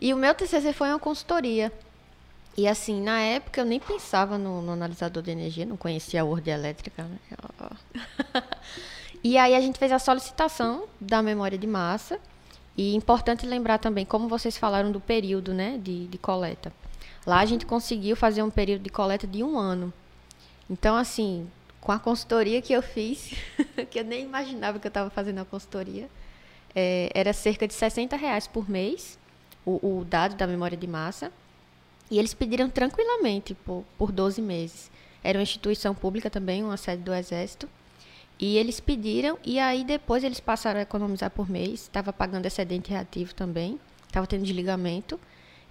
E 0.00 0.14
o 0.14 0.16
meu 0.16 0.32
TCC 0.32 0.72
foi 0.72 0.88
uma 0.90 0.98
consultoria. 0.98 1.72
E 2.56 2.68
assim, 2.68 3.02
na 3.02 3.20
época 3.20 3.60
eu 3.60 3.64
nem 3.64 3.80
pensava 3.80 4.38
no, 4.38 4.62
no 4.62 4.72
analisador 4.72 5.22
de 5.22 5.30
energia, 5.30 5.66
não 5.66 5.76
conhecia 5.76 6.22
a 6.22 6.24
Word 6.24 6.48
elétrica, 6.48 7.02
né? 7.02 7.18
E 9.22 9.36
aí 9.36 9.54
a 9.56 9.60
gente 9.60 9.78
fez 9.78 9.90
a 9.90 9.98
solicitação 9.98 10.84
da 11.00 11.20
memória 11.20 11.58
de 11.58 11.66
massa. 11.66 12.20
E 12.76 12.94
importante 12.94 13.44
lembrar 13.44 13.78
também, 13.78 14.04
como 14.04 14.28
vocês 14.28 14.56
falaram 14.56 14.92
do 14.92 15.00
período 15.00 15.52
né, 15.52 15.76
de, 15.82 16.06
de 16.06 16.16
coleta. 16.16 16.72
Lá 17.26 17.40
a 17.40 17.44
gente 17.44 17.66
conseguiu 17.66 18.14
fazer 18.14 18.42
um 18.44 18.50
período 18.50 18.82
de 18.82 18.90
coleta 18.90 19.26
de 19.26 19.42
um 19.42 19.58
ano. 19.58 19.92
Então, 20.70 20.94
assim, 20.96 21.50
com 21.88 21.92
a 21.92 21.98
consultoria 21.98 22.60
que 22.60 22.74
eu 22.74 22.82
fiz, 22.82 23.32
que 23.90 23.98
eu 23.98 24.04
nem 24.04 24.22
imaginava 24.22 24.78
que 24.78 24.86
eu 24.86 24.90
estava 24.90 25.08
fazendo 25.08 25.38
a 25.38 25.44
consultoria, 25.46 26.06
é, 26.74 27.10
era 27.14 27.32
cerca 27.32 27.66
de 27.66 27.72
60 27.72 28.14
reais 28.14 28.46
por 28.46 28.68
mês, 28.68 29.18
o, 29.64 30.00
o 30.00 30.04
dado 30.04 30.34
da 30.34 30.46
memória 30.46 30.76
de 30.76 30.86
massa. 30.86 31.32
E 32.10 32.18
eles 32.18 32.34
pediram 32.34 32.68
tranquilamente 32.68 33.54
por, 33.54 33.86
por 33.96 34.12
12 34.12 34.42
meses. 34.42 34.90
Era 35.24 35.38
uma 35.38 35.42
instituição 35.42 35.94
pública 35.94 36.28
também, 36.28 36.62
uma 36.62 36.76
sede 36.76 37.02
do 37.02 37.14
Exército. 37.14 37.66
E 38.38 38.58
eles 38.58 38.80
pediram, 38.80 39.38
e 39.42 39.58
aí 39.58 39.82
depois 39.82 40.22
eles 40.22 40.40
passaram 40.40 40.80
a 40.80 40.82
economizar 40.82 41.30
por 41.30 41.48
mês. 41.48 41.84
Estava 41.84 42.12
pagando 42.12 42.44
excedente 42.44 42.90
reativo 42.90 43.34
também, 43.34 43.80
estava 44.06 44.26
tendo 44.26 44.42
desligamento. 44.44 45.18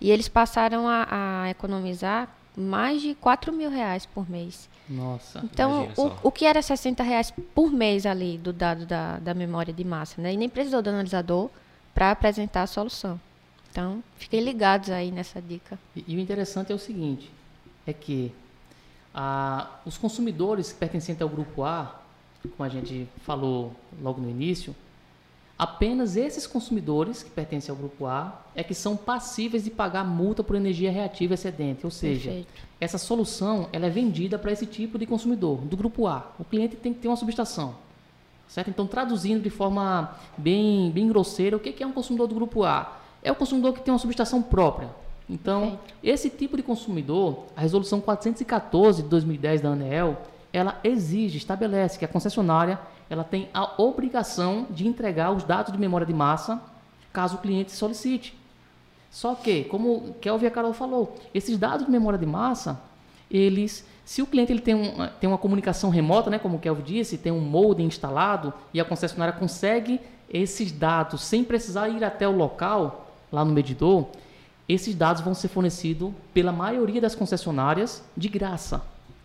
E 0.01 0.09
eles 0.09 0.27
passaram 0.27 0.87
a, 0.87 1.43
a 1.43 1.49
economizar 1.51 2.35
mais 2.57 3.01
de 3.03 3.13
4 3.13 3.53
mil 3.53 3.69
reais 3.69 4.05
por 4.07 4.27
mês. 4.27 4.67
Nossa. 4.89 5.41
Então, 5.43 5.89
o, 5.95 6.29
o 6.29 6.31
que 6.31 6.43
era 6.43 6.61
60 6.61 7.03
reais 7.03 7.31
por 7.53 7.71
mês 7.71 8.05
ali 8.05 8.37
do 8.37 8.51
dado 8.51 8.85
da, 8.85 9.19
da 9.19 9.33
memória 9.33 9.71
de 9.71 9.83
massa, 9.83 10.19
né? 10.19 10.33
E 10.33 10.37
nem 10.37 10.49
precisou 10.49 10.81
do 10.81 10.89
analisador 10.89 11.51
para 11.93 12.09
apresentar 12.09 12.63
a 12.63 12.67
solução. 12.67 13.19
Então, 13.69 14.03
fiquem 14.17 14.41
ligados 14.41 14.89
aí 14.89 15.11
nessa 15.11 15.39
dica. 15.39 15.77
E, 15.95 16.03
e 16.07 16.15
o 16.15 16.19
interessante 16.19 16.71
é 16.71 16.75
o 16.75 16.79
seguinte, 16.79 17.29
é 17.85 17.93
que 17.93 18.33
ah, 19.13 19.79
os 19.85 19.97
consumidores 19.97 20.73
pertencentes 20.73 21.21
ao 21.21 21.29
grupo 21.29 21.63
A, 21.63 22.01
como 22.41 22.67
a 22.67 22.69
gente 22.69 23.07
falou 23.23 23.75
logo 24.01 24.19
no 24.19 24.29
início, 24.29 24.75
apenas 25.57 26.15
esses 26.15 26.45
consumidores 26.45 27.23
que 27.23 27.29
pertencem 27.29 27.71
ao 27.71 27.77
grupo 27.77 28.05
A 28.05 28.41
é 28.53 28.63
que 28.63 28.73
são 28.73 28.95
passíveis 28.95 29.63
de 29.63 29.71
pagar 29.71 30.03
multa 30.03 30.43
por 30.43 30.55
energia 30.55 30.91
reativa 30.91 31.33
excedente, 31.33 31.85
ou 31.85 31.91
seja, 31.91 32.29
Perfeito. 32.29 32.53
essa 32.79 32.97
solução 32.97 33.67
ela 33.73 33.87
é 33.87 33.89
vendida 33.89 34.37
para 34.37 34.51
esse 34.51 34.65
tipo 34.65 34.99
de 34.99 35.05
consumidor, 35.05 35.57
do 35.61 35.75
grupo 35.75 36.05
A. 36.05 36.31
O 36.37 36.43
cliente 36.43 36.75
tem 36.75 36.93
que 36.93 36.99
ter 36.99 37.07
uma 37.07 37.17
subestação. 37.17 37.75
Certo? 38.47 38.69
Então, 38.69 38.87
traduzindo 38.87 39.41
de 39.41 39.49
forma 39.49 40.15
bem, 40.37 40.89
bem 40.91 41.07
grosseira, 41.07 41.57
o 41.57 41.59
que 41.59 41.83
é 41.83 41.87
um 41.87 41.91
consumidor 41.91 42.27
do 42.27 42.35
grupo 42.35 42.63
A? 42.63 42.99
É 43.21 43.31
o 43.31 43.35
consumidor 43.35 43.73
que 43.73 43.81
tem 43.81 43.91
uma 43.91 43.99
subestação 43.99 44.41
própria. 44.41 44.89
Então, 45.29 45.61
Perfeito. 45.61 45.93
esse 46.01 46.29
tipo 46.29 46.55
de 46.55 46.63
consumidor, 46.63 47.45
a 47.55 47.61
resolução 47.61 47.99
414 47.99 49.03
de 49.03 49.09
2010 49.09 49.61
da 49.61 49.69
ANEEL, 49.69 50.17
ela 50.53 50.79
exige, 50.83 51.37
estabelece 51.37 51.99
que 51.99 52.05
a 52.05 52.07
concessionária 52.07 52.79
ela 53.09 53.23
tem 53.23 53.49
a 53.53 53.81
obrigação 53.81 54.67
de 54.69 54.87
entregar 54.87 55.31
os 55.31 55.43
dados 55.43 55.71
de 55.71 55.79
memória 55.79 56.05
de 56.05 56.13
massa 56.13 56.61
caso 57.11 57.35
o 57.35 57.39
cliente 57.39 57.71
solicite. 57.71 58.37
Só 59.09 59.33
que, 59.33 59.63
como 59.63 59.95
o 59.95 60.15
Kelvin 60.21 60.45
e 60.45 60.47
a 60.47 60.51
Carol 60.51 60.73
falou, 60.73 61.15
esses 61.33 61.57
dados 61.57 61.85
de 61.85 61.91
memória 61.91 62.19
de 62.19 62.25
massa, 62.25 62.79
eles, 63.31 63.85
se 64.05 64.21
o 64.21 64.27
cliente 64.27 64.51
ele 64.51 64.61
tem, 64.61 64.75
um, 64.75 65.07
tem 65.19 65.27
uma 65.27 65.37
comunicação 65.37 65.89
remota, 65.89 66.29
né, 66.29 66.37
como 66.37 66.57
o 66.57 66.59
Kelvin 66.59 66.83
disse, 66.83 67.17
tem 67.17 67.31
um 67.31 67.39
modem 67.39 67.87
instalado 67.87 68.53
e 68.73 68.79
a 68.79 68.85
concessionária 68.85 69.33
consegue 69.33 69.99
esses 70.29 70.71
dados 70.71 71.21
sem 71.21 71.43
precisar 71.43 71.89
ir 71.89 72.03
até 72.03 72.27
o 72.27 72.35
local, 72.35 73.09
lá 73.31 73.43
no 73.43 73.51
medidor, 73.51 74.07
esses 74.67 74.93
dados 74.93 75.21
vão 75.21 75.33
ser 75.33 75.47
fornecidos 75.47 76.11
pela 76.33 76.51
maioria 76.51 76.99
das 76.99 77.15
concessionárias 77.15 78.03
de 78.15 78.27
graça, 78.27 78.83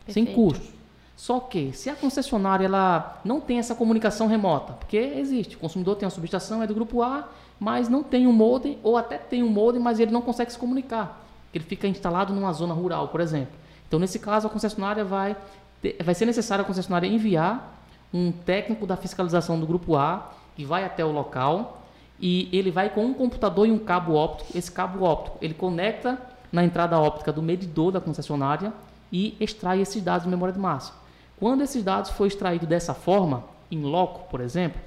sem 0.08 0.24
Perfeito. 0.24 0.34
custo. 0.34 0.71
Só 1.16 1.40
que 1.40 1.72
se 1.72 1.90
a 1.90 1.94
concessionária 1.94 2.64
ela 2.64 3.20
não 3.24 3.40
tem 3.40 3.58
essa 3.58 3.74
comunicação 3.74 4.26
remota, 4.26 4.72
porque 4.72 4.96
existe, 4.96 5.56
o 5.56 5.58
consumidor 5.58 5.96
tem 5.96 6.06
uma 6.06 6.10
subestação, 6.10 6.62
é 6.62 6.66
do 6.66 6.74
grupo 6.74 7.02
A, 7.02 7.28
mas 7.60 7.88
não 7.88 8.02
tem 8.02 8.26
um 8.26 8.32
modem, 8.32 8.78
ou 8.82 8.96
até 8.96 9.18
tem 9.18 9.42
um 9.42 9.48
modem, 9.48 9.80
mas 9.80 10.00
ele 10.00 10.10
não 10.10 10.22
consegue 10.22 10.50
se 10.50 10.58
comunicar. 10.58 11.24
Ele 11.54 11.64
fica 11.64 11.86
instalado 11.86 12.32
numa 12.32 12.52
zona 12.52 12.74
rural, 12.74 13.08
por 13.08 13.20
exemplo. 13.20 13.54
Então, 13.86 14.00
nesse 14.00 14.18
caso, 14.18 14.46
a 14.46 14.50
concessionária 14.50 15.04
vai, 15.04 15.36
ter, 15.80 15.96
vai 16.02 16.14
ser 16.14 16.24
necessário 16.24 16.64
a 16.64 16.66
concessionária 16.66 17.06
enviar 17.06 17.78
um 18.12 18.32
técnico 18.32 18.86
da 18.86 18.96
fiscalização 18.96 19.60
do 19.60 19.66
grupo 19.66 19.96
A, 19.96 20.32
que 20.56 20.64
vai 20.64 20.84
até 20.84 21.04
o 21.04 21.12
local, 21.12 21.82
e 22.20 22.48
ele 22.52 22.70
vai 22.70 22.88
com 22.88 23.04
um 23.04 23.14
computador 23.14 23.66
e 23.66 23.70
um 23.70 23.78
cabo 23.78 24.14
óptico. 24.14 24.56
Esse 24.56 24.72
cabo 24.72 25.04
óptico, 25.04 25.38
ele 25.40 25.54
conecta 25.54 26.18
na 26.50 26.64
entrada 26.64 26.98
óptica 26.98 27.32
do 27.32 27.42
medidor 27.42 27.92
da 27.92 28.00
concessionária 28.00 28.72
e 29.12 29.36
extrai 29.38 29.80
esses 29.80 30.02
dados 30.02 30.24
de 30.24 30.30
memória 30.30 30.52
de 30.52 30.60
massa. 30.60 31.01
Quando 31.42 31.62
esses 31.62 31.82
dados 31.82 32.12
for 32.12 32.24
extraído 32.24 32.68
dessa 32.68 32.94
forma, 32.94 33.42
em 33.68 33.82
loco, 33.82 34.30
por 34.30 34.40
exemplo, 34.40 34.80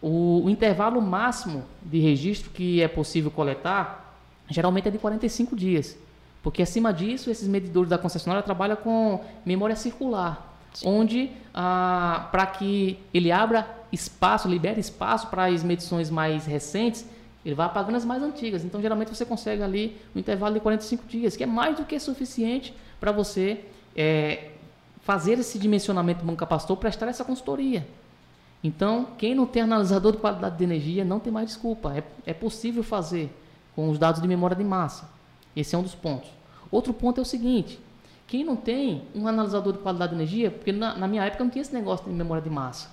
o, 0.00 0.42
o, 0.44 0.48
intervalo 0.48 1.02
máximo 1.02 1.64
de 1.82 1.98
registro 1.98 2.52
que 2.52 2.80
é 2.80 2.86
possível 2.86 3.32
coletar 3.32 4.16
geralmente 4.48 4.86
é 4.86 4.92
de 4.92 4.98
45 4.98 5.56
dias. 5.56 5.98
Porque 6.40 6.62
acima 6.62 6.92
disso, 6.92 7.32
esses 7.32 7.48
medidores 7.48 7.90
da 7.90 7.98
concessionária 7.98 8.44
trabalham 8.44 8.76
com 8.76 9.24
memória 9.44 9.74
circular, 9.74 10.56
Sim. 10.72 10.88
onde 10.88 11.30
ah, 11.52 12.28
para 12.30 12.46
que 12.46 12.96
ele 13.12 13.32
abra 13.32 13.68
espaço, 13.90 14.46
libere 14.46 14.78
espaço 14.78 15.26
para 15.26 15.46
as 15.46 15.64
medições 15.64 16.10
mais 16.10 16.46
recentes, 16.46 17.04
ele 17.44 17.56
vai 17.56 17.66
apagando 17.66 17.96
as 17.96 18.04
mais 18.04 18.22
antigas. 18.22 18.64
Então, 18.64 18.80
geralmente, 18.80 19.08
você 19.08 19.24
consegue 19.24 19.64
ali 19.64 19.96
um 20.14 20.20
intervalo 20.20 20.54
de 20.54 20.60
45 20.60 21.08
dias, 21.08 21.36
que 21.36 21.42
é 21.42 21.46
mais 21.46 21.76
do 21.76 21.84
que 21.84 21.98
suficiente 21.98 22.72
para 23.00 23.10
você 23.10 23.64
é, 23.96 24.51
fazer 25.02 25.38
esse 25.38 25.58
dimensionamento 25.58 26.24
banco 26.24 26.38
capacitor, 26.38 26.76
prestar 26.76 27.08
essa 27.08 27.24
consultoria. 27.24 27.86
Então, 28.64 29.08
quem 29.18 29.34
não 29.34 29.44
tem 29.44 29.62
analisador 29.62 30.12
de 30.12 30.18
qualidade 30.18 30.56
de 30.56 30.64
energia 30.64 31.04
não 31.04 31.18
tem 31.18 31.32
mais 31.32 31.48
desculpa. 31.48 31.92
É, 31.96 32.04
é 32.26 32.32
possível 32.32 32.82
fazer 32.82 33.36
com 33.74 33.90
os 33.90 33.98
dados 33.98 34.22
de 34.22 34.28
memória 34.28 34.56
de 34.56 34.62
massa. 34.62 35.10
Esse 35.54 35.74
é 35.74 35.78
um 35.78 35.82
dos 35.82 35.94
pontos. 35.94 36.30
Outro 36.70 36.94
ponto 36.94 37.18
é 37.18 37.22
o 37.22 37.26
seguinte: 37.26 37.80
quem 38.26 38.44
não 38.44 38.54
tem 38.54 39.02
um 39.14 39.26
analisador 39.26 39.72
de 39.72 39.80
qualidade 39.80 40.10
de 40.10 40.16
energia, 40.16 40.50
porque 40.50 40.70
na, 40.70 40.94
na 40.96 41.08
minha 41.08 41.24
época 41.24 41.42
não 41.42 41.50
tinha 41.50 41.62
esse 41.62 41.74
negócio 41.74 42.06
de 42.06 42.12
memória 42.12 42.42
de 42.42 42.48
massa. 42.48 42.88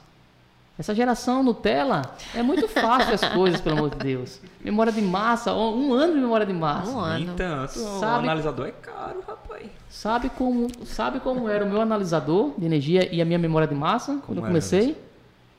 Essa 0.79 0.95
geração 0.95 1.43
Nutella 1.43 2.03
é 2.33 2.41
muito 2.41 2.65
fácil 2.69 3.13
as 3.13 3.21
coisas, 3.33 3.59
pelo 3.59 3.79
amor 3.79 3.89
de 3.89 3.97
Deus. 3.97 4.39
Memória 4.63 4.93
de 4.93 5.01
massa, 5.01 5.53
um 5.53 5.91
ano 5.93 6.13
de 6.13 6.21
memória 6.21 6.45
de 6.45 6.53
massa. 6.53 6.89
Um 6.89 6.99
ano. 7.01 7.33
Então, 7.33 7.67
sabe, 7.67 8.25
o 8.25 8.29
analisador 8.29 8.67
é 8.67 8.71
caro, 8.71 9.21
rapaz. 9.27 9.65
Sabe 9.89 10.29
como, 10.29 10.69
sabe 10.85 11.19
como 11.19 11.49
era 11.49 11.65
o 11.65 11.69
meu 11.69 11.81
analisador 11.81 12.53
de 12.57 12.65
energia 12.65 13.13
e 13.13 13.21
a 13.21 13.25
minha 13.25 13.37
memória 13.37 13.67
de 13.67 13.75
massa 13.75 14.21
quando 14.25 14.37
eu 14.37 14.45
comecei? 14.45 14.95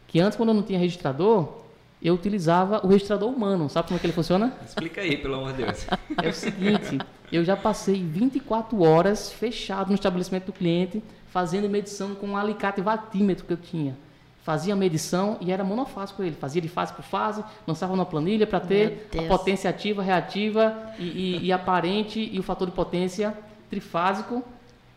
Que 0.09 0.18
antes, 0.20 0.38
quando 0.38 0.48
eu 0.48 0.55
não 0.55 0.62
tinha 0.62 0.78
registrador, 0.78 1.52
eu 2.01 2.14
utilizava 2.14 2.80
o 2.82 2.88
registrador 2.88 3.28
humano. 3.28 3.68
Sabe 3.68 3.88
como 3.88 3.98
é 3.98 4.01
que 4.01 4.06
ele 4.06 4.14
funciona? 4.14 4.55
Explica 4.64 5.02
aí, 5.02 5.18
pelo 5.18 5.34
amor 5.34 5.52
de 5.52 5.64
Deus. 5.64 5.86
É 6.22 6.30
o 6.30 6.32
seguinte, 6.32 6.98
eu 7.30 7.44
já 7.44 7.59
passei 7.59 8.02
24 8.02 8.82
horas 8.82 9.30
fechado 9.30 9.88
no 9.88 9.97
estabelecimento 9.97 10.47
do 10.47 10.52
cliente, 10.55 11.05
fazendo 11.26 11.68
medição 11.68 12.14
com 12.14 12.28
um 12.28 12.36
alicate 12.38 12.80
vatímetro 12.80 13.44
que 13.44 13.52
eu 13.52 13.59
tinha 13.59 13.94
fazia 14.42 14.72
a 14.72 14.76
medição 14.76 15.36
e 15.40 15.52
era 15.52 15.62
monofásico 15.62 16.22
ele. 16.22 16.34
Fazia 16.34 16.60
de 16.60 16.68
fase 16.68 16.92
por 16.92 17.02
fase, 17.02 17.44
lançava 17.66 17.94
na 17.96 18.04
planilha 18.04 18.46
para 18.46 18.60
ter 18.60 19.08
a 19.18 19.22
potência 19.22 19.68
ativa, 19.68 20.02
reativa 20.02 20.76
e, 20.98 21.04
e, 21.04 21.46
e, 21.46 21.52
aparente 21.52 22.30
e 22.32 22.38
o 22.38 22.42
fator 22.42 22.68
de 22.68 22.74
potência 22.74 23.34
trifásico 23.68 24.42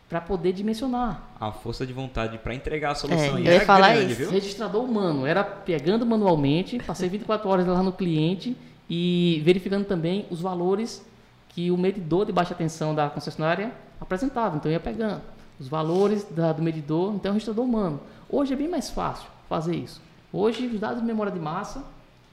para 0.08 0.20
poder 0.20 0.52
dimensionar. 0.52 1.22
A 1.40 1.50
força 1.50 1.86
de 1.86 1.92
vontade 1.92 2.38
para 2.38 2.54
entregar 2.54 2.92
a 2.92 2.94
solução. 2.94 3.38
É, 3.38 3.40
eu 3.40 3.52
ia 3.52 3.60
falar 3.60 3.94
grande, 3.94 4.12
isso. 4.12 4.22
Viu? 4.22 4.30
Registrador 4.30 4.82
humano, 4.84 5.26
era 5.26 5.42
pegando 5.42 6.04
manualmente, 6.06 6.78
passei 6.78 7.08
24 7.08 7.48
horas 7.48 7.66
lá 7.66 7.82
no 7.82 7.92
cliente 7.92 8.56
e 8.88 9.40
verificando 9.44 9.84
também 9.84 10.26
os 10.30 10.40
valores 10.40 11.04
que 11.48 11.70
o 11.70 11.76
medidor 11.76 12.26
de 12.26 12.32
baixa 12.32 12.54
tensão 12.54 12.94
da 12.94 13.08
concessionária 13.08 13.72
apresentava. 14.00 14.56
Então 14.56 14.70
ia 14.70 14.80
pegando 14.80 15.22
os 15.58 15.68
valores 15.68 16.24
da, 16.24 16.52
do 16.52 16.62
medidor, 16.62 17.14
então 17.14 17.30
é 17.30 17.32
um 17.32 17.34
registrador 17.34 17.64
humano. 17.64 18.00
Hoje 18.28 18.52
é 18.52 18.56
bem 18.56 18.68
mais 18.68 18.90
fácil 18.90 19.33
fazer 19.48 19.76
isso. 19.76 20.00
Hoje, 20.32 20.66
os 20.66 20.80
dados 20.80 21.00
de 21.00 21.06
memória 21.06 21.32
de 21.32 21.38
massa, 21.38 21.84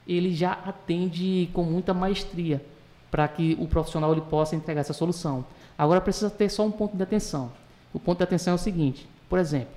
ele 0.06 0.34
já 0.34 0.52
atende 0.52 1.48
com 1.52 1.62
muita 1.62 1.94
maestria 1.94 2.64
para 3.10 3.28
que 3.28 3.56
o 3.60 3.68
profissional 3.68 4.12
ele 4.12 4.22
possa 4.22 4.56
entregar 4.56 4.80
essa 4.80 4.92
solução. 4.92 5.44
Agora 5.76 6.00
precisa 6.00 6.30
ter 6.30 6.48
só 6.48 6.64
um 6.64 6.70
ponto 6.70 6.96
de 6.96 7.02
atenção. 7.02 7.52
O 7.92 8.00
ponto 8.00 8.18
de 8.18 8.24
atenção 8.24 8.52
é 8.52 8.56
o 8.56 8.58
seguinte, 8.58 9.06
por 9.28 9.38
exemplo, 9.38 9.74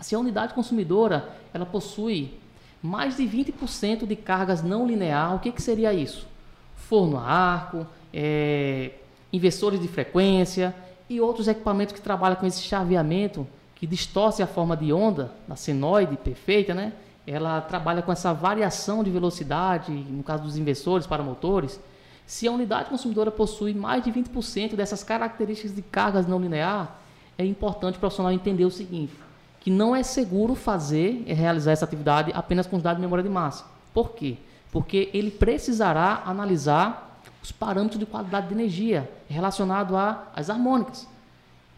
se 0.00 0.14
a 0.14 0.18
unidade 0.18 0.54
consumidora 0.54 1.30
ela 1.52 1.66
possui 1.66 2.38
mais 2.82 3.16
de 3.16 3.24
20% 3.24 4.06
de 4.06 4.16
cargas 4.16 4.62
não 4.62 4.86
linear, 4.86 5.34
o 5.34 5.38
que, 5.38 5.52
que 5.52 5.60
seria 5.60 5.92
isso? 5.92 6.26
Forno 6.74 7.18
a 7.18 7.22
arco, 7.22 7.86
é, 8.12 8.92
inversores 9.32 9.80
de 9.80 9.88
frequência 9.88 10.74
e 11.08 11.20
outros 11.20 11.48
equipamentos 11.48 11.94
que 11.94 12.00
trabalham 12.00 12.36
com 12.36 12.46
esse 12.46 12.62
chaveamento 12.62 13.46
que 13.80 13.86
distorce 13.86 14.42
a 14.42 14.46
forma 14.46 14.76
de 14.76 14.92
onda, 14.92 15.32
na 15.48 15.56
senoide 15.56 16.14
perfeita, 16.18 16.74
né? 16.74 16.92
ela 17.26 17.62
trabalha 17.62 18.02
com 18.02 18.12
essa 18.12 18.30
variação 18.34 19.02
de 19.02 19.10
velocidade, 19.10 19.90
no 19.90 20.22
caso 20.22 20.42
dos 20.42 20.58
inversores 20.58 21.06
para 21.06 21.22
motores. 21.22 21.80
Se 22.26 22.46
a 22.46 22.52
unidade 22.52 22.90
consumidora 22.90 23.30
possui 23.30 23.72
mais 23.72 24.04
de 24.04 24.12
20% 24.12 24.74
dessas 24.74 25.02
características 25.02 25.74
de 25.74 25.80
cargas 25.80 26.26
não 26.26 26.38
linear, 26.38 27.00
é 27.38 27.44
importante 27.44 27.96
o 27.96 28.00
profissional 28.00 28.30
entender 28.30 28.66
o 28.66 28.70
seguinte, 28.70 29.14
que 29.60 29.70
não 29.70 29.96
é 29.96 30.02
seguro 30.02 30.54
fazer 30.54 31.24
e 31.26 31.32
realizar 31.32 31.72
essa 31.72 31.86
atividade 31.86 32.32
apenas 32.34 32.66
com 32.66 32.76
os 32.76 32.82
dados 32.82 32.98
de 32.98 33.02
memória 33.02 33.24
de 33.24 33.30
massa. 33.30 33.64
Por 33.94 34.10
quê? 34.10 34.36
Porque 34.70 35.08
ele 35.14 35.30
precisará 35.30 36.22
analisar 36.26 37.18
os 37.42 37.50
parâmetros 37.50 37.98
de 37.98 38.04
qualidade 38.04 38.48
de 38.48 38.54
energia 38.54 39.10
relacionados 39.26 39.96
às 40.36 40.50
harmônicas. 40.50 41.08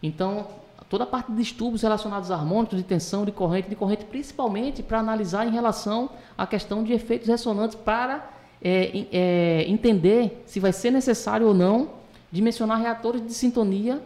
Então, 0.01 0.47
toda 0.89 1.03
a 1.03 1.07
parte 1.07 1.31
de 1.31 1.37
distúrbios 1.37 1.81
relacionados 1.81 2.31
a 2.31 2.35
harmônicos, 2.35 2.77
de 2.77 2.83
tensão, 2.83 3.25
de 3.25 3.31
corrente, 3.31 3.69
de 3.69 3.75
corrente, 3.75 4.05
principalmente 4.05 4.83
para 4.83 4.99
analisar 4.99 5.47
em 5.47 5.51
relação 5.51 6.09
à 6.37 6.45
questão 6.45 6.83
de 6.83 6.93
efeitos 6.93 7.27
ressonantes 7.27 7.75
para 7.75 8.31
é, 8.61 9.05
é, 9.11 9.65
entender 9.67 10.43
se 10.45 10.59
vai 10.59 10.71
ser 10.71 10.91
necessário 10.91 11.47
ou 11.47 11.53
não 11.53 11.91
dimensionar 12.31 12.79
reatores 12.79 13.25
de 13.25 13.33
sintonia 13.33 14.01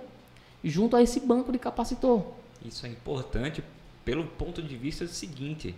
junto 0.64 0.95
a 0.95 1.02
esse 1.02 1.20
banco 1.20 1.52
de 1.52 1.60
capacitor. 1.60 2.24
Isso 2.66 2.86
é 2.86 2.90
importante 2.90 3.64
pelo 4.04 4.26
ponto 4.26 4.62
de 4.62 4.76
vista 4.76 5.08
seguinte. 5.08 5.76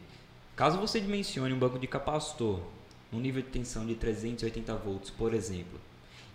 Caso 0.56 0.80
você 0.80 1.00
dimensione 1.00 1.54
um 1.54 1.60
banco 1.60 1.78
de 1.78 1.88
capacitor 1.88 2.60
no 3.12 3.20
nível 3.20 3.42
de 3.42 3.50
tensão 3.50 3.86
de 3.86 3.96
380 3.96 4.76
volts, 4.76 5.10
por 5.10 5.34
exemplo, 5.34 5.80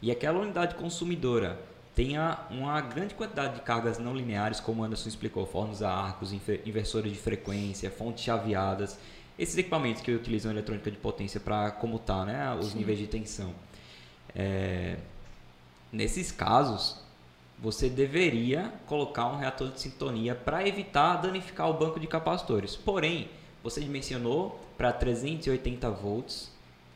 e 0.03 0.11
aquela 0.11 0.41
unidade 0.41 0.75
consumidora 0.75 1.59
tenha 1.95 2.39
uma 2.51 2.81
grande 2.81 3.15
quantidade 3.15 3.55
de 3.55 3.61
cargas 3.61 3.99
não 3.99 4.15
lineares, 4.15 4.59
como 4.61 4.83
Anderson 4.83 5.09
explicou, 5.09 5.47
fornos 5.47 5.83
a 5.83 5.91
arcos, 5.91 6.33
inversores 6.33 7.13
de 7.13 7.19
frequência, 7.19 7.91
fontes 7.91 8.25
chaveadas, 8.25 8.99
esses 9.39 9.57
equipamentos 9.57 10.03
que 10.03 10.13
utilizam 10.13 10.51
eletrônica 10.51 10.91
de 10.91 10.97
potência 10.97 11.41
para 11.41 11.71
comutar 11.71 12.27
né, 12.27 12.55
os 12.59 12.69
Sim. 12.69 12.79
níveis 12.79 12.99
de 12.99 13.07
tensão. 13.07 13.55
É, 14.35 14.97
nesses 15.93 16.33
casos, 16.33 16.99
você 17.59 17.89
deveria 17.89 18.73
colocar 18.87 19.27
um 19.27 19.37
reator 19.37 19.71
de 19.71 19.81
sintonia 19.81 20.35
para 20.35 20.67
evitar 20.67 21.17
danificar 21.17 21.71
o 21.71 21.75
banco 21.75 22.01
de 22.01 22.07
capacitores. 22.07 22.75
Porém, 22.77 23.29
você 23.63 23.81
dimensionou 23.81 24.61
para 24.77 24.93
380 24.93 25.91
volts 25.91 26.54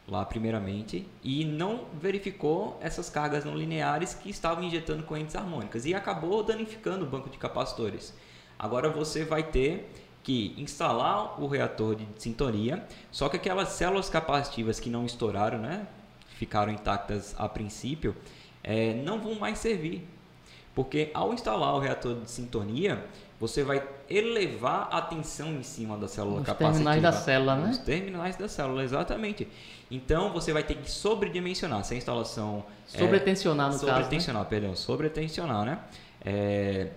lá 0.09 0.25
primeiramente 0.25 1.07
e 1.23 1.45
não 1.45 1.85
verificou 2.01 2.79
essas 2.81 3.11
cargas 3.11 3.45
não 3.45 3.55
lineares 3.55 4.15
que 4.15 4.31
estavam 4.31 4.65
injetando 4.65 5.03
correntes 5.03 5.37
harmônicas 5.37 5.85
e 5.85 5.95
acabou 5.95 6.43
danificando 6.43 7.05
o 7.05 7.09
banco 7.09 7.29
de 7.29 7.37
capacitores. 7.37 8.15
Agora 8.59 8.89
você 8.89 9.25
vai 9.25 9.43
ter 9.43 9.93
que 10.23 10.55
instalar 10.59 11.41
o 11.41 11.47
reator 11.47 11.95
de 11.95 12.07
sintonia, 12.17 12.87
só 13.11 13.29
que 13.29 13.37
aquelas 13.37 13.71
células 13.71 14.09
capacitivas 14.09 14.81
que 14.81 14.91
não 14.91 15.07
estouraram, 15.07 15.59
né, 15.59 15.87
ficaram 16.37 16.73
intactas 16.73 17.35
a 17.39 17.49
princípio, 17.49 18.17
é, 18.63 18.95
não 18.95 19.21
vão 19.21 19.35
mais 19.37 19.59
servir. 19.59 20.07
Porque 20.79 21.11
ao 21.13 21.35
instalar 21.35 21.75
o 21.75 21.81
reator 21.81 22.15
de 22.21 22.31
sintonia, 22.31 23.05
você 23.41 23.65
vai 23.65 23.83
elevar 24.09 24.87
a 24.93 25.03
tensão 25.03 25.49
em 25.49 25.65
cima 25.65 25.99
da 25.99 26.07
célula 26.07 26.39
Os 26.39 26.47
capacitiva. 26.47 26.71
Os 26.71 26.77
terminais 26.77 27.03
da 27.03 27.11
célula, 27.11 27.57
né? 27.57 27.71
Os 27.71 27.79
terminais 27.79 28.37
da 28.37 28.49
célula, 28.49 28.85
exatamente. 28.85 29.49
Então 29.91 30.33
você 30.33 30.53
vai 30.53 30.63
ter 30.63 30.77
que 30.77 30.89
sobredimensionar. 30.89 31.83
Se 31.83 31.95
a 31.95 31.97
instalação. 31.97 32.65
Sobretensionar, 32.87 33.71
é, 33.71 33.73
no 33.73 33.79
sobretensionar, 33.81 34.45
caso. 34.45 34.55
Né? 34.55 34.61
perdão. 34.61 34.77
Sobretensionar, 34.77 35.65
né? 35.65 35.81
É, 36.25 36.91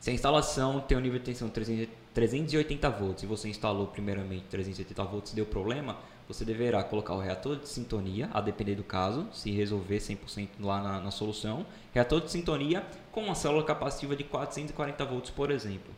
se 0.00 0.10
a 0.10 0.12
instalação 0.12 0.80
tem 0.80 0.98
um 0.98 1.00
nível 1.00 1.20
de 1.20 1.24
tensão 1.24 1.48
de 1.48 1.88
380 2.12 2.90
volts 2.90 3.22
e 3.22 3.26
você 3.28 3.48
instalou 3.48 3.86
primeiramente 3.86 4.46
380 4.50 5.04
volts 5.04 5.32
e 5.32 5.36
deu 5.36 5.46
problema, 5.46 5.96
você 6.28 6.44
deverá 6.44 6.82
colocar 6.82 7.14
o 7.14 7.18
reator 7.18 7.56
de 7.56 7.66
sintonia, 7.66 8.28
a 8.34 8.40
depender 8.40 8.74
do 8.74 8.84
caso, 8.84 9.26
se 9.32 9.50
resolver 9.50 9.98
100% 9.98 10.48
lá 10.60 10.82
na, 10.82 11.00
na, 11.00 11.10
solução, 11.10 11.64
reator 11.92 12.20
de 12.20 12.30
sintonia 12.30 12.84
com 13.10 13.22
uma 13.22 13.34
célula 13.34 13.64
capacitiva 13.64 14.14
de 14.14 14.24
440 14.24 15.04
volts, 15.06 15.30
por 15.30 15.50
exemplo. 15.50 15.92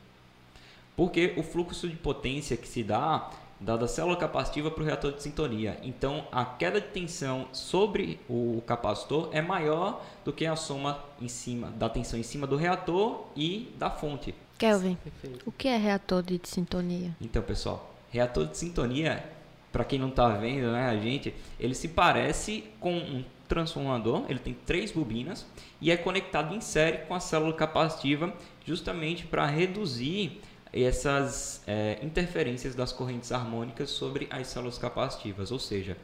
Porque 0.97 1.35
o 1.37 1.43
fluxo 1.43 1.89
de 1.89 1.97
potência 1.97 2.57
que 2.57 2.69
se 2.69 2.85
dá 2.85 3.31
dá 3.61 3.77
da 3.77 3.87
célula 3.87 4.17
capacitiva 4.17 4.71
para 4.71 4.83
o 4.83 4.87
reator 4.87 5.13
de 5.13 5.23
sintonia. 5.23 5.79
Então, 5.83 6.27
a 6.33 6.45
queda 6.45 6.81
de 6.81 6.89
tensão 6.89 7.47
sobre 7.53 8.19
o 8.29 8.63
capacitor 8.67 9.29
é 9.33 9.43
maior 9.43 10.03
do 10.25 10.33
que 10.33 10.47
a 10.47 10.57
soma 10.57 10.99
em 11.21 11.29
cima 11.29 11.69
da 11.73 11.89
tensão 11.89 12.19
em 12.19 12.23
cima 12.23 12.47
do 12.47 12.57
reator 12.57 13.27
e 13.37 13.71
da 13.79 13.91
fonte. 13.91 14.35
Kelvin, 14.57 14.97
Perfeito. 14.97 15.43
o 15.47 15.53
que 15.53 15.69
é 15.69 15.77
reator 15.77 16.23
de 16.23 16.41
sintonia? 16.45 17.15
Então, 17.21 17.43
pessoal, 17.43 17.95
reator 18.11 18.47
de 18.47 18.57
sintonia, 18.57 19.23
para 19.73 19.85
quem 19.85 19.99
não 19.99 20.09
está 20.09 20.29
vendo, 20.29 20.73
né, 20.73 20.89
a 20.89 20.97
gente, 20.97 21.35
ele 21.59 21.75
se 21.75 21.89
parece 21.89 22.65
com 22.81 22.97
um 22.97 23.25
transformador, 23.49 24.25
ele 24.29 24.39
tem 24.39 24.55
três 24.55 24.93
bobinas 24.93 25.47
e 25.81 25.91
é 25.91 25.97
conectado 25.97 26.55
em 26.55 26.61
série 26.61 26.99
com 26.99 27.15
a 27.15 27.21
célula 27.21 27.53
capacitiva, 27.53 28.33
justamente 28.65 29.27
para 29.27 29.47
reduzir 29.47 30.41
essas 30.73 31.63
é, 31.67 31.99
interferências 32.03 32.75
das 32.75 32.93
correntes 32.93 33.33
harmônicas 33.33 33.91
sobre 33.91 34.29
as 34.31 34.47
células 34.47 34.79
capacitivas, 34.79 35.51
ou 35.51 35.59
seja, 35.59 35.97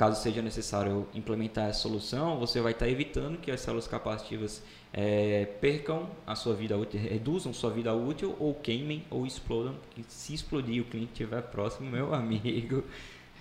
caso 0.00 0.18
seja 0.22 0.40
necessário 0.40 1.06
implementar 1.14 1.68
essa 1.68 1.80
solução, 1.80 2.38
você 2.38 2.58
vai 2.58 2.72
estar 2.72 2.88
evitando 2.88 3.36
que 3.36 3.50
as 3.50 3.60
células 3.60 3.86
capacitivas 3.86 4.62
é, 4.94 5.46
percam 5.60 6.08
a 6.26 6.34
sua 6.34 6.54
vida 6.54 6.74
útil, 6.78 6.98
reduzam 6.98 7.52
sua 7.52 7.68
vida 7.70 7.92
útil 7.92 8.34
ou 8.40 8.54
queimem 8.54 9.04
ou 9.10 9.26
explodam. 9.26 9.74
E 9.98 10.02
se 10.08 10.32
explodir 10.32 10.76
e 10.76 10.80
o 10.80 10.84
cliente 10.86 11.12
estiver 11.12 11.42
próximo, 11.42 11.90
meu 11.90 12.14
amigo, 12.14 12.82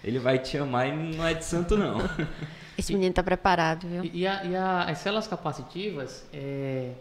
ele 0.03 0.19
vai 0.19 0.37
te 0.37 0.57
amar 0.57 0.89
e 0.89 0.91
não 1.15 1.25
é 1.25 1.33
de 1.33 1.45
santo 1.45 1.77
não. 1.77 1.97
Esse 2.77 2.91
menino 2.93 3.13
tá 3.13 3.23
preparado, 3.23 3.87
viu? 3.87 4.03
E, 4.03 4.19
e 4.19 4.27
a- 4.27 4.43
e 4.43 4.53
a- 4.55 4.83
as 4.83 4.97
células 4.97 5.27
capacitivas, 5.27 6.25
é, 6.33 6.91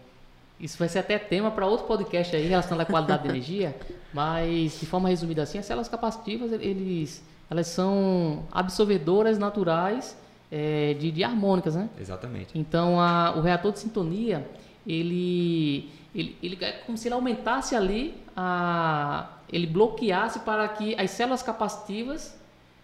isso 0.61 0.79
vai 0.79 0.89
ser 0.89 1.01
até 1.01 1.19
tema 1.19 1.51
para 1.51 1.67
outro 1.67 1.85
podcast 1.87 2.35
aí 2.37 2.47
relacionado 2.47 2.83
à 2.83 2.87
qualidade 2.87 3.25
de 3.25 3.29
energia, 3.29 3.77
mas 4.15 4.79
de 4.79 4.87
forma 4.87 5.09
resumida 5.09 5.43
assim, 5.43 5.59
as 5.59 5.67
células 5.67 5.89
capacitivas, 5.89 6.53
eles, 6.53 7.25
elas 7.51 7.67
são 7.69 8.45
absorvedoras 8.53 9.39
naturais 9.39 10.17
é, 10.51 10.95
de, 10.95 11.11
de 11.11 11.23
harmônicas, 11.25 11.75
né? 11.77 11.89
Exatamente. 12.01 12.59
Então, 12.59 13.01
a- 13.01 13.35
o 13.37 13.41
reator 13.41 13.73
de 13.73 13.79
sintonia, 13.81 14.47
ele, 14.87 15.91
ele, 16.15 16.37
ele 16.43 16.59
é 16.61 16.73
como 16.87 16.97
se 16.97 17.09
ele 17.09 17.15
aumentasse 17.15 17.75
ali, 17.77 18.15
a, 18.37 19.29
ele 19.53 19.67
bloqueasse 19.67 20.41
para 20.41 20.67
que 20.69 20.95
as 20.99 21.11
células 21.11 21.43
capacitivas, 21.43 22.35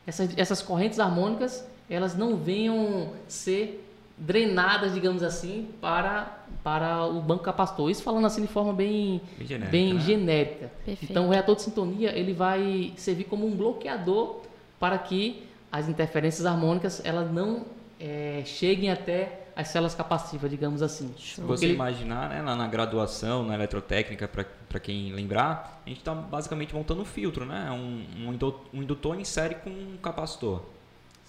essas, 0.06 0.36
essas 0.36 0.60
correntes 0.62 0.98
harmônicas, 1.00 1.66
elas 1.88 2.16
não 2.16 2.36
venham 2.36 3.10
ser 3.28 3.80
drenadas, 4.16 4.94
digamos 4.94 5.22
assim, 5.22 5.68
para, 5.80 6.38
para 6.62 7.04
o 7.06 7.20
banco 7.20 7.42
capacitor. 7.42 7.90
Isso 7.90 8.02
falando 8.02 8.26
assim 8.26 8.42
de 8.42 8.48
forma 8.48 8.72
bem, 8.72 9.20
Bem 9.36 9.46
genérica, 9.46 9.70
bem 9.70 9.94
né? 9.94 10.00
genérica. 10.00 10.72
Perfeito. 10.84 11.10
Então, 11.10 11.26
o 11.26 11.30
reator 11.30 11.56
de 11.56 11.62
sintonia 11.62 12.16
ele 12.16 12.32
vai 12.32 12.92
servir 12.96 13.24
como 13.24 13.46
um 13.46 13.56
bloqueador 13.56 14.40
para 14.84 14.98
que 14.98 15.42
as 15.72 15.88
interferências 15.88 16.44
harmônicas 16.44 17.00
elas 17.06 17.32
não 17.32 17.64
eh, 17.98 18.42
cheguem 18.44 18.90
até 18.90 19.46
as 19.56 19.68
células 19.68 19.94
capacitivas, 19.94 20.50
digamos 20.50 20.82
assim. 20.82 21.14
Se 21.18 21.36
Porque 21.40 21.46
você 21.56 21.64
ele- 21.66 21.74
imaginar, 21.74 22.28
né, 22.28 22.42
lá 22.42 22.54
na 22.54 22.66
graduação, 22.68 23.42
na 23.46 23.54
eletrotécnica, 23.54 24.28
para 24.28 24.80
quem 24.80 25.10
lembrar, 25.12 25.80
a 25.86 25.88
gente 25.88 26.00
está 26.00 26.12
basicamente 26.14 26.74
montando 26.74 27.00
um 27.00 27.04
filtro, 27.06 27.46
né? 27.46 27.70
Um, 27.70 28.28
um 28.28 28.38
um 28.74 28.82
indutor 28.82 29.18
em 29.18 29.24
série 29.24 29.54
com 29.54 29.70
um 29.70 29.96
capacitor. 30.02 30.60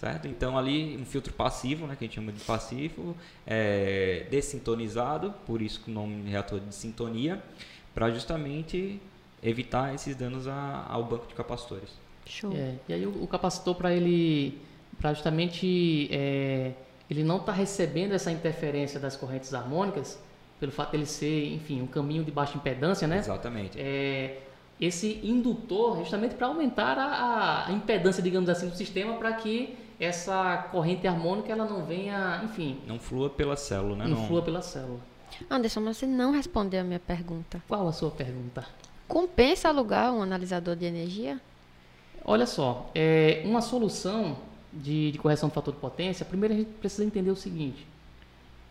Certo? 0.02 0.27
Então 0.27 0.57
ali 0.57 0.98
um 1.02 1.06
filtro 1.06 1.32
passivo, 1.32 1.88
né, 1.88 1.95
que 1.98 2.03
a 2.03 2.07
gente 2.07 2.15
chama 2.15 2.34
de 2.34 2.41
passivo, 2.44 3.15
é, 3.48 4.26
dessintonizado, 4.30 5.34
por 5.48 5.61
isso 5.61 5.80
que 5.80 5.90
o 5.90 5.94
nome 5.94 6.30
reator 6.30 6.60
de 6.60 6.76
sintonia, 6.76 7.41
para 7.94 8.11
justamente 8.11 8.99
evitar 9.41 9.94
esses 9.95 10.14
danos 10.14 10.45
a- 10.45 10.86
ao 10.90 11.06
banco 11.06 11.26
de 11.27 11.34
capacitores. 11.34 11.90
Show. 12.26 12.52
É, 12.54 12.74
e 12.90 12.94
aí 12.94 13.06
o, 13.06 13.24
o 13.24 13.28
capacitor 13.28 13.76
para 13.76 13.94
ele, 13.94 14.60
para 15.00 15.14
justamente 15.14 16.10
é, 16.12 16.72
ele 17.10 17.24
não 17.24 17.38
estar 17.38 17.52
recebendo 17.52 18.14
essa 18.14 18.32
interferência 18.32 19.00
das 19.00 19.16
correntes 19.16 19.54
harmônicas, 19.54 20.20
pelo 20.60 20.72
fato 20.72 20.92
dele 20.92 21.06
ser, 21.06 21.54
enfim, 21.54 21.82
um 21.82 21.88
caminho 21.88 22.24
de 22.24 22.32
baixa 22.32 22.58
impedância, 22.58 23.08
né? 23.08 23.18
Exatamente. 23.20 23.80
É, 23.80 24.40
esse 24.80 25.20
indutor 25.24 25.98
justamente 26.00 26.36
para 26.36 26.48
aumentar 26.48 26.98
a, 26.98 27.68
a 27.68 27.72
impedância, 27.72 28.22
digamos 28.24 28.50
assim, 28.50 28.68
do 28.70 28.76
sistema 28.76 29.14
para 29.18 29.34
que 29.34 29.76
essa 30.00 30.58
corrente 30.72 31.08
harmônica 31.08 31.50
ela 31.52 31.66
não 31.66 31.86
venha, 31.86 32.42
enfim, 32.44 32.80
Não 32.86 33.00
flua 33.00 33.30
pela 33.30 33.56
célula, 33.56 33.96
né? 33.98 34.08
não 34.08 34.18
Não- 34.18 34.28
flua 34.28 34.42
pela 34.42 34.62
célula. 34.62 35.00
Anderson, 35.50 35.82
mas 35.82 35.98
você 35.98 36.06
não 36.06 36.32
respondeu 36.32 36.82
a 36.82 36.84
minha 36.84 37.00
pergunta. 37.00 37.62
Qual 37.68 37.88
a 37.88 37.92
sua 37.92 38.12
pergunta? 38.12 38.66
Compensa 39.08 39.68
alugar 39.70 40.14
um 40.14 40.22
analisador 40.22 40.76
de 40.76 40.86
energia? 40.86 41.40
Olha 42.26 42.48
só, 42.48 42.90
é, 42.96 43.44
uma 43.46 43.62
solução 43.62 44.36
de, 44.74 45.12
de 45.12 45.18
correção 45.20 45.48
do 45.48 45.54
fator 45.54 45.74
de 45.74 45.80
potência, 45.80 46.26
primeiro 46.26 46.56
a 46.56 46.58
gente 46.58 46.70
precisa 46.72 47.06
entender 47.06 47.30
o 47.30 47.36
seguinte. 47.36 47.86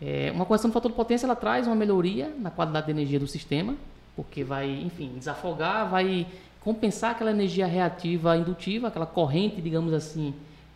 É, 0.01 0.29
uma 0.33 0.45
correção 0.45 0.69
do 0.69 0.73
fator 0.73 0.91
de 0.91 0.97
potência 0.97 1.25
ela 1.25 1.37
traz 1.37 1.65
uma 1.65 1.75
melhoria 1.75 2.35
na 2.37 2.51
qualidade 2.51 2.87
de 2.87 2.91
energia 2.91 3.19
do 3.19 3.27
sistema, 3.27 3.75
porque 4.13 4.43
vai, 4.43 4.69
enfim, 4.69 5.13
desafogar, 5.17 5.89
vai 5.89 6.27
compensar 6.59 7.11
aquela 7.11 7.31
energia 7.31 7.65
reativa 7.65 8.35
indutiva, 8.35 8.89
aquela 8.89 9.05
corrente, 9.05 9.61
digamos 9.61 9.93
assim, 9.93 10.33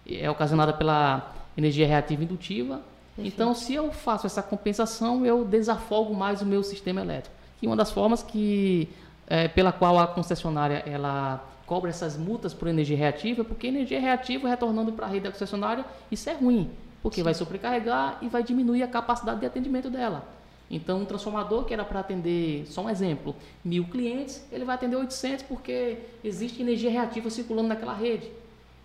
é 0.10 0.30
ocasionada 0.30 0.72
pela 0.72 1.34
energia 1.58 1.86
reativa 1.86 2.24
indutiva. 2.24 2.82
Então, 3.18 3.54
se 3.54 3.74
eu 3.74 3.92
faço 3.92 4.26
essa 4.26 4.42
compensação, 4.42 5.26
eu 5.26 5.44
desafogo 5.44 6.14
mais 6.14 6.42
o 6.42 6.46
meu 6.46 6.64
sistema 6.64 7.02
elétrico. 7.02 7.36
E 7.62 7.68
uma 7.68 7.76
das 7.76 7.92
formas 7.92 8.24
que 8.24 8.88
é, 9.28 9.50
pela 9.50 9.74
qual 9.74 10.00
a 10.00 10.08
concessionária 10.08 10.82
ela 10.86 11.44
cobra 11.70 11.92
essas 11.92 12.18
multas 12.18 12.52
por 12.52 12.68
energia 12.68 12.98
reativa, 12.98 13.44
porque 13.44 13.68
energia 13.68 14.00
reativa 14.02 14.50
retornando 14.50 14.92
para 14.92 15.06
a 15.06 15.10
rede 15.10 15.26
da 15.26 15.32
concessionária, 15.32 15.86
isso 16.12 16.28
é 16.28 16.34
ruim, 16.34 16.72
porque 17.04 17.22
vai 17.22 17.36
sobrecarregar 17.36 18.18
e 18.24 18.28
vai 18.28 18.42
diminuir 18.42 18.82
a 18.82 18.88
capacidade 18.88 19.40
de 19.42 19.46
atendimento 19.46 19.88
dela. 19.88 20.28
Então, 20.68 21.02
um 21.02 21.06
transformador 21.06 21.66
que 21.66 21.74
era 21.74 21.86
para 21.86 22.00
atender, 22.00 22.66
só 22.66 22.82
um 22.82 22.90
exemplo, 22.90 23.36
mil 23.64 23.86
clientes, 23.86 24.44
ele 24.52 24.66
vai 24.66 24.74
atender 24.74 24.96
800 24.96 25.44
porque 25.44 26.00
existe 26.24 26.60
energia 26.60 26.90
reativa 26.90 27.30
circulando 27.30 27.68
naquela 27.68 27.94
rede. 27.94 28.32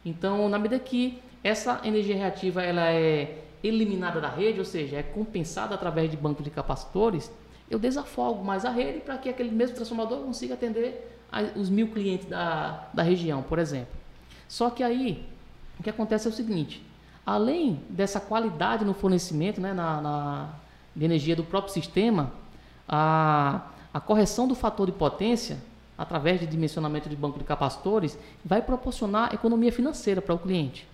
Então, 0.04 0.46
na 0.50 0.58
medida 0.58 0.78
que 0.78 1.22
essa 1.42 1.80
energia 1.84 2.16
reativa 2.16 2.62
ela 2.62 2.90
é 2.92 3.44
eliminada 3.62 4.20
da 4.20 4.28
rede, 4.28 4.58
ou 4.58 4.64
seja, 4.66 4.98
é 4.98 5.02
compensada 5.02 5.74
através 5.74 6.10
de 6.10 6.18
bancos 6.18 6.44
de 6.44 6.50
capacitores, 6.50 7.32
eu 7.70 7.78
desafogo 7.78 8.44
mais 8.44 8.66
a 8.66 8.70
rede 8.70 9.00
para 9.00 9.16
que 9.16 9.30
aquele 9.30 9.50
mesmo 9.50 9.74
transformador 9.74 10.18
consiga 10.18 10.52
atender 10.52 11.14
os 11.56 11.68
mil 11.70 11.88
clientes 11.88 12.26
da, 12.28 12.86
da 12.92 13.02
região, 13.02 13.42
por 13.42 13.58
exemplo. 13.58 13.92
Só 14.48 14.70
que 14.70 14.82
aí, 14.82 15.24
o 15.78 15.82
que 15.82 15.90
acontece 15.90 16.26
é 16.26 16.30
o 16.30 16.34
seguinte, 16.34 16.84
além 17.26 17.80
dessa 17.88 18.20
qualidade 18.20 18.84
no 18.84 18.94
fornecimento 18.94 19.60
né, 19.60 19.72
na, 19.72 20.00
na- 20.00 20.48
de 20.94 21.04
energia 21.04 21.34
do 21.34 21.42
próprio 21.42 21.72
sistema, 21.72 22.32
a, 22.88 23.62
a 23.92 24.00
correção 24.00 24.46
do 24.46 24.54
fator 24.54 24.86
de 24.86 24.92
potência, 24.92 25.58
através 25.96 26.40
de 26.40 26.46
dimensionamento 26.46 27.08
de 27.08 27.16
banco 27.16 27.38
de 27.38 27.44
capacitores, 27.44 28.16
vai 28.44 28.60
proporcionar 28.62 29.32
economia 29.34 29.72
financeira 29.72 30.20
para 30.22 30.34
o 30.34 30.38
cliente. 30.38 30.86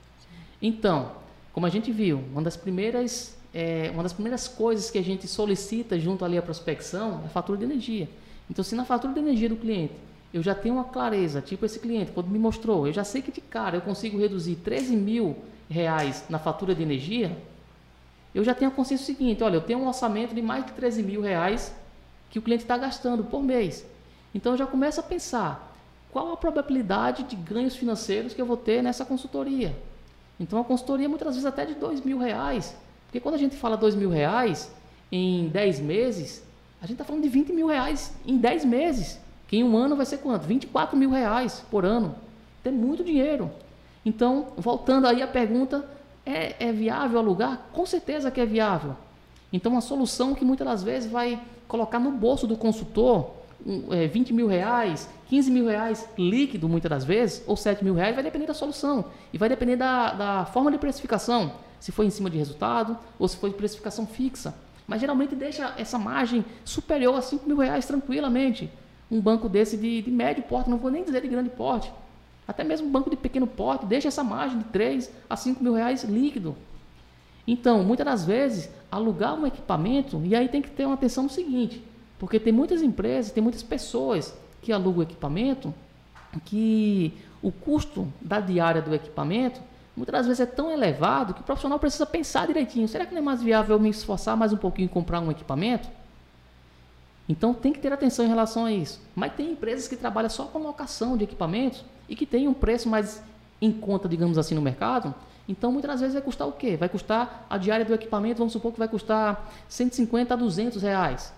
Então, 0.62 1.12
como 1.52 1.66
a 1.66 1.68
gente 1.70 1.90
viu, 1.90 2.22
uma 2.32 2.42
das 2.42 2.56
primeiras, 2.56 3.36
é, 3.52 3.90
uma 3.92 4.02
das 4.02 4.12
primeiras 4.12 4.46
coisas 4.46 4.90
que 4.90 4.98
a 4.98 5.02
gente 5.02 5.26
solicita 5.26 5.98
junto 5.98 6.24
ali 6.24 6.38
à 6.38 6.42
prospecção 6.42 7.20
é 7.22 7.26
a 7.26 7.28
fatura 7.30 7.58
de 7.58 7.64
energia. 7.64 8.08
Então, 8.48 8.62
se 8.64 8.74
na 8.74 8.84
fatura 8.84 9.12
de 9.12 9.18
energia 9.20 9.48
do 9.48 9.56
cliente 9.56 9.94
eu 10.32 10.42
já 10.42 10.54
tenho 10.54 10.76
uma 10.76 10.84
clareza, 10.84 11.40
tipo 11.40 11.66
esse 11.66 11.78
cliente, 11.78 12.12
quando 12.12 12.28
me 12.28 12.38
mostrou, 12.38 12.86
eu 12.86 12.92
já 12.92 13.04
sei 13.04 13.20
que 13.20 13.32
de 13.32 13.40
cara 13.40 13.76
eu 13.76 13.80
consigo 13.80 14.18
reduzir 14.18 14.56
13 14.56 14.96
mil 14.96 15.36
reais 15.68 16.24
na 16.28 16.38
fatura 16.38 16.74
de 16.74 16.82
energia, 16.82 17.36
eu 18.34 18.44
já 18.44 18.54
tenho 18.54 18.70
a 18.70 18.74
consciência 18.74 19.06
seguinte, 19.06 19.42
olha, 19.42 19.56
eu 19.56 19.60
tenho 19.60 19.80
um 19.80 19.88
orçamento 19.88 20.34
de 20.34 20.40
mais 20.40 20.64
de 20.64 20.72
13 20.72 21.02
mil 21.02 21.20
reais 21.20 21.74
que 22.30 22.38
o 22.38 22.42
cliente 22.42 22.62
está 22.62 22.78
gastando 22.78 23.24
por 23.24 23.42
mês. 23.42 23.84
Então 24.32 24.52
eu 24.52 24.58
já 24.58 24.66
começo 24.66 25.00
a 25.00 25.02
pensar 25.02 25.74
qual 26.12 26.32
a 26.32 26.36
probabilidade 26.36 27.24
de 27.24 27.34
ganhos 27.34 27.74
financeiros 27.74 28.32
que 28.32 28.40
eu 28.40 28.46
vou 28.46 28.56
ter 28.56 28.82
nessa 28.82 29.04
consultoria. 29.04 29.76
Então 30.38 30.60
a 30.60 30.64
consultoria 30.64 31.08
muitas 31.08 31.34
vezes 31.34 31.44
até 31.44 31.66
de 31.66 31.74
dois 31.74 32.00
mil 32.00 32.18
reais. 32.18 32.76
Porque 33.06 33.18
quando 33.18 33.34
a 33.34 33.38
gente 33.38 33.56
fala 33.56 33.76
dois 33.76 33.96
mil 33.96 34.10
reais 34.10 34.72
em 35.10 35.48
10 35.48 35.80
meses, 35.80 36.44
a 36.80 36.86
gente 36.86 36.94
está 36.94 37.04
falando 37.04 37.24
de 37.24 37.28
20 37.28 37.52
mil 37.52 37.66
reais 37.66 38.12
em 38.24 38.38
10 38.38 38.64
meses. 38.64 39.18
Que 39.50 39.56
em 39.56 39.64
um 39.64 39.76
ano 39.76 39.96
vai 39.96 40.06
ser 40.06 40.18
quanto? 40.18 40.46
24 40.46 40.96
mil 40.96 41.10
reais 41.10 41.64
por 41.68 41.84
ano. 41.84 42.14
Tem 42.62 42.72
muito 42.72 43.02
dinheiro. 43.02 43.50
Então, 44.06 44.52
voltando 44.56 45.08
aí 45.08 45.22
à 45.22 45.26
pergunta, 45.26 45.84
é, 46.24 46.68
é 46.68 46.70
viável 46.70 47.18
alugar? 47.18 47.66
Com 47.72 47.84
certeza 47.84 48.30
que 48.30 48.40
é 48.40 48.46
viável. 48.46 48.94
Então, 49.52 49.72
uma 49.72 49.80
solução 49.80 50.36
que 50.36 50.44
muitas 50.44 50.64
das 50.64 50.82
vezes 50.84 51.10
vai 51.10 51.42
colocar 51.66 51.98
no 51.98 52.12
bolso 52.12 52.46
do 52.46 52.56
consultor 52.56 53.32
um, 53.66 53.92
é, 53.92 54.06
20 54.06 54.32
mil 54.32 54.46
reais, 54.46 55.10
15 55.28 55.50
mil 55.50 55.66
reais 55.66 56.08
líquido 56.16 56.68
muitas 56.68 56.88
das 56.88 57.04
vezes, 57.04 57.42
ou 57.44 57.56
7 57.56 57.82
mil 57.82 57.94
reais, 57.94 58.14
vai 58.14 58.22
depender 58.22 58.46
da 58.46 58.54
solução. 58.54 59.06
E 59.32 59.36
vai 59.36 59.48
depender 59.48 59.74
da, 59.74 60.12
da 60.12 60.44
forma 60.44 60.70
de 60.70 60.78
precificação, 60.78 61.54
se 61.80 61.90
foi 61.90 62.06
em 62.06 62.10
cima 62.10 62.30
de 62.30 62.38
resultado 62.38 62.96
ou 63.18 63.26
se 63.26 63.36
foi 63.36 63.50
de 63.50 63.56
precificação 63.56 64.06
fixa. 64.06 64.54
Mas 64.86 65.00
geralmente 65.00 65.34
deixa 65.34 65.74
essa 65.76 65.98
margem 65.98 66.44
superior 66.64 67.16
a 67.16 67.20
5 67.20 67.48
mil 67.48 67.56
reais 67.56 67.84
tranquilamente. 67.84 68.70
Um 69.10 69.20
banco 69.20 69.48
desse 69.48 69.76
de, 69.76 70.02
de 70.02 70.10
médio 70.10 70.42
porte, 70.44 70.70
não 70.70 70.78
vou 70.78 70.90
nem 70.90 71.04
dizer 71.04 71.22
de 71.22 71.28
grande 71.28 71.50
porte, 71.50 71.92
até 72.46 72.64
mesmo 72.64 72.88
um 72.88 72.90
banco 72.90 73.10
de 73.10 73.16
pequeno 73.16 73.46
porte, 73.46 73.86
deixa 73.86 74.08
essa 74.08 74.24
margem 74.24 74.58
de 74.58 74.64
3 74.64 75.10
a 75.28 75.36
5 75.36 75.62
mil 75.62 75.74
reais 75.74 76.04
líquido. 76.04 76.56
Então, 77.46 77.82
muitas 77.82 78.06
das 78.06 78.24
vezes, 78.24 78.70
alugar 78.90 79.34
um 79.34 79.46
equipamento, 79.46 80.20
e 80.24 80.34
aí 80.34 80.48
tem 80.48 80.62
que 80.62 80.70
ter 80.70 80.84
uma 80.84 80.94
atenção 80.94 81.24
no 81.24 81.30
seguinte, 81.30 81.82
porque 82.18 82.38
tem 82.38 82.52
muitas 82.52 82.82
empresas, 82.82 83.32
tem 83.32 83.42
muitas 83.42 83.62
pessoas 83.62 84.36
que 84.62 84.72
alugam 84.72 85.02
equipamento, 85.02 85.74
que 86.44 87.12
o 87.42 87.50
custo 87.50 88.12
da 88.20 88.40
diária 88.40 88.80
do 88.80 88.94
equipamento 88.94 89.60
muitas 89.96 90.12
das 90.12 90.26
vezes 90.26 90.40
é 90.40 90.46
tão 90.46 90.70
elevado 90.70 91.34
que 91.34 91.40
o 91.40 91.44
profissional 91.44 91.78
precisa 91.78 92.06
pensar 92.06 92.46
direitinho. 92.46 92.88
Será 92.88 93.04
que 93.04 93.12
não 93.12 93.20
é 93.20 93.24
mais 93.24 93.42
viável 93.42 93.76
eu 93.76 93.80
me 93.80 93.90
esforçar 93.90 94.36
mais 94.36 94.52
um 94.52 94.56
pouquinho 94.56 94.86
e 94.86 94.88
comprar 94.88 95.20
um 95.20 95.30
equipamento? 95.30 95.88
Então 97.30 97.54
tem 97.54 97.72
que 97.72 97.78
ter 97.78 97.92
atenção 97.92 98.24
em 98.24 98.28
relação 98.28 98.64
a 98.64 98.72
isso. 98.72 99.00
Mas 99.14 99.32
tem 99.34 99.52
empresas 99.52 99.86
que 99.86 99.94
trabalham 99.94 100.28
só 100.28 100.46
com 100.46 100.58
locação 100.58 101.16
de 101.16 101.22
equipamentos 101.22 101.84
e 102.08 102.16
que 102.16 102.26
tem 102.26 102.48
um 102.48 102.52
preço 102.52 102.88
mais 102.88 103.22
em 103.62 103.70
conta, 103.70 104.08
digamos 104.08 104.36
assim, 104.36 104.52
no 104.52 104.60
mercado. 104.60 105.14
Então 105.48 105.70
muitas 105.70 105.92
das 105.92 106.00
vezes 106.00 106.14
vai 106.14 106.22
custar 106.24 106.48
o 106.48 106.52
quê? 106.52 106.76
Vai 106.76 106.88
custar 106.88 107.46
a 107.48 107.56
diária 107.56 107.84
do 107.84 107.94
equipamento, 107.94 108.38
vamos 108.38 108.52
supor 108.52 108.72
que 108.72 108.80
vai 108.80 108.88
custar 108.88 109.48
150 109.68 110.34
a 110.34 110.36
200 110.36 110.82
reais. 110.82 111.32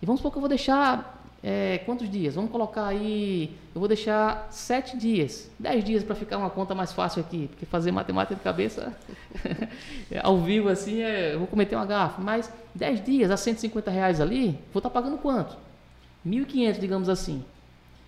E 0.00 0.06
vamos 0.06 0.20
supor 0.20 0.30
que 0.30 0.38
eu 0.38 0.40
vou 0.40 0.48
deixar 0.48 1.13
é, 1.46 1.76
quantos 1.84 2.08
dias? 2.08 2.34
Vamos 2.36 2.50
colocar 2.50 2.86
aí, 2.86 3.54
eu 3.74 3.78
vou 3.78 3.86
deixar 3.86 4.48
sete 4.50 4.96
dias, 4.96 5.50
dez 5.58 5.84
dias 5.84 6.02
para 6.02 6.14
ficar 6.14 6.38
uma 6.38 6.48
conta 6.48 6.74
mais 6.74 6.90
fácil 6.90 7.20
aqui, 7.20 7.48
porque 7.48 7.66
fazer 7.66 7.92
matemática 7.92 8.34
de 8.34 8.40
cabeça 8.40 8.96
ao 10.24 10.40
vivo 10.40 10.70
assim, 10.70 11.02
é, 11.02 11.34
eu 11.34 11.40
vou 11.40 11.46
cometer 11.46 11.76
uma 11.76 11.84
gafa. 11.84 12.22
Mas 12.22 12.50
dez 12.74 13.04
dias 13.04 13.30
a 13.30 13.36
150 13.36 13.90
reais 13.90 14.22
ali, 14.22 14.52
vou 14.72 14.80
estar 14.80 14.88
tá 14.88 14.90
pagando 14.90 15.18
quanto? 15.18 15.54
1.500, 16.26 16.78
digamos 16.78 17.10
assim. 17.10 17.44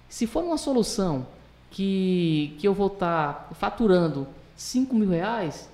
Se 0.09 0.27
for 0.27 0.43
uma 0.43 0.57
solução 0.57 1.27
que, 1.71 2.57
que 2.59 2.67
eu 2.67 2.73
vou 2.73 2.87
estar 2.87 3.35
tá 3.35 3.55
faturando 3.55 4.27
5 4.57 4.95
mil 4.95 5.11
reais 5.11 5.69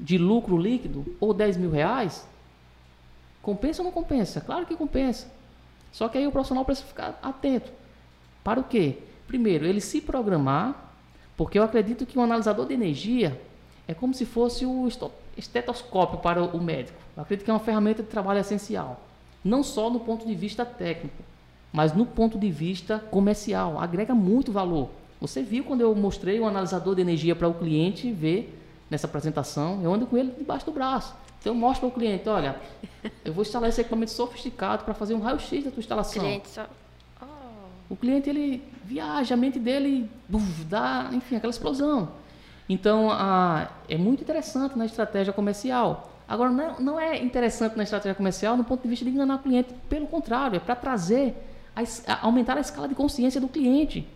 de 0.00 0.18
lucro 0.18 0.56
líquido 0.56 1.06
ou 1.20 1.32
10 1.32 1.58
mil 1.58 1.70
reais, 1.70 2.26
compensa 3.40 3.82
ou 3.82 3.84
não 3.84 3.92
compensa? 3.92 4.40
Claro 4.40 4.66
que 4.66 4.74
compensa. 4.74 5.37
Só 5.92 6.08
que 6.08 6.18
aí 6.18 6.26
o 6.26 6.32
profissional 6.32 6.64
precisa 6.64 6.86
ficar 6.86 7.18
atento. 7.22 7.70
Para 8.44 8.60
o 8.60 8.64
quê? 8.64 8.98
Primeiro, 9.26 9.66
ele 9.66 9.80
se 9.80 10.00
programar, 10.00 10.92
porque 11.36 11.58
eu 11.58 11.62
acredito 11.62 12.06
que 12.06 12.18
um 12.18 12.22
analisador 12.22 12.66
de 12.66 12.74
energia 12.74 13.40
é 13.86 13.94
como 13.94 14.14
se 14.14 14.24
fosse 14.24 14.66
o 14.66 14.88
estetoscópio 15.36 16.18
para 16.18 16.42
o 16.42 16.62
médico. 16.62 16.98
Eu 17.16 17.22
acredito 17.22 17.44
que 17.44 17.50
é 17.50 17.54
uma 17.54 17.60
ferramenta 17.60 18.02
de 18.02 18.08
trabalho 18.08 18.40
essencial. 18.40 19.00
Não 19.44 19.62
só 19.62 19.88
no 19.88 20.00
ponto 20.00 20.26
de 20.26 20.34
vista 20.34 20.64
técnico, 20.64 21.22
mas 21.72 21.94
no 21.94 22.04
ponto 22.06 22.38
de 22.38 22.50
vista 22.50 22.98
comercial. 22.98 23.78
Agrega 23.78 24.14
muito 24.14 24.52
valor. 24.52 24.90
Você 25.20 25.42
viu 25.42 25.64
quando 25.64 25.80
eu 25.80 25.94
mostrei 25.94 26.38
o 26.38 26.46
analisador 26.46 26.94
de 26.94 27.00
energia 27.00 27.34
para 27.34 27.48
o 27.48 27.54
cliente 27.54 28.12
ver 28.12 28.54
nessa 28.88 29.06
apresentação, 29.06 29.80
eu 29.82 29.92
ando 29.92 30.06
com 30.06 30.16
ele 30.16 30.32
debaixo 30.36 30.64
do 30.66 30.72
braço. 30.72 31.14
Então 31.40 31.52
eu 31.52 31.54
mostro 31.54 31.88
para 31.88 31.96
o 31.96 31.98
cliente, 31.98 32.28
olha, 32.28 32.60
eu 33.24 33.32
vou 33.32 33.42
instalar 33.42 33.68
esse 33.68 33.80
equipamento 33.80 34.10
sofisticado 34.10 34.84
para 34.84 34.94
fazer 34.94 35.14
um 35.14 35.20
raio-x 35.20 35.64
da 35.64 35.70
tua 35.70 35.80
instalação. 35.80 36.22
Cliente 36.22 36.48
só... 36.48 36.66
oh. 37.22 37.24
O 37.90 37.96
cliente 37.96 38.28
ele 38.28 38.62
viaja, 38.84 39.34
a 39.34 39.36
mente 39.36 39.58
dele 39.58 40.10
buf, 40.28 40.64
dá, 40.64 41.08
enfim, 41.12 41.36
aquela 41.36 41.50
explosão. 41.50 42.10
Então 42.68 43.10
a, 43.10 43.68
é 43.88 43.96
muito 43.96 44.22
interessante 44.22 44.76
na 44.76 44.84
estratégia 44.84 45.32
comercial. 45.32 46.10
Agora 46.28 46.50
não 46.50 46.62
é, 46.62 46.80
não 46.80 47.00
é 47.00 47.22
interessante 47.22 47.76
na 47.76 47.84
estratégia 47.84 48.14
comercial 48.14 48.56
no 48.56 48.64
ponto 48.64 48.82
de 48.82 48.88
vista 48.88 49.04
de 49.04 49.10
enganar 49.10 49.36
o 49.36 49.38
cliente, 49.38 49.72
pelo 49.88 50.06
contrário, 50.06 50.56
é 50.56 50.60
para 50.60 50.76
trazer, 50.76 51.34
a, 51.74 51.80
a, 52.12 52.26
aumentar 52.26 52.58
a 52.58 52.60
escala 52.60 52.86
de 52.86 52.94
consciência 52.94 53.40
do 53.40 53.48
cliente. 53.48 54.06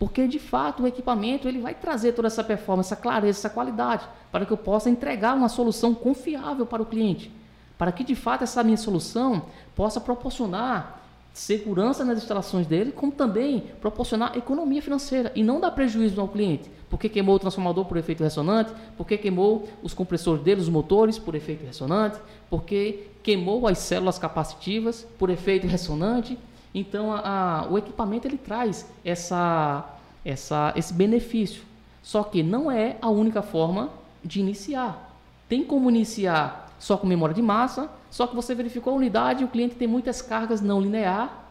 Porque 0.00 0.26
de 0.26 0.38
fato 0.38 0.82
o 0.82 0.86
equipamento 0.86 1.46
ele 1.46 1.60
vai 1.60 1.74
trazer 1.74 2.12
toda 2.12 2.26
essa 2.26 2.42
performance, 2.42 2.90
essa 2.90 3.00
clareza, 3.00 3.38
essa 3.38 3.50
qualidade, 3.50 4.08
para 4.32 4.46
que 4.46 4.50
eu 4.50 4.56
possa 4.56 4.88
entregar 4.88 5.36
uma 5.36 5.50
solução 5.50 5.94
confiável 5.94 6.64
para 6.64 6.80
o 6.80 6.86
cliente, 6.86 7.30
para 7.76 7.92
que 7.92 8.02
de 8.02 8.14
fato 8.14 8.42
essa 8.42 8.64
minha 8.64 8.78
solução 8.78 9.42
possa 9.76 10.00
proporcionar 10.00 11.02
segurança 11.34 12.02
nas 12.02 12.16
instalações 12.16 12.66
dele, 12.66 12.92
como 12.92 13.12
também 13.12 13.64
proporcionar 13.78 14.38
economia 14.38 14.80
financeira 14.80 15.30
e 15.34 15.44
não 15.44 15.60
dar 15.60 15.70
prejuízo 15.72 16.18
ao 16.18 16.28
cliente, 16.28 16.70
porque 16.88 17.06
queimou 17.06 17.34
o 17.34 17.38
transformador 17.38 17.84
por 17.84 17.98
efeito 17.98 18.22
ressonante, 18.22 18.72
porque 18.96 19.18
queimou 19.18 19.68
os 19.82 19.92
compressores 19.92 20.42
dele, 20.42 20.62
os 20.62 20.68
motores 20.70 21.18
por 21.18 21.34
efeito 21.34 21.66
ressonante, 21.66 22.18
porque 22.48 23.10
queimou 23.22 23.68
as 23.68 23.76
células 23.76 24.18
capacitivas 24.18 25.06
por 25.18 25.28
efeito 25.28 25.66
ressonante 25.66 26.38
então, 26.74 27.12
a, 27.12 27.20
a, 27.62 27.66
o 27.68 27.76
equipamento 27.76 28.28
ele 28.28 28.38
traz 28.38 28.90
essa, 29.04 29.84
essa, 30.24 30.72
esse 30.76 30.94
benefício. 30.94 31.62
Só 32.02 32.22
que 32.22 32.42
não 32.42 32.70
é 32.70 32.96
a 33.02 33.10
única 33.10 33.42
forma 33.42 33.90
de 34.24 34.40
iniciar. 34.40 35.16
Tem 35.48 35.64
como 35.64 35.90
iniciar 35.90 36.72
só 36.78 36.96
com 36.96 37.06
memória 37.06 37.34
de 37.34 37.42
massa, 37.42 37.90
só 38.10 38.26
que 38.26 38.34
você 38.34 38.54
verificou 38.54 38.92
a 38.92 38.96
unidade 38.96 39.42
e 39.42 39.44
o 39.44 39.48
cliente 39.48 39.74
tem 39.74 39.88
muitas 39.88 40.22
cargas 40.22 40.60
não 40.60 40.80
linear. 40.80 41.48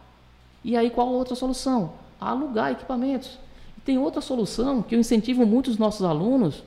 E 0.64 0.76
aí 0.76 0.90
qual 0.90 1.08
a 1.08 1.10
outra 1.10 1.34
solução? 1.34 1.92
Alugar 2.20 2.72
equipamentos. 2.72 3.38
E 3.76 3.80
tem 3.80 3.98
outra 3.98 4.20
solução 4.20 4.82
que 4.82 4.94
eu 4.94 5.00
incentivo 5.00 5.46
muito 5.46 5.68
os 5.68 5.78
nossos 5.78 6.04
alunos, 6.04 6.64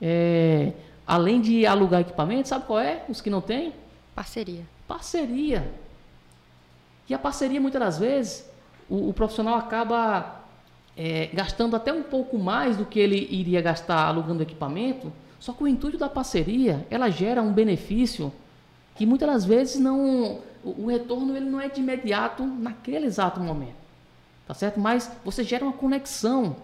é, 0.00 0.72
além 1.06 1.40
de 1.40 1.64
alugar 1.66 2.00
equipamentos, 2.00 2.48
sabe 2.48 2.66
qual 2.66 2.80
é? 2.80 3.04
Os 3.08 3.20
que 3.20 3.30
não 3.30 3.40
têm? 3.40 3.72
Parceria. 4.14 4.64
Parceria. 4.86 5.85
E 7.08 7.14
a 7.14 7.18
parceria, 7.18 7.60
muitas 7.60 7.80
das 7.80 7.98
vezes, 7.98 8.48
o, 8.88 9.08
o 9.08 9.12
profissional 9.12 9.56
acaba 9.56 10.40
é, 10.96 11.26
gastando 11.32 11.76
até 11.76 11.92
um 11.92 12.02
pouco 12.02 12.38
mais 12.38 12.76
do 12.76 12.84
que 12.84 12.98
ele 12.98 13.28
iria 13.30 13.60
gastar 13.60 14.06
alugando 14.06 14.42
equipamento, 14.42 15.12
só 15.38 15.52
que 15.52 15.62
o 15.62 15.68
intuito 15.68 15.98
da 15.98 16.08
parceria, 16.08 16.86
ela 16.90 17.10
gera 17.10 17.42
um 17.42 17.52
benefício 17.52 18.32
que 18.96 19.04
muitas 19.04 19.28
das 19.28 19.44
vezes 19.44 19.78
não, 19.78 20.40
o, 20.64 20.84
o 20.84 20.86
retorno 20.86 21.36
ele 21.36 21.48
não 21.48 21.60
é 21.60 21.68
de 21.68 21.80
imediato 21.80 22.42
naquele 22.44 23.06
exato 23.06 23.38
momento, 23.40 23.76
tá 24.46 24.54
certo? 24.54 24.80
Mas 24.80 25.10
você 25.24 25.44
gera 25.44 25.64
uma 25.64 25.74
conexão, 25.74 26.56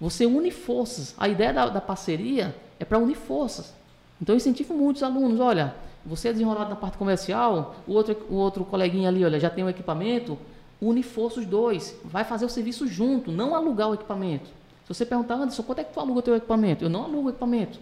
você 0.00 0.24
une 0.24 0.50
forças. 0.50 1.14
A 1.18 1.28
ideia 1.28 1.52
da, 1.52 1.68
da 1.68 1.80
parceria 1.80 2.56
é 2.80 2.84
para 2.84 2.98
unir 2.98 3.16
forças. 3.16 3.74
Então 4.20 4.34
eu 4.34 4.38
incentivo 4.38 4.74
muitos 4.74 5.02
alunos, 5.02 5.38
olha, 5.38 5.74
você 6.04 6.28
é 6.28 6.32
desenrolado 6.32 6.70
na 6.70 6.76
parte 6.76 6.96
comercial, 6.96 7.76
o 7.86 7.92
outro, 7.92 8.16
o 8.30 8.34
outro 8.34 8.64
coleguinha 8.64 9.08
ali, 9.08 9.24
olha, 9.24 9.38
já 9.38 9.50
tem 9.50 9.64
o 9.64 9.66
um 9.66 9.70
equipamento, 9.70 10.38
une 10.80 11.02
força 11.02 11.40
os 11.40 11.46
dois, 11.46 11.98
vai 12.04 12.24
fazer 12.24 12.44
o 12.44 12.48
serviço 12.48 12.86
junto, 12.86 13.32
não 13.32 13.54
alugar 13.54 13.90
o 13.90 13.94
equipamento. 13.94 14.46
Se 14.84 14.94
você 14.94 15.04
perguntar, 15.04 15.34
Anderson, 15.34 15.62
quanto 15.62 15.80
é 15.80 15.84
que 15.84 15.92
tu 15.92 16.00
aluga 16.00 16.20
o 16.20 16.22
teu 16.22 16.36
equipamento? 16.36 16.84
Eu 16.84 16.88
não 16.88 17.04
alugo 17.04 17.26
o 17.26 17.30
equipamento. 17.30 17.78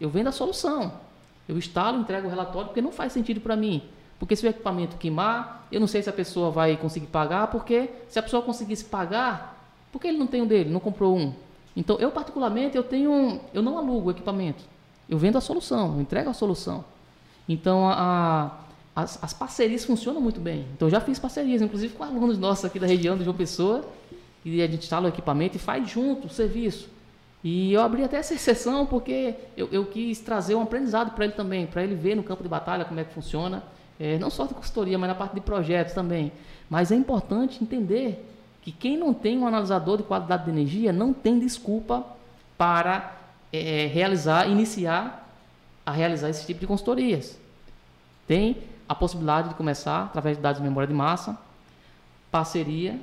Eu 0.00 0.08
vendo 0.08 0.28
a 0.28 0.32
solução. 0.32 0.92
Eu 1.48 1.58
instalo, 1.58 2.00
entrego 2.00 2.26
o 2.26 2.30
relatório, 2.30 2.68
porque 2.68 2.80
não 2.80 2.90
faz 2.90 3.12
sentido 3.12 3.40
para 3.40 3.54
mim. 3.54 3.82
Porque 4.18 4.34
se 4.34 4.46
o 4.46 4.48
equipamento 4.48 4.96
queimar, 4.96 5.66
eu 5.70 5.78
não 5.78 5.86
sei 5.86 6.02
se 6.02 6.08
a 6.08 6.12
pessoa 6.12 6.50
vai 6.50 6.76
conseguir 6.76 7.08
pagar, 7.08 7.48
porque 7.48 7.90
se 8.08 8.18
a 8.18 8.22
pessoa 8.22 8.42
conseguisse 8.42 8.84
pagar, 8.84 9.70
por 9.92 10.00
que 10.00 10.08
ele 10.08 10.18
não 10.18 10.26
tem 10.26 10.40
um 10.40 10.46
dele, 10.46 10.70
não 10.70 10.80
comprou 10.80 11.16
um? 11.16 11.34
Então, 11.76 11.98
eu 11.98 12.10
particularmente, 12.10 12.76
eu 12.76 12.82
tenho, 12.82 13.38
eu 13.52 13.60
não 13.62 13.76
alugo 13.76 14.08
o 14.08 14.10
equipamento. 14.10 14.64
Eu 15.08 15.18
vendo 15.18 15.36
a 15.36 15.40
solução, 15.40 15.94
eu 15.94 16.00
entrego 16.00 16.30
a 16.30 16.32
solução. 16.32 16.84
Então, 17.48 17.88
a, 17.88 18.58
as, 18.94 19.22
as, 19.22 19.32
parcerias 19.32 19.84
funcionam 19.84 20.20
muito 20.20 20.40
bem. 20.40 20.66
Então, 20.74 20.88
eu 20.88 20.90
já 20.90 21.00
fiz 21.00 21.18
parcerias, 21.18 21.62
inclusive 21.62 21.94
com 21.94 22.02
alunos 22.02 22.38
nossos 22.38 22.64
aqui 22.64 22.78
da 22.78 22.86
região 22.86 23.16
de 23.16 23.24
João 23.24 23.36
Pessoa, 23.36 23.84
e 24.44 24.62
a 24.62 24.66
gente 24.66 24.84
instala 24.84 25.06
o 25.06 25.08
equipamento 25.08 25.56
e 25.56 25.60
faz 25.60 25.88
junto 25.88 26.26
o 26.26 26.30
serviço. 26.30 26.88
E 27.42 27.72
eu 27.72 27.80
abri 27.80 28.02
até 28.02 28.16
essa 28.16 28.34
exceção 28.34 28.86
porque 28.86 29.34
eu, 29.56 29.68
eu 29.70 29.84
quis 29.86 30.18
trazer 30.18 30.54
um 30.54 30.62
aprendizado 30.62 31.12
para 31.14 31.24
ele 31.24 31.34
também, 31.34 31.66
para 31.66 31.82
ele 31.82 31.94
ver 31.94 32.16
no 32.16 32.22
campo 32.22 32.42
de 32.42 32.48
batalha 32.48 32.84
como 32.84 32.98
é 32.98 33.04
que 33.04 33.12
funciona, 33.12 33.62
é, 34.00 34.18
não 34.18 34.30
só 34.30 34.46
de 34.46 34.54
consultoria, 34.54 34.98
mas 34.98 35.08
na 35.08 35.14
parte 35.14 35.34
de 35.34 35.40
projetos 35.40 35.94
também. 35.94 36.32
Mas 36.68 36.90
é 36.90 36.96
importante 36.96 37.62
entender 37.62 38.24
que 38.62 38.72
quem 38.72 38.96
não 38.96 39.14
tem 39.14 39.38
um 39.38 39.46
analisador 39.46 39.96
de 39.96 40.02
qualidade 40.02 40.44
de 40.44 40.50
energia 40.50 40.92
não 40.92 41.12
tem 41.12 41.38
desculpa 41.38 42.04
para 42.58 43.16
é, 43.52 43.86
realizar, 43.86 44.48
iniciar 44.48 45.25
a 45.86 45.92
realizar 45.92 46.28
esse 46.28 46.44
tipo 46.44 46.60
de 46.60 46.66
consultorias. 46.66 47.38
Tem 48.26 48.58
a 48.88 48.94
possibilidade 48.94 49.50
de 49.50 49.54
começar 49.54 50.04
através 50.06 50.36
de 50.36 50.42
dados 50.42 50.60
de 50.60 50.66
memória 50.68 50.88
de 50.88 50.94
massa, 50.94 51.38
parceria 52.30 52.98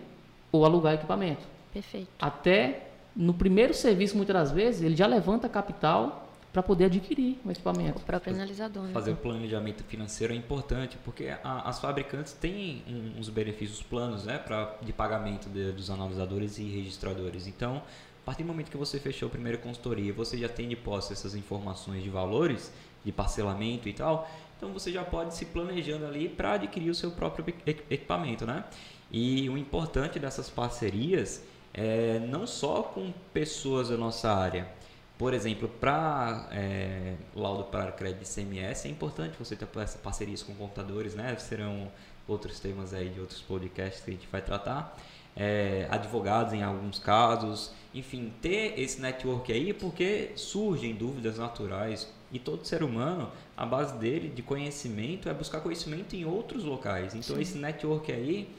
ou 0.52 0.66
alugar 0.66 0.94
equipamento. 0.94 1.42
Perfeito. 1.74 2.10
Até 2.20 2.90
no 3.16 3.34
primeiro 3.34 3.74
serviço, 3.74 4.18
muitas 4.18 4.36
das 4.36 4.52
vezes, 4.52 4.82
ele 4.82 4.96
já 4.96 5.08
levanta 5.08 5.48
capital 5.48 6.30
para 6.52 6.62
poder 6.62 6.86
adquirir 6.86 7.40
o 7.44 7.50
equipamento. 7.50 7.98
O 7.98 8.02
próprio 8.04 8.34
analisador. 8.34 8.84
Né? 8.84 8.94
Fazer 8.94 9.12
o 9.12 9.16
planejamento 9.16 9.84
financeiro 9.86 10.34
é 10.34 10.36
importante, 10.36 11.00
porque 11.04 11.34
a, 11.44 11.68
as 11.68 11.80
fabricantes 11.80 12.34
têm 12.34 12.84
uns 13.18 13.28
benefícios 13.30 13.82
planos 13.82 14.26
né, 14.26 14.38
pra, 14.38 14.76
de 14.82 14.94
pagamento 14.94 15.50
de, 15.50 15.72
dos 15.72 15.90
analisadores 15.90 16.60
e 16.60 16.64
registradores. 16.64 17.48
Então, 17.48 17.82
a 18.24 18.26
partir 18.26 18.44
do 18.44 18.48
momento 18.48 18.72
que 18.72 18.78
você 18.78 18.98
fechou 19.00 19.28
a 19.28 19.30
primeira 19.30 19.58
consultoria, 19.58 20.14
você 20.14 20.38
já 20.38 20.48
tem 20.48 20.70
de 20.70 20.78
posse 20.78 21.12
essas 21.12 21.36
informações 21.36 22.02
de 22.02 22.10
valores, 22.10 22.72
de 23.04 23.12
parcelamento 23.12 23.90
e 23.90 23.94
tal. 23.94 24.32
então 24.56 24.72
você 24.72 24.94
já 24.94 25.04
pode 25.04 25.36
se 25.36 25.46
planejando 25.48 26.06
ali 26.06 26.30
para 26.30 26.54
adquirir 26.54 26.90
o 26.90 26.96
seu 26.96 27.12
próprio 27.12 27.46
equipamento, 27.68 28.46
né? 28.46 28.64
E 29.12 29.50
o 29.50 29.58
importante 29.58 30.20
dessas 30.20 30.50
parcerias 30.50 31.44
é 31.74 32.18
não 32.20 32.48
só 32.48 32.82
com 32.84 33.12
pessoas 33.34 33.90
da 33.90 33.98
nossa 33.98 34.32
área. 34.32 34.70
Por 35.18 35.34
exemplo, 35.34 35.68
para 35.68 36.48
é, 36.54 37.16
laudo 37.36 37.66
para 37.66 37.92
crédito 37.92 38.26
CMS, 38.26 38.86
é 38.86 38.90
importante 38.90 39.36
você 39.38 39.58
ter 39.58 39.68
parcerias 40.02 40.42
com 40.42 40.56
computadores, 40.56 41.14
né? 41.14 41.36
Serão 41.36 41.92
outros 42.26 42.58
temas 42.58 42.94
aí 42.94 43.10
de 43.10 43.20
outros 43.20 43.42
podcasts 43.42 44.02
que 44.02 44.12
a 44.12 44.14
gente 44.14 44.28
vai 44.32 44.42
tratar. 44.42 44.98
É, 45.36 45.88
advogados 45.92 46.54
em 46.54 46.64
alguns 46.64 47.00
casos, 47.00 47.74
enfim, 47.94 48.34
ter 48.42 48.80
esse 48.80 49.00
network 49.00 49.52
aí 49.52 49.74
porque 49.74 50.32
surgem 50.36 50.96
dúvidas 50.96 51.38
naturais 51.38 52.12
e 52.32 52.40
todo 52.40 52.66
ser 52.66 52.82
humano, 52.82 53.32
a 53.56 53.66
base 53.66 53.96
dele 53.98 54.30
de 54.30 54.42
conhecimento 54.42 55.30
é 55.30 55.34
buscar 55.34 55.62
conhecimento 55.62 56.16
em 56.16 56.26
outros 56.26 56.64
locais. 56.64 57.14
Então 57.14 57.36
Sim. 57.36 57.42
esse 57.42 57.58
network 57.58 58.12
aí 58.12 58.50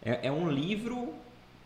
é, 0.00 0.28
é 0.28 0.32
um 0.32 0.48
livro 0.48 1.12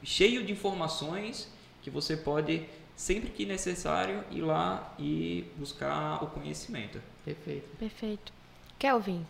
cheio 0.02 0.44
de 0.44 0.52
informações 0.52 1.48
que 1.82 1.90
você 1.90 2.16
pode 2.16 2.66
sempre 2.96 3.30
que 3.30 3.44
necessário 3.44 4.24
ir 4.30 4.40
lá 4.40 4.94
e 4.98 5.44
buscar 5.56 6.22
o 6.24 6.26
conhecimento. 6.28 7.00
Perfeito. 7.24 7.68
Perfeito. 7.78 8.32
Kelvin, 8.78 9.26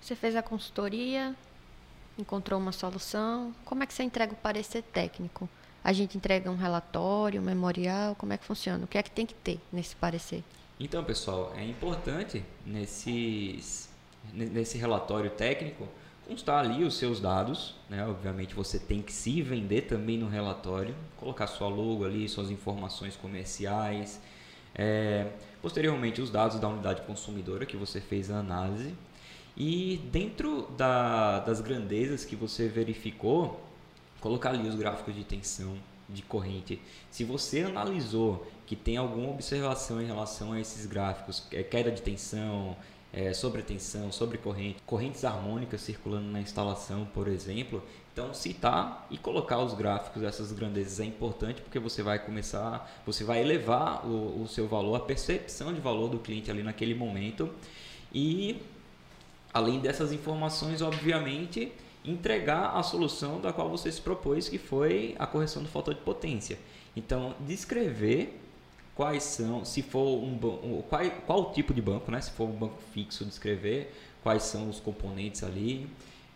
você 0.00 0.14
fez 0.14 0.36
a 0.36 0.42
consultoria, 0.42 1.34
encontrou 2.18 2.60
uma 2.60 2.72
solução. 2.72 3.54
Como 3.64 3.82
é 3.82 3.86
que 3.86 3.94
você 3.94 4.02
entrega 4.02 4.34
o 4.34 4.36
parecer 4.36 4.82
técnico? 4.82 5.48
A 5.84 5.92
gente 5.92 6.16
entrega 6.16 6.50
um 6.50 6.56
relatório, 6.56 7.40
um 7.40 7.44
memorial, 7.44 8.14
como 8.14 8.32
é 8.32 8.38
que 8.38 8.44
funciona? 8.44 8.82
O 8.84 8.88
que 8.88 8.96
é 8.96 9.02
que 9.02 9.10
tem 9.10 9.26
que 9.26 9.34
ter 9.34 9.60
nesse 9.70 9.94
parecer? 9.94 10.42
Então, 10.80 11.04
pessoal, 11.04 11.52
é 11.54 11.64
importante 11.64 12.42
nesses, 12.66 13.90
nesse 14.32 14.78
relatório 14.78 15.30
técnico 15.30 15.86
constar 16.26 16.64
ali 16.64 16.84
os 16.84 16.96
seus 16.96 17.20
dados, 17.20 17.74
né? 17.88 18.06
Obviamente 18.06 18.54
você 18.54 18.78
tem 18.78 19.02
que 19.02 19.12
se 19.12 19.42
vender 19.42 19.82
também 19.82 20.16
no 20.16 20.26
relatório, 20.26 20.94
colocar 21.18 21.46
sua 21.46 21.68
logo 21.68 22.04
ali, 22.04 22.26
suas 22.28 22.50
informações 22.50 23.14
comerciais, 23.14 24.20
é, 24.74 25.26
posteriormente 25.60 26.22
os 26.22 26.30
dados 26.30 26.58
da 26.58 26.66
unidade 26.66 27.02
consumidora 27.02 27.66
que 27.66 27.76
você 27.76 28.00
fez 28.00 28.30
a 28.30 28.38
análise 28.38 28.94
e 29.56 30.00
dentro 30.10 30.62
da, 30.76 31.40
das 31.40 31.60
grandezas 31.60 32.24
que 32.24 32.34
você 32.34 32.68
verificou, 32.68 33.62
colocar 34.24 34.48
ali 34.48 34.66
os 34.66 34.74
gráficos 34.74 35.14
de 35.14 35.22
tensão, 35.22 35.76
de 36.08 36.22
corrente. 36.22 36.80
Se 37.10 37.24
você 37.24 37.60
analisou 37.60 38.50
que 38.64 38.74
tem 38.74 38.96
alguma 38.96 39.28
observação 39.28 40.00
em 40.00 40.06
relação 40.06 40.54
a 40.54 40.58
esses 40.58 40.86
gráficos, 40.86 41.46
é, 41.52 41.62
queda 41.62 41.90
de 41.90 42.00
tensão, 42.00 42.74
é, 43.12 43.34
sobre 43.34 43.60
tensão, 43.60 44.10
sobre 44.10 44.38
corrente, 44.38 44.78
correntes 44.86 45.26
harmônicas 45.26 45.82
circulando 45.82 46.26
na 46.30 46.40
instalação, 46.40 47.04
por 47.12 47.28
exemplo. 47.28 47.84
Então, 48.14 48.32
citar 48.32 49.06
e 49.10 49.18
colocar 49.18 49.58
os 49.58 49.74
gráficos 49.74 50.22
dessas 50.22 50.52
grandezas 50.52 51.00
é 51.00 51.04
importante 51.04 51.60
porque 51.60 51.78
você 51.78 52.02
vai 52.02 52.18
começar, 52.18 52.90
você 53.04 53.24
vai 53.24 53.42
elevar 53.42 54.06
o, 54.06 54.42
o 54.42 54.48
seu 54.48 54.66
valor, 54.66 54.94
a 54.94 55.00
percepção 55.00 55.74
de 55.74 55.82
valor 55.82 56.08
do 56.08 56.18
cliente 56.18 56.50
ali 56.50 56.62
naquele 56.62 56.94
momento. 56.94 57.50
E 58.10 58.58
Além 59.54 59.78
dessas 59.78 60.10
informações, 60.10 60.82
obviamente, 60.82 61.70
entregar 62.04 62.76
a 62.76 62.82
solução 62.82 63.40
da 63.40 63.52
qual 63.52 63.68
você 63.68 63.90
se 63.90 64.00
propôs, 64.00 64.48
que 64.48 64.58
foi 64.58 65.14
a 65.18 65.26
correção 65.26 65.62
do 65.62 65.68
fator 65.68 65.94
de 65.94 66.00
potência. 66.00 66.58
Então, 66.96 67.34
descrever 67.40 68.40
quais 68.94 69.22
são, 69.22 69.64
se 69.64 69.82
for 69.82 70.22
um 70.22 70.38
qual, 70.88 71.10
qual 71.26 71.52
tipo 71.52 71.72
de 71.74 71.82
banco, 71.82 72.10
né? 72.10 72.20
Se 72.20 72.30
for 72.30 72.48
um 72.48 72.52
banco 72.52 72.78
fixo, 72.92 73.24
descrever 73.24 73.92
quais 74.22 74.42
são 74.42 74.68
os 74.68 74.80
componentes 74.80 75.42
ali. 75.42 75.88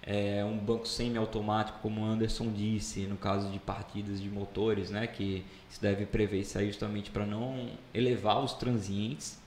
É 0.02 0.42
um 0.44 0.56
banco 0.56 0.88
semi-automático, 0.88 1.80
como 1.82 2.00
o 2.00 2.04
Anderson 2.04 2.50
disse, 2.50 3.00
no 3.00 3.16
caso 3.16 3.50
de 3.50 3.58
partidas 3.58 4.20
de 4.20 4.28
motores, 4.28 4.90
né? 4.90 5.06
Que 5.06 5.44
se 5.68 5.80
deve 5.80 6.06
prever 6.06 6.40
isso 6.40 6.58
aí 6.58 6.68
justamente 6.68 7.10
para 7.10 7.26
não 7.26 7.68
elevar 7.92 8.42
os 8.42 8.54
transientes 8.54 9.38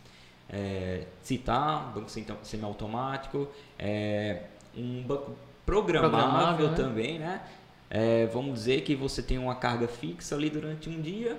é, 0.51 1.05
citar, 1.23 1.93
banco 1.93 2.09
semiautomático, 2.43 3.47
é, 3.79 4.43
um 4.75 5.01
banco 5.03 5.35
programável, 5.65 6.19
programável 6.19 6.69
né? 6.69 6.75
também, 6.75 7.19
né? 7.19 7.41
É, 7.89 8.25
vamos 8.27 8.53
dizer 8.53 8.81
que 8.81 8.95
você 8.95 9.21
tem 9.21 9.37
uma 9.37 9.55
carga 9.55 9.87
fixa 9.87 10.35
ali 10.35 10.49
durante 10.49 10.89
um 10.89 11.01
dia 11.01 11.37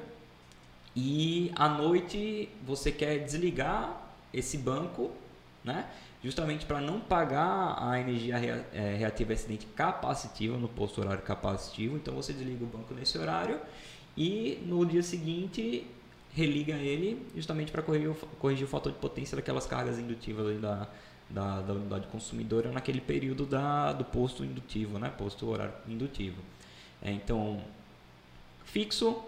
e 0.94 1.50
à 1.56 1.68
noite 1.68 2.48
você 2.66 2.92
quer 2.92 3.18
desligar 3.20 4.02
esse 4.32 4.58
banco, 4.58 5.10
né? 5.64 5.86
Justamente 6.22 6.66
para 6.66 6.80
não 6.80 7.00
pagar 7.00 7.76
a 7.80 7.98
energia 7.98 8.36
é, 8.72 8.94
reativa 8.96 9.32
excedente 9.32 9.66
capacitiva 9.74 10.56
no 10.56 10.68
posto 10.68 11.00
horário 11.00 11.22
capacitivo. 11.22 11.96
Então 11.96 12.14
você 12.14 12.32
desliga 12.32 12.64
o 12.64 12.66
banco 12.66 12.94
nesse 12.94 13.18
horário 13.18 13.58
e 14.16 14.62
no 14.66 14.84
dia 14.84 15.02
seguinte 15.02 15.86
religa 16.34 16.74
ele 16.74 17.26
justamente 17.34 17.72
para 17.72 17.82
corrigir, 17.82 18.14
corrigir, 18.38 18.64
o 18.64 18.68
fator 18.68 18.92
de 18.92 18.98
potência 18.98 19.36
daquelas 19.36 19.66
cargas 19.66 19.98
indutivas 19.98 20.60
da, 20.60 20.88
da, 21.32 21.60
da, 21.60 21.72
unidade 21.72 22.06
consumidora 22.08 22.70
naquele 22.70 23.00
período 23.00 23.46
da, 23.46 23.92
do 23.92 24.04
posto 24.04 24.44
indutivo, 24.44 24.98
né? 24.98 25.10
posto 25.16 25.48
horário 25.48 25.74
indutivo. 25.88 26.40
É, 27.00 27.10
então, 27.10 27.60
fixo, 28.64 29.22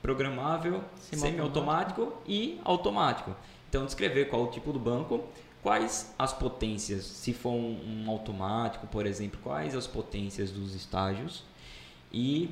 programável, 0.00 0.82
semi-automático 1.00 2.22
semi 2.24 2.36
e 2.36 2.60
automático. 2.64 3.36
Então, 3.68 3.84
descrever 3.84 4.26
qual 4.26 4.44
o 4.44 4.46
tipo 4.46 4.72
do 4.72 4.78
banco, 4.78 5.24
quais 5.62 6.14
as 6.18 6.32
potências, 6.32 7.04
se 7.04 7.32
for 7.34 7.52
um, 7.52 8.04
um 8.04 8.10
automático, 8.10 8.86
por 8.86 9.04
exemplo, 9.04 9.38
quais 9.42 9.74
as 9.74 9.86
potências 9.86 10.50
dos 10.50 10.74
estágios 10.74 11.44
e 12.12 12.50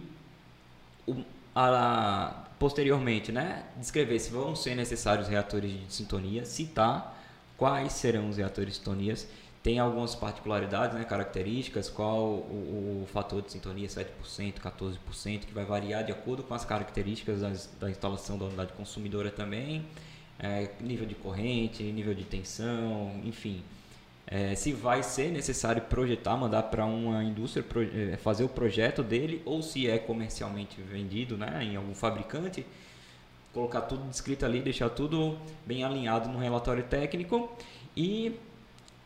o, 1.06 1.16
a, 1.54 2.44
posteriormente, 2.58 3.32
né, 3.32 3.64
descrever 3.76 4.18
se 4.18 4.30
vão 4.30 4.54
ser 4.54 4.74
necessários 4.74 5.28
reatores 5.28 5.70
de 5.70 5.92
sintonia, 5.92 6.44
citar 6.44 7.15
quais 7.56 7.92
serão 7.92 8.28
os 8.28 8.36
reatores 8.36 8.74
de 8.74 8.78
sintonias, 8.78 9.26
tem 9.66 9.80
algumas 9.80 10.14
particularidades, 10.14 10.96
né, 10.96 11.04
características, 11.04 11.90
qual 11.90 12.22
o, 12.24 13.02
o, 13.02 13.06
fator 13.12 13.42
de 13.42 13.50
sintonia, 13.50 13.88
7%, 13.88 14.60
14%, 14.60 15.40
que 15.40 15.52
vai 15.52 15.64
variar 15.64 16.04
de 16.04 16.12
acordo 16.12 16.44
com 16.44 16.54
as 16.54 16.64
características 16.64 17.40
das, 17.40 17.68
da 17.80 17.90
instalação 17.90 18.38
da 18.38 18.44
unidade 18.44 18.72
consumidora 18.74 19.28
também, 19.28 19.84
é, 20.38 20.70
nível 20.80 21.04
de 21.04 21.16
corrente, 21.16 21.82
nível 21.82 22.14
de 22.14 22.22
tensão, 22.22 23.20
enfim. 23.24 23.60
É, 24.24 24.54
se 24.54 24.72
vai 24.72 25.02
ser 25.02 25.32
necessário 25.32 25.82
projetar, 25.82 26.36
mandar 26.36 26.62
para 26.64 26.84
uma 26.84 27.24
indústria 27.24 27.64
é, 28.12 28.16
fazer 28.16 28.44
o 28.44 28.48
projeto 28.48 29.02
dele, 29.02 29.42
ou 29.44 29.62
se 29.62 29.88
é 29.88 29.98
comercialmente 29.98 30.80
vendido 30.80 31.36
né, 31.36 31.64
em 31.64 31.74
algum 31.74 31.92
fabricante, 31.92 32.64
colocar 33.56 33.80
tudo 33.80 34.06
descrito 34.10 34.44
ali, 34.44 34.60
deixar 34.60 34.90
tudo 34.90 35.38
bem 35.64 35.82
alinhado 35.82 36.28
no 36.28 36.38
relatório 36.38 36.84
técnico 36.84 37.50
e 37.96 38.38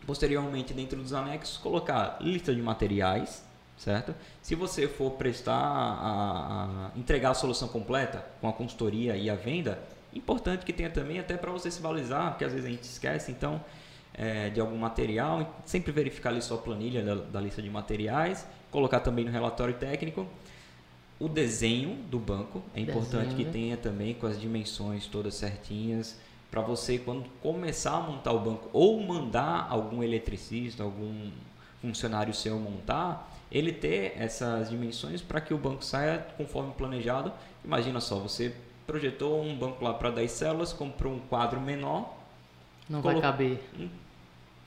posteriormente 0.05 0.75
dentro 0.75 1.01
dos 1.01 1.13
anexos 1.13 1.57
colocar 1.57 2.19
lista 2.21 2.53
de 2.53 2.61
materiais, 2.61 3.45
certo? 3.79 4.13
Se 4.43 4.57
você 4.57 4.89
for 4.89 5.13
prestar 5.13 5.55
a, 5.55 6.91
a 6.93 6.99
entregar 6.99 7.31
a 7.31 7.35
solução 7.35 7.69
completa 7.69 8.27
com 8.41 8.49
a 8.49 8.53
consultoria 8.53 9.17
e 9.17 9.31
a 9.31 9.37
venda, 9.37 9.79
importante 10.13 10.67
que 10.67 10.73
tenha 10.73 10.91
também 10.91 11.21
até 11.21 11.37
para 11.37 11.53
você 11.53 11.71
se 11.71 11.81
valorizar, 11.81 12.31
porque 12.31 12.45
às 12.45 12.51
vezes 12.51 12.67
a 12.67 12.71
gente 12.71 12.83
esquece, 12.83 13.31
então 13.31 13.65
é, 14.13 14.51
de 14.51 14.61
algum 14.61 14.77
material, 14.77 15.61
sempre 15.65 15.93
verificar 15.93 16.31
ali 16.31 16.43
sua 16.43 16.59
planilha 16.59 17.05
da, 17.05 17.15
da 17.15 17.41
lista 17.41 17.63
de 17.63 17.71
materiais, 17.71 18.45
colocar 18.69 18.99
também 18.99 19.25
no 19.25 19.31
relatório 19.31 19.75
técnico 19.75 20.27
o 21.21 21.29
desenho 21.29 21.97
do 22.11 22.19
banco. 22.19 22.63
É 22.75 22.81
importante 22.81 23.29
desenho, 23.29 23.37
que 23.37 23.45
né? 23.45 23.51
tenha 23.53 23.77
também 23.77 24.15
com 24.15 24.27
as 24.27 24.41
dimensões 24.41 25.07
todas 25.07 25.35
certinhas 25.35 26.19
para 26.51 26.61
você 26.61 26.99
quando 26.99 27.29
começar 27.41 27.93
a 27.93 28.01
montar 28.01 28.33
o 28.33 28.41
banco 28.41 28.69
ou 28.73 29.01
mandar 29.01 29.69
algum 29.71 30.03
eletricista, 30.03 30.83
algum 30.83 31.31
funcionário 31.81 32.35
seu 32.35 32.59
montar, 32.59 33.31
ele 33.53 33.73
ter 33.73 34.15
essas 34.17 34.69
dimensões 34.69 35.23
para 35.23 35.41
que 35.41 35.55
o 35.55 35.59
banco 35.59 35.85
saia 35.85 36.27
conforme 36.37 36.73
planejado. 36.73 37.33
Imagina 37.65 38.01
só, 38.01 38.19
você 38.19 38.55
projetou 38.87 39.41
um 39.41 39.57
banco 39.57 39.85
lá 39.85 39.95
para 39.95 40.11
10 40.11 40.31
células, 40.31 40.73
comprou 40.73 41.15
um 41.15 41.21
quadro 41.21 41.61
menor, 41.61 42.17
não 42.89 43.01
vai 43.01 43.21
caber. 43.21 43.63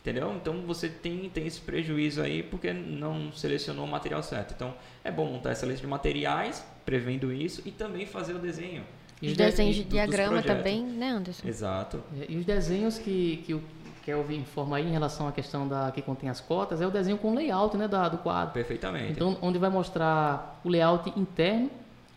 Entendeu? 0.03 0.35
Então 0.35 0.61
você 0.67 0.89
tem, 0.89 1.29
tem 1.29 1.47
esse 1.47 1.61
prejuízo 1.61 2.21
aí 2.21 2.43
porque 2.43 2.73
não 2.73 3.31
selecionou 3.31 3.85
o 3.85 3.87
material 3.87 4.21
certo. 4.21 4.53
Então 4.53 4.73
é 5.01 5.09
bom 5.09 5.25
montar 5.25 5.51
essa 5.51 5.65
lista 5.65 5.79
de 5.79 5.87
materiais, 5.87 6.61
prevendo 6.85 7.31
isso, 7.31 7.61
e 7.65 7.71
também 7.71 8.05
fazer 8.05 8.33
o 8.33 8.39
desenho. 8.39 8.83
E 9.21 9.29
os 9.29 9.37
desenhos 9.37 9.77
de 9.77 9.85
diagrama 9.85 10.43
também, 10.43 10.83
né, 10.83 11.11
Anderson? 11.11 11.47
Exato. 11.47 12.03
É, 12.19 12.25
e 12.27 12.35
os 12.35 12.43
desenhos 12.43 12.97
que, 12.97 13.41
que 13.45 13.53
o 13.53 13.63
Kelvin 14.03 14.39
informa 14.39 14.75
aí 14.75 14.85
em 14.85 14.91
relação 14.91 15.25
à 15.25 15.31
questão 15.31 15.65
da 15.65 15.89
que 15.89 16.01
contém 16.01 16.29
as 16.29 16.41
cotas 16.41 16.81
é 16.81 16.85
o 16.85 16.91
desenho 16.91 17.17
com 17.17 17.33
layout 17.33 17.77
né, 17.77 17.87
da, 17.87 18.09
do 18.09 18.17
quadro. 18.17 18.53
Perfeitamente. 18.53 19.13
Então, 19.13 19.37
onde 19.41 19.57
vai 19.57 19.69
mostrar 19.69 20.59
o 20.65 20.69
layout 20.69 21.17
interno, 21.17 21.71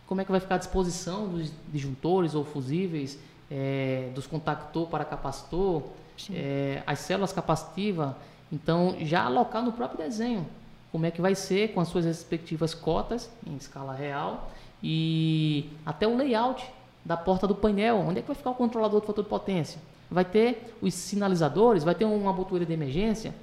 como 0.05 0.19
é 0.19 0.25
que 0.25 0.31
vai 0.31 0.41
ficar 0.41 0.55
a 0.55 0.57
disposição 0.57 1.29
dos 1.29 1.53
disjuntores 1.71 2.35
ou 2.35 2.43
fusíveis, 2.43 3.17
é, 3.49 4.09
dos 4.13 4.27
contactor 4.27 4.87
para 4.87 5.05
capacitor, 5.05 5.83
é, 6.31 6.83
as 6.85 6.99
células 6.99 7.31
capacitivas, 7.31 8.11
então 8.51 8.95
já 9.01 9.23
alocar 9.25 9.63
no 9.63 9.71
próprio 9.71 9.99
desenho 9.99 10.45
como 10.91 11.05
é 11.05 11.11
que 11.11 11.21
vai 11.21 11.35
ser 11.35 11.73
com 11.73 11.79
as 11.79 11.89
suas 11.89 12.05
respectivas 12.05 12.73
cotas 12.73 13.29
em 13.45 13.55
escala 13.55 13.93
real 13.93 14.49
e 14.81 15.69
até 15.85 16.07
o 16.07 16.15
layout 16.15 16.65
da 17.03 17.17
porta 17.17 17.47
do 17.47 17.55
painel, 17.55 17.97
onde 17.97 18.19
é 18.19 18.21
que 18.21 18.27
vai 18.27 18.35
ficar 18.35 18.51
o 18.51 18.55
controlador 18.55 19.01
de 19.01 19.23
potência? 19.23 19.79
Vai 20.09 20.25
ter 20.25 20.75
os 20.81 20.93
sinalizadores, 20.93 21.83
vai 21.83 21.93
ter 21.93 22.05
uma 22.05 22.33
botoeira 22.33 22.65
de 22.65 22.73
emergência, 22.73 23.33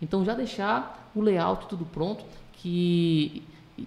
então 0.00 0.24
já 0.24 0.34
deixar 0.34 1.10
o 1.14 1.20
layout 1.20 1.66
tudo 1.66 1.84
pronto, 1.84 2.24
que 2.54 3.42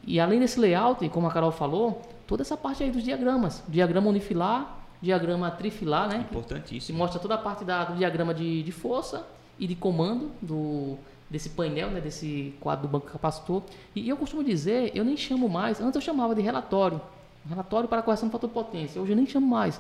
e 0.06 0.20
além 0.20 0.40
desse 0.40 0.60
layout, 0.60 1.08
como 1.10 1.28
a 1.28 1.32
Carol 1.32 1.52
falou, 1.52 2.02
toda 2.26 2.42
essa 2.42 2.58
parte 2.58 2.84
aí 2.84 2.92
dos 2.92 3.04
diagramas, 3.04 3.64
diagrama 3.68 4.10
unifilar, 4.10 4.77
diagrama 5.02 5.52
trifilar, 5.52 6.10
né? 6.10 6.26
Importantíssimo. 6.30 6.96
Que 6.96 7.00
mostra 7.00 7.20
toda 7.20 7.36
a 7.36 7.38
parte 7.38 7.64
da, 7.64 7.86
do 7.86 7.98
diagrama 7.98 8.34
de, 8.34 8.64
de 8.64 8.72
força 8.72 9.28
e 9.60 9.68
de 9.68 9.76
comando 9.76 10.32
do, 10.42 10.98
desse 11.30 11.50
painel, 11.50 11.90
né, 11.90 12.00
desse 12.00 12.54
quadro 12.60 12.88
do 12.88 12.92
banco 12.92 13.08
capacitor. 13.08 13.64
E 13.96 14.08
eu 14.08 14.18
costumo 14.18 14.44
dizer, 14.44 14.92
eu 14.96 15.04
nem 15.04 15.18
chamo 15.18 15.50
mais, 15.50 15.82
antes 15.82 15.96
eu 15.96 16.02
chamava 16.02 16.34
de 16.34 16.42
relatório, 16.42 17.02
relatório 17.48 17.88
para 17.88 18.02
correção 18.02 18.28
do 18.28 18.32
fator 18.32 18.50
de 18.50 18.54
potência. 18.54 19.02
Hoje 19.02 19.12
eu 19.12 19.16
nem 19.16 19.26
chamo 19.26 19.48
mais. 19.48 19.80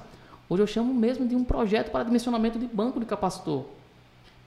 Hoje 0.50 0.64
eu 0.64 0.68
chamo 0.68 0.94
mesmo 0.94 1.28
de 1.28 1.36
um 1.36 1.44
projeto 1.44 1.92
para 1.92 2.04
dimensionamento 2.04 2.58
de 2.58 2.68
banco 2.68 3.00
de 3.00 3.06
capacitor. 3.06 3.66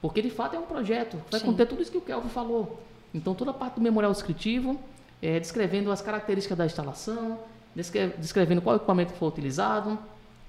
Porque 0.01 0.21
de 0.21 0.31
fato 0.31 0.55
é 0.55 0.59
um 0.59 0.63
projeto, 0.63 1.17
vai 1.29 1.39
Sim. 1.39 1.45
conter 1.45 1.67
tudo 1.67 1.81
isso 1.81 1.91
que 1.91 1.97
o 1.97 2.01
Kelvin 2.01 2.29
falou. 2.29 2.81
Então 3.13 3.35
toda 3.35 3.51
a 3.51 3.53
parte 3.53 3.75
do 3.75 3.81
memorial 3.81 4.11
descritivo, 4.11 4.79
é, 5.21 5.39
descrevendo 5.39 5.91
as 5.91 6.01
características 6.01 6.57
da 6.57 6.65
instalação, 6.65 7.37
descrevendo 8.17 8.61
qual 8.61 8.75
equipamento 8.77 9.13
foi 9.13 9.27
utilizado, 9.27 9.99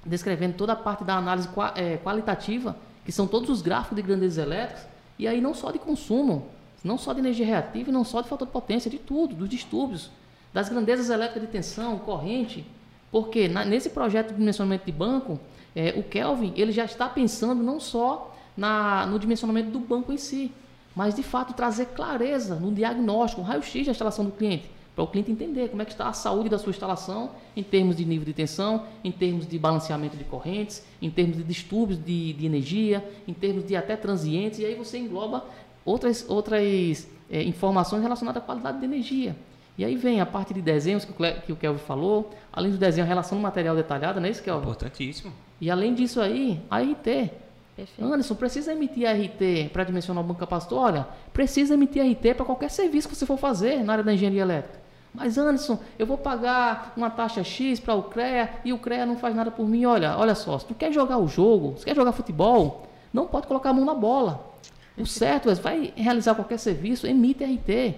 descrevendo 0.05 0.55
toda 0.55 0.73
a 0.73 0.77
parte 0.77 1.05
da 1.05 1.17
análise 1.17 1.49
é, 1.75 1.97
qualitativa, 1.99 2.77
que 3.05 3.13
são 3.13 3.27
todos 3.27 3.49
os 3.51 3.63
gráficos 3.63 3.97
de 3.97 4.03
grandezas 4.03 4.39
elétricas, 4.39 4.87
e 5.19 5.27
aí 5.27 5.41
não 5.41 5.55
só 5.55 5.71
de 5.71 5.79
consumo, 5.79 6.49
não 6.83 6.99
só 6.99 7.13
de 7.13 7.21
energia 7.21 7.47
reativa 7.47 7.91
e 7.91 7.93
não 7.93 8.05
só 8.05 8.21
de 8.21 8.29
fator 8.29 8.47
de 8.47 8.53
potência, 8.53 8.91
de 8.91 8.99
tudo, 8.99 9.35
dos 9.35 9.49
distúrbios, 9.49 10.11
das 10.53 10.69
grandezas 10.69 11.11
elétricas 11.11 11.43
de 11.43 11.49
tensão, 11.49 11.99
corrente. 11.99 12.65
Porque 13.11 13.49
na, 13.49 13.65
nesse 13.65 13.91
projeto 13.91 14.29
de 14.29 14.39
dimensionamento 14.39 14.85
de 14.85 14.93
banco, 14.93 15.39
é, 15.75 15.95
o 15.97 16.03
Kelvin 16.03 16.53
ele 16.57 16.73
já 16.73 16.85
está 16.85 17.09
pensando 17.09 17.63
não 17.63 17.79
só 17.79 18.35
na, 18.57 19.07
no 19.07 19.19
dimensionamento 19.19 19.71
do 19.71 19.79
banco 19.79 20.13
em 20.13 20.19
si, 20.19 20.53
mas 20.95 21.15
de 21.15 21.23
fato 21.23 21.55
trazer 21.55 21.87
clareza 21.87 22.57
no 22.57 22.73
diagnóstico, 22.73 23.43
raio-x 23.43 23.87
da 23.87 23.93
instalação 23.93 24.25
do 24.25 24.33
cliente 24.33 24.69
para 24.95 25.05
o 25.05 25.07
cliente 25.07 25.31
entender 25.31 25.69
como 25.69 25.81
é 25.81 25.85
que 25.85 25.93
está 25.93 26.09
a 26.09 26.13
saúde 26.13 26.49
da 26.49 26.59
sua 26.59 26.71
instalação 26.71 27.31
em 27.57 27.63
termos 27.63 27.97
de 27.97 28.05
nível 28.05 28.27
de 28.27 28.35
tensão, 28.35 28.85
em 29.03 29.11
termos 29.11 29.47
de 29.47 29.59
balanceamento 29.59 30.17
de 30.17 30.25
correntes, 30.25 30.85
em 31.01 31.11
termos 31.11 31.39
de 31.39 31.43
distúrbios 31.43 31.99
de, 32.03 32.35
de 32.35 32.45
energia, 32.45 33.03
em 33.27 33.33
termos 33.33 33.67
de 33.67 33.75
até 33.75 33.97
transientes, 33.97 34.59
e 34.59 34.67
aí 34.67 34.75
você 34.75 34.99
engloba 34.99 35.47
outras, 35.85 36.29
outras 36.29 37.09
é, 37.31 37.43
informações 37.43 38.03
relacionadas 38.03 38.43
à 38.43 38.45
qualidade 38.45 38.79
de 38.79 38.85
energia. 38.85 39.35
E 39.79 39.85
aí 39.85 39.97
vem 39.97 40.21
a 40.21 40.27
parte 40.27 40.53
de 40.53 40.61
desenhos 40.61 41.05
que 41.05 41.13
o, 41.13 41.41
que 41.41 41.53
o 41.53 41.57
Kelvin 41.57 41.81
falou, 41.81 42.31
além 42.53 42.71
do 42.71 42.77
desenho, 42.77 43.07
a 43.07 43.09
relação 43.09 43.39
do 43.39 43.43
material 43.43 43.75
detalhada, 43.75 44.21
não 44.21 44.27
é 44.27 44.31
isso, 44.31 44.43
Kelvin? 44.43 44.65
Importantíssimo. 44.65 45.33
E 45.59 45.71
além 45.71 45.95
disso 45.95 46.21
aí, 46.21 46.61
a 46.71 46.81
RT. 46.81 47.31
Perfeito. 47.75 48.05
Anderson, 48.05 48.35
precisa 48.35 48.73
emitir 48.73 49.09
RT 49.09 49.71
para 49.73 49.85
dimensionar 49.85 50.23
o 50.23 50.27
banco 50.27 50.41
capacitor? 50.41 50.79
Olha, 50.79 51.09
precisa 51.33 51.73
emitir 51.73 52.03
RT 52.05 52.35
para 52.37 52.45
qualquer 52.45 52.71
serviço 52.71 53.09
que 53.09 53.17
você 53.17 53.25
for 53.25 53.39
fazer 53.39 53.83
na 53.83 53.93
área 53.93 54.05
da 54.05 54.13
engenharia 54.13 54.43
elétrica. 54.43 54.82
Mas 55.15 55.37
Anderson, 55.37 55.79
eu 55.99 56.07
vou 56.07 56.17
pagar 56.17 56.93
uma 56.97 57.11
taxa 57.11 57.45
X 57.45 57.79
para 57.79 57.95
o 57.95 58.05
CREA 58.05 58.49
e 58.65 58.73
o 58.73 58.79
CREA 58.79 59.05
não 59.05 59.17
faz 59.17 59.35
nada 59.35 59.51
por 59.51 59.69
mim. 59.69 59.85
Olha, 59.85 60.17
olha 60.17 60.35
só, 60.35 60.59
se 60.59 60.67
tu 60.67 60.75
quer 60.75 60.93
jogar 60.93 61.19
o 61.19 61.29
jogo, 61.29 61.75
se 61.79 61.85
quer 61.85 61.95
jogar 61.95 62.13
futebol, 62.13 62.87
não 63.13 63.27
pode 63.27 63.47
colocar 63.47 63.71
a 63.71 63.73
mão 63.75 63.85
na 63.85 63.95
bola. 63.95 64.53
O 64.97 65.07
certo 65.07 65.51
é, 65.51 65.55
vai 65.55 65.93
realizar 65.97 66.35
qualquer 66.35 66.59
serviço, 66.59 67.07
emite 67.07 67.45
RT. 67.45 67.95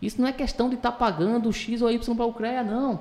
Isso 0.00 0.20
não 0.20 0.28
é 0.28 0.32
questão 0.32 0.68
de 0.68 0.76
estar 0.76 0.92
tá 0.92 0.96
pagando 0.96 1.52
X 1.52 1.82
ou 1.82 1.90
Y 1.90 2.16
para 2.16 2.26
o 2.26 2.32
CREA, 2.32 2.62
não. 2.62 3.00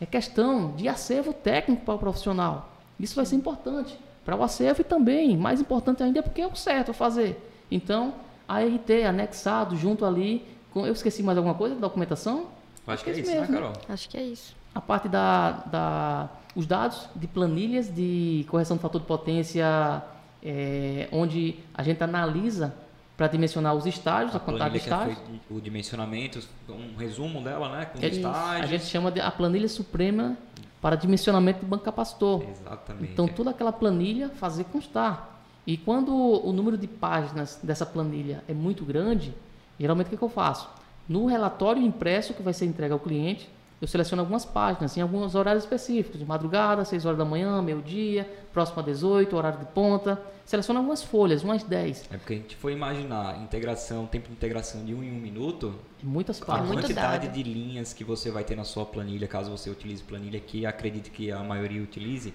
É 0.00 0.06
questão 0.06 0.72
de 0.72 0.88
acervo 0.88 1.32
técnico 1.32 1.84
para 1.84 1.94
o 1.94 1.98
profissional. 1.98 2.70
Isso 2.98 3.14
vai 3.16 3.24
ser 3.24 3.36
importante 3.36 3.98
para 4.24 4.36
o 4.36 4.42
acervo 4.42 4.82
e 4.82 4.84
também, 4.84 5.36
mais 5.36 5.60
importante 5.60 6.02
ainda, 6.02 6.18
é 6.18 6.22
porque 6.22 6.42
é 6.42 6.46
o 6.46 6.54
certo 6.54 6.90
a 6.90 6.94
fazer. 6.94 7.40
Então, 7.70 8.14
a 8.46 8.60
RT 8.60 9.04
anexado 9.06 9.76
junto 9.76 10.04
ali, 10.04 10.44
com, 10.72 10.86
eu 10.86 10.92
esqueci 10.92 11.22
mais 11.22 11.38
alguma 11.38 11.54
coisa 11.54 11.74
da 11.74 11.80
documentação? 11.80 12.46
Acho 12.92 13.04
que 13.04 13.10
é, 13.10 13.12
isso, 13.14 13.30
né, 13.30 13.40
mesmo, 13.40 13.54
né, 13.54 13.60
Carol? 13.60 13.72
Acho 13.88 14.08
que 14.08 14.16
é 14.16 14.22
isso. 14.22 14.56
A 14.74 14.80
parte 14.80 15.08
da, 15.08 15.50
da 15.66 16.28
os 16.54 16.66
dados 16.66 17.08
de 17.14 17.26
planilhas 17.26 17.92
de 17.94 18.44
correção 18.48 18.76
do 18.76 18.80
fator 18.80 19.00
de 19.00 19.06
potência, 19.06 20.02
é, 20.42 21.08
onde 21.12 21.56
a 21.74 21.82
gente 21.82 22.02
analisa 22.02 22.74
para 23.16 23.28
dimensionar 23.28 23.74
os 23.74 23.86
estágios, 23.86 24.34
a, 24.34 24.38
a 24.38 24.40
quantidade 24.40 24.72
de 24.72 24.78
é 24.78 24.82
estágios. 24.82 25.18
É 25.18 25.54
o 25.54 25.60
dimensionamento, 25.60 26.40
um 26.68 26.96
resumo 26.96 27.42
dela, 27.42 27.68
né? 27.68 27.84
Com 27.86 27.98
os 27.98 28.04
é, 28.04 28.08
estágios. 28.08 28.64
A 28.64 28.66
gente 28.66 28.84
chama 28.86 29.10
de 29.10 29.20
a 29.20 29.30
planilha 29.30 29.68
suprema 29.68 30.36
para 30.80 30.96
dimensionamento 30.96 31.60
de 31.60 31.66
banco 31.66 31.84
capacitor. 31.84 32.42
Exatamente. 32.48 33.12
Então, 33.12 33.28
toda 33.28 33.50
aquela 33.50 33.72
planilha 33.72 34.30
fazer 34.30 34.64
constar. 34.64 35.42
E 35.66 35.76
quando 35.76 36.14
o 36.14 36.52
número 36.52 36.78
de 36.78 36.86
páginas 36.86 37.60
dessa 37.62 37.84
planilha 37.84 38.42
é 38.48 38.54
muito 38.54 38.84
grande, 38.84 39.34
geralmente 39.78 40.06
o 40.06 40.10
que, 40.10 40.16
que 40.16 40.24
eu 40.24 40.28
faço? 40.30 40.68
No 41.10 41.26
relatório 41.26 41.82
impresso 41.82 42.32
que 42.32 42.40
vai 42.40 42.52
ser 42.52 42.66
entregue 42.66 42.92
ao 42.92 43.00
cliente, 43.00 43.50
eu 43.82 43.88
seleciono 43.88 44.22
algumas 44.22 44.44
páginas 44.44 44.96
em 44.96 45.00
alguns 45.00 45.34
horários 45.34 45.64
específicos, 45.64 46.20
de 46.20 46.24
madrugada, 46.24 46.84
6 46.84 47.04
horas 47.04 47.18
da 47.18 47.24
manhã, 47.24 47.60
meio-dia, 47.60 48.30
próximo 48.52 48.78
a 48.78 48.84
18, 48.84 49.36
horário 49.36 49.58
de 49.58 49.64
ponta. 49.64 50.22
Seleciono 50.46 50.78
algumas 50.78 51.02
folhas, 51.02 51.42
umas 51.42 51.64
10. 51.64 52.10
É 52.12 52.16
porque 52.16 52.34
a 52.34 52.36
gente 52.36 52.54
foi 52.54 52.74
imaginar 52.74 53.42
integração, 53.42 54.06
tempo 54.06 54.28
de 54.28 54.34
integração 54.34 54.84
de 54.84 54.94
um 54.94 55.02
em 55.02 55.10
um 55.10 55.20
minuto. 55.20 55.74
Muitas 56.00 56.38
páginas. 56.38 56.70
A 56.70 56.74
quantidade 56.74 57.26
de 57.26 57.42
linhas 57.42 57.92
que 57.92 58.04
você 58.04 58.30
vai 58.30 58.44
ter 58.44 58.54
na 58.54 58.62
sua 58.62 58.86
planilha, 58.86 59.26
caso 59.26 59.50
você 59.50 59.68
utilize 59.68 60.04
planilha, 60.04 60.38
que 60.38 60.64
acredite 60.64 61.10
que 61.10 61.32
a 61.32 61.42
maioria 61.42 61.82
utilize, 61.82 62.32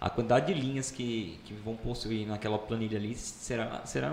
a 0.00 0.08
quantidade 0.08 0.54
de 0.54 0.58
linhas 0.58 0.90
que, 0.90 1.38
que 1.44 1.52
vão 1.52 1.76
possuir 1.76 2.26
naquela 2.26 2.58
planilha 2.58 2.96
ali 2.96 3.14
será, 3.14 3.84
será 3.84 4.10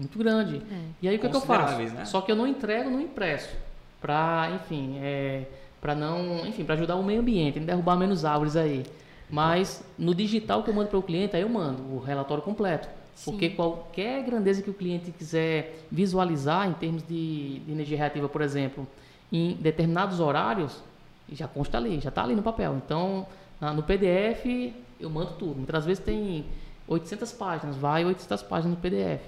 muito 0.00 0.18
grande. 0.18 0.62
É. 0.70 0.80
E 1.02 1.08
aí 1.08 1.16
o 1.16 1.18
que, 1.18 1.26
é 1.26 1.30
que 1.30 1.36
eu 1.36 1.40
faço? 1.40 1.78
Né? 1.78 2.04
Só 2.04 2.20
que 2.20 2.32
eu 2.32 2.36
não 2.36 2.46
entrego 2.46 2.90
no 2.90 3.00
impresso. 3.00 3.54
Para, 4.00 4.50
enfim, 4.54 4.98
é, 4.98 5.44
para 5.80 5.94
não, 5.94 6.46
enfim, 6.46 6.64
para 6.64 6.74
ajudar 6.74 6.96
o 6.96 7.04
meio 7.04 7.20
ambiente, 7.20 7.60
derrubar 7.60 7.96
menos 7.96 8.24
árvores 8.24 8.56
aí. 8.56 8.84
Mas 9.28 9.84
no 9.98 10.14
digital 10.14 10.62
que 10.62 10.70
eu 10.70 10.74
mando 10.74 10.88
para 10.88 10.98
o 10.98 11.02
cliente, 11.02 11.36
aí 11.36 11.42
eu 11.42 11.48
mando 11.48 11.82
o 11.82 11.98
relatório 11.98 12.42
completo. 12.42 12.88
Sim. 13.14 13.30
Porque 13.30 13.50
qualquer 13.50 14.24
grandeza 14.24 14.62
que 14.62 14.70
o 14.70 14.74
cliente 14.74 15.12
quiser 15.12 15.84
visualizar 15.90 16.68
em 16.68 16.72
termos 16.72 17.02
de, 17.06 17.60
de 17.60 17.70
energia 17.70 17.98
reativa, 17.98 18.28
por 18.28 18.40
exemplo, 18.40 18.86
em 19.30 19.54
determinados 19.54 20.18
horários, 20.18 20.82
já 21.30 21.46
consta 21.46 21.76
ali, 21.76 22.00
já 22.00 22.08
está 22.08 22.24
ali 22.24 22.34
no 22.34 22.42
papel. 22.42 22.80
Então, 22.84 23.26
na, 23.60 23.72
no 23.72 23.82
PDF, 23.82 24.72
eu 24.98 25.10
mando 25.10 25.32
tudo. 25.38 25.56
Muitas 25.56 25.84
vezes 25.84 26.02
tem 26.02 26.46
800 26.88 27.32
páginas, 27.32 27.76
vai 27.76 28.04
800 28.04 28.42
páginas 28.42 28.76
no 28.76 28.80
PDF. 28.80 29.20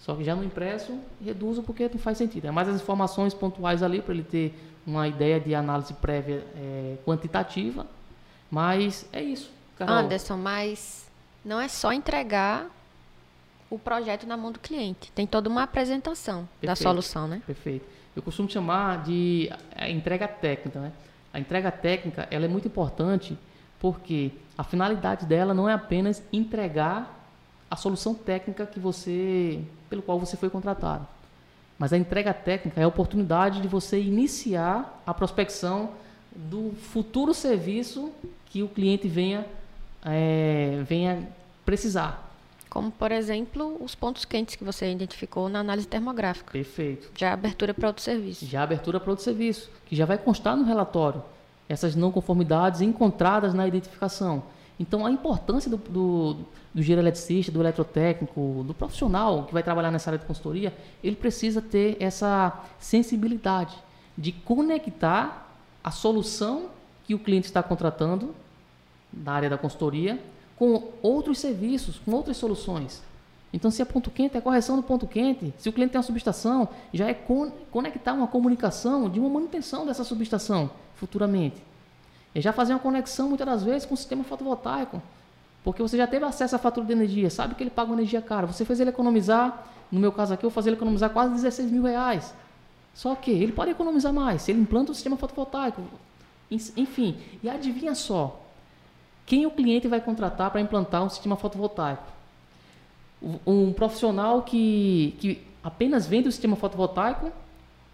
Só 0.00 0.14
que 0.14 0.24
já 0.24 0.34
no 0.34 0.42
impresso, 0.42 0.98
reduzo 1.22 1.62
porque 1.62 1.88
não 1.88 1.98
faz 1.98 2.18
sentido. 2.18 2.46
É 2.46 2.50
mais 2.50 2.68
as 2.68 2.80
informações 2.80 3.34
pontuais 3.34 3.82
ali 3.82 4.00
para 4.00 4.14
ele 4.14 4.22
ter 4.22 4.54
uma 4.86 5.06
ideia 5.06 5.38
de 5.38 5.54
análise 5.54 5.92
prévia 5.94 6.44
é, 6.56 6.96
quantitativa. 7.04 7.86
Mas 8.50 9.06
é 9.12 9.22
isso. 9.22 9.50
Carol. 9.76 9.94
Anderson, 9.96 10.36
mas 10.36 11.06
não 11.44 11.60
é 11.60 11.68
só 11.68 11.92
entregar 11.92 12.66
o 13.70 13.78
projeto 13.78 14.26
na 14.26 14.36
mão 14.36 14.50
do 14.50 14.58
cliente. 14.58 15.12
Tem 15.12 15.26
toda 15.26 15.48
uma 15.48 15.62
apresentação 15.62 16.48
Perfeito. 16.60 16.66
da 16.66 16.76
solução, 16.76 17.28
né? 17.28 17.42
Perfeito. 17.46 17.86
Eu 18.14 18.22
costumo 18.22 18.50
chamar 18.50 19.04
de 19.04 19.48
entrega 19.88 20.26
técnica, 20.26 20.80
né? 20.80 20.92
A 21.32 21.38
entrega 21.38 21.70
técnica 21.70 22.26
ela 22.30 22.44
é 22.44 22.48
muito 22.48 22.66
importante 22.66 23.38
porque 23.78 24.32
a 24.58 24.64
finalidade 24.64 25.24
dela 25.24 25.54
não 25.54 25.68
é 25.68 25.72
apenas 25.72 26.22
entregar 26.32 27.18
a 27.70 27.76
solução 27.76 28.12
técnica 28.12 28.66
que 28.66 28.80
você, 28.80 29.62
pelo 29.90 30.00
qual 30.00 30.18
você 30.18 30.36
foi 30.36 30.48
contratado. 30.48 31.06
Mas 31.78 31.92
a 31.92 31.98
entrega 31.98 32.32
técnica 32.32 32.80
é 32.80 32.84
a 32.84 32.88
oportunidade 32.88 33.60
de 33.60 33.68
você 33.68 34.00
iniciar 34.00 35.02
a 35.06 35.12
prospecção 35.12 35.90
do 36.34 36.72
futuro 36.92 37.34
serviço 37.34 38.12
que 38.46 38.62
o 38.62 38.68
cliente 38.68 39.08
venha, 39.08 39.44
é, 40.04 40.82
venha 40.86 41.28
precisar. 41.64 42.30
Como, 42.68 42.90
por 42.90 43.10
exemplo, 43.10 43.76
os 43.80 43.96
pontos 43.96 44.24
quentes 44.24 44.54
que 44.54 44.62
você 44.62 44.92
identificou 44.92 45.48
na 45.48 45.58
análise 45.58 45.88
termográfica. 45.88 46.52
Perfeito. 46.52 47.10
Já 47.16 47.32
abertura 47.32 47.74
para 47.74 47.88
outro 47.88 48.02
serviço. 48.02 48.46
Já 48.46 48.62
abertura 48.62 49.00
para 49.00 49.10
outro 49.10 49.24
serviço, 49.24 49.68
que 49.86 49.96
já 49.96 50.06
vai 50.06 50.16
constar 50.16 50.56
no 50.56 50.64
relatório. 50.64 51.22
Essas 51.68 51.96
não 51.96 52.12
conformidades 52.12 52.80
encontradas 52.80 53.54
na 53.54 53.66
identificação. 53.66 54.42
Então, 54.80 55.04
a 55.04 55.10
importância 55.10 55.70
do, 55.70 55.76
do, 55.76 56.34
do 56.72 56.80
engenheiro 56.80 57.02
eletricista, 57.02 57.52
do 57.52 57.60
eletrotécnico, 57.60 58.64
do 58.66 58.72
profissional 58.72 59.44
que 59.44 59.52
vai 59.52 59.62
trabalhar 59.62 59.90
nessa 59.90 60.08
área 60.08 60.18
de 60.18 60.24
consultoria, 60.24 60.74
ele 61.04 61.16
precisa 61.16 61.60
ter 61.60 61.98
essa 62.00 62.58
sensibilidade 62.78 63.76
de 64.16 64.32
conectar 64.32 65.54
a 65.84 65.90
solução 65.90 66.70
que 67.04 67.14
o 67.14 67.18
cliente 67.18 67.46
está 67.46 67.62
contratando 67.62 68.34
na 69.12 69.32
área 69.32 69.50
da 69.50 69.58
consultoria 69.58 70.18
com 70.56 70.88
outros 71.02 71.38
serviços, 71.38 71.98
com 71.98 72.12
outras 72.12 72.38
soluções. 72.38 73.02
Então, 73.52 73.70
se 73.70 73.82
é 73.82 73.84
ponto 73.84 74.10
quente, 74.10 74.34
é 74.36 74.40
correção 74.40 74.76
do 74.76 74.82
ponto 74.82 75.06
quente. 75.06 75.52
Se 75.58 75.68
o 75.68 75.72
cliente 75.74 75.92
tem 75.92 75.98
uma 75.98 76.04
subestação, 76.04 76.68
já 76.94 77.06
é 77.06 77.12
con 77.12 77.50
conectar 77.70 78.14
uma 78.14 78.26
comunicação 78.26 79.10
de 79.10 79.20
uma 79.20 79.28
manutenção 79.28 79.84
dessa 79.84 80.04
subestação 80.04 80.70
futuramente. 80.94 81.69
E 82.34 82.40
já 82.40 82.52
fazer 82.52 82.72
uma 82.72 82.78
conexão, 82.78 83.28
muitas 83.28 83.46
das 83.46 83.62
vezes, 83.62 83.86
com 83.86 83.94
o 83.94 83.96
sistema 83.96 84.22
fotovoltaico. 84.22 85.02
Porque 85.64 85.82
você 85.82 85.96
já 85.96 86.06
teve 86.06 86.24
acesso 86.24 86.56
à 86.56 86.58
fatura 86.58 86.86
de 86.86 86.92
energia, 86.92 87.28
sabe 87.28 87.54
que 87.54 87.62
ele 87.62 87.70
paga 87.70 87.90
uma 87.90 87.96
energia 87.96 88.22
cara. 88.22 88.46
Você 88.46 88.64
fez 88.64 88.80
ele 88.80 88.90
economizar, 88.90 89.66
no 89.90 90.00
meu 90.00 90.12
caso 90.12 90.32
aqui, 90.32 90.44
eu 90.44 90.50
fazer 90.50 90.70
ele 90.70 90.76
economizar 90.76 91.10
quase 91.10 91.34
16 91.34 91.70
mil 91.70 91.82
reais. 91.82 92.32
Só 92.94 93.14
que 93.14 93.30
ele 93.30 93.52
pode 93.52 93.70
economizar 93.70 94.12
mais 94.12 94.42
se 94.42 94.52
ele 94.52 94.60
implanta 94.60 94.92
o 94.92 94.94
sistema 94.94 95.16
fotovoltaico. 95.16 95.82
Enfim, 96.50 97.16
e 97.42 97.48
adivinha 97.48 97.94
só, 97.94 98.40
quem 99.24 99.46
o 99.46 99.50
cliente 99.50 99.86
vai 99.86 100.00
contratar 100.00 100.50
para 100.50 100.60
implantar 100.60 101.04
um 101.04 101.08
sistema 101.08 101.36
fotovoltaico? 101.36 102.02
Um 103.46 103.72
profissional 103.72 104.42
que, 104.42 105.14
que 105.20 105.42
apenas 105.62 106.06
vende 106.06 106.28
o 106.28 106.32
sistema 106.32 106.56
fotovoltaico 106.56 107.30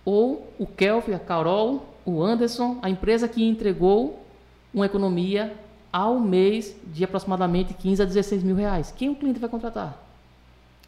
ou 0.05 0.51
o 0.59 0.67
Kelvin, 0.67 1.13
a 1.13 1.19
Carol, 1.19 1.85
o 2.07 2.23
Anderson, 2.23 2.79
a 2.81 2.89
empresa 2.89 3.29
que 3.29 3.45
entregou 3.45 4.25
uma 4.73 4.87
economia 4.87 5.57
ao 5.93 6.21
mês 6.21 6.77
de 6.93 7.05
aproximadamente 7.05 7.73
15 7.75 8.03
a 8.03 8.05
16 8.05 8.43
mil 8.43 8.57
reais. 8.57 8.93
Quem 8.97 9.09
o 9.09 9.17
cliente 9.17 9.41
vai 9.41 9.49
contratar? 9.49 9.97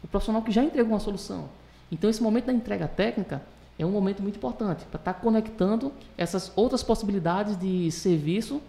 O 0.03 0.07
profissional 0.07 0.41
que 0.41 0.51
já 0.51 0.63
entregou 0.63 0.93
uma 0.93 0.99
solução. 0.99 1.49
Então, 1.91 2.09
esse 2.09 2.21
momento 2.21 2.45
da 2.45 2.53
entrega 2.53 2.87
técnica 2.87 3.41
é 3.77 3.85
um 3.85 3.91
momento 3.91 4.21
muito 4.21 4.35
importante 4.35 4.85
para 4.85 4.99
estar 4.99 5.13
tá 5.13 5.19
conectando 5.19 5.91
essas 6.17 6.51
outras 6.55 6.83
possibilidades 6.83 7.57
de 7.57 7.91
serviço 7.91 8.61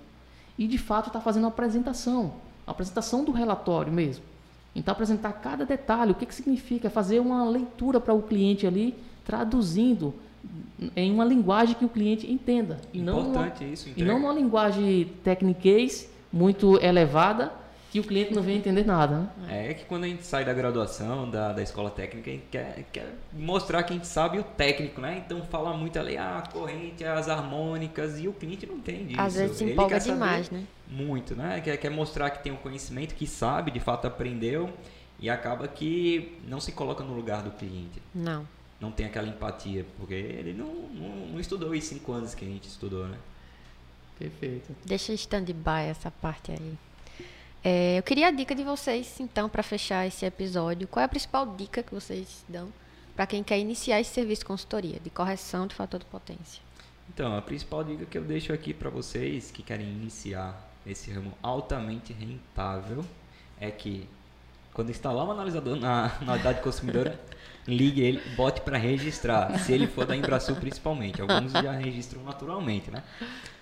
e, 0.59 0.67
de 0.67 0.79
fato, 0.79 1.09
estar 1.09 1.19
tá 1.19 1.25
fazendo 1.25 1.45
uma 1.45 1.51
apresentação, 1.51 2.33
a 2.67 2.71
apresentação 2.71 3.25
do 3.25 3.33
relatório 3.33 3.93
mesmo. 3.93 4.25
Então, 4.75 4.93
apresentar 4.93 5.33
cada 5.35 5.67
detalhe, 5.67 6.13
o 6.13 6.15
que, 6.15 6.25
que 6.25 6.35
significa, 6.35 6.89
fazer 6.89 7.21
uma 7.21 7.45
leitura 7.45 8.01
para 8.01 8.15
o 8.15 8.23
cliente 8.23 8.67
ali, 8.67 8.95
traduzindo 9.25 10.15
em 10.97 11.13
uma 11.13 11.25
linguagem 11.25 11.75
que 11.75 11.85
o 11.85 11.89
cliente 11.89 12.31
entenda. 12.31 12.81
E 12.93 13.01
Importante 13.01 13.27
não 13.27 13.33
numa, 13.33 13.73
isso, 13.73 13.89
entrega. 13.89 14.11
E 14.11 14.13
não 14.13 14.21
numa 14.21 14.33
linguagem 14.33 15.13
techniquez 15.23 16.11
muito 16.33 16.83
elevada, 16.83 17.53
que 17.91 17.99
o 17.99 18.05
cliente 18.05 18.33
não 18.33 18.41
vem 18.41 18.57
entender 18.57 18.87
nada. 18.87 19.33
Né? 19.39 19.71
É 19.71 19.75
que 19.75 19.85
quando 19.85 20.05
a 20.05 20.07
gente 20.07 20.25
sai 20.25 20.45
da 20.45 20.53
graduação, 20.53 21.29
da, 21.29 21.53
da 21.53 21.61
escola 21.61 21.91
técnica, 21.91 22.31
a 22.31 22.33
gente 22.35 22.47
quer, 22.49 22.85
quer 22.93 23.15
mostrar 23.33 23.83
que 23.83 23.93
a 23.93 23.97
gente 23.97 24.07
sabe 24.07 24.39
o 24.39 24.45
técnico, 24.45 25.01
né? 25.01 25.23
Então 25.25 25.43
fala 25.43 25.77
muito 25.77 25.99
ali, 25.99 26.17
ah, 26.17 26.39
a 26.39 26.53
corrente, 26.53 27.05
as 27.05 27.29
harmônicas, 27.29 28.21
e 28.21 28.29
o 28.29 28.33
cliente 28.33 28.65
não 28.65 28.77
entende 28.77 29.13
isso. 29.13 29.21
Às 29.21 29.35
vezes 29.35 29.57
se 29.57 29.65
empolga 29.65 29.99
demais, 29.99 30.51
né? 30.51 30.63
Muito, 30.89 31.35
né? 31.35 31.61
Quer, 31.61 31.77
quer 31.79 31.91
mostrar 31.91 32.31
que 32.31 32.43
tem 32.43 32.53
um 32.53 32.57
conhecimento, 32.57 33.15
que 33.15 33.27
sabe, 33.27 33.73
de 33.73 33.81
fato 33.81 34.07
aprendeu, 34.07 34.71
e 35.19 35.29
acaba 35.29 35.67
que 35.67 36.39
não 36.47 36.61
se 36.61 36.71
coloca 36.71 37.03
no 37.03 37.13
lugar 37.13 37.43
do 37.43 37.51
cliente. 37.51 38.01
Não. 38.15 38.47
Não 38.81 38.91
tem 38.91 39.07
aquela 39.07 39.29
empatia, 39.29 39.85
porque 39.99 40.15
ele 40.15 40.55
não, 40.55 40.73
não, 40.73 41.27
não 41.29 41.41
estudou 41.41 41.71
os 41.71 41.85
cinco 41.85 42.13
anos 42.13 42.35
que 42.35 42.45
a 42.45 42.49
gente 42.49 42.67
estudou, 42.67 43.07
né? 43.07 43.19
Perfeito. 44.19 44.75
Deixa 44.85 45.13
stand-by 45.13 45.89
essa 45.89 46.11
parte 46.11 46.53
aí. 46.53 46.79
É, 47.63 47.99
eu 47.99 48.03
queria 48.03 48.29
a 48.29 48.31
dica 48.31 48.55
de 48.55 48.65
vocês, 48.65 49.21
então, 49.21 49.49
para 49.49 49.63
fechar 49.63 50.07
esse 50.07 50.25
episódio. 50.25 50.89
Qual 50.89 51.03
é 51.03 51.05
a 51.05 51.09
principal 51.09 51.47
dica 51.57 51.83
que 51.83 51.95
vocês 51.95 52.45
dão 52.49 52.73
para 53.15 53.27
quem 53.27 53.43
quer 53.43 53.59
iniciar 53.59 54.01
esse 54.01 54.15
serviço 54.15 54.41
de 54.41 54.47
consultoria, 54.47 54.99
de 54.99 55.11
correção 55.11 55.67
de 55.67 55.75
fator 55.75 56.01
de 56.01 56.07
potência? 56.07 56.63
Então, 57.13 57.37
a 57.37 57.43
principal 57.43 57.85
dica 57.85 58.07
que 58.07 58.17
eu 58.17 58.23
deixo 58.23 58.53
aqui 58.53 58.73
para 58.73 58.89
vocês 58.89 59.51
que 59.51 59.63
querem 59.63 59.87
iniciar 59.87 60.71
esse 60.87 61.11
ramo 61.11 61.33
altamente 61.43 62.13
rentável 62.13 63.05
é 63.61 63.71
que 63.71 64.09
quando 64.73 64.91
instalar 64.91 65.27
um 65.27 65.31
analisador 65.31 65.77
na, 65.77 66.19
na 66.23 66.35
unidade 66.35 66.63
consumidora, 66.63 67.21
ligue 67.67 68.01
ele, 68.01 68.21
bote 68.37 68.61
para 68.61 68.79
registrar, 68.79 69.59
se 69.59 69.73
ele 69.73 69.87
for 69.87 70.07
da 70.07 70.17
Embrasul 70.17 70.57
principalmente. 70.57 71.21
Alguns 71.21 71.53
já 71.53 71.73
registram 71.73 72.23
naturalmente, 72.23 72.91
né? 72.91 73.03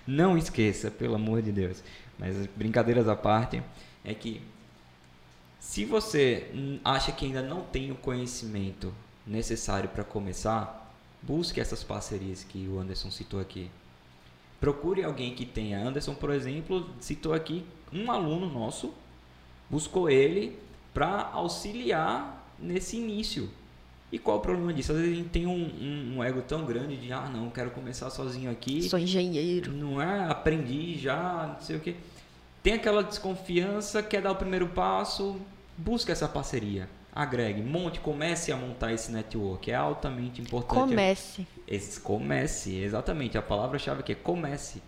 Não 0.07 0.37
esqueça, 0.37 0.89
pelo 0.89 1.15
amor 1.15 1.41
de 1.41 1.51
Deus. 1.51 1.83
Mas 2.17 2.47
brincadeiras 2.55 3.07
à 3.07 3.15
parte, 3.15 3.61
é 4.03 4.13
que 4.13 4.41
se 5.59 5.85
você 5.85 6.49
acha 6.83 7.11
que 7.11 7.25
ainda 7.25 7.41
não 7.41 7.61
tem 7.61 7.91
o 7.91 7.95
conhecimento 7.95 8.93
necessário 9.25 9.89
para 9.89 10.03
começar, 10.03 10.91
busque 11.21 11.59
essas 11.59 11.83
parcerias 11.83 12.43
que 12.43 12.67
o 12.67 12.79
Anderson 12.79 13.11
citou 13.11 13.39
aqui. 13.39 13.69
Procure 14.59 15.03
alguém 15.03 15.35
que 15.35 15.45
tenha. 15.45 15.79
Anderson, 15.79 16.15
por 16.15 16.31
exemplo, 16.31 16.89
citou 16.99 17.33
aqui 17.33 17.63
um 17.93 18.11
aluno 18.11 18.49
nosso, 18.49 18.93
buscou 19.69 20.09
ele 20.09 20.57
para 20.93 21.29
auxiliar 21.33 22.51
nesse 22.57 22.97
início. 22.97 23.49
E 24.11 24.17
qual 24.17 24.37
o 24.37 24.41
problema 24.41 24.73
disso? 24.73 24.91
Às 24.91 24.97
vezes 24.97 25.13
a 25.13 25.15
gente 25.17 25.29
tem 25.29 25.45
um, 25.45 25.51
um, 25.51 26.17
um, 26.17 26.23
ego 26.23 26.41
tão 26.41 26.65
grande 26.65 26.97
de, 26.97 27.13
ah, 27.13 27.29
não, 27.31 27.49
quero 27.49 27.69
começar 27.71 28.09
sozinho 28.09 28.49
aqui. 28.49 28.81
Sou 28.89 28.97
engenheiro. 28.97 29.71
Não 29.71 30.01
é? 30.01 30.25
Aprendi 30.29 30.97
já, 30.97 31.53
não 31.53 31.61
sei 31.61 31.75
o 31.75 31.79
quê 31.79 31.95
tem 32.61 32.73
aquela 32.73 33.03
desconfiança, 33.03 34.03
quer 34.03 34.21
dar 34.21 34.31
o 34.31 34.35
primeiro 34.35 34.67
passo, 34.67 35.39
busca 35.77 36.11
essa 36.11 36.27
parceria. 36.27 36.89
Agregue, 37.13 37.61
monte, 37.61 37.99
comece 37.99 38.51
a 38.51 38.55
montar 38.55 38.93
esse 38.93 39.11
network. 39.11 39.71
É 39.71 39.75
altamente 39.75 40.41
importante. 40.41 40.89
Comece. 40.89 41.47
Esse, 41.67 41.99
comece, 41.99 42.75
exatamente. 42.75 43.37
A 43.37 43.41
palavra-chave 43.41 44.01
aqui 44.01 44.11
é 44.11 44.15
comece. 44.15 44.81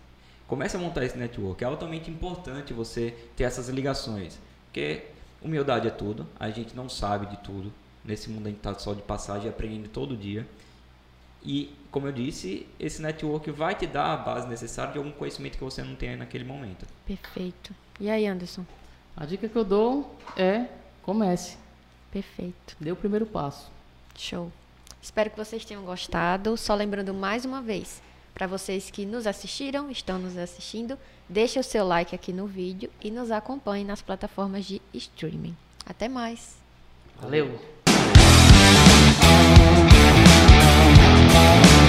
Comece 0.46 0.76
a 0.76 0.78
montar 0.78 1.04
esse 1.04 1.18
network. 1.18 1.62
É 1.64 1.66
altamente 1.66 2.10
importante 2.10 2.72
você 2.72 3.14
ter 3.36 3.44
essas 3.44 3.68
ligações. 3.68 4.38
Porque 4.66 5.06
humildade 5.42 5.88
é 5.88 5.90
tudo. 5.90 6.26
A 6.38 6.50
gente 6.50 6.76
não 6.76 6.88
sabe 6.88 7.26
de 7.26 7.36
tudo. 7.38 7.72
Nesse 8.04 8.28
mundo 8.28 8.46
a 8.46 8.50
gente 8.50 8.58
está 8.58 8.74
só 8.74 8.94
de 8.94 9.02
passagem 9.02 9.48
aprendendo 9.48 9.88
todo 9.88 10.16
dia. 10.16 10.46
E, 11.44 11.74
como 11.90 12.06
eu 12.06 12.12
disse, 12.12 12.66
esse 12.78 13.02
network 13.02 13.50
vai 13.50 13.74
te 13.74 13.86
dar 13.86 14.12
a 14.12 14.16
base 14.16 14.46
necessária 14.48 14.92
de 14.92 14.98
algum 14.98 15.10
conhecimento 15.10 15.58
que 15.58 15.64
você 15.64 15.82
não 15.82 15.94
tem 15.94 16.16
naquele 16.16 16.44
momento. 16.44 16.86
Perfeito. 17.06 17.74
E 18.00 18.08
aí, 18.08 18.26
Anderson? 18.26 18.64
A 19.16 19.26
dica 19.26 19.48
que 19.48 19.56
eu 19.56 19.64
dou 19.64 20.14
é 20.36 20.66
comece. 21.02 21.56
Perfeito. 22.10 22.76
Dê 22.80 22.92
o 22.92 22.96
primeiro 22.96 23.26
passo. 23.26 23.70
Show. 24.16 24.52
Espero 25.00 25.30
que 25.30 25.36
vocês 25.36 25.64
tenham 25.64 25.84
gostado. 25.84 26.56
Só 26.56 26.74
lembrando 26.74 27.12
mais 27.12 27.44
uma 27.44 27.60
vez, 27.60 28.00
para 28.32 28.46
vocês 28.46 28.90
que 28.90 29.04
nos 29.04 29.26
assistiram, 29.26 29.90
estão 29.90 30.18
nos 30.18 30.36
assistindo, 30.36 30.96
deixe 31.28 31.58
o 31.58 31.64
seu 31.64 31.86
like 31.86 32.14
aqui 32.14 32.32
no 32.32 32.46
vídeo 32.46 32.90
e 33.02 33.10
nos 33.10 33.30
acompanhe 33.30 33.84
nas 33.84 34.00
plataformas 34.00 34.64
de 34.64 34.80
streaming. 34.94 35.56
Até 35.84 36.08
mais. 36.08 36.56
Valeu. 37.20 37.81
Thank 41.42 41.66
you 41.66 41.81